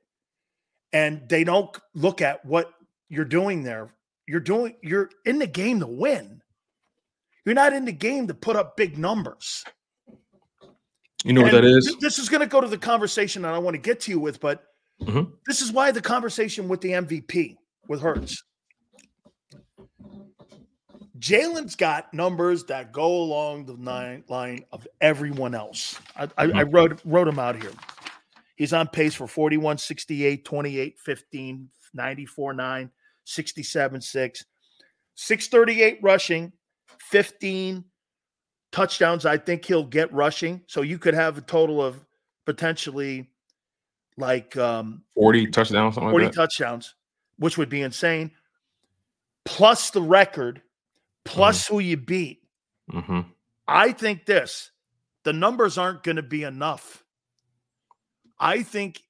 And 0.94 1.28
they 1.30 1.44
don't 1.44 1.76
look 1.96 2.22
at 2.22 2.46
what 2.46 2.72
you're 3.12 3.26
doing 3.26 3.62
there. 3.64 3.94
You're 4.28 4.40
doing 4.40 4.76
you're 4.82 5.10
in 5.26 5.38
the 5.40 5.48
game 5.48 5.82
to 5.82 5.88
win. 5.88 6.42
You're 7.46 7.56
not 7.56 7.74
in 7.74 7.86
the 7.86 7.92
game 7.92 8.28
to 8.28 8.34
put 8.34 8.56
up 8.56 8.78
big 8.78 8.98
numbers. 8.98 9.64
You 11.26 11.34
know 11.34 11.42
what 11.42 11.52
that 11.52 11.66
is? 11.66 11.86
th- 11.88 12.00
This 12.00 12.18
is 12.18 12.30
going 12.30 12.40
to 12.42 12.48
go 12.48 12.62
to 12.62 12.68
the 12.68 12.78
conversation 12.78 13.42
that 13.44 13.54
I 13.54 13.58
want 13.60 13.76
to 13.76 13.82
get 13.82 14.00
to 14.02 14.12
you 14.12 14.20
with, 14.20 14.40
but 14.40 14.64
Mhm. 15.02 15.32
this 15.46 15.62
is 15.62 15.72
why 15.72 15.92
the 15.92 16.02
conversation 16.02 16.68
with 16.68 16.82
the 16.82 16.94
MVP 16.94 17.58
with 17.88 18.02
Hurts. 18.02 18.44
Jalen's 21.20 21.76
got 21.76 22.14
numbers 22.14 22.64
that 22.66 22.92
go 22.92 23.06
along 23.22 23.66
the 23.66 23.76
nine 23.78 24.24
line 24.30 24.66
of 24.72 24.88
everyone 25.02 25.54
else. 25.54 26.00
I, 26.16 26.24
I, 26.38 26.52
I 26.52 26.64
wrote 26.64 27.00
wrote 27.06 27.26
them 27.26 27.38
out 27.40 27.62
here. 27.62 27.72
He's 28.56 28.74
on 28.74 28.88
pace 28.88 29.14
for 29.16 29.28
41, 29.28 29.78
68, 29.78 30.46
28, 30.46 31.00
15, 31.00 31.70
94, 31.94 32.54
9, 32.54 32.92
67, 33.26 34.02
6, 34.02 34.46
638 35.16 36.00
rushing, 36.02 36.52
15 37.00 37.84
touchdowns. 38.72 39.26
I 39.26 39.38
think 39.38 39.66
he'll 39.66 39.84
get 39.86 40.12
rushing. 40.14 40.62
So 40.68 40.82
you 40.82 40.98
could 40.98 41.14
have 41.14 41.38
a 41.38 41.42
total 41.42 41.82
of 41.82 42.04
potentially 42.46 43.30
like 44.18 44.56
um, 44.58 45.04
40 45.16 45.48
touchdowns, 45.48 45.96
something 45.96 46.12
40 46.12 46.26
like 46.26 46.34
that. 46.34 46.42
touchdowns, 46.42 46.96
which 47.38 47.58
would 47.58 47.70
be 47.70 47.82
insane. 47.82 48.32
Plus 49.46 49.90
the 49.92 50.02
record, 50.02 50.62
plus 51.26 51.68
who 51.68 51.80
you 51.80 51.98
beat. 51.98 52.42
hmm 52.90 53.22
I 53.68 53.94
think 53.94 54.26
this 54.26 54.72
the 55.24 55.34
numbers 55.34 55.78
aren't 55.78 56.04
going 56.04 56.18
to 56.18 56.24
be 56.24 56.44
enough. 56.44 57.04
I 58.40 58.64
think 58.64 59.02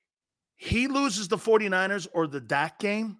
he 0.56 0.88
loses 0.88 1.30
the 1.30 1.38
49ers 1.38 2.08
or 2.14 2.28
the 2.28 2.42
Dak 2.42 2.80
game. 2.80 3.18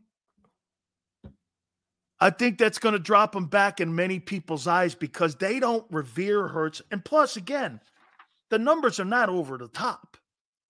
I 2.22 2.30
think 2.30 2.60
that's 2.60 2.78
going 2.78 2.94
to 2.94 3.00
drop 3.00 3.36
him 3.36 3.48
back 3.48 3.82
in 3.82 3.96
many 3.96 4.20
people's 4.20 4.68
eyes 4.68 4.94
because 4.94 5.36
they 5.36 5.60
don't 5.60 5.86
revere 5.90 6.48
Hurts. 6.48 6.80
And 6.92 7.04
plus, 7.04 7.36
again, 7.36 7.82
the 8.52 8.60
numbers 8.60 9.00
are 9.00 9.06
not 9.06 9.28
over 9.28 9.58
the 9.58 9.68
top. 9.68 10.18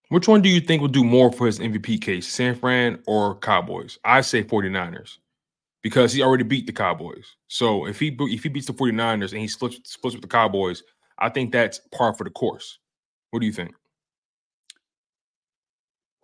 Which 0.07 0.29
one 0.29 0.41
do 0.41 0.47
you 0.47 0.61
think 0.61 0.81
will 0.81 0.87
do 0.87 1.03
more 1.03 1.31
for 1.31 1.45
his 1.45 1.59
MVP 1.59 2.01
case, 2.01 2.27
San 2.27 2.55
Fran 2.55 3.03
or 3.05 3.37
Cowboys? 3.39 3.99
I 4.05 4.21
say 4.21 4.43
49ers 4.43 5.17
because 5.81 6.13
he 6.13 6.21
already 6.21 6.43
beat 6.43 6.67
the 6.67 6.73
Cowboys. 6.73 7.35
So 7.47 7.85
if 7.85 7.99
he 7.99 8.15
if 8.19 8.43
he 8.43 8.49
beats 8.49 8.67
the 8.67 8.73
49ers 8.73 9.31
and 9.31 9.41
he 9.41 9.47
splits, 9.47 9.79
splits 9.83 10.15
with 10.15 10.21
the 10.21 10.27
Cowboys, 10.29 10.83
I 11.19 11.29
think 11.29 11.51
that's 11.51 11.79
par 11.93 12.13
for 12.13 12.23
the 12.23 12.29
course. 12.29 12.79
What 13.31 13.39
do 13.41 13.45
you 13.45 13.53
think? 13.53 13.73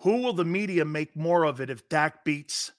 Who 0.02 0.22
will 0.22 0.34
the 0.34 0.46
media 0.46 0.86
make 0.86 1.16
more 1.16 1.44
of 1.44 1.60
it 1.60 1.70
if 1.70 1.90
Dak 1.90 2.24
beats 2.24 2.72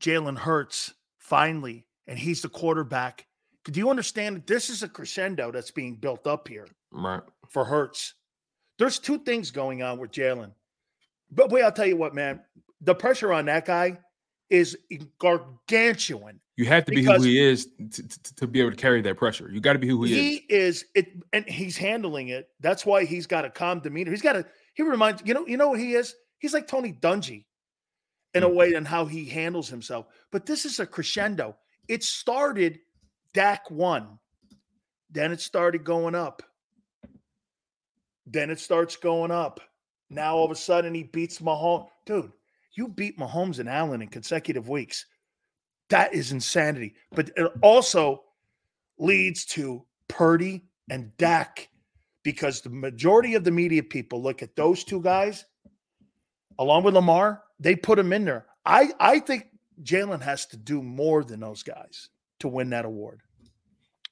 Jalen 0.00 0.38
Hurts 0.38 0.94
finally 1.32 1.86
and 2.06 2.18
he's 2.18 2.42
the 2.42 2.48
quarterback? 2.50 3.26
Do 3.64 3.80
you 3.80 3.88
understand 3.88 4.36
that 4.36 4.46
this 4.46 4.68
is 4.68 4.82
a 4.82 4.88
crescendo 4.88 5.50
that's 5.50 5.70
being 5.70 5.94
built 5.94 6.26
up 6.26 6.46
here 6.46 6.66
Right. 6.90 7.22
for 7.48 7.64
Hurts? 7.64 8.12
There's 8.78 8.98
two 8.98 9.18
things 9.18 9.50
going 9.50 9.82
on 9.82 9.98
with 9.98 10.10
Jalen. 10.10 10.52
But 11.30 11.50
wait, 11.50 11.62
I'll 11.62 11.72
tell 11.72 11.86
you 11.86 11.96
what, 11.96 12.14
man. 12.14 12.40
The 12.82 12.94
pressure 12.94 13.32
on 13.32 13.46
that 13.46 13.64
guy 13.64 13.98
is 14.50 14.76
gargantuan. 15.18 16.38
You 16.56 16.66
have 16.66 16.84
to 16.84 16.92
be 16.92 17.02
who 17.02 17.22
he 17.22 17.40
is 17.40 17.68
to, 17.92 18.06
to, 18.06 18.34
to 18.34 18.46
be 18.46 18.60
able 18.60 18.72
to 18.72 18.76
carry 18.76 19.00
that 19.00 19.16
pressure. 19.16 19.48
You 19.50 19.60
got 19.60 19.72
to 19.72 19.78
be 19.78 19.88
who 19.88 20.02
he, 20.02 20.12
he 20.14 20.34
is. 20.34 20.42
He 20.50 20.54
is 20.54 20.84
it 20.94 21.08
and 21.32 21.48
he's 21.48 21.78
handling 21.78 22.28
it 22.28 22.48
that's 22.60 22.84
why 22.84 23.06
he's 23.06 23.26
got 23.26 23.46
a 23.46 23.50
calm 23.50 23.80
demeanor 23.80 24.10
he's 24.10 24.20
got 24.20 24.36
a 24.36 24.44
he 24.74 24.82
reminds 24.82 25.22
you 25.24 25.32
know 25.32 25.46
you 25.46 25.56
know 25.56 25.70
what 25.70 25.80
he 25.80 25.94
is 25.94 26.14
he's 26.40 26.52
like 26.52 26.66
tony 26.66 26.92
dungy 26.92 27.46
in 28.34 28.42
a 28.42 28.48
Mm. 28.48 28.54
way 28.54 28.74
and 28.74 28.88
how 28.88 29.04
he 29.04 29.24
handles 29.26 29.68
himself 29.68 30.06
but 30.30 30.46
this 30.46 30.64
is 30.64 30.80
a 30.80 30.86
crescendo. 30.86 31.56
It 31.88 32.02
started 32.02 32.80
dak 33.32 33.70
one. 33.70 34.18
Then 35.10 35.32
it 35.32 35.40
started 35.40 35.84
going 35.84 36.14
up. 36.14 36.42
Then 38.26 38.50
it 38.50 38.60
starts 38.60 38.96
going 38.96 39.30
up. 39.30 39.60
Now 40.08 40.36
all 40.36 40.44
of 40.44 40.50
a 40.50 40.56
sudden 40.56 40.94
he 40.94 41.02
beats 41.02 41.38
mahomes. 41.40 41.88
Dude 42.06 42.32
you 42.74 42.88
beat 42.88 43.18
mahomes 43.18 43.58
and 43.58 43.68
allen 43.68 44.00
in 44.00 44.08
consecutive 44.08 44.68
weeks. 44.68 45.04
That 45.90 46.14
is 46.14 46.32
insanity 46.32 46.94
but 47.10 47.30
it 47.36 47.52
also 47.62 48.24
leads 48.98 49.44
to 49.46 49.84
Purdy 50.08 50.64
and 50.90 51.14
Dak 51.16 51.68
because 52.22 52.60
the 52.60 52.70
majority 52.70 53.34
of 53.34 53.44
the 53.44 53.50
media 53.50 53.82
people 53.82 54.22
look 54.22 54.42
at 54.42 54.56
those 54.56 54.84
two 54.84 55.02
guys 55.02 55.44
along 56.58 56.84
with 56.84 56.94
Lamar, 56.94 57.42
they 57.62 57.76
put 57.76 57.98
him 57.98 58.12
in 58.12 58.24
there. 58.24 58.46
I, 58.66 58.90
I 58.98 59.20
think 59.20 59.46
Jalen 59.82 60.22
has 60.22 60.46
to 60.46 60.56
do 60.56 60.82
more 60.82 61.24
than 61.24 61.40
those 61.40 61.62
guys 61.62 62.10
to 62.40 62.48
win 62.48 62.70
that 62.70 62.84
award. 62.84 63.20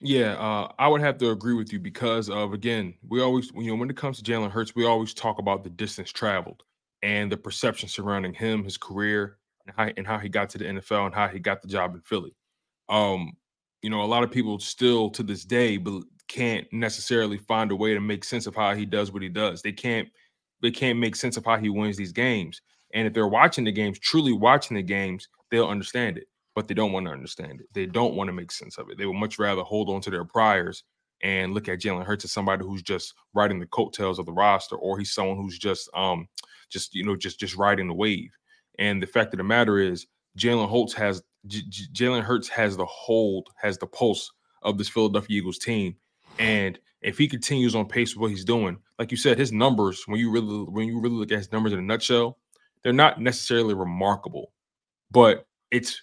Yeah, 0.00 0.32
uh, 0.34 0.72
I 0.78 0.88
would 0.88 1.02
have 1.02 1.18
to 1.18 1.30
agree 1.30 1.54
with 1.54 1.72
you 1.72 1.78
because 1.78 2.30
of 2.30 2.54
again, 2.54 2.94
we 3.06 3.20
always 3.20 3.50
you 3.54 3.70
know 3.70 3.74
when 3.74 3.90
it 3.90 3.96
comes 3.96 4.22
to 4.22 4.32
Jalen 4.32 4.50
Hurts, 4.50 4.74
we 4.74 4.86
always 4.86 5.12
talk 5.12 5.38
about 5.38 5.62
the 5.62 5.70
distance 5.70 6.10
traveled 6.10 6.62
and 7.02 7.30
the 7.30 7.36
perception 7.36 7.88
surrounding 7.88 8.32
him, 8.32 8.64
his 8.64 8.78
career, 8.78 9.36
and 9.66 9.74
how 9.76 9.92
and 9.98 10.06
how 10.06 10.18
he 10.18 10.30
got 10.30 10.48
to 10.50 10.58
the 10.58 10.64
NFL 10.64 11.06
and 11.06 11.14
how 11.14 11.28
he 11.28 11.38
got 11.38 11.60
the 11.60 11.68
job 11.68 11.94
in 11.94 12.00
Philly. 12.00 12.34
Um, 12.88 13.32
you 13.82 13.90
know, 13.90 14.02
a 14.02 14.06
lot 14.06 14.22
of 14.22 14.30
people 14.30 14.58
still 14.58 15.10
to 15.10 15.22
this 15.22 15.44
day 15.44 15.76
bel- 15.76 16.04
can't 16.28 16.66
necessarily 16.72 17.36
find 17.36 17.70
a 17.70 17.76
way 17.76 17.92
to 17.92 18.00
make 18.00 18.24
sense 18.24 18.46
of 18.46 18.54
how 18.54 18.74
he 18.74 18.86
does 18.86 19.12
what 19.12 19.22
he 19.22 19.28
does. 19.28 19.60
They 19.60 19.72
can't 19.72 20.08
they 20.62 20.70
can't 20.70 20.98
make 20.98 21.16
sense 21.16 21.36
of 21.36 21.44
how 21.44 21.58
he 21.58 21.68
wins 21.68 21.98
these 21.98 22.12
games. 22.12 22.62
And 22.94 23.06
if 23.06 23.14
they're 23.14 23.28
watching 23.28 23.64
the 23.64 23.72
games, 23.72 23.98
truly 23.98 24.32
watching 24.32 24.76
the 24.76 24.82
games, 24.82 25.28
they'll 25.50 25.68
understand 25.68 26.18
it. 26.18 26.28
But 26.54 26.68
they 26.68 26.74
don't 26.74 26.92
want 26.92 27.06
to 27.06 27.12
understand 27.12 27.60
it. 27.60 27.68
They 27.72 27.86
don't 27.86 28.14
want 28.14 28.28
to 28.28 28.32
make 28.32 28.50
sense 28.52 28.76
of 28.78 28.90
it. 28.90 28.98
They 28.98 29.06
would 29.06 29.14
much 29.14 29.38
rather 29.38 29.62
hold 29.62 29.88
on 29.88 30.00
to 30.02 30.10
their 30.10 30.24
priors 30.24 30.82
and 31.22 31.54
look 31.54 31.68
at 31.68 31.80
Jalen 31.80 32.04
Hurts 32.04 32.24
as 32.24 32.32
somebody 32.32 32.64
who's 32.64 32.82
just 32.82 33.14
riding 33.34 33.60
the 33.60 33.66
coattails 33.66 34.18
of 34.18 34.26
the 34.26 34.32
roster, 34.32 34.76
or 34.76 34.98
he's 34.98 35.12
someone 35.12 35.36
who's 35.36 35.58
just 35.58 35.88
um 35.94 36.26
just 36.70 36.94
you 36.94 37.04
know 37.04 37.16
just 37.16 37.38
just 37.38 37.56
riding 37.56 37.88
the 37.88 37.94
wave. 37.94 38.30
And 38.78 39.02
the 39.02 39.06
fact 39.06 39.34
of 39.34 39.38
the 39.38 39.44
matter 39.44 39.78
is, 39.78 40.06
Jalen 40.38 40.70
Hurts 40.70 40.94
has 40.94 41.22
J- 41.46 41.62
Jalen 41.92 42.22
Hurts 42.22 42.48
has 42.48 42.76
the 42.76 42.86
hold, 42.86 43.48
has 43.56 43.78
the 43.78 43.86
pulse 43.86 44.30
of 44.62 44.78
this 44.78 44.88
Philadelphia 44.88 45.38
Eagles 45.38 45.58
team. 45.58 45.96
And 46.38 46.78
if 47.02 47.18
he 47.18 47.28
continues 47.28 47.74
on 47.74 47.86
pace 47.86 48.14
with 48.14 48.22
what 48.22 48.30
he's 48.30 48.44
doing, 48.44 48.78
like 48.98 49.10
you 49.10 49.16
said, 49.16 49.38
his 49.38 49.52
numbers, 49.52 50.02
when 50.06 50.20
you 50.20 50.30
really 50.30 50.64
when 50.64 50.86
you 50.86 51.00
really 51.00 51.16
look 51.16 51.32
at 51.32 51.38
his 51.38 51.52
numbers 51.52 51.72
in 51.72 51.78
a 51.78 51.82
nutshell, 51.82 52.38
they're 52.82 52.92
not 52.92 53.20
necessarily 53.20 53.74
remarkable, 53.74 54.52
but 55.10 55.46
it's 55.70 56.02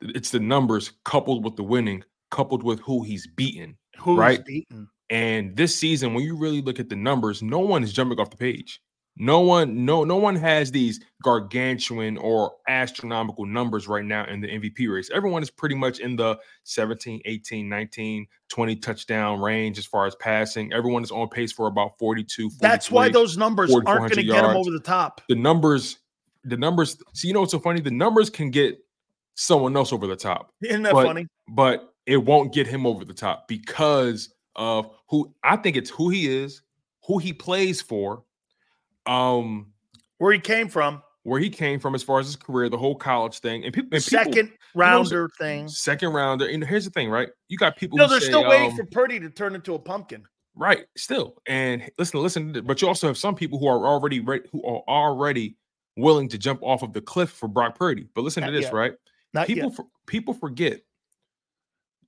it's 0.00 0.30
the 0.30 0.40
numbers 0.40 0.92
coupled 1.04 1.44
with 1.44 1.56
the 1.56 1.62
winning, 1.62 2.04
coupled 2.30 2.62
with 2.62 2.80
who 2.80 3.02
he's 3.02 3.26
beaten, 3.26 3.76
Who's 3.98 4.18
right? 4.18 4.44
beaten? 4.44 4.88
And 5.08 5.56
this 5.56 5.74
season, 5.74 6.14
when 6.14 6.24
you 6.24 6.36
really 6.36 6.60
look 6.60 6.80
at 6.80 6.88
the 6.88 6.96
numbers, 6.96 7.42
no 7.42 7.60
one 7.60 7.82
is 7.84 7.92
jumping 7.92 8.18
off 8.18 8.30
the 8.30 8.36
page. 8.36 8.80
No 9.18 9.40
one, 9.40 9.86
no, 9.86 10.04
no 10.04 10.16
one 10.16 10.36
has 10.36 10.70
these 10.70 11.00
gargantuan 11.22 12.18
or 12.18 12.52
astronomical 12.68 13.46
numbers 13.46 13.88
right 13.88 14.04
now 14.04 14.26
in 14.26 14.42
the 14.42 14.48
MVP 14.48 14.92
race. 14.92 15.08
Everyone 15.14 15.42
is 15.42 15.50
pretty 15.50 15.74
much 15.74 16.00
in 16.00 16.16
the 16.16 16.38
17, 16.64 17.22
18, 17.24 17.66
19, 17.66 18.26
20 18.50 18.76
touchdown 18.76 19.40
range 19.40 19.78
as 19.78 19.86
far 19.86 20.06
as 20.06 20.14
passing. 20.16 20.70
Everyone 20.74 21.02
is 21.02 21.10
on 21.10 21.28
pace 21.30 21.50
for 21.50 21.66
about 21.66 21.98
42. 21.98 22.50
That's 22.60 22.90
why 22.90 23.08
those 23.08 23.38
numbers 23.38 23.74
aren't 23.74 23.86
going 23.86 24.10
to 24.10 24.22
get 24.22 24.42
them 24.42 24.56
over 24.56 24.70
the 24.70 24.80
top. 24.80 25.22
The 25.30 25.34
numbers, 25.34 25.96
the 26.46 26.56
numbers, 26.56 26.96
see, 27.12 27.28
you 27.28 27.34
know 27.34 27.40
what's 27.40 27.52
so 27.52 27.58
funny? 27.58 27.80
The 27.80 27.90
numbers 27.90 28.30
can 28.30 28.50
get 28.50 28.78
someone 29.34 29.76
else 29.76 29.92
over 29.92 30.06
the 30.06 30.16
top. 30.16 30.52
Isn't 30.62 30.82
that 30.82 30.92
but, 30.92 31.04
funny? 31.04 31.26
But 31.48 31.92
it 32.06 32.18
won't 32.18 32.54
get 32.54 32.66
him 32.66 32.86
over 32.86 33.04
the 33.04 33.14
top 33.14 33.48
because 33.48 34.32
of 34.54 34.90
who 35.08 35.34
I 35.42 35.56
think 35.56 35.76
it's 35.76 35.90
who 35.90 36.08
he 36.08 36.28
is, 36.28 36.62
who 37.06 37.18
he 37.18 37.32
plays 37.32 37.82
for, 37.82 38.22
um, 39.06 39.72
where 40.18 40.32
he 40.32 40.38
came 40.38 40.68
from, 40.68 41.02
where 41.24 41.40
he 41.40 41.50
came 41.50 41.80
from 41.80 41.94
as 41.94 42.02
far 42.02 42.20
as 42.20 42.26
his 42.26 42.36
career, 42.36 42.68
the 42.68 42.78
whole 42.78 42.94
college 42.94 43.40
thing, 43.40 43.64
and 43.64 43.74
people, 43.74 43.88
and 43.92 44.02
people 44.02 44.24
Second 44.24 44.36
you 44.36 44.42
know, 44.44 44.50
rounder 44.76 45.28
thing. 45.38 45.68
second 45.68 46.12
rounder. 46.12 46.46
And 46.46 46.64
here's 46.64 46.84
the 46.84 46.90
thing, 46.90 47.10
right? 47.10 47.28
You 47.48 47.58
got 47.58 47.76
people. 47.76 47.98
No, 47.98 48.06
they're 48.06 48.20
say, 48.20 48.26
still 48.26 48.48
waiting 48.48 48.70
um, 48.70 48.76
for 48.76 48.86
Purdy 48.86 49.18
to 49.20 49.30
turn 49.30 49.54
into 49.54 49.74
a 49.74 49.78
pumpkin. 49.78 50.24
Right, 50.54 50.86
still. 50.96 51.34
And 51.46 51.90
listen, 51.98 52.22
listen, 52.22 52.62
but 52.64 52.80
you 52.80 52.88
also 52.88 53.08
have 53.08 53.18
some 53.18 53.34
people 53.34 53.58
who 53.58 53.66
are 53.66 53.86
already 53.86 54.20
ready, 54.20 54.44
who 54.52 54.64
are 54.64 54.82
already 54.88 55.56
willing 55.96 56.28
to 56.28 56.38
jump 56.38 56.62
off 56.62 56.82
of 56.82 56.92
the 56.92 57.00
cliff 57.00 57.30
for 57.30 57.48
Brock 57.48 57.78
Purdy. 57.78 58.06
But 58.14 58.22
listen 58.22 58.42
Not 58.42 58.48
to 58.48 58.52
this, 58.52 58.64
yet. 58.64 58.72
right? 58.74 58.92
Not 59.32 59.46
people 59.46 59.70
for, 59.70 59.86
people 60.06 60.34
forget 60.34 60.80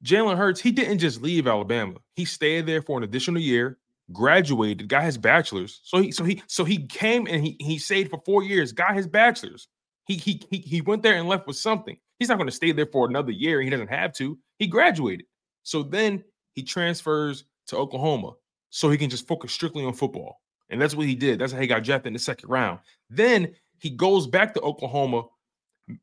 Jalen 0.05 0.37
Hurts, 0.37 0.61
he 0.61 0.71
didn't 0.71 0.99
just 0.99 1.23
leave 1.23 1.47
Alabama. 1.47 1.95
He 2.15 2.25
stayed 2.25 2.67
there 2.67 2.83
for 2.83 2.99
an 2.99 3.05
additional 3.05 3.41
year, 3.41 3.79
graduated, 4.13 4.89
got 4.89 5.05
his 5.05 5.19
bachelor's. 5.19 5.81
So 5.83 5.99
he 5.99 6.13
so 6.13 6.25
he 6.25 6.43
so 6.47 6.65
he 6.65 6.87
came 6.87 7.27
and 7.27 7.43
he 7.45 7.57
he 7.61 7.79
stayed 7.79 8.11
for 8.11 8.21
four 8.25 8.43
years, 8.43 8.73
got 8.73 8.95
his 8.95 9.07
bachelor's. 9.07 9.69
He 10.07 10.15
he 10.15 10.43
he, 10.51 10.59
he 10.59 10.81
went 10.81 11.03
there 11.03 11.15
and 11.15 11.29
left 11.29 11.47
with 11.47 11.57
something. 11.57 11.99
He's 12.19 12.29
not 12.29 12.39
going 12.39 12.49
to 12.49 12.55
stay 12.55 12.73
there 12.73 12.87
for 12.87 13.09
another 13.09 13.31
year. 13.31 13.61
He 13.61 13.71
doesn't 13.71 13.89
have 13.89 14.13
to. 14.15 14.39
He 14.59 14.67
graduated. 14.67 15.27
So 15.63 15.83
then 15.83 16.25
he 16.55 16.63
transfers 16.63 17.45
to 17.67 17.77
Oklahoma 17.77 18.33
so 18.71 18.91
he 18.91 18.99
can 18.99 19.11
just 19.11 19.27
focus 19.29 19.53
strictly 19.53 19.85
on 19.85 19.93
football. 19.93 20.41
And 20.71 20.81
that's 20.81 20.95
what 20.95 21.07
he 21.07 21.15
did. 21.15 21.39
That's 21.39 21.53
how 21.53 21.61
he 21.61 21.67
got 21.67 21.85
drafted 21.85 22.09
in 22.09 22.13
the 22.13 22.19
second 22.19 22.49
round. 22.49 22.81
Then 23.09 23.55
he 23.81 23.91
goes 23.91 24.27
back 24.27 24.55
to 24.55 24.61
Oklahoma 24.61 25.25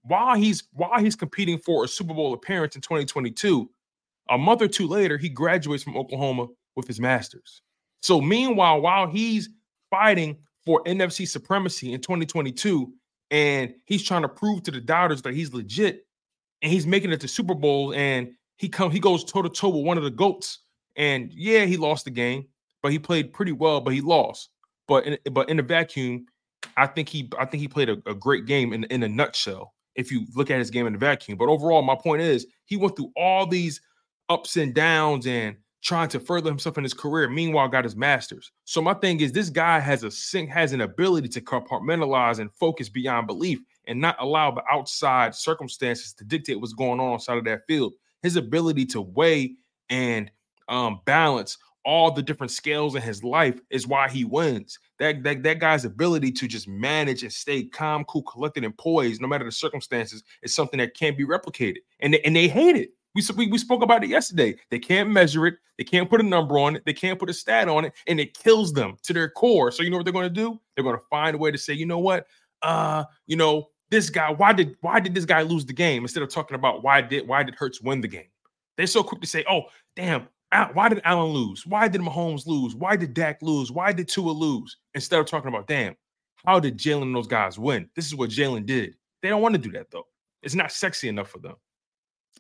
while 0.04 0.36
he's 0.36 0.64
while 0.74 1.00
he's 1.00 1.16
competing 1.16 1.58
for 1.58 1.84
a 1.84 1.88
Super 1.88 2.14
Bowl 2.14 2.34
appearance 2.34 2.76
in 2.76 2.82
2022. 2.82 3.70
A 4.30 4.38
month 4.38 4.62
or 4.62 4.68
two 4.68 4.88
later, 4.88 5.18
he 5.18 5.30
graduates 5.30 5.84
from 5.84 5.98
Oklahoma 5.98 6.48
with 6.76 6.88
his 6.88 7.00
master's. 7.00 7.62
So 8.02 8.20
meanwhile, 8.20 8.82
while 8.82 9.08
he's 9.08 9.50
fighting 9.92 10.38
for 10.66 10.84
NFC 10.86 11.28
supremacy 11.28 11.94
in 11.94 12.02
2022, 12.02 12.92
and 13.32 13.74
he's 13.86 14.04
trying 14.04 14.24
to 14.24 14.30
prove 14.30 14.64
to 14.64 14.72
the 14.72 14.82
doubters 14.82 15.22
that 15.22 15.34
he's 15.34 15.54
legit, 15.54 16.08
and 16.62 16.72
he's 16.72 16.88
making 16.88 17.12
it 17.12 17.22
to 17.22 17.28
Super 17.28 17.54
Bowl, 17.54 17.94
and 17.94 18.32
he 18.58 18.70
come 18.70 18.90
he 18.90 19.00
goes 19.00 19.24
toe 19.24 19.42
to 19.42 19.50
toe 19.50 19.70
with 19.70 19.86
one 19.86 19.98
of 19.98 20.04
the 20.04 20.10
goats, 20.10 20.60
and 20.96 21.32
yeah, 21.34 21.66
he 21.66 21.78
lost 21.78 22.06
the 22.06 22.12
game, 22.12 22.46
but 22.82 22.92
he 22.92 23.00
played 23.00 23.34
pretty 23.34 23.52
well, 23.52 23.82
but 23.82 23.94
he 23.94 24.02
lost. 24.02 24.50
But 24.88 25.06
in, 25.06 25.18
but 25.32 25.50
in 25.50 25.60
a 25.60 25.64
vacuum, 25.64 26.26
I 26.78 26.88
think 26.88 27.10
he 27.10 27.30
I 27.40 27.46
think 27.46 27.62
he 27.62 27.68
played 27.68 27.90
a, 27.90 27.98
a 28.06 28.14
great 28.14 28.46
game 28.46 28.74
in 28.74 28.84
in 28.86 29.04
a 29.04 29.08
nutshell. 29.08 29.74
If 29.96 30.12
you 30.12 30.26
look 30.36 30.52
at 30.52 30.60
his 30.60 30.70
game 30.70 30.88
in 30.88 30.94
the 30.94 31.00
vacuum, 31.00 31.38
but 31.38 31.48
overall, 31.48 31.82
my 31.82 31.96
point 31.96 32.22
is 32.22 32.48
he 32.66 32.76
went 32.76 32.98
through 32.98 33.12
all 33.16 33.48
these 33.48 33.80
ups 34.30 34.58
and 34.58 34.74
downs 34.74 35.26
and 35.26 35.56
trying 35.82 36.10
to 36.10 36.20
further 36.20 36.50
himself 36.50 36.78
in 36.78 36.84
his 36.84 36.94
career. 36.94 37.30
Meanwhile, 37.30 37.70
got 37.70 37.84
his 37.84 37.96
masters. 37.96 38.52
So 38.66 38.82
my 38.82 38.96
thing 38.96 39.22
is, 39.22 39.32
this 39.32 39.50
guy 39.50 39.80
has 39.80 40.04
a 40.04 40.12
sink 40.12 40.50
has 40.50 40.74
an 40.74 40.82
ability 40.82 41.30
to 41.30 41.42
compartmentalize 41.42 42.40
and 42.40 42.52
focus 42.54 42.90
beyond 42.90 43.28
belief, 43.28 43.60
and 43.88 44.02
not 44.02 44.18
allow 44.20 44.52
the 44.52 44.64
outside 44.72 45.36
circumstances 45.36 46.14
to 46.14 46.24
dictate 46.24 46.60
what's 46.60 46.74
going 46.74 47.00
on 47.00 47.14
outside 47.14 47.38
of 47.38 47.46
that 47.46 47.68
field. 47.68 47.94
His 48.22 48.36
ability 48.36 48.86
to 48.88 49.02
weigh 49.02 49.56
and 49.90 50.32
um, 50.68 51.02
balance 51.06 51.58
all 51.86 52.12
the 52.12 52.22
different 52.22 52.52
scales 52.52 52.96
in 52.96 53.02
his 53.02 53.24
life 53.24 53.60
is 53.70 53.88
why 53.88 54.10
he 54.10 54.26
wins. 54.26 54.80
That, 55.00 55.24
that 55.24 55.44
that 55.44 55.60
guy's 55.60 55.86
ability 55.86 56.32
to 56.34 56.48
just 56.48 56.68
manage 56.68 57.24
and 57.24 57.32
stay 57.32 57.64
calm, 57.64 58.04
cool, 58.06 58.24
collected, 58.24 58.64
and 58.64 58.78
poised, 58.78 59.22
no 59.22 59.28
matter 59.28 59.46
the 59.46 59.52
circumstances, 59.52 60.24
is 60.42 60.54
something 60.54 60.80
that 60.80 60.96
can't 60.96 61.18
be 61.18 61.26
replicated. 61.26 61.78
And 62.00 62.14
they, 62.14 62.22
and 62.22 62.36
they 62.36 62.48
hate 62.48 62.76
it. 62.76 62.92
We, 63.14 63.22
we 63.38 63.48
we 63.48 63.58
spoke 63.58 63.84
about 63.84 64.04
it 64.04 64.10
yesterday. 64.10 64.56
They 64.72 64.80
can't 64.80 65.10
measure 65.10 65.48
it. 65.48 65.56
They 65.78 65.84
can't 65.84 66.10
put 66.10 66.22
a 66.22 66.24
number 66.24 66.58
on 66.58 66.76
it. 66.76 66.84
They 66.86 66.94
can't 66.94 67.20
put 67.20 67.30
a 67.30 67.34
stat 67.34 67.70
on 67.70 67.86
it, 67.86 67.94
and 68.08 68.20
it 68.20 68.38
kills 68.38 68.74
them 68.74 68.98
to 69.04 69.14
their 69.14 69.30
core. 69.30 69.72
So 69.72 69.84
you 69.84 69.90
know 69.90 69.98
what 69.98 70.06
they're 70.06 70.14
going 70.14 70.28
to 70.28 70.34
do? 70.34 70.60
They're 70.76 70.84
going 70.84 70.98
to 70.98 71.04
find 71.10 71.36
a 71.36 71.38
way 71.38 71.52
to 71.52 71.58
say, 71.58 71.74
you 71.74 71.86
know 71.86 72.00
what? 72.00 72.28
Uh, 72.62 73.06
you 73.28 73.38
know 73.38 73.70
this 73.90 74.10
guy. 74.10 74.32
Why 74.32 74.54
did 74.54 74.76
why 74.82 75.00
did 75.00 75.14
this 75.14 75.26
guy 75.26 75.44
lose 75.44 75.66
the 75.66 75.74
game? 75.74 76.04
Instead 76.04 76.24
of 76.24 76.30
talking 76.30 76.56
about 76.56 76.84
why 76.84 77.02
did 77.02 77.28
why 77.28 77.44
did 77.44 77.56
Hurts 77.56 77.82
win 77.82 78.02
the 78.02 78.08
game? 78.08 78.30
They're 78.78 78.88
so 78.88 79.04
quick 79.04 79.22
to 79.22 79.28
say, 79.28 79.46
oh 79.50 79.64
damn, 79.96 80.28
why 80.74 80.90
did 80.90 81.02
Allen 81.04 81.32
lose? 81.32 81.66
Why 81.66 81.88
did 81.88 82.02
Mahomes 82.02 82.46
lose? 82.48 82.76
Why 82.76 82.96
did 82.96 83.14
Dak 83.14 83.42
lose? 83.42 83.72
Why 83.72 83.92
did 83.92 84.08
Tua 84.08 84.32
lose? 84.32 84.78
Instead 84.94 85.20
of 85.20 85.26
talking 85.26 85.50
about, 85.50 85.68
damn, 85.68 85.96
how 86.46 86.60
did 86.60 86.78
Jalen 86.78 87.04
and 87.04 87.16
those 87.16 87.28
guys 87.28 87.60
win? 87.60 87.90
This 87.96 88.06
is 88.06 88.16
what 88.16 88.30
Jalen 88.30 88.66
did. 88.66 88.96
They 89.22 89.30
don't 89.30 89.42
want 89.42 89.56
to 89.56 89.62
do 89.62 89.72
that 89.72 89.92
though. 89.92 90.08
It's 90.44 90.56
not 90.56 90.72
sexy 90.72 91.10
enough 91.10 91.30
for 91.30 91.40
them. 91.40 91.56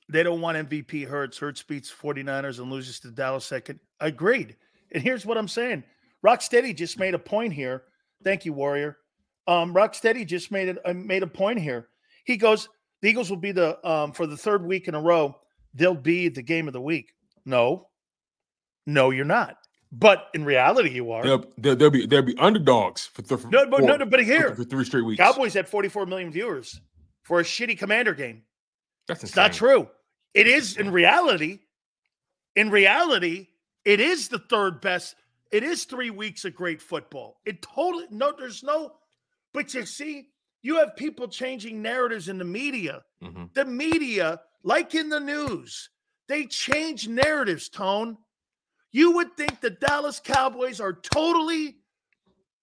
They 0.07 0.23
don't 0.23 0.41
want 0.41 0.69
MVP 0.69 1.07
Hurts. 1.07 1.37
Hurts 1.37 1.63
beats 1.63 1.91
49ers 1.91 2.59
and 2.59 2.71
loses 2.71 2.99
to 2.99 3.11
Dallas 3.11 3.45
second. 3.45 3.79
Agreed. 3.99 4.55
And 4.91 5.01
here's 5.01 5.25
what 5.25 5.37
I'm 5.37 5.47
saying. 5.47 5.83
Rocksteady 6.23 6.75
just 6.75 6.99
made 6.99 7.15
a 7.15 7.19
point 7.19 7.53
here. 7.53 7.83
Thank 8.23 8.45
you, 8.45 8.53
Warrior. 8.53 8.97
Um, 9.47 9.73
Rocksteady 9.73 10.25
just 10.25 10.51
made 10.51 10.69
it 10.69 10.77
uh, 10.85 10.93
made 10.93 11.23
a 11.23 11.27
point 11.27 11.59
here. 11.59 11.89
He 12.25 12.37
goes, 12.37 12.69
the 13.01 13.09
Eagles 13.09 13.29
will 13.29 13.37
be 13.37 13.51
the 13.51 13.77
um 13.87 14.11
for 14.11 14.25
the 14.25 14.37
third 14.37 14.65
week 14.65 14.87
in 14.87 14.95
a 14.95 15.01
row, 15.01 15.35
they'll 15.73 15.93
be 15.93 16.29
the 16.29 16.41
game 16.41 16.67
of 16.67 16.73
the 16.73 16.81
week. 16.81 17.13
No, 17.45 17.87
no, 18.85 19.09
you're 19.09 19.25
not. 19.25 19.57
But 19.91 20.27
in 20.33 20.43
reality, 20.43 20.89
you 20.89 21.11
are. 21.11 21.23
They'll, 21.23 21.45
they'll, 21.57 21.75
they'll 21.75 21.89
be 21.89 22.05
they'll 22.05 22.21
be 22.21 22.35
underdogs 22.37 23.05
for, 23.05 23.21
th- 23.21 23.45
No, 23.45 23.65
but 23.69 23.81
no, 23.81 23.87
four- 23.87 23.97
no, 23.99 24.05
but 24.05 24.23
here, 24.23 24.49
for, 24.49 24.55
for 24.55 24.63
three 24.65 24.83
straight 24.85 25.05
weeks. 25.05 25.19
Cowboys 25.21 25.53
had 25.53 25.69
44 25.69 26.05
million 26.05 26.31
viewers 26.31 26.81
for 27.23 27.39
a 27.39 27.43
shitty 27.43 27.77
commander 27.77 28.13
game. 28.13 28.43
That's 29.07 29.23
It's 29.23 29.35
not 29.35 29.53
true. 29.53 29.87
It 30.33 30.47
is 30.47 30.75
in 30.77 30.91
reality. 30.91 31.59
In 32.55 32.69
reality, 32.71 33.47
it 33.85 33.99
is 33.99 34.27
the 34.27 34.39
third 34.39 34.81
best. 34.81 35.15
It 35.51 35.63
is 35.63 35.85
three 35.85 36.09
weeks 36.09 36.43
of 36.45 36.55
great 36.55 36.81
football. 36.81 37.37
It 37.45 37.61
totally 37.61 38.05
no. 38.09 38.33
There's 38.37 38.63
no. 38.63 38.93
But 39.53 39.73
you 39.73 39.85
see, 39.85 40.27
you 40.61 40.77
have 40.77 40.95
people 40.97 41.27
changing 41.29 41.81
narratives 41.81 42.27
in 42.27 42.37
the 42.37 42.43
media. 42.43 43.03
Mhm. 43.23 43.53
The 43.53 43.63
media, 43.65 44.41
like 44.63 44.93
in 44.95 45.07
the 45.09 45.19
news, 45.19 45.89
they 46.27 46.45
change 46.47 47.07
narratives. 47.07 47.69
Tone. 47.69 48.17
You 48.95 49.11
would 49.11 49.35
think 49.35 49.59
the 49.59 49.71
Dallas 49.71 50.21
Cowboys 50.23 50.79
are 50.79 50.93
totally 50.93 51.75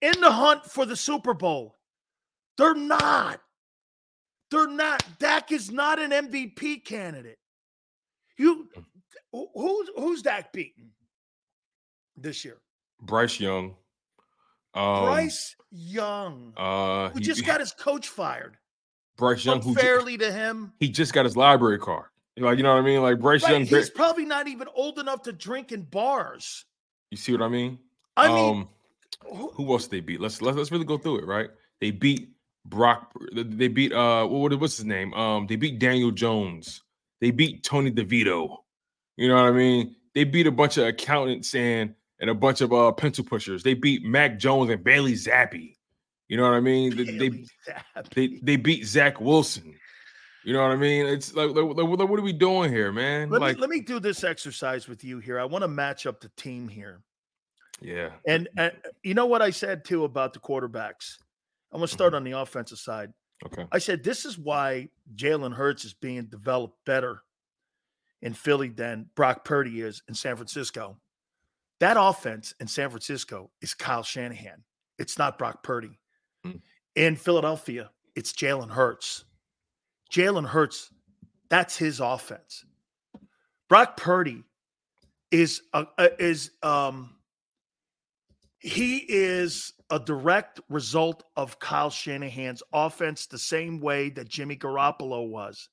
in 0.01 0.19
the 0.19 0.33
hunt 0.33 0.65
for 0.65 0.87
the 0.87 0.97
Super 0.97 1.35
Bowl. 1.35 1.77
They're 2.57 2.75
not. 2.75 3.39
They're 4.51 4.67
not. 4.67 5.05
Dak 5.19 5.53
is 5.53 5.71
not 5.71 5.99
an 5.99 6.11
MVP 6.11 6.87
candidate. 6.87 7.37
You 8.39 8.67
who's 9.31 9.91
who's 9.95 10.23
Dak 10.23 10.55
beaten 10.55 10.93
this 12.17 12.47
year? 12.47 12.63
Bryce 13.03 13.39
Young. 13.39 13.77
Um, 14.73 15.03
Bryce 15.05 15.55
Young, 15.71 16.55
Uh, 16.57 17.11
who 17.11 17.19
he- 17.19 17.25
just 17.27 17.45
got 17.45 17.61
his 17.61 17.73
coach 17.73 18.09
fired 18.09 18.57
Bryce 19.19 19.45
Young, 19.45 19.61
who 19.61 19.75
ju- 19.75 20.17
to 20.17 20.33
him. 20.33 20.73
he 20.81 20.89
just 20.89 21.13
got 21.13 21.27
his 21.27 21.37
library 21.37 21.79
card. 21.79 22.07
Like 22.37 22.57
you 22.57 22.63
know 22.63 22.75
what 22.75 22.83
I 22.83 22.87
mean? 22.87 23.03
Like 23.03 23.21
Bryce 23.21 23.43
Right, 23.43 23.53
Young. 23.53 23.65
he's 23.67 23.91
probably 23.91 24.25
not 24.25 24.49
even 24.49 24.69
old 24.75 24.99
enough 24.99 25.23
to 25.23 25.33
drink 25.33 25.71
in 25.73 25.83
bars. 25.83 26.65
You 27.11 27.17
see 27.19 27.33
what 27.33 27.43
I 27.43 27.49
mean? 27.49 27.79
I 28.17 28.29
mean, 28.29 28.69
um, 29.31 29.51
who 29.55 29.71
else 29.73 29.87
they 29.87 30.01
beat? 30.01 30.21
Let's 30.21 30.41
let's 30.41 30.57
let's 30.57 30.73
really 30.73 30.85
go 30.87 30.97
through 30.97 31.19
it, 31.19 31.27
right? 31.27 31.51
They 31.81 31.91
beat 31.91 32.31
Brock. 32.65 33.13
They 33.35 33.69
beat 33.69 33.93
uh, 33.93 34.27
what 34.27 34.59
what's 34.59 34.79
his 34.79 34.87
name? 34.87 35.13
Um, 35.15 35.47
they 35.47 35.57
beat 35.57 35.79
Daniel 35.79 36.11
Jones. 36.11 36.83
They 37.21 37.31
beat 37.31 37.63
Tony 37.63 37.91
DeVito. 37.91 38.57
You 39.17 39.29
know 39.29 39.35
what 39.35 39.45
I 39.45 39.53
mean? 39.53 39.95
They 40.15 40.25
beat 40.25 40.47
a 40.47 40.51
bunch 40.53 40.79
of 40.79 40.87
accountants 40.87 41.55
and 41.55 41.95
and 42.19 42.31
a 42.31 42.35
bunch 42.35 42.63
of 42.63 42.73
uh 42.73 42.93
pencil 42.93 43.25
pushers. 43.25 43.63
They 43.63 43.75
beat 43.75 44.05
Mac 44.05 44.39
Jones 44.39 44.71
and 44.71 44.83
Bailey 44.83 45.15
Zappe. 45.15 45.77
You 46.29 46.37
know 46.39 46.45
what 46.45 46.55
I 46.55 46.61
mean? 46.61 46.97
They 46.97 47.05
they, 47.05 47.45
they 48.15 48.39
they 48.43 48.57
beat 48.57 48.87
Zach 48.87 49.21
Wilson. 49.21 49.75
You 50.45 50.53
know 50.53 50.63
what 50.63 50.73
I 50.73 50.77
mean? 50.77 51.07
It's 51.07 51.35
like, 51.35 51.51
like, 51.51 51.65
like, 51.65 51.89
what 51.89 52.19
are 52.19 52.23
we 52.23 52.33
doing 52.33 52.73
here, 52.73 52.91
man? 52.91 53.31
let 53.31 53.41
like, 53.41 53.57
me 53.57 53.61
let 53.61 53.71
me 53.71 53.81
do 53.81 54.01
this 54.01 54.25
exercise 54.25 54.89
with 54.89 55.05
you 55.05 55.19
here. 55.19 55.39
I 55.39 55.45
want 55.45 55.63
to 55.63 55.69
match 55.69 56.07
up 56.07 56.21
the 56.21 56.31
team 56.37 56.69
here. 56.69 57.01
yeah. 57.81 58.11
And 58.27 58.49
uh, 58.59 58.71
you 59.03 59.15
know 59.15 59.27
what 59.27 59.43
I 59.43 59.51
said 59.51 59.85
too 59.85 60.05
about 60.05 60.33
the 60.33 60.41
quarterbacks? 60.41 61.19
I'm 61.73 61.79
going 61.79 61.89
to 61.89 61.93
start 61.93 62.15
on 62.15 62.25
the 62.25 62.33
offensive 62.33 62.79
side. 62.79 63.13
Okay. 63.47 63.67
I 63.73 63.79
said 63.79 64.05
this 64.05 64.25
is 64.25 64.39
why 64.39 64.89
Jalen 65.17 65.55
Hurts 65.55 65.85
is 65.85 65.95
being 65.95 66.25
developed 66.27 66.77
better 66.85 67.23
in 68.21 68.35
Philly 68.35 68.69
than 68.69 69.07
Brock 69.15 69.45
Purdy 69.45 69.81
is 69.81 70.03
in 70.09 70.15
San 70.15 70.37
Francisco. 70.37 70.97
That 71.81 71.97
offense 71.99 72.55
in 72.61 72.69
San 72.69 72.91
Francisco 72.91 73.51
is 73.61 73.75
Kyle 73.75 74.05
Shanahan. 74.05 74.63
It's 74.99 75.19
not 75.19 75.39
Brock 75.39 75.63
Purdy. 75.65 75.99
In 76.95 77.17
Philadelphia, 77.17 77.91
it's 78.15 78.33
Jalen 78.33 78.71
Hurts. 78.71 79.25
Jalen 80.13 80.47
Hurts, 80.47 80.91
that's 81.49 81.77
his 81.77 82.01
offense. 82.01 82.65
Brock 83.69 83.97
Purdy 83.97 84.45
is 85.31 85.63
a, 85.73 85.87
a- 85.99 86.23
is 86.23 86.51
um 86.63 87.17
he 88.59 88.99
is 88.99 89.73
a 89.91 89.99
direct 89.99 90.61
result 90.69 91.25
of 91.37 91.59
Kyle 91.59 91.91
Shanahan's 91.91 92.63
offense 92.73 93.27
the 93.27 93.39
same 93.39 93.81
way 93.81 94.11
that 94.11 94.29
Jimmy 94.29 94.57
Garoppolo 94.57 95.29
was. 95.29 95.69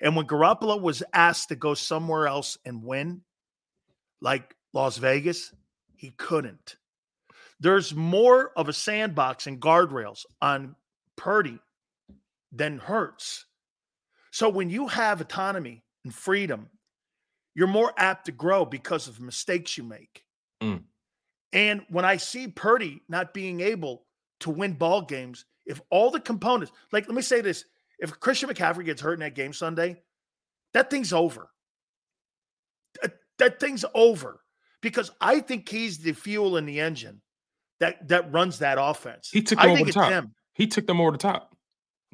And 0.00 0.16
when 0.16 0.26
Garoppolo 0.26 0.80
was 0.80 1.02
asked 1.12 1.50
to 1.50 1.56
go 1.56 1.74
somewhere 1.74 2.26
else 2.26 2.56
and 2.64 2.82
win, 2.82 3.22
like 4.20 4.56
Las 4.72 4.96
Vegas, 4.96 5.52
he 5.96 6.10
couldn't. 6.16 6.76
There's 7.60 7.94
more 7.94 8.50
of 8.56 8.68
a 8.68 8.72
sandbox 8.72 9.46
and 9.46 9.60
guardrails 9.60 10.24
on 10.40 10.76
Purdy 11.16 11.58
than 12.52 12.78
Hurts. 12.78 13.44
So 14.34 14.48
when 14.48 14.68
you 14.68 14.88
have 14.88 15.20
autonomy 15.20 15.84
and 16.04 16.12
freedom, 16.12 16.68
you're 17.54 17.68
more 17.68 17.92
apt 17.96 18.26
to 18.26 18.32
grow 18.32 18.64
because 18.64 19.06
of 19.06 19.20
mistakes 19.20 19.78
you 19.78 19.84
make. 19.84 20.24
Mm. 20.60 20.82
And 21.52 21.82
when 21.88 22.04
I 22.04 22.16
see 22.16 22.48
Purdy 22.48 23.00
not 23.08 23.32
being 23.32 23.60
able 23.60 24.06
to 24.40 24.50
win 24.50 24.72
ball 24.72 25.02
games, 25.02 25.44
if 25.66 25.80
all 25.88 26.10
the 26.10 26.18
components, 26.18 26.72
like 26.90 27.06
let 27.06 27.14
me 27.14 27.22
say 27.22 27.42
this, 27.42 27.64
if 28.00 28.18
Christian 28.18 28.48
McCaffrey 28.48 28.84
gets 28.84 29.00
hurt 29.00 29.12
in 29.12 29.20
that 29.20 29.36
game 29.36 29.52
Sunday, 29.52 30.02
that 30.72 30.90
thing's 30.90 31.12
over. 31.12 31.48
That, 33.02 33.12
that 33.38 33.60
thing's 33.60 33.84
over 33.94 34.40
because 34.82 35.12
I 35.20 35.38
think 35.38 35.68
he's 35.68 35.98
the 35.98 36.12
fuel 36.12 36.56
in 36.56 36.66
the 36.66 36.80
engine 36.80 37.22
that 37.78 38.08
that 38.08 38.32
runs 38.32 38.58
that 38.58 38.78
offense. 38.80 39.30
He 39.32 39.42
took 39.42 39.60
them 39.60 39.68
I 39.68 39.70
over 39.70 39.76
think 39.76 39.86
the 39.86 39.92
top. 39.92 40.10
him. 40.10 40.34
He 40.54 40.66
took 40.66 40.88
them 40.88 41.00
over 41.00 41.12
the 41.12 41.18
top. 41.18 41.54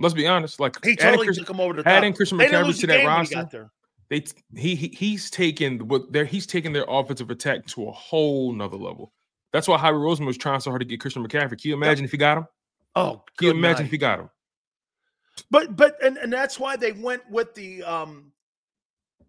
Let's 0.01 0.15
be 0.15 0.27
honest. 0.27 0.59
Like 0.61 0.83
He 0.85 0.97
totally 0.97 1.27
Chris- 1.27 1.39
took 1.39 1.51
him 1.51 1.61
over 1.61 1.75
the 1.75 1.83
top. 1.83 1.93
Adding 1.93 2.13
Christian 2.15 2.39
McCaffrey 2.39 2.81
to 2.81 2.87
that 2.87 2.97
game 2.99 3.07
when 3.07 3.27
he 3.27 3.35
roster, 3.37 3.71
they 4.09 4.25
he, 4.57 4.75
he 4.75 4.89
he's 4.89 5.31
taken 5.31 5.87
what 5.89 6.11
they're 6.13 6.25
he's 6.25 6.47
taking 6.47 6.73
their 6.73 6.85
offensive 6.89 7.31
attack 7.31 7.67
to 7.67 7.89
a 7.89 7.93
whole 7.93 8.53
nother 8.53 8.77
level. 8.77 9.13
That's 9.53 9.69
why 9.69 9.79
Howie 9.79 9.95
Roseman 9.95 10.27
was 10.27 10.37
trying 10.39 10.61
so 10.61 10.71
hard 10.71 10.81
to 10.81 10.87
get 10.87 11.01
Christian 11.01 11.27
McCaffrey. 11.27 11.61
Can 11.61 11.69
you 11.71 11.75
imagine 11.75 12.05
if 12.05 12.11
he 12.13 12.17
got 12.17 12.39
him? 12.39 12.47
Oh, 12.97 13.23
Can 13.39 13.47
you 13.47 13.51
imagine 13.53 13.83
night. 13.83 13.87
if 13.87 13.91
he 13.93 13.99
got 13.99 14.21
him? 14.21 14.31
But 15.51 15.77
but 15.77 16.03
and, 16.03 16.17
and 16.19 16.33
that's 16.33 16.59
why 16.59 16.77
they 16.77 16.93
went 16.93 17.23
with 17.31 17.55
the 17.55 17.83
um 17.83 18.33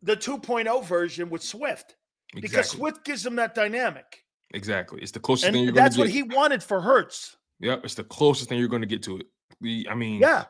the 0.03 0.15
2.0 0.18 0.84
version 0.85 1.30
with 1.30 1.43
Swift. 1.43 1.95
Because 2.34 2.69
Swift 2.69 3.03
gives 3.06 3.22
them 3.23 3.35
that 3.35 3.53
dynamic. 3.53 4.23
Exactly. 4.53 5.02
It's 5.02 5.11
the 5.11 5.19
closest 5.19 5.52
thing 5.52 5.61
you're 5.64 5.69
And 5.69 5.77
that's 5.77 5.98
what 5.98 6.07
get. 6.07 6.14
he 6.14 6.23
wanted 6.23 6.64
for 6.64 6.81
Hurts. 6.81 7.35
Yep, 7.60 7.81
it's 7.84 7.93
the 7.95 8.03
closest 8.03 8.49
thing 8.49 8.57
you're 8.57 8.68
going 8.68 8.81
to 8.81 8.88
get 8.88 9.03
to 9.03 9.18
it. 9.19 9.88
I 9.89 9.93
mean, 9.93 10.19
Yeah. 10.22 10.45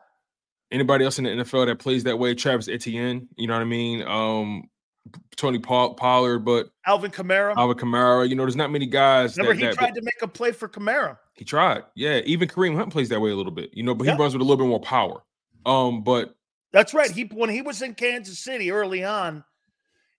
Anybody 0.72 1.04
else 1.06 1.18
in 1.20 1.26
the 1.26 1.32
NFL 1.32 1.66
that 1.66 1.80
plays 1.80 2.04
that 2.06 2.18
way? 2.18 2.34
Travis 2.34 2.68
Etienne, 2.68 3.28
you 3.36 3.48
know 3.48 3.54
what 3.54 3.62
I 3.62 3.66
mean? 3.66 4.04
Um, 4.04 4.70
Tony 5.36 5.60
Poll- 5.60 5.96
Pollard, 5.96 6.40
but 6.40 6.70
Alvin 6.86 7.12
Kamara. 7.12 7.56
Alvin 7.58 7.78
Kamara. 7.78 8.30
You 8.30 8.36
know, 8.36 8.44
there's 8.44 8.56
not 8.56 8.72
many 8.72 8.86
guys. 8.86 9.38
Remember, 9.38 9.54
that, 9.56 9.60
he 9.60 9.66
that- 9.66 9.76
tried 9.76 9.96
to 9.96 10.02
make 10.02 10.22
a 10.22 10.28
play 10.28 10.52
for 10.52 10.70
Kamara. 10.70 11.18
He 11.34 11.44
tried. 11.44 11.84
Yeah, 11.96 12.22
even 12.26 12.48
Kareem 12.48 12.76
Hunt 12.76 12.92
plays 12.92 13.10
that 13.10 13.20
way 13.20 13.32
a 13.32 13.36
little 13.36 13.52
bit. 13.52 13.72
You 13.74 13.84
know, 13.84 13.96
but 13.96 14.06
Yeah. 14.06 14.14
he 14.14 14.20
runs 14.20 14.34
with 14.34 14.42
a 14.42 14.46
little 14.46 14.64
bit 14.64 14.70
more 14.70 14.80
power. 14.80 15.24
Um, 15.66 16.04
but 16.04 16.36
That's 16.72 16.94
right. 16.94 17.12
He 17.12 17.24
when 17.24 17.50
he 17.50 17.62
was 17.62 17.82
in 17.82 17.96
Kansas 17.96 18.40
City 18.40 18.72
early 18.72 19.04
on, 19.04 19.44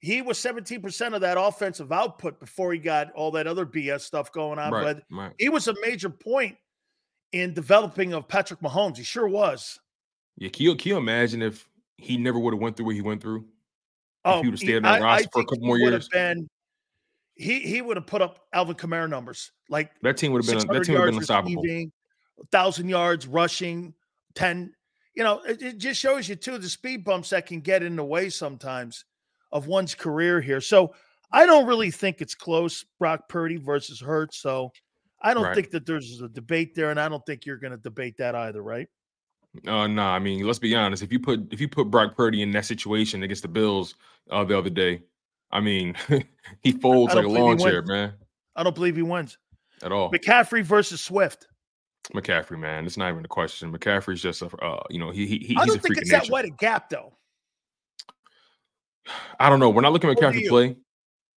he 0.01 0.20
was 0.20 0.37
17% 0.39 1.15
of 1.15 1.20
that 1.20 1.39
offensive 1.41 1.93
output 1.93 2.41
before 2.41 2.73
he 2.73 2.79
got 2.79 3.12
all 3.12 3.31
that 3.31 3.47
other 3.47 3.65
BS 3.65 4.01
stuff 4.01 4.33
going 4.33 4.59
on. 4.59 4.73
Right, 4.73 4.97
but 4.97 5.03
right. 5.16 5.33
he 5.39 5.49
was 5.49 5.69
a 5.69 5.74
major 5.81 6.11
point 6.11 6.57
in 7.31 7.55
developing 7.55 8.12
of 8.12 8.29
Patrick 8.29 8.61
Mahomes. 8.61 8.97
He 8.97 9.05
sure 9.05 9.29
was. 9.29 9.79
Yeah, 10.37 10.49
can 10.49 10.65
you, 10.65 10.75
can 10.77 10.89
you 10.91 10.97
imagine 10.97 11.43
if 11.43 11.69
he 11.97 12.17
never 12.17 12.39
would 12.39 12.55
have 12.55 12.61
went 12.61 12.77
through 12.77 12.87
what 12.87 12.95
he 12.95 13.03
went 13.03 13.23
through? 13.23 13.47
if 14.25 14.31
he 14.31 14.31
oh, 14.31 14.41
would 14.43 14.53
have 14.55 14.61
stayed 14.61 14.77
on 14.77 14.85
Oh, 14.85 14.89
I 14.89 15.01
roster 15.01 15.29
for 15.33 15.41
a 15.41 15.45
couple 15.45 15.67
more 15.67 15.79
years, 15.79 16.09
Been, 16.09 16.49
he 17.35 17.61
he 17.61 17.83
would 17.83 17.97
have 17.97 18.07
put 18.07 18.23
up 18.23 18.47
Alvin 18.53 18.77
Kamara 18.77 19.09
numbers 19.09 19.53
like 19.69 19.91
that 20.03 20.17
team 20.17 20.33
would 20.33 20.45
have 20.45 20.59
been 20.59 20.73
that 20.73 20.85
team 20.85 20.95
would 20.95 21.07
have 21.07 21.13
been 21.13 21.19
unstoppable. 21.19 21.63
1,000 22.37 22.89
yards 22.89 23.27
rushing, 23.27 23.95
10. 24.35 24.73
You 25.15 25.25
know, 25.25 25.43
it, 25.43 25.63
it 25.63 25.79
just 25.79 26.01
shows 26.01 26.29
you, 26.29 26.37
too, 26.37 26.59
the 26.59 26.69
speed 26.69 27.05
bumps 27.05 27.31
that 27.31 27.47
can 27.47 27.61
get 27.61 27.83
in 27.83 27.97
the 27.97 28.05
way 28.05 28.31
sometimes 28.31 29.05
of 29.53 29.67
one's 29.67 29.95
career 29.95 30.41
here. 30.41 30.61
So 30.61 30.95
I 31.31 31.47
don't 31.47 31.67
really 31.67 31.91
think 31.91 32.21
it's 32.21 32.35
close, 32.35 32.85
Brock 32.99 33.29
Purdy 33.29 33.59
versus 33.59 34.01
Hurts. 34.01 34.39
So 34.39 34.73
I 35.21 35.35
don't 35.35 35.45
Right. 35.45 35.55
think 35.55 35.71
that 35.71 35.87
there's 35.87 36.21
a 36.23 36.29
debate 36.29 36.75
there, 36.75 36.91
and 36.91 36.99
I 36.99 37.09
don't 37.09 37.25
think 37.27 37.45
you're 37.45 37.59
going 37.59 37.73
to 37.73 37.77
debate 37.77 38.17
that 38.19 38.35
either, 38.35 38.63
right? 38.63 38.89
Uh, 39.66 39.87
no, 39.87 40.03
I 40.03 40.19
mean, 40.19 40.47
let's 40.47 40.59
be 40.59 40.74
honest. 40.74 41.03
If 41.03 41.12
you 41.12 41.19
put 41.19 41.53
if 41.53 41.61
you 41.61 41.69
put 41.69 41.91
Brock 41.91 42.16
Purdy 42.16 42.43
in 42.43 42.53
that 42.53 42.65
situation 42.65 43.23
against 43.23 43.43
the 43.43 43.49
Bills 43.49 43.95
uh, 44.31 44.45
the 44.45 44.57
other 44.57 44.70
day, 44.70 45.03
I 45.51 45.61
mean, 45.61 45.95
he 46.62 46.73
folds 46.73 47.15
like 47.15 47.24
a 47.24 47.29
lawn 47.29 47.59
chair, 47.59 47.83
man. 47.83 48.15
I 48.57 48.62
don't 48.62 48.74
believe 48.74 48.97
he 48.97 49.03
wins. 49.03 49.39
At 49.83 49.93
all. 49.93 50.11
McCaffrey 50.11 50.62
versus 50.62 51.01
Swift. 51.01 51.49
McCaffrey, 52.15 52.59
man, 52.59 52.87
it's 52.87 52.97
not 52.97 53.11
even 53.11 53.24
a 53.24 53.29
question. 53.29 53.73
McCaffrey's 53.73 54.23
just 54.23 54.43
a, 54.43 54.47
uh, 54.65 54.83
you 54.91 54.99
know, 54.99 55.11
he, 55.11 55.27
he 55.27 55.39
he- 55.39 55.57
I 55.57 55.65
he's 55.65 55.74
a 55.74 55.77
don't 55.77 55.83
think 55.83 55.99
it's 55.99 56.11
that 56.11 56.29
wide 56.31 56.45
a 56.45 56.51
gap, 56.51 56.89
though. 56.89 57.12
I 59.39 59.49
don't 59.49 59.61
know. 59.61 59.70
When 59.70 59.85
I 59.85 59.89
look 59.89 60.05
at 60.05 60.16
McCaffrey 60.16 60.49
play, 60.49 60.77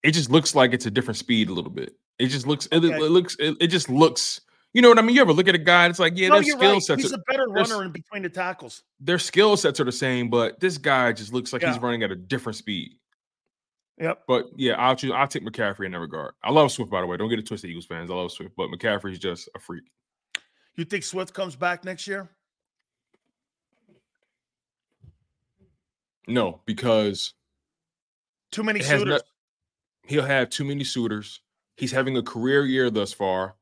it 0.02 0.12
just 0.12 0.30
looks 0.30 0.54
like 0.54 0.72
it's 0.72 0.86
a 0.86 0.90
different 0.90 1.18
speed 1.18 1.48
a 1.48 1.52
little 1.52 1.70
bit. 1.70 1.94
It 2.18 2.28
just 2.28 2.46
looks, 2.46 2.66
it, 2.72 2.84
it 2.84 2.98
looks, 3.10 3.36
it, 3.38 3.56
it 3.60 3.66
just 3.68 3.90
looks. 3.90 4.40
You 4.76 4.82
know 4.82 4.90
what 4.90 4.98
I 4.98 5.02
mean? 5.02 5.16
You 5.16 5.22
ever 5.22 5.32
look 5.32 5.48
at 5.48 5.54
a 5.54 5.58
guy? 5.58 5.86
and 5.86 5.90
It's 5.90 5.98
like, 5.98 6.18
yeah, 6.18 6.28
no, 6.28 6.34
their 6.34 6.42
skill 6.44 6.72
right. 6.74 6.82
sets. 6.82 7.02
He's 7.02 7.12
are- 7.14 7.16
a 7.16 7.32
better 7.32 7.46
runner 7.48 7.82
in 7.82 7.92
between 7.92 8.22
the 8.22 8.28
tackles. 8.28 8.82
Their 9.00 9.18
skill 9.18 9.56
sets 9.56 9.80
are 9.80 9.84
the 9.84 9.90
same, 9.90 10.28
but 10.28 10.60
this 10.60 10.76
guy 10.76 11.12
just 11.14 11.32
looks 11.32 11.50
like 11.54 11.62
he's 11.62 11.78
running 11.78 12.02
at 12.02 12.10
a 12.10 12.14
different 12.14 12.56
speed. 12.56 12.90
Yep. 13.98 14.24
But 14.28 14.48
yeah, 14.54 14.74
I'll 14.74 14.94
choose. 14.94 15.12
I'll 15.12 15.26
take 15.28 15.44
McCaffrey 15.46 15.86
in 15.86 15.92
that 15.92 16.00
regard. 16.00 16.34
I 16.44 16.50
love 16.50 16.70
Swift, 16.70 16.90
by 16.90 17.00
the 17.00 17.06
way. 17.06 17.16
Don't 17.16 17.30
get 17.30 17.38
it 17.38 17.46
twisted, 17.46 17.70
Eagles 17.70 17.86
fans. 17.86 18.10
I 18.10 18.14
love 18.14 18.30
Swift, 18.30 18.54
but 18.54 18.68
McCaffrey's 18.68 19.18
just 19.18 19.48
a 19.54 19.58
freak. 19.58 19.84
You 20.74 20.84
think 20.84 21.04
Swift 21.04 21.32
comes 21.32 21.56
back 21.56 21.82
next 21.82 22.06
year? 22.06 22.28
No, 26.28 26.60
because 26.66 27.32
Too 28.50 28.62
many 28.62 28.80
suitors. 28.82 29.22
he'll 30.06 30.22
have 30.26 30.50
too 30.50 30.64
many 30.64 30.84
suitors. 30.84 31.40
He's 31.78 31.92
having 31.92 32.18
a 32.18 32.22
career 32.22 32.66
year 32.66 32.90
thus 32.90 33.14
far. 33.14 33.54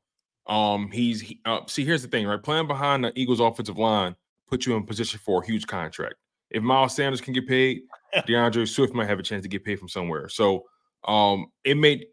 Um, 0.47 0.91
he's 0.91 1.21
he, 1.21 1.39
uh, 1.45 1.61
see. 1.67 1.83
Here's 1.85 2.01
the 2.01 2.07
thing, 2.07 2.27
right? 2.27 2.41
Playing 2.41 2.67
behind 2.67 3.03
the 3.03 3.11
Eagles' 3.19 3.39
offensive 3.39 3.77
line 3.77 4.15
puts 4.47 4.65
you 4.67 4.75
in 4.75 4.83
position 4.85 5.19
for 5.23 5.41
a 5.41 5.45
huge 5.45 5.65
contract. 5.67 6.15
If 6.51 6.61
Miles 6.61 6.95
Sanders 6.95 7.19
can 7.21 7.33
get 7.33 7.47
paid, 7.47 7.81
DeAndre 8.27 8.67
Swift 8.67 8.93
might 8.93 9.07
have 9.07 9.19
a 9.19 9.23
chance 9.23 9.41
to 9.43 9.49
get 9.49 9.63
paid 9.65 9.79
from 9.79 9.89
somewhere. 9.89 10.29
So, 10.29 10.65
um, 11.07 11.47
it 11.63 11.75
made 11.77 12.05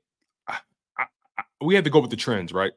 I, 0.49 0.57
I, 0.99 1.05
I- 1.39 1.45
we 1.65 1.75
had 1.75 1.85
to 1.85 1.91
go 1.91 2.01
with 2.01 2.11
the 2.11 2.17
trends, 2.17 2.53
right? 2.53 2.73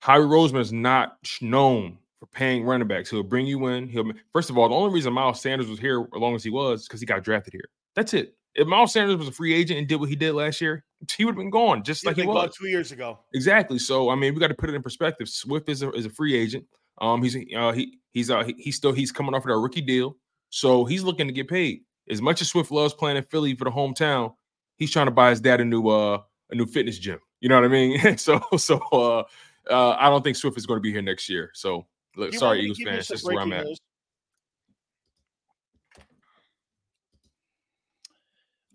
Howie 0.00 0.20
Roseman 0.22 0.60
is 0.60 0.72
not 0.72 1.18
known 1.42 1.98
for 2.20 2.26
paying 2.26 2.62
running 2.64 2.86
backs. 2.88 3.10
He'll 3.10 3.24
bring 3.24 3.46
you 3.46 3.66
in. 3.66 3.88
He'll 3.88 4.10
first 4.32 4.48
of 4.48 4.56
all, 4.56 4.68
the 4.68 4.74
only 4.76 4.94
reason 4.94 5.12
Miles 5.12 5.40
Sanders 5.40 5.68
was 5.68 5.80
here 5.80 6.00
as 6.02 6.20
long 6.20 6.36
as 6.36 6.44
he 6.44 6.50
was 6.50 6.86
because 6.86 7.00
he 7.00 7.06
got 7.06 7.24
drafted 7.24 7.52
here. 7.52 7.68
That's 7.96 8.14
it. 8.14 8.37
If 8.58 8.66
Miles 8.66 8.92
Sanders 8.92 9.16
was 9.16 9.28
a 9.28 9.32
free 9.32 9.54
agent 9.54 9.78
and 9.78 9.86
did 9.86 9.96
what 9.96 10.08
he 10.08 10.16
did 10.16 10.32
last 10.34 10.60
year, 10.60 10.84
he 11.16 11.24
would 11.24 11.32
have 11.32 11.38
been 11.38 11.50
gone 11.50 11.84
just 11.84 12.02
He'd 12.02 12.08
like 12.08 12.16
he 12.16 12.26
was. 12.26 12.56
two 12.56 12.66
years 12.66 12.90
ago. 12.90 13.20
Exactly. 13.32 13.78
So 13.78 14.10
I 14.10 14.16
mean, 14.16 14.34
we 14.34 14.40
got 14.40 14.48
to 14.48 14.54
put 14.54 14.68
it 14.68 14.74
in 14.74 14.82
perspective. 14.82 15.28
Swift 15.28 15.68
is 15.68 15.82
a, 15.82 15.90
is 15.92 16.06
a 16.06 16.10
free 16.10 16.34
agent. 16.34 16.64
Um, 17.00 17.22
he's 17.22 17.36
uh, 17.56 17.72
he 17.72 17.98
he's 18.12 18.30
uh, 18.30 18.42
he, 18.42 18.54
he's 18.58 18.76
still 18.76 18.92
he's 18.92 19.12
coming 19.12 19.34
off 19.34 19.44
of 19.44 19.50
a 19.50 19.56
rookie 19.56 19.80
deal, 19.80 20.16
so 20.50 20.84
he's 20.84 21.02
looking 21.04 21.28
to 21.28 21.32
get 21.32 21.48
paid. 21.48 21.82
As 22.10 22.20
much 22.20 22.40
as 22.42 22.48
Swift 22.48 22.70
loves 22.70 22.94
playing 22.94 23.16
in 23.16 23.22
Philly 23.24 23.54
for 23.54 23.64
the 23.64 23.70
hometown, 23.70 24.34
he's 24.76 24.90
trying 24.90 25.06
to 25.06 25.12
buy 25.12 25.30
his 25.30 25.40
dad 25.40 25.60
a 25.60 25.64
new 25.64 25.88
uh 25.88 26.20
a 26.50 26.54
new 26.54 26.66
fitness 26.66 26.98
gym. 26.98 27.20
You 27.40 27.48
know 27.48 27.54
what 27.54 27.64
I 27.64 27.68
mean? 27.68 28.16
so 28.18 28.40
so 28.56 28.80
uh, 28.92 29.22
uh 29.70 29.96
I 29.98 30.08
don't 30.08 30.24
think 30.24 30.36
Swift 30.36 30.58
is 30.58 30.66
going 30.66 30.78
to 30.78 30.82
be 30.82 30.90
here 30.90 31.02
next 31.02 31.28
year. 31.28 31.50
So 31.54 31.86
look, 32.16 32.34
sorry, 32.34 32.62
Eagles 32.62 32.80
fans, 32.82 33.08
this 33.08 33.20
is 33.20 33.24
where 33.24 33.40
I'm 33.40 33.50
breaking 33.50 33.72
at. 33.72 33.78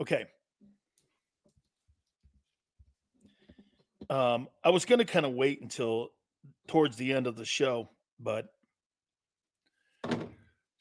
Okay. 0.03 0.25
Um, 4.09 4.49
I 4.61 4.69
was 4.69 4.83
going 4.83 4.99
to 4.99 5.05
kind 5.05 5.25
of 5.25 5.31
wait 5.31 5.61
until 5.61 6.09
towards 6.67 6.97
the 6.97 7.13
end 7.13 7.25
of 7.25 7.37
the 7.37 7.45
show, 7.45 7.89
but 8.19 8.49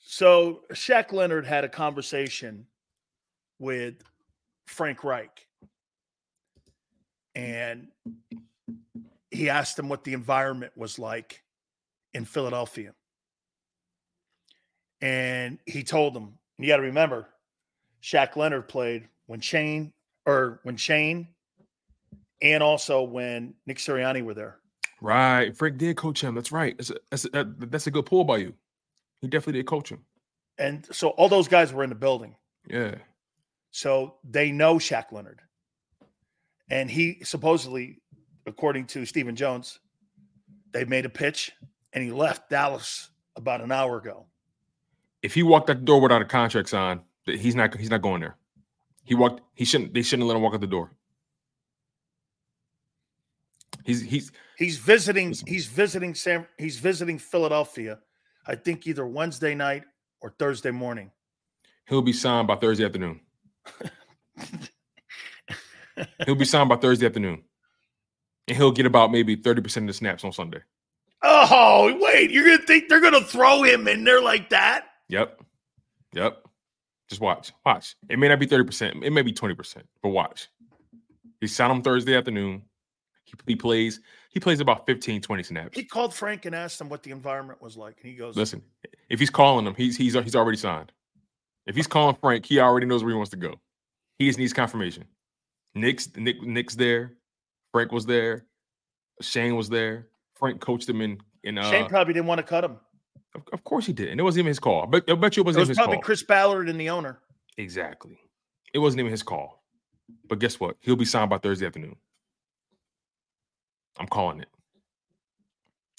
so 0.00 0.62
Shaq 0.72 1.12
Leonard 1.12 1.46
had 1.46 1.62
a 1.62 1.68
conversation 1.68 2.66
with 3.60 3.94
Frank 4.66 5.04
Reich, 5.04 5.46
and 7.36 7.86
he 9.30 9.48
asked 9.48 9.78
him 9.78 9.88
what 9.88 10.02
the 10.02 10.14
environment 10.14 10.72
was 10.74 10.98
like 10.98 11.44
in 12.12 12.24
Philadelphia. 12.24 12.92
And 15.00 15.60
he 15.64 15.84
told 15.84 16.16
him, 16.16 16.38
you 16.58 16.66
got 16.66 16.78
to 16.78 16.82
remember, 16.82 17.28
Shaq 18.02 18.34
Leonard 18.34 18.68
played 18.68 19.08
when 19.26 19.40
Shane 19.40 19.92
or 20.26 20.60
when 20.62 20.76
Shane 20.76 21.28
and 22.40 22.62
also 22.62 23.02
when 23.02 23.54
Nick 23.66 23.78
Sirianni 23.78 24.22
were 24.22 24.34
there. 24.34 24.58
Right, 25.00 25.56
Frank 25.56 25.78
did 25.78 25.96
coach 25.96 26.22
him. 26.22 26.34
That's 26.34 26.52
right. 26.52 26.76
That's 26.76 26.90
a, 26.90 26.96
that's 27.10 27.26
a, 27.32 27.54
that's 27.58 27.86
a 27.86 27.90
good 27.90 28.06
pull 28.06 28.24
by 28.24 28.38
you. 28.38 28.54
He 29.20 29.28
definitely 29.28 29.60
did 29.60 29.66
coach 29.66 29.90
him. 29.90 30.00
And 30.58 30.86
so 30.92 31.08
all 31.10 31.28
those 31.28 31.48
guys 31.48 31.72
were 31.72 31.82
in 31.82 31.88
the 31.88 31.96
building. 31.96 32.36
Yeah. 32.68 32.96
So 33.70 34.16
they 34.28 34.52
know 34.52 34.76
Shaq 34.76 35.12
Leonard. 35.12 35.40
And 36.70 36.90
he 36.90 37.18
supposedly, 37.24 38.00
according 38.46 38.86
to 38.86 39.04
Stephen 39.04 39.34
Jones, 39.34 39.80
they 40.72 40.84
made 40.84 41.04
a 41.04 41.08
pitch 41.08 41.52
and 41.92 42.02
he 42.02 42.10
left 42.10 42.50
Dallas 42.50 43.10
about 43.36 43.60
an 43.60 43.72
hour 43.72 43.98
ago. 43.98 44.26
If 45.22 45.34
he 45.34 45.42
walked 45.42 45.70
out 45.70 45.78
the 45.80 45.84
door 45.84 46.00
without 46.00 46.22
a 46.22 46.26
contract 46.26 46.68
signed, 46.68 47.00
he's 47.24 47.54
not 47.54 47.76
he's 47.76 47.90
not 47.90 48.02
going 48.02 48.20
there. 48.20 48.36
He 49.04 49.14
walked. 49.14 49.40
He 49.54 49.64
shouldn't. 49.64 49.94
They 49.94 50.02
shouldn't 50.02 50.28
let 50.28 50.36
him 50.36 50.42
walk 50.42 50.54
out 50.54 50.60
the 50.60 50.66
door. 50.66 50.90
He's 53.84 54.00
he's 54.02 54.30
He's 54.56 54.78
visiting, 54.78 55.34
he's 55.46 55.66
visiting 55.66 56.14
Sam. 56.14 56.46
he's 56.56 56.78
visiting 56.78 57.18
Philadelphia, 57.18 57.98
I 58.46 58.54
think 58.54 58.86
either 58.86 59.04
Wednesday 59.04 59.54
night 59.56 59.82
or 60.20 60.30
Thursday 60.38 60.70
morning. 60.70 61.10
he'll 61.88 62.02
be 62.02 62.12
signed 62.12 62.46
by 62.46 62.54
Thursday 62.56 62.84
afternoon. 62.84 63.20
he'll 66.24 66.34
be 66.36 66.44
signed 66.44 66.68
by 66.68 66.76
Thursday 66.76 67.06
afternoon. 67.06 67.42
and 68.46 68.56
he'll 68.56 68.70
get 68.70 68.86
about 68.86 69.10
maybe 69.10 69.34
thirty 69.34 69.60
percent 69.62 69.84
of 69.84 69.88
the 69.88 69.94
snaps 69.94 70.22
on 70.24 70.32
Sunday. 70.32 70.60
Oh, 71.22 71.96
wait, 72.00 72.30
you're 72.30 72.44
gonna 72.44 72.66
think 72.66 72.88
they're 72.88 73.00
gonna 73.00 73.20
throw 73.24 73.62
him 73.62 73.88
in 73.88 74.04
there 74.04 74.20
like 74.22 74.50
that? 74.50 74.84
Yep, 75.08 75.40
yep. 76.14 76.44
Just 77.12 77.20
watch, 77.20 77.52
watch. 77.66 77.94
It 78.08 78.18
may 78.18 78.26
not 78.26 78.40
be 78.40 78.46
thirty 78.46 78.64
percent. 78.64 79.04
It 79.04 79.10
may 79.10 79.20
be 79.20 79.34
twenty 79.34 79.54
percent, 79.54 79.84
but 80.02 80.08
watch. 80.08 80.48
He 81.42 81.46
signed 81.46 81.70
him 81.70 81.82
Thursday 81.82 82.16
afternoon. 82.16 82.62
He, 83.24 83.34
he 83.48 83.54
plays. 83.54 84.00
He 84.30 84.40
plays 84.40 84.60
about 84.60 84.86
15, 84.86 85.20
20 85.20 85.42
snaps. 85.42 85.76
He 85.76 85.84
called 85.84 86.14
Frank 86.14 86.46
and 86.46 86.54
asked 86.54 86.80
him 86.80 86.88
what 86.88 87.02
the 87.02 87.10
environment 87.10 87.60
was 87.60 87.76
like, 87.76 87.98
and 88.00 88.10
he 88.10 88.16
goes, 88.16 88.34
Listen, 88.34 88.62
if 89.10 89.20
he's 89.20 89.28
calling 89.28 89.66
him, 89.66 89.74
he's 89.74 89.94
he's 89.94 90.14
he's 90.14 90.34
already 90.34 90.56
signed. 90.56 90.90
If 91.66 91.76
he's 91.76 91.86
calling 91.86 92.16
Frank, 92.18 92.46
he 92.46 92.58
already 92.58 92.86
knows 92.86 93.02
where 93.02 93.10
he 93.10 93.16
wants 93.16 93.32
to 93.32 93.36
go. 93.36 93.60
He 94.18 94.26
just 94.26 94.38
needs 94.38 94.54
confirmation. 94.54 95.04
Nick's 95.74 96.08
Nick 96.16 96.40
Nick's 96.40 96.76
there. 96.76 97.12
Frank 97.72 97.92
was 97.92 98.06
there. 98.06 98.46
Shane 99.20 99.54
was 99.54 99.68
there. 99.68 100.08
Frank 100.36 100.62
coached 100.62 100.88
him 100.88 101.02
in 101.02 101.18
in. 101.44 101.58
Uh, 101.58 101.70
Shane 101.70 101.90
probably 101.90 102.14
didn't 102.14 102.26
want 102.28 102.38
to 102.38 102.42
cut 102.42 102.64
him. 102.64 102.78
Of, 103.34 103.42
of 103.52 103.64
course 103.64 103.86
he 103.86 103.92
did, 103.92 104.08
and 104.08 104.20
it 104.20 104.22
wasn't 104.22 104.40
even 104.40 104.48
his 104.48 104.58
call. 104.58 104.86
But 104.86 105.08
I 105.10 105.14
bet 105.14 105.36
you 105.36 105.42
it 105.42 105.44
It 105.44 105.46
wasn't 105.46 105.60
was 105.60 105.66
even 105.66 105.68
his 105.68 105.76
probably 105.78 105.96
call. 105.96 106.02
Chris 106.02 106.22
Ballard 106.22 106.68
and 106.68 106.78
the 106.80 106.90
owner. 106.90 107.18
Exactly. 107.56 108.18
It 108.74 108.78
wasn't 108.78 109.00
even 109.00 109.10
his 109.10 109.22
call. 109.22 109.62
But 110.28 110.38
guess 110.38 110.60
what? 110.60 110.76
He'll 110.80 110.96
be 110.96 111.04
signed 111.04 111.30
by 111.30 111.38
Thursday 111.38 111.66
afternoon. 111.66 111.96
I'm 113.98 114.06
calling 114.06 114.40
it. 114.40 114.48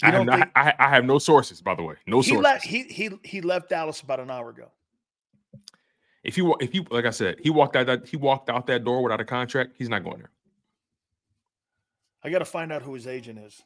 I 0.02 0.08
have, 0.08 0.16
don't 0.16 0.26
no, 0.26 0.34
think- 0.34 0.50
I, 0.56 0.74
I 0.80 0.90
have 0.90 1.06
no 1.06 1.18
sources, 1.20 1.62
by 1.62 1.76
the 1.76 1.84
way. 1.84 1.96
No 2.08 2.18
he 2.22 2.30
sources. 2.30 2.44
left. 2.44 2.66
He 2.66 2.84
he 2.84 3.10
he 3.24 3.42
left 3.42 3.70
Dallas 3.70 4.02
about 4.02 4.20
an 4.20 4.30
hour 4.30 4.50
ago. 4.50 4.70
if 6.24 6.38
you 6.38 6.56
if 6.60 6.74
you 6.76 6.86
like 6.92 7.06
I 7.06 7.12
said, 7.12 7.38
he 7.42 7.50
walked 7.50 7.76
out 7.76 7.86
that 7.88 8.08
he 8.08 8.18
walked 8.18 8.50
out 8.50 8.68
that 8.68 8.84
door 8.84 9.02
without 9.02 9.22
a 9.22 9.26
contract, 9.26 9.74
he's 9.78 9.90
not 9.90 10.04
going 10.04 10.18
there. 10.18 10.32
I 12.24 12.30
got 12.30 12.40
to 12.40 12.46
find 12.46 12.72
out 12.72 12.82
who 12.82 12.94
his 12.94 13.08
agent 13.08 13.40
is. 13.40 13.62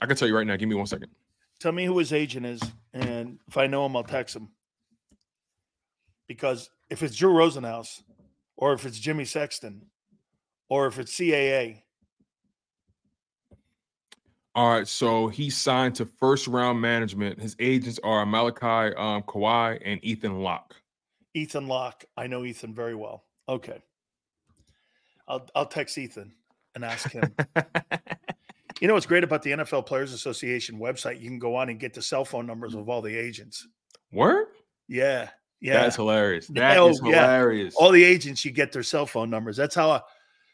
I 0.00 0.06
can 0.06 0.16
tell 0.16 0.26
you 0.28 0.36
right 0.36 0.46
now. 0.46 0.56
Give 0.56 0.68
me 0.68 0.74
one 0.74 0.86
second. 0.86 1.10
Tell 1.60 1.72
me 1.72 1.84
who 1.84 1.98
his 1.98 2.12
agent 2.12 2.46
is, 2.46 2.60
and 2.92 3.38
if 3.48 3.56
I 3.56 3.66
know 3.66 3.86
him, 3.86 3.96
I'll 3.96 4.04
text 4.04 4.36
him. 4.36 4.50
Because 6.28 6.70
if 6.90 7.02
it's 7.02 7.16
Drew 7.16 7.32
Rosenhaus, 7.32 8.02
or 8.56 8.72
if 8.72 8.84
it's 8.84 8.98
Jimmy 8.98 9.24
Sexton, 9.24 9.86
or 10.68 10.86
if 10.86 10.98
it's 10.98 11.16
CAA, 11.16 11.82
All 14.56 14.70
right, 14.70 14.86
so 14.86 15.26
he 15.26 15.50
signed 15.50 15.96
to 15.96 16.06
first 16.06 16.46
round 16.46 16.80
management. 16.80 17.40
His 17.40 17.56
agents 17.58 17.98
are 18.04 18.24
Malachi 18.24 18.94
um, 18.96 19.22
Kawhi 19.24 19.80
and 19.84 19.98
Ethan 20.04 20.38
Locke. 20.40 20.76
Ethan 21.34 21.66
Locke. 21.66 22.04
I 22.16 22.28
know 22.28 22.44
Ethan 22.44 22.72
very 22.72 22.94
well. 22.94 23.24
Okay. 23.48 23.82
I'll 25.26 25.48
I'll 25.56 25.66
text 25.66 25.98
Ethan 25.98 26.32
and 26.74 26.84
ask 26.84 27.10
him. 27.10 27.34
you 28.80 28.88
know 28.88 28.94
what's 28.94 29.06
great 29.06 29.24
about 29.24 29.42
the 29.42 29.50
NFL 29.52 29.86
Players 29.86 30.12
Association 30.12 30.78
website? 30.78 31.20
You 31.20 31.28
can 31.28 31.38
go 31.38 31.54
on 31.56 31.68
and 31.68 31.78
get 31.78 31.94
the 31.94 32.02
cell 32.02 32.24
phone 32.24 32.46
numbers 32.46 32.74
of 32.74 32.88
all 32.88 33.00
the 33.02 33.16
agents. 33.16 33.66
Word? 34.12 34.46
Yeah. 34.88 35.30
Yeah. 35.60 35.82
That's 35.82 35.96
hilarious. 35.96 36.50
Yeah, 36.50 36.74
That 36.74 36.90
is 36.90 37.00
oh, 37.02 37.08
yeah. 37.08 37.22
hilarious. 37.22 37.74
All 37.76 37.90
the 37.90 38.04
agents, 38.04 38.44
you 38.44 38.50
get 38.50 38.72
their 38.72 38.82
cell 38.82 39.06
phone 39.06 39.30
numbers. 39.30 39.56
That's 39.56 39.74
how 39.74 39.90
I 39.90 40.00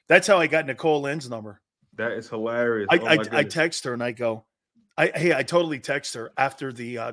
that's 0.09 0.27
how 0.27 0.39
I 0.39 0.47
got 0.47 0.67
Nicole 0.67 1.01
Lynn's 1.03 1.29
number. 1.29 1.61
That 1.97 2.13
is 2.13 2.29
hilarious. 2.29 2.89
I, 2.91 2.99
Oh 2.99 3.07
I, 3.07 3.19
I 3.39 3.45
text 3.45 3.85
her 3.85 3.93
and 3.93 4.03
I 4.03 4.13
go, 4.13 4.45
I 4.97 5.09
hey, 5.15 5.35
I 5.35 5.43
totally 5.43 5.81
text 5.81 6.15
her 6.15 6.31
after 6.37 6.73
the 6.73 6.99
uh 6.99 7.13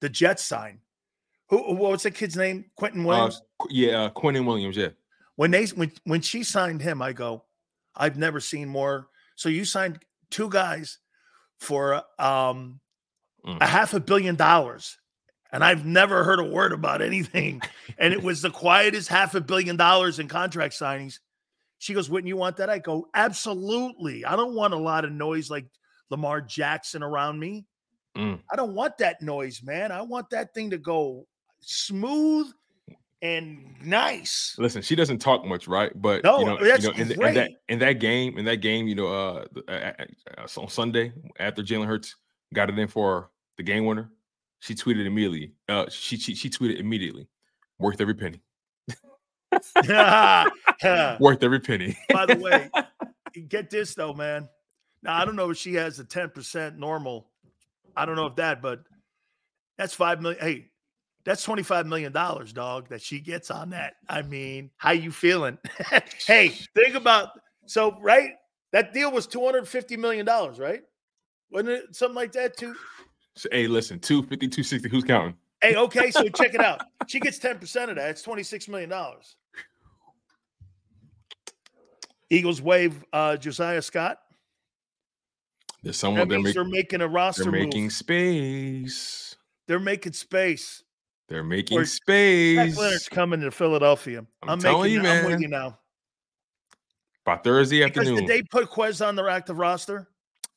the 0.00 0.08
Jets 0.08 0.44
sign. 0.44 0.80
Who 1.48 1.74
what's 1.74 2.02
the 2.02 2.10
kid's 2.10 2.36
name? 2.36 2.66
Quinnen 2.78 3.04
Uh, 3.04 3.08
Williams. 3.08 3.42
Qu- 3.58 3.68
yeah, 3.70 4.02
uh, 4.02 4.10
Quinnen 4.10 4.44
Williams. 4.44 4.76
Yeah. 4.76 4.88
when 5.36 5.50
they 5.50 5.66
when 5.66 5.90
when 6.04 6.20
she 6.20 6.42
signed 6.42 6.82
him, 6.82 7.00
I 7.00 7.12
go, 7.12 7.44
I've 7.96 8.18
never 8.18 8.40
seen 8.40 8.68
more. 8.68 9.08
So 9.36 9.48
you 9.48 9.64
signed 9.64 10.00
two 10.30 10.48
guys 10.48 10.98
for 11.58 12.02
um 12.18 12.80
Mm. 13.46 13.58
a 13.60 13.66
half 13.66 13.94
a 13.94 14.00
billion 14.00 14.34
dollars. 14.34 14.98
And 15.52 15.62
I've 15.64 15.86
never 15.86 16.24
heard 16.24 16.40
a 16.40 16.44
word 16.44 16.72
about 16.72 17.00
anything. 17.00 17.62
and 17.96 18.12
it 18.12 18.20
was 18.22 18.42
the 18.42 18.50
quietest 18.50 19.08
half 19.08 19.34
a 19.36 19.40
billion 19.40 19.76
dollars 19.76 20.18
in 20.18 20.26
contract 20.26 20.74
signings. 20.74 21.20
She 21.78 21.94
goes, 21.94 22.10
Wouldn't 22.10 22.26
you 22.28 22.36
want 22.36 22.56
that? 22.56 22.68
I 22.68 22.78
go, 22.80 23.06
Absolutely. 23.14 24.24
I 24.24 24.34
don't 24.34 24.54
want 24.56 24.74
a 24.74 24.78
lot 24.78 25.04
of 25.04 25.12
noise 25.12 25.50
like 25.50 25.66
Lamar 26.10 26.40
Jackson 26.40 27.02
around 27.02 27.38
me. 27.38 27.64
Mm. 28.16 28.40
I 28.50 28.56
don't 28.56 28.74
want 28.74 28.98
that 28.98 29.22
noise, 29.22 29.62
man. 29.62 29.92
I 29.92 30.02
want 30.02 30.30
that 30.30 30.52
thing 30.52 30.70
to 30.70 30.78
go 30.78 31.26
smooth 31.60 32.50
and 33.22 33.74
nice. 33.82 34.54
Listen, 34.58 34.80
she 34.82 34.94
doesn't 34.94 35.18
talk 35.18 35.44
much, 35.44 35.66
right? 35.66 35.90
But 35.94 36.24
No, 36.24 36.38
you 36.40 36.46
know, 36.46 36.58
that's 36.64 36.84
you 36.84 36.90
know, 36.92 36.98
in, 36.98 37.08
the- 37.08 37.14
in 37.14 37.20
that 37.20 37.34
great. 37.34 37.56
in 37.68 37.78
that 37.80 37.92
game, 37.94 38.38
in 38.38 38.44
that 38.44 38.56
game, 38.56 38.86
you 38.88 38.94
know, 38.94 39.06
uh, 39.08 39.44
uh, 39.68 39.92
on 40.56 40.68
Sunday 40.68 41.12
after 41.38 41.62
Jalen 41.62 41.86
Hurts 41.86 42.16
got 42.54 42.70
it 42.70 42.78
in 42.78 42.88
for 42.88 43.30
the 43.56 43.62
game 43.62 43.84
winner, 43.86 44.10
she 44.60 44.74
tweeted 44.74 45.06
immediately. 45.06 45.52
Uh, 45.68 45.86
she 45.90 46.16
she, 46.16 46.34
she 46.34 46.48
tweeted 46.48 46.78
immediately, 46.78 47.28
worth 47.78 48.00
every 48.00 48.14
penny, 48.14 48.40
worth 51.20 51.42
every 51.42 51.60
penny. 51.60 51.96
By 52.10 52.26
the 52.26 52.36
way, 52.36 52.70
get 53.48 53.70
this 53.70 53.94
though, 53.94 54.12
man. 54.14 54.48
Now 55.02 55.16
I 55.20 55.24
don't 55.24 55.36
know 55.36 55.50
if 55.50 55.56
she 55.56 55.74
has 55.74 55.98
a 56.00 56.04
10% 56.04 56.76
normal. 56.76 57.28
I 57.96 58.04
don't 58.04 58.16
know 58.16 58.26
if 58.26 58.36
that, 58.36 58.60
but 58.62 58.80
that's 59.76 59.94
five 59.94 60.20
million. 60.20 60.40
Hey, 60.40 60.70
that's 61.28 61.46
$25 61.46 61.84
million, 61.84 62.10
dog, 62.10 62.88
that 62.88 63.02
she 63.02 63.20
gets 63.20 63.50
on 63.50 63.68
that. 63.68 63.96
I 64.08 64.22
mean, 64.22 64.70
how 64.78 64.92
you 64.92 65.12
feeling? 65.12 65.58
hey, 66.26 66.48
think 66.74 66.94
about 66.94 67.28
so 67.66 67.98
right? 68.00 68.30
That 68.72 68.94
deal 68.94 69.12
was 69.12 69.26
$250 69.28 69.98
million, 69.98 70.24
right? 70.56 70.80
Wasn't 71.50 71.68
it 71.68 71.94
something 71.94 72.14
like 72.14 72.32
that? 72.32 72.56
Too. 72.56 72.74
So, 73.36 73.46
hey, 73.52 73.66
listen, 73.66 73.98
250, 74.00 74.48
260, 74.48 74.88
who's 74.88 75.04
counting? 75.04 75.34
Hey, 75.60 75.76
okay, 75.76 76.10
so 76.10 76.22
check 76.34 76.54
it 76.54 76.62
out. 76.62 76.80
She 77.08 77.20
gets 77.20 77.38
10% 77.38 77.90
of 77.90 77.96
that. 77.96 78.08
It's 78.08 78.24
$26 78.24 78.66
million. 78.70 78.90
Eagles 82.30 82.62
waive 82.62 83.04
uh, 83.12 83.36
Josiah 83.36 83.82
Scott. 83.82 84.16
There's 85.82 85.96
That 85.96 85.98
someone 86.00 86.26
they're, 86.26 86.40
make- 86.40 86.54
they're 86.54 86.64
making 86.64 87.02
a 87.02 87.08
roster 87.08 87.42
they're 87.44 87.52
making 87.52 87.84
move. 87.84 87.92
space. 87.92 89.36
They're 89.66 89.78
making 89.78 90.14
space. 90.14 90.84
They're 91.28 91.44
making 91.44 91.78
Or- 91.78 91.84
space. 91.84 92.58
Shaq 92.58 92.76
Leonard's 92.76 93.08
coming 93.08 93.40
to 93.42 93.50
Philadelphia. 93.50 94.24
I'm 94.42 94.48
I'm, 94.50 94.58
telling 94.58 94.92
making, 94.94 95.04
you, 95.04 95.10
I'm 95.10 95.24
with 95.26 95.40
you 95.40 95.48
now. 95.48 95.78
By 97.24 97.36
Thursday 97.36 97.84
Because 97.84 98.08
afternoon. 98.08 98.26
did 98.26 98.28
they 98.28 98.42
put 98.42 98.70
Quez 98.70 99.06
on 99.06 99.14
their 99.16 99.28
active 99.28 99.58
roster? 99.58 100.08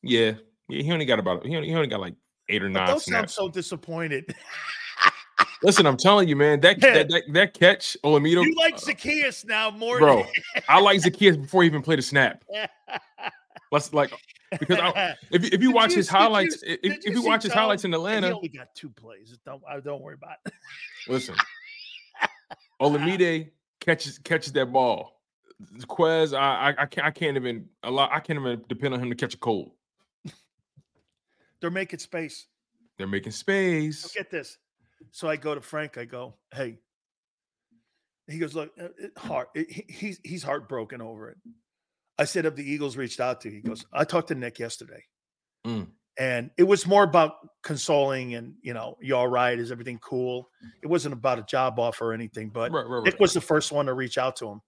yeah. 0.01 0.33
yeah, 0.69 0.81
he 0.83 0.91
only 0.91 1.05
got 1.05 1.19
about 1.19 1.45
he 1.45 1.55
only, 1.55 1.67
he 1.67 1.75
only 1.75 1.87
got 1.87 1.99
like 1.99 2.15
eight 2.47 2.63
or 2.63 2.69
But 2.69 2.73
nine 2.79 2.87
don't 2.87 2.99
sound 3.01 3.29
snaps. 3.29 3.33
so 3.35 3.49
disappointed. 3.49 4.33
Listen, 5.63 5.85
I'm 5.85 5.97
telling 5.97 6.27
you, 6.29 6.35
man, 6.37 6.59
that 6.61 6.79
that, 6.79 7.09
that, 7.09 7.23
that 7.33 7.53
catch, 7.53 7.97
Olamide, 8.05 8.43
you 8.45 8.55
like 8.55 8.75
uh, 8.75 8.77
Zaccheaus 8.77 9.45
now 9.45 9.69
more 9.69 9.99
bro. 9.99 10.25
I 10.69 10.79
like 10.79 11.01
Zaccheaus 11.03 11.39
before 11.41 11.63
he 11.63 11.67
even 11.67 11.81
played 11.81 11.99
a 11.99 12.01
snap. 12.01 12.43
Let's 13.71 13.93
like 13.93 14.11
because 14.59 14.79
I, 14.79 15.15
if 15.31 15.43
you- 15.43 15.49
if 15.53 15.61
you 15.61 15.71
watch 15.71 15.91
you- 15.91 15.97
his 15.97 16.07
did 16.07 16.13
you- 16.13 16.19
highlights, 16.19 16.61
if, 16.63 16.79
if 16.83 17.13
you 17.13 17.23
watch 17.23 17.43
his 17.43 17.53
Tom? 17.53 17.59
highlights 17.61 17.85
in 17.85 17.91
He 17.91 17.95
Atlanta, 17.95 18.35
only 18.35 18.49
got 18.49 18.67
two 18.75 18.89
plays. 18.89 19.37
Don't 19.45 19.61
I 19.69 19.79
don't 19.79 20.01
worry 20.01 20.15
about 20.15 20.37
it. 20.45 20.53
listen, 21.07 21.35
Olamide 22.81 23.51
catches 23.79 24.17
catches 24.19 24.51
that 24.53 24.71
ball. 24.71 25.21
Quez, 25.81 26.37
I, 26.37 26.71
I 26.71 26.81
I 26.83 26.85
can't 26.85 27.07
I 27.07 27.11
can't 27.11 27.37
even 27.37 27.69
a 27.83 27.91
lot 27.91 28.11
I 28.11 28.19
can't 28.19 28.39
even 28.39 28.63
depend 28.67 28.93
on 28.93 28.99
him 28.99 29.09
to 29.09 29.15
catch 29.15 29.35
a 29.35 29.37
cold. 29.37 29.71
They're 31.61 31.69
making 31.69 31.99
space. 31.99 32.47
They're 32.97 33.07
making 33.07 33.31
space. 33.33 34.11
get 34.13 34.31
this. 34.31 34.57
So 35.11 35.27
I 35.29 35.35
go 35.35 35.53
to 35.55 35.61
Frank. 35.61 35.97
I 35.97 36.05
go, 36.05 36.35
hey. 36.53 36.79
He 38.27 38.37
goes, 38.39 38.55
look, 38.55 38.71
uh, 38.79 38.85
it, 38.97 39.17
heart. 39.17 39.49
It, 39.55 39.69
he- 39.71 39.85
he's 39.87 40.19
he's 40.23 40.43
heartbroken 40.43 41.01
over 41.01 41.29
it. 41.29 41.37
I 42.21 42.25
said, 42.25 42.45
have 42.45 42.55
the 42.55 42.69
Eagles 42.69 42.97
reached 42.97 43.19
out 43.19 43.41
to 43.41 43.49
you? 43.49 43.55
He 43.55 43.61
goes, 43.61 43.83
I 43.91 44.03
talked 44.03 44.27
to 44.27 44.35
Nick 44.35 44.59
yesterday, 44.59 45.03
Mm. 45.65 45.87
and 46.19 46.51
it 46.57 46.63
was 46.63 46.85
more 46.85 47.03
about 47.03 47.33
consoling 47.63 48.35
and 48.35 48.53
you 48.61 48.73
know, 48.73 48.97
you 49.01 49.15
all 49.15 49.27
right? 49.27 49.57
Is 49.57 49.71
everything 49.71 49.97
cool? 49.99 50.49
It 50.83 50.87
wasn't 50.87 51.13
about 51.13 51.39
a 51.39 51.43
job 51.43 51.79
offer 51.79 52.11
or 52.11 52.13
anything. 52.13 52.49
But 52.49 52.71
Right, 52.71 52.85
right, 52.87 53.03
Nick 53.03 53.19
was 53.19 53.33
the 53.33 53.41
first 53.41 53.71
one 53.71 53.87
to 53.87 53.93
reach 53.93 54.17
out 54.19 54.35
to 54.37 54.47
him, 54.49 54.61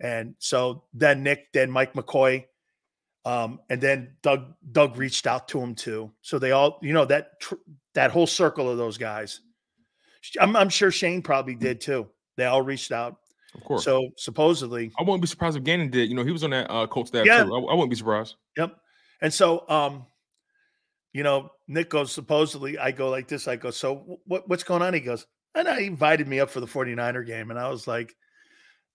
and 0.00 0.34
so 0.38 0.84
then 0.94 1.22
Nick, 1.24 1.52
then 1.52 1.70
Mike 1.70 1.94
McCoy, 1.94 2.44
um, 3.24 3.60
and 3.68 3.80
then 3.80 4.16
Doug 4.22 4.54
Doug 4.70 4.96
reached 4.96 5.26
out 5.26 5.48
to 5.48 5.60
him 5.60 5.74
too. 5.74 6.12
So 6.22 6.38
they 6.38 6.52
all, 6.52 6.78
you 6.82 6.92
know, 6.92 7.04
that 7.06 7.40
tr- 7.40 7.54
that 7.94 8.10
whole 8.12 8.26
circle 8.28 8.70
of 8.70 8.78
those 8.78 8.96
guys. 8.96 9.40
I'm, 10.40 10.54
I'm 10.56 10.68
sure 10.68 10.90
Shane 10.90 11.22
probably 11.22 11.54
did 11.56 11.80
too. 11.80 12.08
They 12.36 12.44
all 12.44 12.62
reached 12.62 12.92
out. 12.92 13.16
Of 13.58 13.64
course. 13.64 13.84
So 13.84 14.08
supposedly, 14.16 14.92
I 14.98 15.02
wouldn't 15.02 15.20
be 15.20 15.26
surprised 15.28 15.56
if 15.56 15.64
Gannon 15.64 15.90
did. 15.90 16.08
You 16.08 16.14
know, 16.14 16.24
he 16.24 16.30
was 16.30 16.44
on 16.44 16.50
that 16.50 16.70
uh, 16.70 16.86
Colts 16.86 17.08
staff 17.10 17.26
Yeah. 17.26 17.44
too. 17.44 17.54
I, 17.54 17.58
I 17.58 17.74
wouldn't 17.74 17.90
be 17.90 17.96
surprised. 17.96 18.36
Yep. 18.56 18.76
And 19.20 19.34
so, 19.34 19.68
um, 19.68 20.06
you 21.12 21.24
know, 21.24 21.50
Nick 21.66 21.90
goes, 21.90 22.12
supposedly, 22.12 22.78
I 22.78 22.92
go 22.92 23.10
like 23.10 23.26
this. 23.28 23.48
I 23.48 23.56
go, 23.56 23.70
so 23.70 24.20
what, 24.26 24.48
what's 24.48 24.62
going 24.62 24.80
on? 24.80 24.94
He 24.94 25.00
goes, 25.00 25.26
and 25.54 25.66
I 25.68 25.80
invited 25.80 26.28
me 26.28 26.38
up 26.38 26.50
for 26.50 26.60
the 26.60 26.66
49er 26.66 27.26
game. 27.26 27.50
And 27.50 27.58
I 27.58 27.68
was 27.68 27.86
like, 27.88 28.14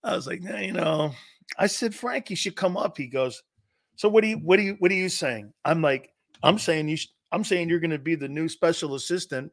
I 0.02 0.16
was 0.16 0.26
like, 0.26 0.40
"Nah, 0.42 0.58
you 0.58 0.72
know, 0.72 1.12
I 1.58 1.66
said, 1.66 1.94
Frank, 1.94 2.30
you 2.30 2.36
should 2.36 2.56
come 2.56 2.76
up. 2.76 2.96
He 2.96 3.06
goes, 3.06 3.42
So 3.96 4.08
what 4.08 4.22
do 4.22 4.28
you 4.28 4.36
what 4.38 4.56
do 4.56 4.62
you 4.62 4.76
what 4.78 4.90
are 4.90 4.94
you 4.94 5.08
saying? 5.10 5.52
I'm 5.64 5.82
like, 5.82 6.10
I'm 6.42 6.58
saying 6.58 6.88
you 6.88 6.96
sh- 6.96 7.08
I'm 7.32 7.44
saying 7.44 7.68
you're 7.68 7.80
gonna 7.80 7.98
be 7.98 8.14
the 8.14 8.28
new 8.28 8.48
special 8.48 8.94
assistant 8.94 9.52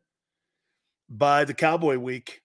by 1.10 1.44
the 1.44 1.54
Cowboy 1.54 1.98
Week 1.98 2.42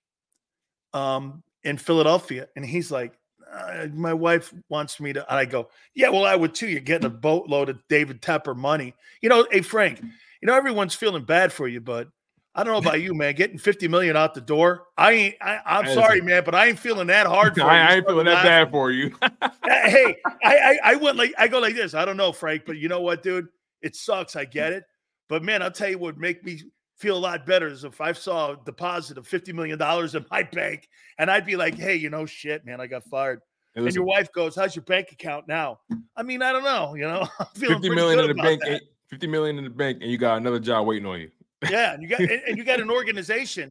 um 0.94 1.42
in 1.66 1.76
Philadelphia. 1.76 2.48
And 2.54 2.64
he's 2.64 2.90
like, 2.90 3.18
uh, 3.52 3.88
my 3.92 4.14
wife 4.14 4.54
wants 4.68 5.00
me 5.00 5.12
to. 5.12 5.28
And 5.28 5.38
I 5.38 5.44
go, 5.44 5.68
yeah, 5.94 6.08
well, 6.08 6.24
I 6.24 6.36
would 6.36 6.54
too. 6.54 6.68
You're 6.68 6.80
getting 6.80 7.06
a 7.06 7.10
boatload 7.10 7.68
of 7.68 7.78
David 7.88 8.22
Tepper 8.22 8.56
money. 8.56 8.94
You 9.20 9.28
know, 9.28 9.46
hey 9.50 9.62
Frank, 9.62 10.00
you 10.00 10.46
know 10.46 10.54
everyone's 10.54 10.94
feeling 10.94 11.24
bad 11.24 11.52
for 11.52 11.66
you, 11.66 11.80
but 11.80 12.08
I 12.54 12.64
don't 12.64 12.72
know 12.72 12.88
about 12.88 13.02
you, 13.02 13.14
man. 13.14 13.34
Getting 13.34 13.58
50 13.58 13.88
million 13.88 14.16
out 14.16 14.32
the 14.32 14.40
door. 14.40 14.84
I 14.96 15.12
ain't 15.12 15.34
I, 15.40 15.82
is 15.82 15.94
sorry, 15.94 16.20
man, 16.22 16.42
but 16.44 16.54
I 16.54 16.68
ain't 16.68 16.78
feeling 16.78 17.08
that 17.08 17.26
hard 17.26 17.54
for 17.54 17.60
you. 17.60 17.66
I, 17.66 17.78
I 17.78 17.94
ain't 17.96 18.06
feeling 18.06 18.26
that 18.26 18.44
bad 18.44 18.70
for 18.70 18.90
you. 18.90 19.14
hey, 19.64 20.16
I, 20.44 20.56
I 20.56 20.78
I 20.84 20.94
went 20.96 21.16
like 21.16 21.34
I 21.36 21.48
go 21.48 21.58
like 21.58 21.74
this. 21.74 21.94
I 21.94 22.04
don't 22.04 22.16
know, 22.16 22.32
Frank, 22.32 22.62
but 22.64 22.78
you 22.78 22.88
know 22.88 23.00
what, 23.00 23.22
dude? 23.22 23.48
It 23.82 23.96
sucks. 23.96 24.36
I 24.36 24.44
get 24.44 24.72
it. 24.72 24.84
But 25.28 25.42
man, 25.42 25.62
I'll 25.62 25.72
tell 25.72 25.88
you 25.88 25.98
what 25.98 26.14
would 26.14 26.20
make 26.20 26.44
me 26.44 26.62
feel 26.96 27.16
a 27.16 27.18
lot 27.18 27.46
better 27.46 27.68
is 27.68 27.84
if 27.84 28.00
I 28.00 28.12
saw 28.12 28.52
a 28.52 28.56
deposit 28.64 29.18
of 29.18 29.28
$50 29.28 29.54
million 29.54 29.80
in 29.80 30.26
my 30.30 30.42
bank 30.42 30.88
and 31.18 31.30
I'd 31.30 31.46
be 31.46 31.56
like, 31.56 31.74
hey, 31.74 31.96
you 31.96 32.10
know, 32.10 32.26
shit, 32.26 32.64
man, 32.64 32.80
I 32.80 32.86
got 32.86 33.04
fired. 33.04 33.40
And 33.74 33.94
your 33.94 34.04
wife 34.04 34.32
goes, 34.32 34.56
How's 34.56 34.74
your 34.74 34.84
bank 34.84 35.12
account 35.12 35.46
now? 35.46 35.80
I 36.16 36.22
mean, 36.22 36.40
I 36.40 36.50
don't 36.50 36.64
know, 36.64 36.94
you 36.94 37.02
know. 37.02 37.28
I'm 37.38 37.46
feeling 37.54 37.74
50 37.76 37.88
pretty 37.88 37.94
million 37.94 38.20
in 38.20 38.28
the 38.28 38.42
bank, 38.42 38.62
that. 38.62 38.70
Eh, 38.70 38.78
50 39.08 39.26
million 39.26 39.58
in 39.58 39.64
the 39.64 39.70
bank, 39.70 39.98
and 40.00 40.10
you 40.10 40.18
got 40.18 40.38
another 40.38 40.58
job 40.58 40.86
waiting 40.86 41.06
on 41.06 41.20
you. 41.20 41.30
Yeah, 41.70 41.94
and 41.94 42.02
you 42.02 42.08
got 42.08 42.20
and, 42.20 42.30
and 42.30 42.58
you 42.58 42.64
got 42.64 42.80
an 42.80 42.90
organization. 42.90 43.70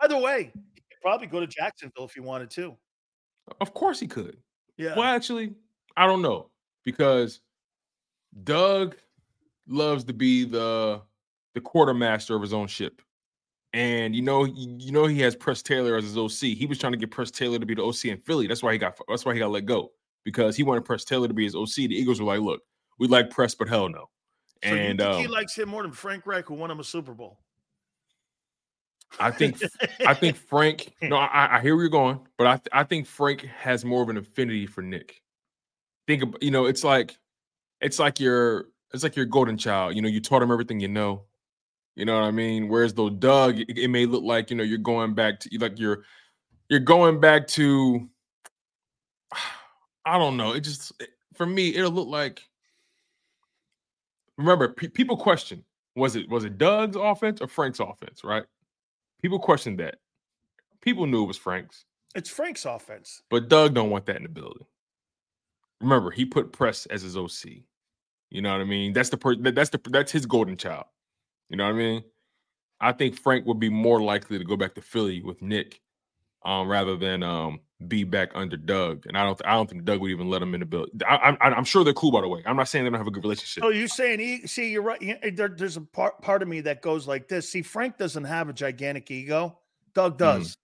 By 0.00 0.08
the 0.08 0.16
way, 0.16 0.50
you 0.54 0.82
could 0.90 1.00
probably 1.02 1.26
go 1.26 1.38
to 1.38 1.46
Jacksonville 1.46 2.04
if 2.04 2.16
you 2.16 2.22
wanted 2.22 2.50
to. 2.52 2.74
Of 3.60 3.74
course 3.74 4.00
he 4.00 4.06
could. 4.06 4.38
Yeah. 4.78 4.94
Well, 4.96 5.04
actually, 5.04 5.54
I 5.98 6.06
don't 6.06 6.22
know 6.22 6.48
because 6.84 7.40
Doug 8.42 8.96
loves 9.68 10.04
to 10.04 10.14
be 10.14 10.44
the 10.44 11.02
the 11.60 11.68
quartermaster 11.68 12.34
of 12.34 12.42
his 12.42 12.52
own 12.52 12.66
ship. 12.66 13.02
And 13.72 14.16
you 14.16 14.22
know, 14.22 14.44
you 14.44 14.90
know 14.90 15.06
he 15.06 15.20
has 15.20 15.36
Press 15.36 15.62
Taylor 15.62 15.96
as 15.96 16.04
his 16.04 16.18
OC. 16.18 16.56
He 16.56 16.66
was 16.66 16.78
trying 16.78 16.92
to 16.92 16.98
get 16.98 17.10
Press 17.10 17.30
Taylor 17.30 17.58
to 17.58 17.66
be 17.66 17.74
the 17.74 17.84
OC 17.84 18.06
in 18.06 18.18
Philly. 18.18 18.46
That's 18.46 18.62
why 18.62 18.72
he 18.72 18.78
got 18.78 18.98
that's 19.08 19.24
why 19.24 19.32
he 19.32 19.38
got 19.38 19.50
let 19.50 19.66
go 19.66 19.92
because 20.24 20.56
he 20.56 20.64
wanted 20.64 20.84
Press 20.84 21.04
Taylor 21.04 21.28
to 21.28 21.34
be 21.34 21.44
his 21.44 21.54
OC. 21.54 21.74
The 21.74 21.94
Eagles 21.94 22.20
were 22.20 22.26
like, 22.26 22.40
"Look, 22.40 22.62
we 22.98 23.06
like 23.06 23.30
Press, 23.30 23.54
but 23.54 23.68
hell 23.68 23.88
no." 23.88 24.10
So 24.64 24.70
and 24.70 24.98
you 24.98 25.06
think 25.06 25.18
he 25.20 25.26
um, 25.26 25.30
likes 25.30 25.56
him 25.56 25.68
more 25.68 25.82
than 25.82 25.92
Frank 25.92 26.26
Reich, 26.26 26.46
who 26.46 26.54
won 26.54 26.70
him 26.70 26.80
a 26.80 26.84
Super 26.84 27.14
Bowl. 27.14 27.38
I 29.18 29.30
think 29.30 29.60
I 30.06 30.14
think 30.14 30.36
Frank. 30.36 30.92
No, 31.02 31.16
I, 31.16 31.58
I 31.58 31.60
hear 31.60 31.76
where 31.76 31.84
you're 31.84 31.90
going, 31.90 32.20
but 32.38 32.46
I 32.46 32.56
th- 32.56 32.68
I 32.72 32.84
think 32.84 33.06
Frank 33.06 33.42
has 33.42 33.84
more 33.84 34.02
of 34.02 34.08
an 34.08 34.16
affinity 34.16 34.66
for 34.66 34.82
Nick. 34.82 35.22
Think 36.08 36.22
about 36.22 36.42
you 36.42 36.50
know, 36.50 36.66
it's 36.66 36.82
like 36.82 37.16
it's 37.80 37.98
like 37.98 38.18
your 38.18 38.66
it's 38.92 39.02
like 39.02 39.16
your 39.16 39.26
golden 39.26 39.56
child. 39.56 39.94
You 39.94 40.02
know, 40.02 40.08
you 40.08 40.20
taught 40.20 40.42
him 40.42 40.50
everything 40.50 40.80
you 40.80 40.88
know. 40.88 41.24
You 41.96 42.04
know 42.04 42.14
what 42.14 42.24
I 42.24 42.30
mean? 42.30 42.68
Whereas 42.68 42.94
though 42.94 43.10
Doug, 43.10 43.58
it, 43.58 43.78
it 43.78 43.88
may 43.88 44.06
look 44.06 44.22
like 44.22 44.50
you 44.50 44.56
know 44.56 44.62
you're 44.62 44.78
going 44.78 45.14
back 45.14 45.40
to 45.40 45.58
like 45.58 45.78
you're 45.78 46.04
you're 46.68 46.80
going 46.80 47.20
back 47.20 47.46
to 47.48 48.08
I 50.04 50.18
don't 50.18 50.36
know. 50.36 50.52
It 50.52 50.60
just 50.60 50.92
for 51.34 51.46
me 51.46 51.74
it'll 51.74 51.90
look 51.90 52.08
like. 52.08 52.42
Remember, 54.38 54.68
pe- 54.68 54.88
people 54.88 55.16
question 55.18 55.64
was 55.96 56.16
it 56.16 56.28
was 56.30 56.44
it 56.44 56.56
Doug's 56.56 56.96
offense 56.96 57.40
or 57.40 57.48
Frank's 57.48 57.80
offense, 57.80 58.24
right? 58.24 58.44
People 59.20 59.38
questioned 59.38 59.78
that. 59.80 59.96
People 60.80 61.04
knew 61.06 61.24
it 61.24 61.26
was 61.26 61.36
Frank's, 61.36 61.84
It's 62.14 62.30
Frank's 62.30 62.64
offense. 62.64 63.20
but 63.28 63.50
Doug 63.50 63.74
don't 63.74 63.90
want 63.90 64.06
that 64.06 64.16
in 64.16 64.22
the 64.22 64.30
building. 64.30 64.64
Remember, 65.82 66.10
he 66.10 66.24
put 66.24 66.52
Press 66.52 66.86
as 66.86 67.02
his 67.02 67.18
OC. 67.18 67.60
You 68.30 68.40
know 68.40 68.50
what 68.52 68.62
I 68.62 68.64
mean? 68.64 68.94
That's 68.94 69.10
the 69.10 69.18
per- 69.18 69.36
that's 69.36 69.68
the 69.70 69.80
that's 69.90 70.12
his 70.12 70.24
golden 70.24 70.56
child. 70.56 70.86
You 71.50 71.56
know 71.56 71.64
what 71.64 71.74
I 71.74 71.78
mean? 71.78 72.04
I 72.80 72.92
think 72.92 73.18
Frank 73.18 73.44
would 73.46 73.60
be 73.60 73.68
more 73.68 74.00
likely 74.00 74.38
to 74.38 74.44
go 74.44 74.56
back 74.56 74.74
to 74.76 74.80
Philly 74.80 75.20
with 75.20 75.42
Nick, 75.42 75.80
um, 76.44 76.68
rather 76.68 76.96
than 76.96 77.22
um 77.22 77.60
be 77.88 78.04
back 78.04 78.30
under 78.34 78.56
Doug. 78.56 79.04
And 79.06 79.18
I 79.18 79.24
don't 79.24 79.40
I 79.44 79.52
don't 79.52 79.68
think 79.68 79.84
Doug 79.84 80.00
would 80.00 80.10
even 80.10 80.30
let 80.30 80.40
him 80.40 80.54
in 80.54 80.60
the 80.60 80.66
building. 80.66 81.00
I, 81.06 81.16
I'm 81.16 81.36
I'm 81.40 81.64
sure 81.64 81.84
they're 81.84 81.92
cool 81.92 82.12
by 82.12 82.20
the 82.22 82.28
way. 82.28 82.42
I'm 82.46 82.56
not 82.56 82.68
saying 82.68 82.84
they 82.84 82.90
don't 82.90 83.00
have 83.00 83.06
a 83.06 83.10
good 83.10 83.24
relationship. 83.24 83.62
So 83.62 83.70
you're 83.70 83.88
saying 83.88 84.20
he? 84.20 84.46
See, 84.46 84.70
you're 84.70 84.82
right. 84.82 85.00
There, 85.34 85.48
there's 85.48 85.76
a 85.76 85.82
part 85.82 86.22
part 86.22 86.40
of 86.40 86.48
me 86.48 86.60
that 86.62 86.80
goes 86.80 87.06
like 87.06 87.28
this. 87.28 87.50
See, 87.50 87.62
Frank 87.62 87.98
doesn't 87.98 88.24
have 88.24 88.48
a 88.48 88.52
gigantic 88.52 89.10
ego. 89.10 89.58
Doug 89.92 90.18
does, 90.18 90.56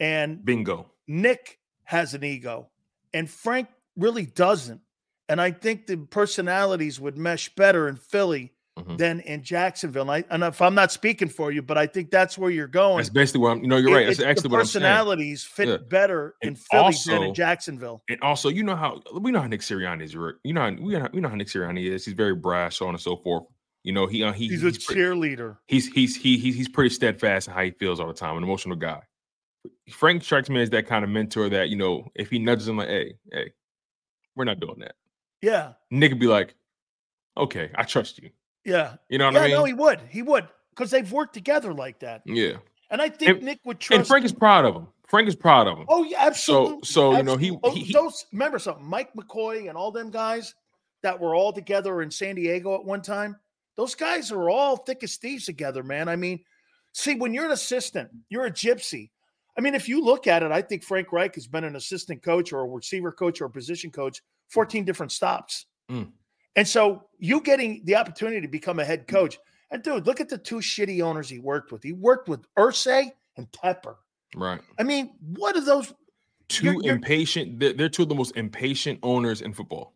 and 0.00 0.44
Bingo. 0.44 0.90
Nick 1.06 1.60
has 1.84 2.14
an 2.14 2.24
ego, 2.24 2.68
and 3.14 3.30
Frank 3.30 3.68
really 3.96 4.26
doesn't. 4.26 4.80
And 5.28 5.40
I 5.40 5.52
think 5.52 5.86
the 5.86 5.96
personalities 5.96 7.00
would 7.00 7.16
mesh 7.16 7.54
better 7.54 7.88
in 7.88 7.96
Philly 7.96 8.52
Mhm. 8.78 8.96
than 8.96 9.20
in 9.20 9.42
Jacksonville. 9.42 10.10
And, 10.10 10.10
I, 10.10 10.24
and 10.34 10.42
if 10.42 10.62
I'm 10.62 10.74
not 10.74 10.90
speaking 10.90 11.28
for 11.28 11.52
you, 11.52 11.60
but 11.60 11.76
I 11.76 11.86
think 11.86 12.10
that's 12.10 12.38
where 12.38 12.50
you're 12.50 12.66
going. 12.66 12.96
That's 12.96 13.10
basically 13.10 13.42
where 13.42 13.50
I'm. 13.52 13.60
You 13.60 13.68
know, 13.68 13.76
you're 13.76 13.90
It- 13.90 13.94
right. 13.94 14.06
That's 14.06 14.20
actually 14.20 14.48
what 14.50 14.60
I'm 14.60 14.64
saying. 14.66 14.82
personalities 14.84 15.44
fit 15.44 15.68
Yeah. 15.68 15.76
better 15.76 16.36
in 16.40 16.48
And 16.48 16.58
Philly 16.58 16.94
than 17.06 17.22
in 17.22 17.34
Jacksonville. 17.34 18.02
And 18.08 18.18
also, 18.22 18.48
you 18.48 18.62
know 18.62 18.74
how 18.74 19.02
we 19.20 19.30
know 19.30 19.40
how 19.40 19.46
Nick 19.46 19.60
Sirianni 19.60 20.02
is. 20.04 20.16
Rick. 20.16 20.36
You 20.42 20.54
know, 20.54 20.62
how, 20.62 20.70
we 20.70 20.98
know, 20.98 21.08
we 21.12 21.20
know 21.20 21.28
how 21.28 21.34
Nick 21.34 21.48
Sirianni 21.48 21.84
is. 21.86 22.06
He's 22.06 22.14
very 22.14 22.34
brash, 22.34 22.76
so 22.78 22.86
on 22.86 22.94
and 22.94 23.00
so 23.00 23.16
forth. 23.16 23.44
You 23.84 23.92
know, 23.92 24.06
he 24.06 24.22
uh, 24.22 24.32
he 24.32 24.48
He's 24.48 24.62
a 24.62 24.70
pretty- 24.70 24.78
cheerleader. 25.00 25.58
he's 25.66 25.88
he's 25.88 26.16
he, 26.16 26.38
he's 26.38 26.54
he's 26.54 26.68
pretty 26.68 26.90
steadfast 26.94 27.48
in 27.48 27.54
how 27.54 27.62
he 27.64 27.72
feels 27.72 28.00
all 28.00 28.06
the 28.08 28.14
time, 28.14 28.38
an 28.38 28.42
emotional 28.42 28.76
guy. 28.76 29.02
Frank 29.90 30.24
strikes 30.24 30.48
me 30.48 30.62
as 30.62 30.70
that 30.70 30.86
kind 30.86 31.04
of 31.04 31.10
mentor 31.10 31.48
that 31.50 31.68
you 31.68 31.76
know, 31.76 32.10
if 32.14 32.30
he 32.30 32.38
nudges 32.38 32.68
him 32.68 32.78
like, 32.78 32.88
"Hey, 32.88 33.14
hey, 33.32 33.52
we're 34.34 34.44
not 34.44 34.60
doing 34.60 34.78
that," 34.78 34.94
Yeah, 35.42 35.74
Nick 35.90 36.12
would 36.12 36.20
be 36.20 36.26
like, 36.26 36.54
"Okay, 37.36 37.70
I 37.74 37.82
trust 37.82 38.18
you." 38.22 38.30
Yeah. 38.64 38.94
You 39.08 39.18
know 39.18 39.26
what 39.26 39.34
yeah, 39.34 39.40
I 39.40 39.46
mean? 39.48 39.56
no, 39.56 39.64
he 39.64 39.72
would. 39.74 40.00
He 40.08 40.22
would 40.22 40.48
because 40.70 40.90
they've 40.90 41.10
worked 41.10 41.34
together 41.34 41.72
like 41.74 41.98
that. 42.00 42.22
yeah. 42.24 42.54
And 42.90 43.00
I 43.00 43.08
think 43.08 43.30
And- 43.38 43.42
Nick 43.42 43.60
would 43.64 43.80
trust. 43.80 43.98
And 43.98 44.06
Frank 44.06 44.24
is 44.24 44.32
proud 44.32 44.64
of 44.66 44.74
him. 44.74 44.86
Frank 45.08 45.26
is 45.28 45.34
proud 45.36 45.66
of 45.66 45.78
him. 45.78 45.86
Oh 45.88 46.04
yeah, 46.04 46.18
absolutely. 46.26 46.80
so, 46.84 47.16
you 47.16 47.22
know, 47.22 47.36
he-. 47.36 47.58
Oh, 47.62 47.70
he- 47.70 47.92
those 47.92 48.26
remember 48.32 48.58
something. 48.58 48.84
Mike 48.84 49.12
McCoy 49.14 49.68
and 49.68 49.76
all 49.76 49.90
them 49.92 50.10
guys 50.10 50.54
that 51.02 51.18
were 51.18 51.34
all 51.34 51.52
together 51.52 52.02
in 52.02 52.10
San 52.10 52.34
Diego 52.34 52.74
at 52.74 52.84
one 52.84 53.02
time. 53.02 53.36
Those 53.76 53.94
guys 53.94 54.30
are 54.30 54.50
all 54.50 54.76
thick 54.76 55.02
as 55.02 55.16
thieves 55.16 55.46
together, 55.46 55.82
man. 55.82 56.08
I 56.08 56.16
mean, 56.16 56.40
see, 56.92 57.14
when 57.14 57.32
you're 57.34 57.46
an 57.46 57.50
assistant, 57.52 58.10
you're 58.28 58.44
a 58.46 58.50
gypsy. 58.50 59.10
I 59.56 59.60
mean, 59.62 59.74
if 59.74 59.88
you 59.88 60.02
look 60.02 60.26
at 60.26 60.42
it, 60.42 60.50
I 60.52 60.62
think 60.62 60.82
Frank 60.84 61.12
Reich 61.12 61.34
has 61.34 61.46
been 61.46 61.64
an 61.64 61.76
assistant 61.76 62.22
coach 62.22 62.52
or 62.52 62.60
a 62.60 62.66
receiver 62.66 63.12
coach 63.12 63.40
or 63.40 63.46
a 63.46 63.50
position 63.50 63.90
coach, 63.90 64.22
14 64.48 64.84
different 64.84 65.12
stops. 65.12 65.66
Mm. 65.90 66.10
And 66.56 66.66
so 66.68 67.06
you 67.18 67.40
getting 67.40 67.82
the 67.84 67.96
opportunity 67.96 68.40
to 68.40 68.48
become 68.48 68.78
a 68.78 68.84
head 68.84 69.06
coach. 69.06 69.38
And 69.70 69.82
dude, 69.82 70.06
look 70.06 70.20
at 70.20 70.28
the 70.28 70.36
two 70.38 70.56
shitty 70.56 71.02
owners 71.02 71.28
he 71.28 71.38
worked 71.38 71.72
with. 71.72 71.82
He 71.82 71.92
worked 71.92 72.28
with 72.28 72.40
Irsay 72.58 73.10
and 73.36 73.50
Tepper. 73.52 73.96
Right. 74.36 74.60
I 74.78 74.82
mean, 74.82 75.14
what 75.20 75.56
are 75.56 75.64
those? 75.64 75.92
2 76.48 76.64
You're- 76.64 76.76
you're- 76.82 76.94
impatient. 76.96 77.58
They're, 77.58 77.72
they're 77.72 77.88
two 77.88 78.02
of 78.02 78.08
the 78.10 78.14
most 78.14 78.36
impatient 78.36 78.98
owners 79.02 79.40
in 79.40 79.54
football. 79.54 79.94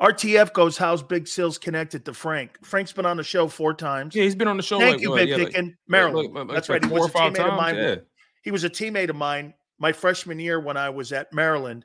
RTF 0.00 0.52
goes, 0.52 0.76
how's 0.76 1.02
Big 1.02 1.26
Sills 1.28 1.56
connected 1.56 2.04
to 2.04 2.12
Frank? 2.12 2.58
Frank's 2.64 2.92
been 2.92 3.06
on 3.06 3.16
the 3.16 3.22
show 3.22 3.46
four 3.48 3.74
times. 3.74 4.14
Yeah, 4.14 4.24
he's 4.24 4.34
been 4.34 4.48
on 4.48 4.56
the 4.56 4.62
show. 4.62 4.78
Thank 4.78 4.94
like, 4.96 5.02
you, 5.02 5.14
Big 5.14 5.28
yeah, 5.28 5.36
like- 5.36 5.48
Dickin, 5.48 5.64
like- 5.66 5.74
Maryland. 5.88 6.34
like- 6.34 6.48
That's 6.48 6.68
right. 6.68 6.82
He 6.82 6.90
four 6.90 7.00
was 7.00 7.10
a 7.10 7.12
teammate 7.12 7.48
of 7.48 7.54
mine. 7.54 7.74
times, 7.74 7.78
yeah. 7.78 7.94
He 8.42 8.50
was 8.50 8.64
a 8.64 8.70
teammate 8.70 9.08
of 9.10 9.16
mine 9.16 9.54
my 9.78 9.92
freshman 9.92 10.38
year 10.38 10.58
when 10.60 10.76
I 10.76 10.90
was 10.90 11.12
at 11.12 11.32
Maryland, 11.32 11.84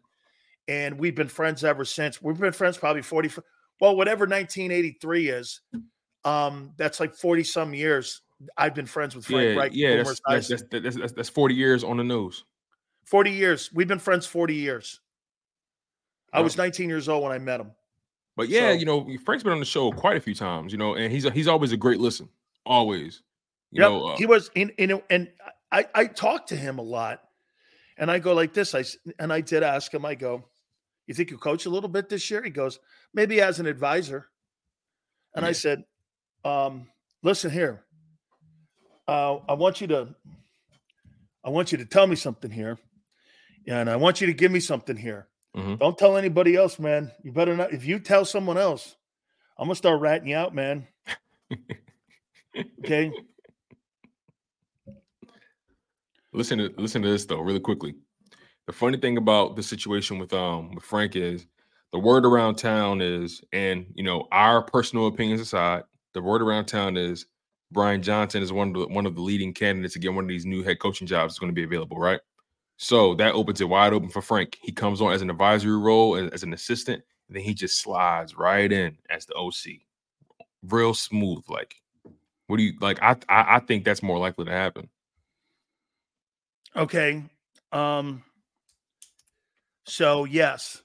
and 0.69 0.99
we've 0.99 1.15
been 1.15 1.27
friends 1.27 1.63
ever 1.63 1.83
since. 1.83 2.21
We've 2.21 2.37
been 2.37 2.53
friends 2.53 2.77
probably 2.77 3.01
40, 3.01 3.31
well, 3.81 3.95
whatever 3.97 4.25
1983 4.25 5.29
is. 5.29 5.61
Um, 6.23 6.71
that's 6.77 6.99
like 6.99 7.15
40 7.15 7.43
some 7.43 7.73
years. 7.73 8.21
I've 8.55 8.75
been 8.75 8.85
friends 8.85 9.15
with 9.15 9.25
Frank 9.25 9.49
Yeah, 9.49 9.55
Reich 9.55 9.71
yeah, 9.73 9.95
that's, 10.03 10.21
that's, 10.27 10.47
that's, 10.47 10.63
that's, 10.69 10.95
that's, 10.95 11.11
that's 11.13 11.29
40 11.29 11.55
years 11.55 11.83
on 11.83 11.97
the 11.97 12.03
nose. 12.03 12.45
40 13.05 13.31
years. 13.31 13.71
We've 13.73 13.87
been 13.87 13.99
friends 13.99 14.25
40 14.27 14.53
years. 14.53 14.99
I 16.31 16.41
was 16.41 16.55
19 16.55 16.87
years 16.87 17.09
old 17.09 17.23
when 17.23 17.31
I 17.31 17.39
met 17.39 17.59
him. 17.59 17.71
But 18.37 18.47
yeah, 18.49 18.69
So- 18.69 18.73
you 18.73 18.85
know, 18.85 19.09
Frank's 19.25 19.43
been 19.43 19.51
on 19.53 19.59
the 19.59 19.65
show 19.65 19.91
quite 19.91 20.15
a 20.15 20.21
few 20.21 20.35
times, 20.35 20.71
you 20.71 20.77
know, 20.77 20.93
and 20.93 21.11
he's 21.11 21.27
he's 21.33 21.47
always 21.47 21.71
a 21.71 21.77
great 21.77 21.99
listen. 21.99 22.29
Always. 22.65 23.23
You 23.71 23.81
Yep, 23.81 23.89
know, 23.89 24.07
uh, 24.09 24.15
he 24.17 24.25
was 24.27 24.51
in, 24.55 24.69
in 24.77 25.01
and 25.09 25.29
I 25.71 25.85
I 25.95 26.05
talked 26.05 26.49
to 26.49 26.55
him 26.55 26.77
a 26.77 26.83
lot, 26.83 27.21
and 27.97 28.09
I 28.09 28.19
go 28.19 28.33
like 28.33 28.53
this. 28.53 28.73
I 28.75 28.83
and 29.17 29.33
I 29.33 29.41
did 29.41 29.63
ask 29.63 29.93
him. 29.93 30.05
I 30.05 30.15
go, 30.15 30.45
"You 31.09 31.15
think 31.15 31.31
you 31.31 31.39
coach 31.39 31.65
a 31.65 31.69
little 31.71 31.89
bit 31.89 32.07
this 32.07 32.29
year?" 32.29 32.43
He 32.43 32.51
goes, 32.51 32.79
"Maybe 33.15 33.41
as 33.41 33.59
an 33.59 33.65
advisor." 33.65 34.29
And 35.33 35.43
I 35.43 35.53
said, 35.53 35.83
um, 36.45 36.87
"Listen 37.23 37.49
here, 37.49 37.83
uh, 39.07 39.37
I 39.49 39.53
want 39.53 39.81
you 39.81 39.87
to, 39.87 40.15
I 41.43 41.49
want 41.49 41.71
you 41.71 41.79
to 41.79 41.85
tell 41.85 42.05
me 42.05 42.15
something 42.15 42.51
here, 42.51 42.77
and 43.67 43.89
I 43.89 43.95
want 43.95 44.21
you 44.21 44.27
to 44.27 44.33
give 44.33 44.51
me 44.51 44.59
something 44.59 44.95
here. 44.95 45.27
Mhm. 45.55 45.79
Don't 45.79 45.97
tell 45.97 46.15
anybody 46.15 46.55
else, 46.55 46.77
man. 46.77 47.11
You 47.23 47.31
better 47.31 47.55
not. 47.57 47.73
If 47.73 47.85
you 47.85 47.99
tell 47.99 48.23
someone 48.23 48.59
else, 48.59 48.95
I'm 49.57 49.65
gonna 49.65 49.75
start 49.75 49.99
ratting 49.99 50.29
you 50.29 50.35
out, 50.35 50.53
man. 50.53 50.87
Okay." 52.79 53.11
listen 56.33 56.59
to 56.59 56.73
listen 56.77 57.01
to 57.01 57.09
this 57.09 57.25
though, 57.25 57.41
really 57.41 57.59
quickly. 57.59 57.95
The 58.69 58.73
funny 58.73 58.99
thing 58.99 59.17
about 59.17 59.55
the 59.55 59.63
situation 59.63 60.19
with 60.19 60.31
um 60.31 60.75
with 60.75 60.83
Frank 60.83 61.15
is 61.15 61.47
the 61.91 61.97
word 61.97 62.23
around 62.23 62.53
town 62.57 63.01
is, 63.01 63.41
and 63.51 63.87
you 63.95 64.03
know, 64.03 64.27
our 64.31 64.61
personal 64.61 65.07
opinions 65.07 65.41
aside, 65.41 65.85
the 66.13 66.21
word 66.21 66.43
around 66.43 66.65
town 66.65 66.95
is 66.95 67.25
Brian 67.71 68.03
Johnson 68.03 68.43
is 68.43 68.53
one 68.53 68.67
of 68.67 68.73
the 68.75 68.87
one 68.93 69.07
of 69.07 69.15
the 69.15 69.21
leading 69.21 69.55
candidates 69.55 69.95
to 69.95 69.99
get 69.99 70.13
one 70.13 70.25
of 70.25 70.27
these 70.27 70.45
new 70.45 70.61
head 70.61 70.77
coaching 70.77 71.07
jobs 71.07 71.33
is 71.33 71.39
going 71.39 71.49
to 71.49 71.55
be 71.55 71.63
available, 71.63 71.97
right? 71.97 72.19
So 72.77 73.15
that 73.15 73.33
opens 73.33 73.59
it 73.59 73.67
wide 73.67 73.91
open 73.91 74.09
for 74.09 74.21
Frank. 74.21 74.59
He 74.61 74.71
comes 74.71 75.01
on 75.01 75.13
as 75.13 75.23
an 75.23 75.31
advisory 75.31 75.75
role 75.75 76.15
as, 76.15 76.29
as 76.29 76.43
an 76.43 76.53
assistant, 76.53 77.01
and 77.27 77.37
then 77.37 77.41
he 77.41 77.55
just 77.55 77.81
slides 77.81 78.37
right 78.37 78.71
in 78.71 78.99
as 79.09 79.25
the 79.25 79.33
OC, 79.33 79.79
real 80.61 80.93
smooth. 80.93 81.43
Like, 81.49 81.73
what 82.45 82.57
do 82.57 82.61
you 82.61 82.73
like? 82.81 83.01
I 83.01 83.15
I, 83.29 83.55
I 83.55 83.59
think 83.61 83.83
that's 83.83 84.03
more 84.03 84.19
likely 84.19 84.45
to 84.45 84.51
happen. 84.51 84.89
Okay. 86.75 87.23
Um. 87.71 88.21
So 89.89 90.25
yes, 90.25 90.83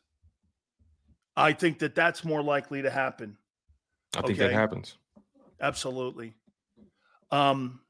I 1.37 1.53
think 1.53 1.79
that 1.81 1.95
that's 1.95 2.25
more 2.25 2.43
likely 2.43 2.83
to 2.83 2.91
happen. 2.91 3.37
I 4.17 4.23
think 4.23 4.39
that 4.39 4.53
happens. 4.53 4.97
Absolutely. 5.61 6.35
Um. 7.31 7.81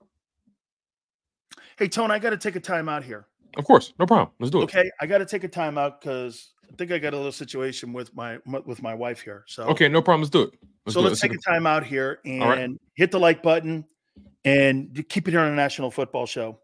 Hey, 1.78 1.88
Tone, 1.88 2.10
I 2.10 2.18
got 2.18 2.30
to 2.30 2.36
take 2.36 2.56
a 2.56 2.60
time 2.60 2.88
out 2.88 3.04
here. 3.04 3.26
Of 3.56 3.64
course, 3.64 3.92
no 3.98 4.06
problem. 4.06 4.30
Let's 4.40 4.50
do 4.50 4.60
it. 4.60 4.64
Okay, 4.64 4.90
I 5.00 5.06
got 5.06 5.18
to 5.18 5.26
take 5.26 5.44
a 5.44 5.48
time 5.48 5.78
out 5.78 6.00
because 6.00 6.52
I 6.70 6.74
think 6.76 6.90
I 6.90 6.98
got 6.98 7.14
a 7.14 7.16
little 7.16 7.32
situation 7.32 7.92
with 7.92 8.14
my 8.16 8.38
with 8.64 8.82
my 8.82 8.94
wife 8.94 9.20
here. 9.20 9.44
So 9.46 9.64
Okay, 9.64 9.88
no 9.88 10.02
problem. 10.02 10.22
Let's 10.22 10.30
do 10.30 10.42
it. 10.42 10.54
Let's 10.84 10.94
so 10.94 11.00
do 11.00 11.08
let's 11.08 11.20
take 11.20 11.32
a 11.32 11.38
time 11.38 11.66
out 11.66 11.84
here 11.84 12.18
and 12.24 12.42
right. 12.42 12.70
hit 12.94 13.12
the 13.12 13.20
like 13.20 13.42
button 13.42 13.84
and 14.44 15.04
keep 15.08 15.28
it 15.28 15.30
here 15.30 15.40
on 15.40 15.50
the 15.50 15.56
National 15.56 15.90
Football 15.90 16.26
Show. 16.26 16.58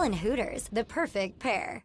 And 0.00 0.14
Hooters, 0.16 0.68
the 0.72 0.84
perfect 0.84 1.38
pair. 1.38 1.84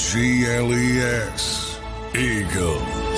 E 0.00 0.02
A 0.02 0.12
G 0.12 0.46
L 0.46 0.72
E 0.72 0.98
S. 0.98 1.78
Eagles. 2.14 3.10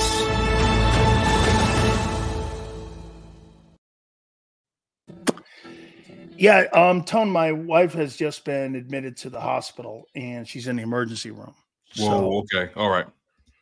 Yeah, 6.37 6.63
um, 6.73 7.05
Tone, 7.05 7.31
my 7.31 7.53
wife 7.53 7.93
has 7.95 8.17
just 8.17 8.45
been 8.45 8.75
admitted 8.75 9.17
to 9.19 9.31
the 9.31 9.41
hospital 9.41 10.09
and 10.17 10.47
she's 10.49 10.67
in 10.67 10.77
the 10.77 10.83
emergency 10.83 11.31
room. 11.31 11.55
Whoa, 11.97 12.41
okay, 12.41 12.73
all 12.75 12.91
right, 12.91 13.07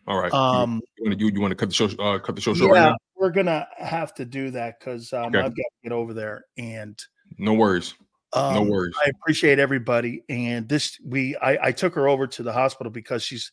all 0.06 0.18
right. 0.18 0.32
You- 0.32 0.38
Um, 0.38 0.80
you, 0.96 1.04
want 1.04 1.18
to 1.18 1.24
you, 1.26 1.32
you 1.32 1.40
want 1.40 1.50
to 1.50 1.56
cut 1.56 1.68
the 1.68 1.74
show 1.74 1.86
uh, 2.02 2.18
cut 2.20 2.36
the 2.36 2.40
show 2.40 2.54
short 2.54 2.74
yeah, 2.74 2.90
right 2.90 2.96
we're 3.16 3.30
gonna 3.30 3.66
have 3.76 4.14
to 4.14 4.24
do 4.24 4.50
that 4.52 4.80
because 4.80 5.12
um, 5.12 5.26
Okay. 5.26 5.38
I've 5.40 5.54
got 5.54 5.56
to 5.56 5.82
get 5.82 5.92
over 5.92 6.14
there 6.14 6.44
and 6.56 6.98
No 7.38 7.52
worries, 7.52 7.94
um, 8.32 8.54
no 8.54 8.62
worries. 8.62 8.94
I 9.04 9.10
appreciate 9.10 9.58
everybody. 9.58 10.22
And 10.28 10.68
this, 10.68 10.98
we, 11.04 11.36
I, 11.36 11.68
I 11.68 11.72
took 11.72 11.94
her 11.94 12.08
over 12.08 12.26
to 12.26 12.42
the 12.42 12.52
hospital 12.52 12.90
because 12.90 13.22
she's 13.22 13.52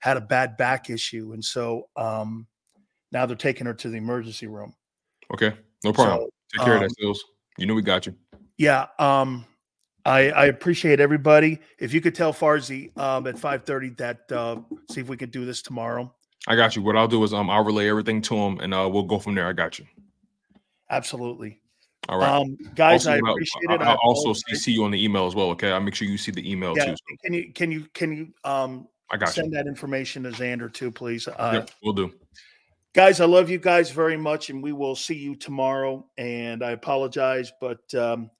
had 0.00 0.16
a 0.16 0.20
bad 0.20 0.56
back 0.56 0.90
issue, 0.90 1.32
and 1.32 1.44
so 1.44 1.88
um, 1.96 2.46
now 3.12 3.26
they're 3.26 3.36
taking 3.36 3.66
her 3.66 3.74
to 3.74 3.88
the 3.88 3.96
emergency 3.96 4.46
room. 4.46 4.74
Okay, 5.32 5.54
no 5.84 5.92
problem. 5.92 6.20
So, 6.20 6.30
Take 6.52 6.64
care 6.64 6.74
of 6.76 6.82
um, 6.82 6.88
that, 6.88 6.94
Sills. 6.98 7.22
You 7.58 7.66
know 7.66 7.74
we 7.74 7.82
got 7.82 8.06
you. 8.06 8.14
Yeah, 8.56 8.86
um, 8.98 9.44
I, 10.04 10.30
I 10.30 10.46
appreciate 10.46 11.00
everybody. 11.00 11.60
If 11.78 11.92
you 11.92 12.00
could 12.00 12.14
tell 12.14 12.32
Farzi 12.32 12.96
um, 12.98 13.26
at 13.26 13.38
five 13.38 13.64
thirty 13.64 13.90
that 13.90 14.32
uh, 14.32 14.56
see 14.90 15.00
if 15.00 15.08
we 15.08 15.16
can 15.16 15.30
do 15.30 15.44
this 15.44 15.62
tomorrow. 15.62 16.12
I 16.48 16.56
got 16.56 16.74
you. 16.74 16.82
What 16.82 16.96
I'll 16.96 17.08
do 17.08 17.22
is 17.22 17.34
um 17.34 17.50
I'll 17.50 17.64
relay 17.64 17.88
everything 17.88 18.22
to 18.22 18.34
him 18.34 18.60
and 18.60 18.72
uh 18.72 18.88
we'll 18.90 19.02
go 19.02 19.18
from 19.18 19.34
there. 19.34 19.46
I 19.46 19.52
got 19.52 19.78
you. 19.78 19.86
Absolutely. 20.88 21.60
All 22.08 22.18
right, 22.18 22.28
Um, 22.40 22.56
guys, 22.74 23.06
Also, 23.06 23.12
I 23.12 23.16
appreciate 23.30 23.62
it. 23.64 23.70
I'll, 23.70 23.82
I 23.82 23.90
I'll 23.92 23.98
also. 24.02 24.32
CC 24.32 24.68
you 24.72 24.84
on 24.84 24.90
the 24.90 25.02
email 25.04 25.26
as 25.26 25.34
well. 25.34 25.50
Okay, 25.50 25.70
I'll 25.70 25.80
make 25.80 25.94
sure 25.94 26.08
you 26.08 26.18
see 26.18 26.32
the 26.32 26.50
email 26.50 26.74
Yeah, 26.76 26.86
too. 26.86 26.96
can 27.24 27.32
you 27.34 27.52
can 27.52 27.70
you 27.70 27.86
can 27.94 28.12
you 28.16 28.32
um 28.44 28.88
I 29.10 29.16
got 29.16 29.28
Send 29.30 29.52
you. 29.52 29.58
that 29.58 29.66
information 29.66 30.22
to 30.22 30.30
Xander 30.30 30.72
too, 30.72 30.90
please. 30.90 31.28
Uh, 31.28 31.50
Yep, 31.54 31.70
we'll 31.82 31.92
do. 31.94 32.12
guys, 32.94 33.20
I 33.20 33.26
love 33.26 33.50
you 33.50 33.58
guys 33.58 33.90
very 33.90 34.16
much, 34.16 34.50
and 34.50 34.62
we 34.62 34.72
will 34.72 34.94
see 34.96 35.14
you 35.16 35.34
tomorrow. 35.36 36.06
And 36.16 36.62
I 36.64 36.70
apologize, 36.70 37.52
but 37.60 37.92
um, 37.94 38.30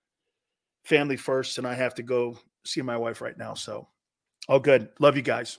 family 0.84 1.16
first, 1.16 1.58
and 1.58 1.66
I 1.66 1.74
have 1.74 1.94
to 1.96 2.02
go 2.02 2.38
see 2.64 2.82
my 2.82 2.96
wife 2.96 3.20
right 3.20 3.36
now. 3.36 3.54
So, 3.54 3.88
all 4.48 4.60
good. 4.60 4.88
Love 5.00 5.16
you 5.16 5.22
guys. 5.22 5.58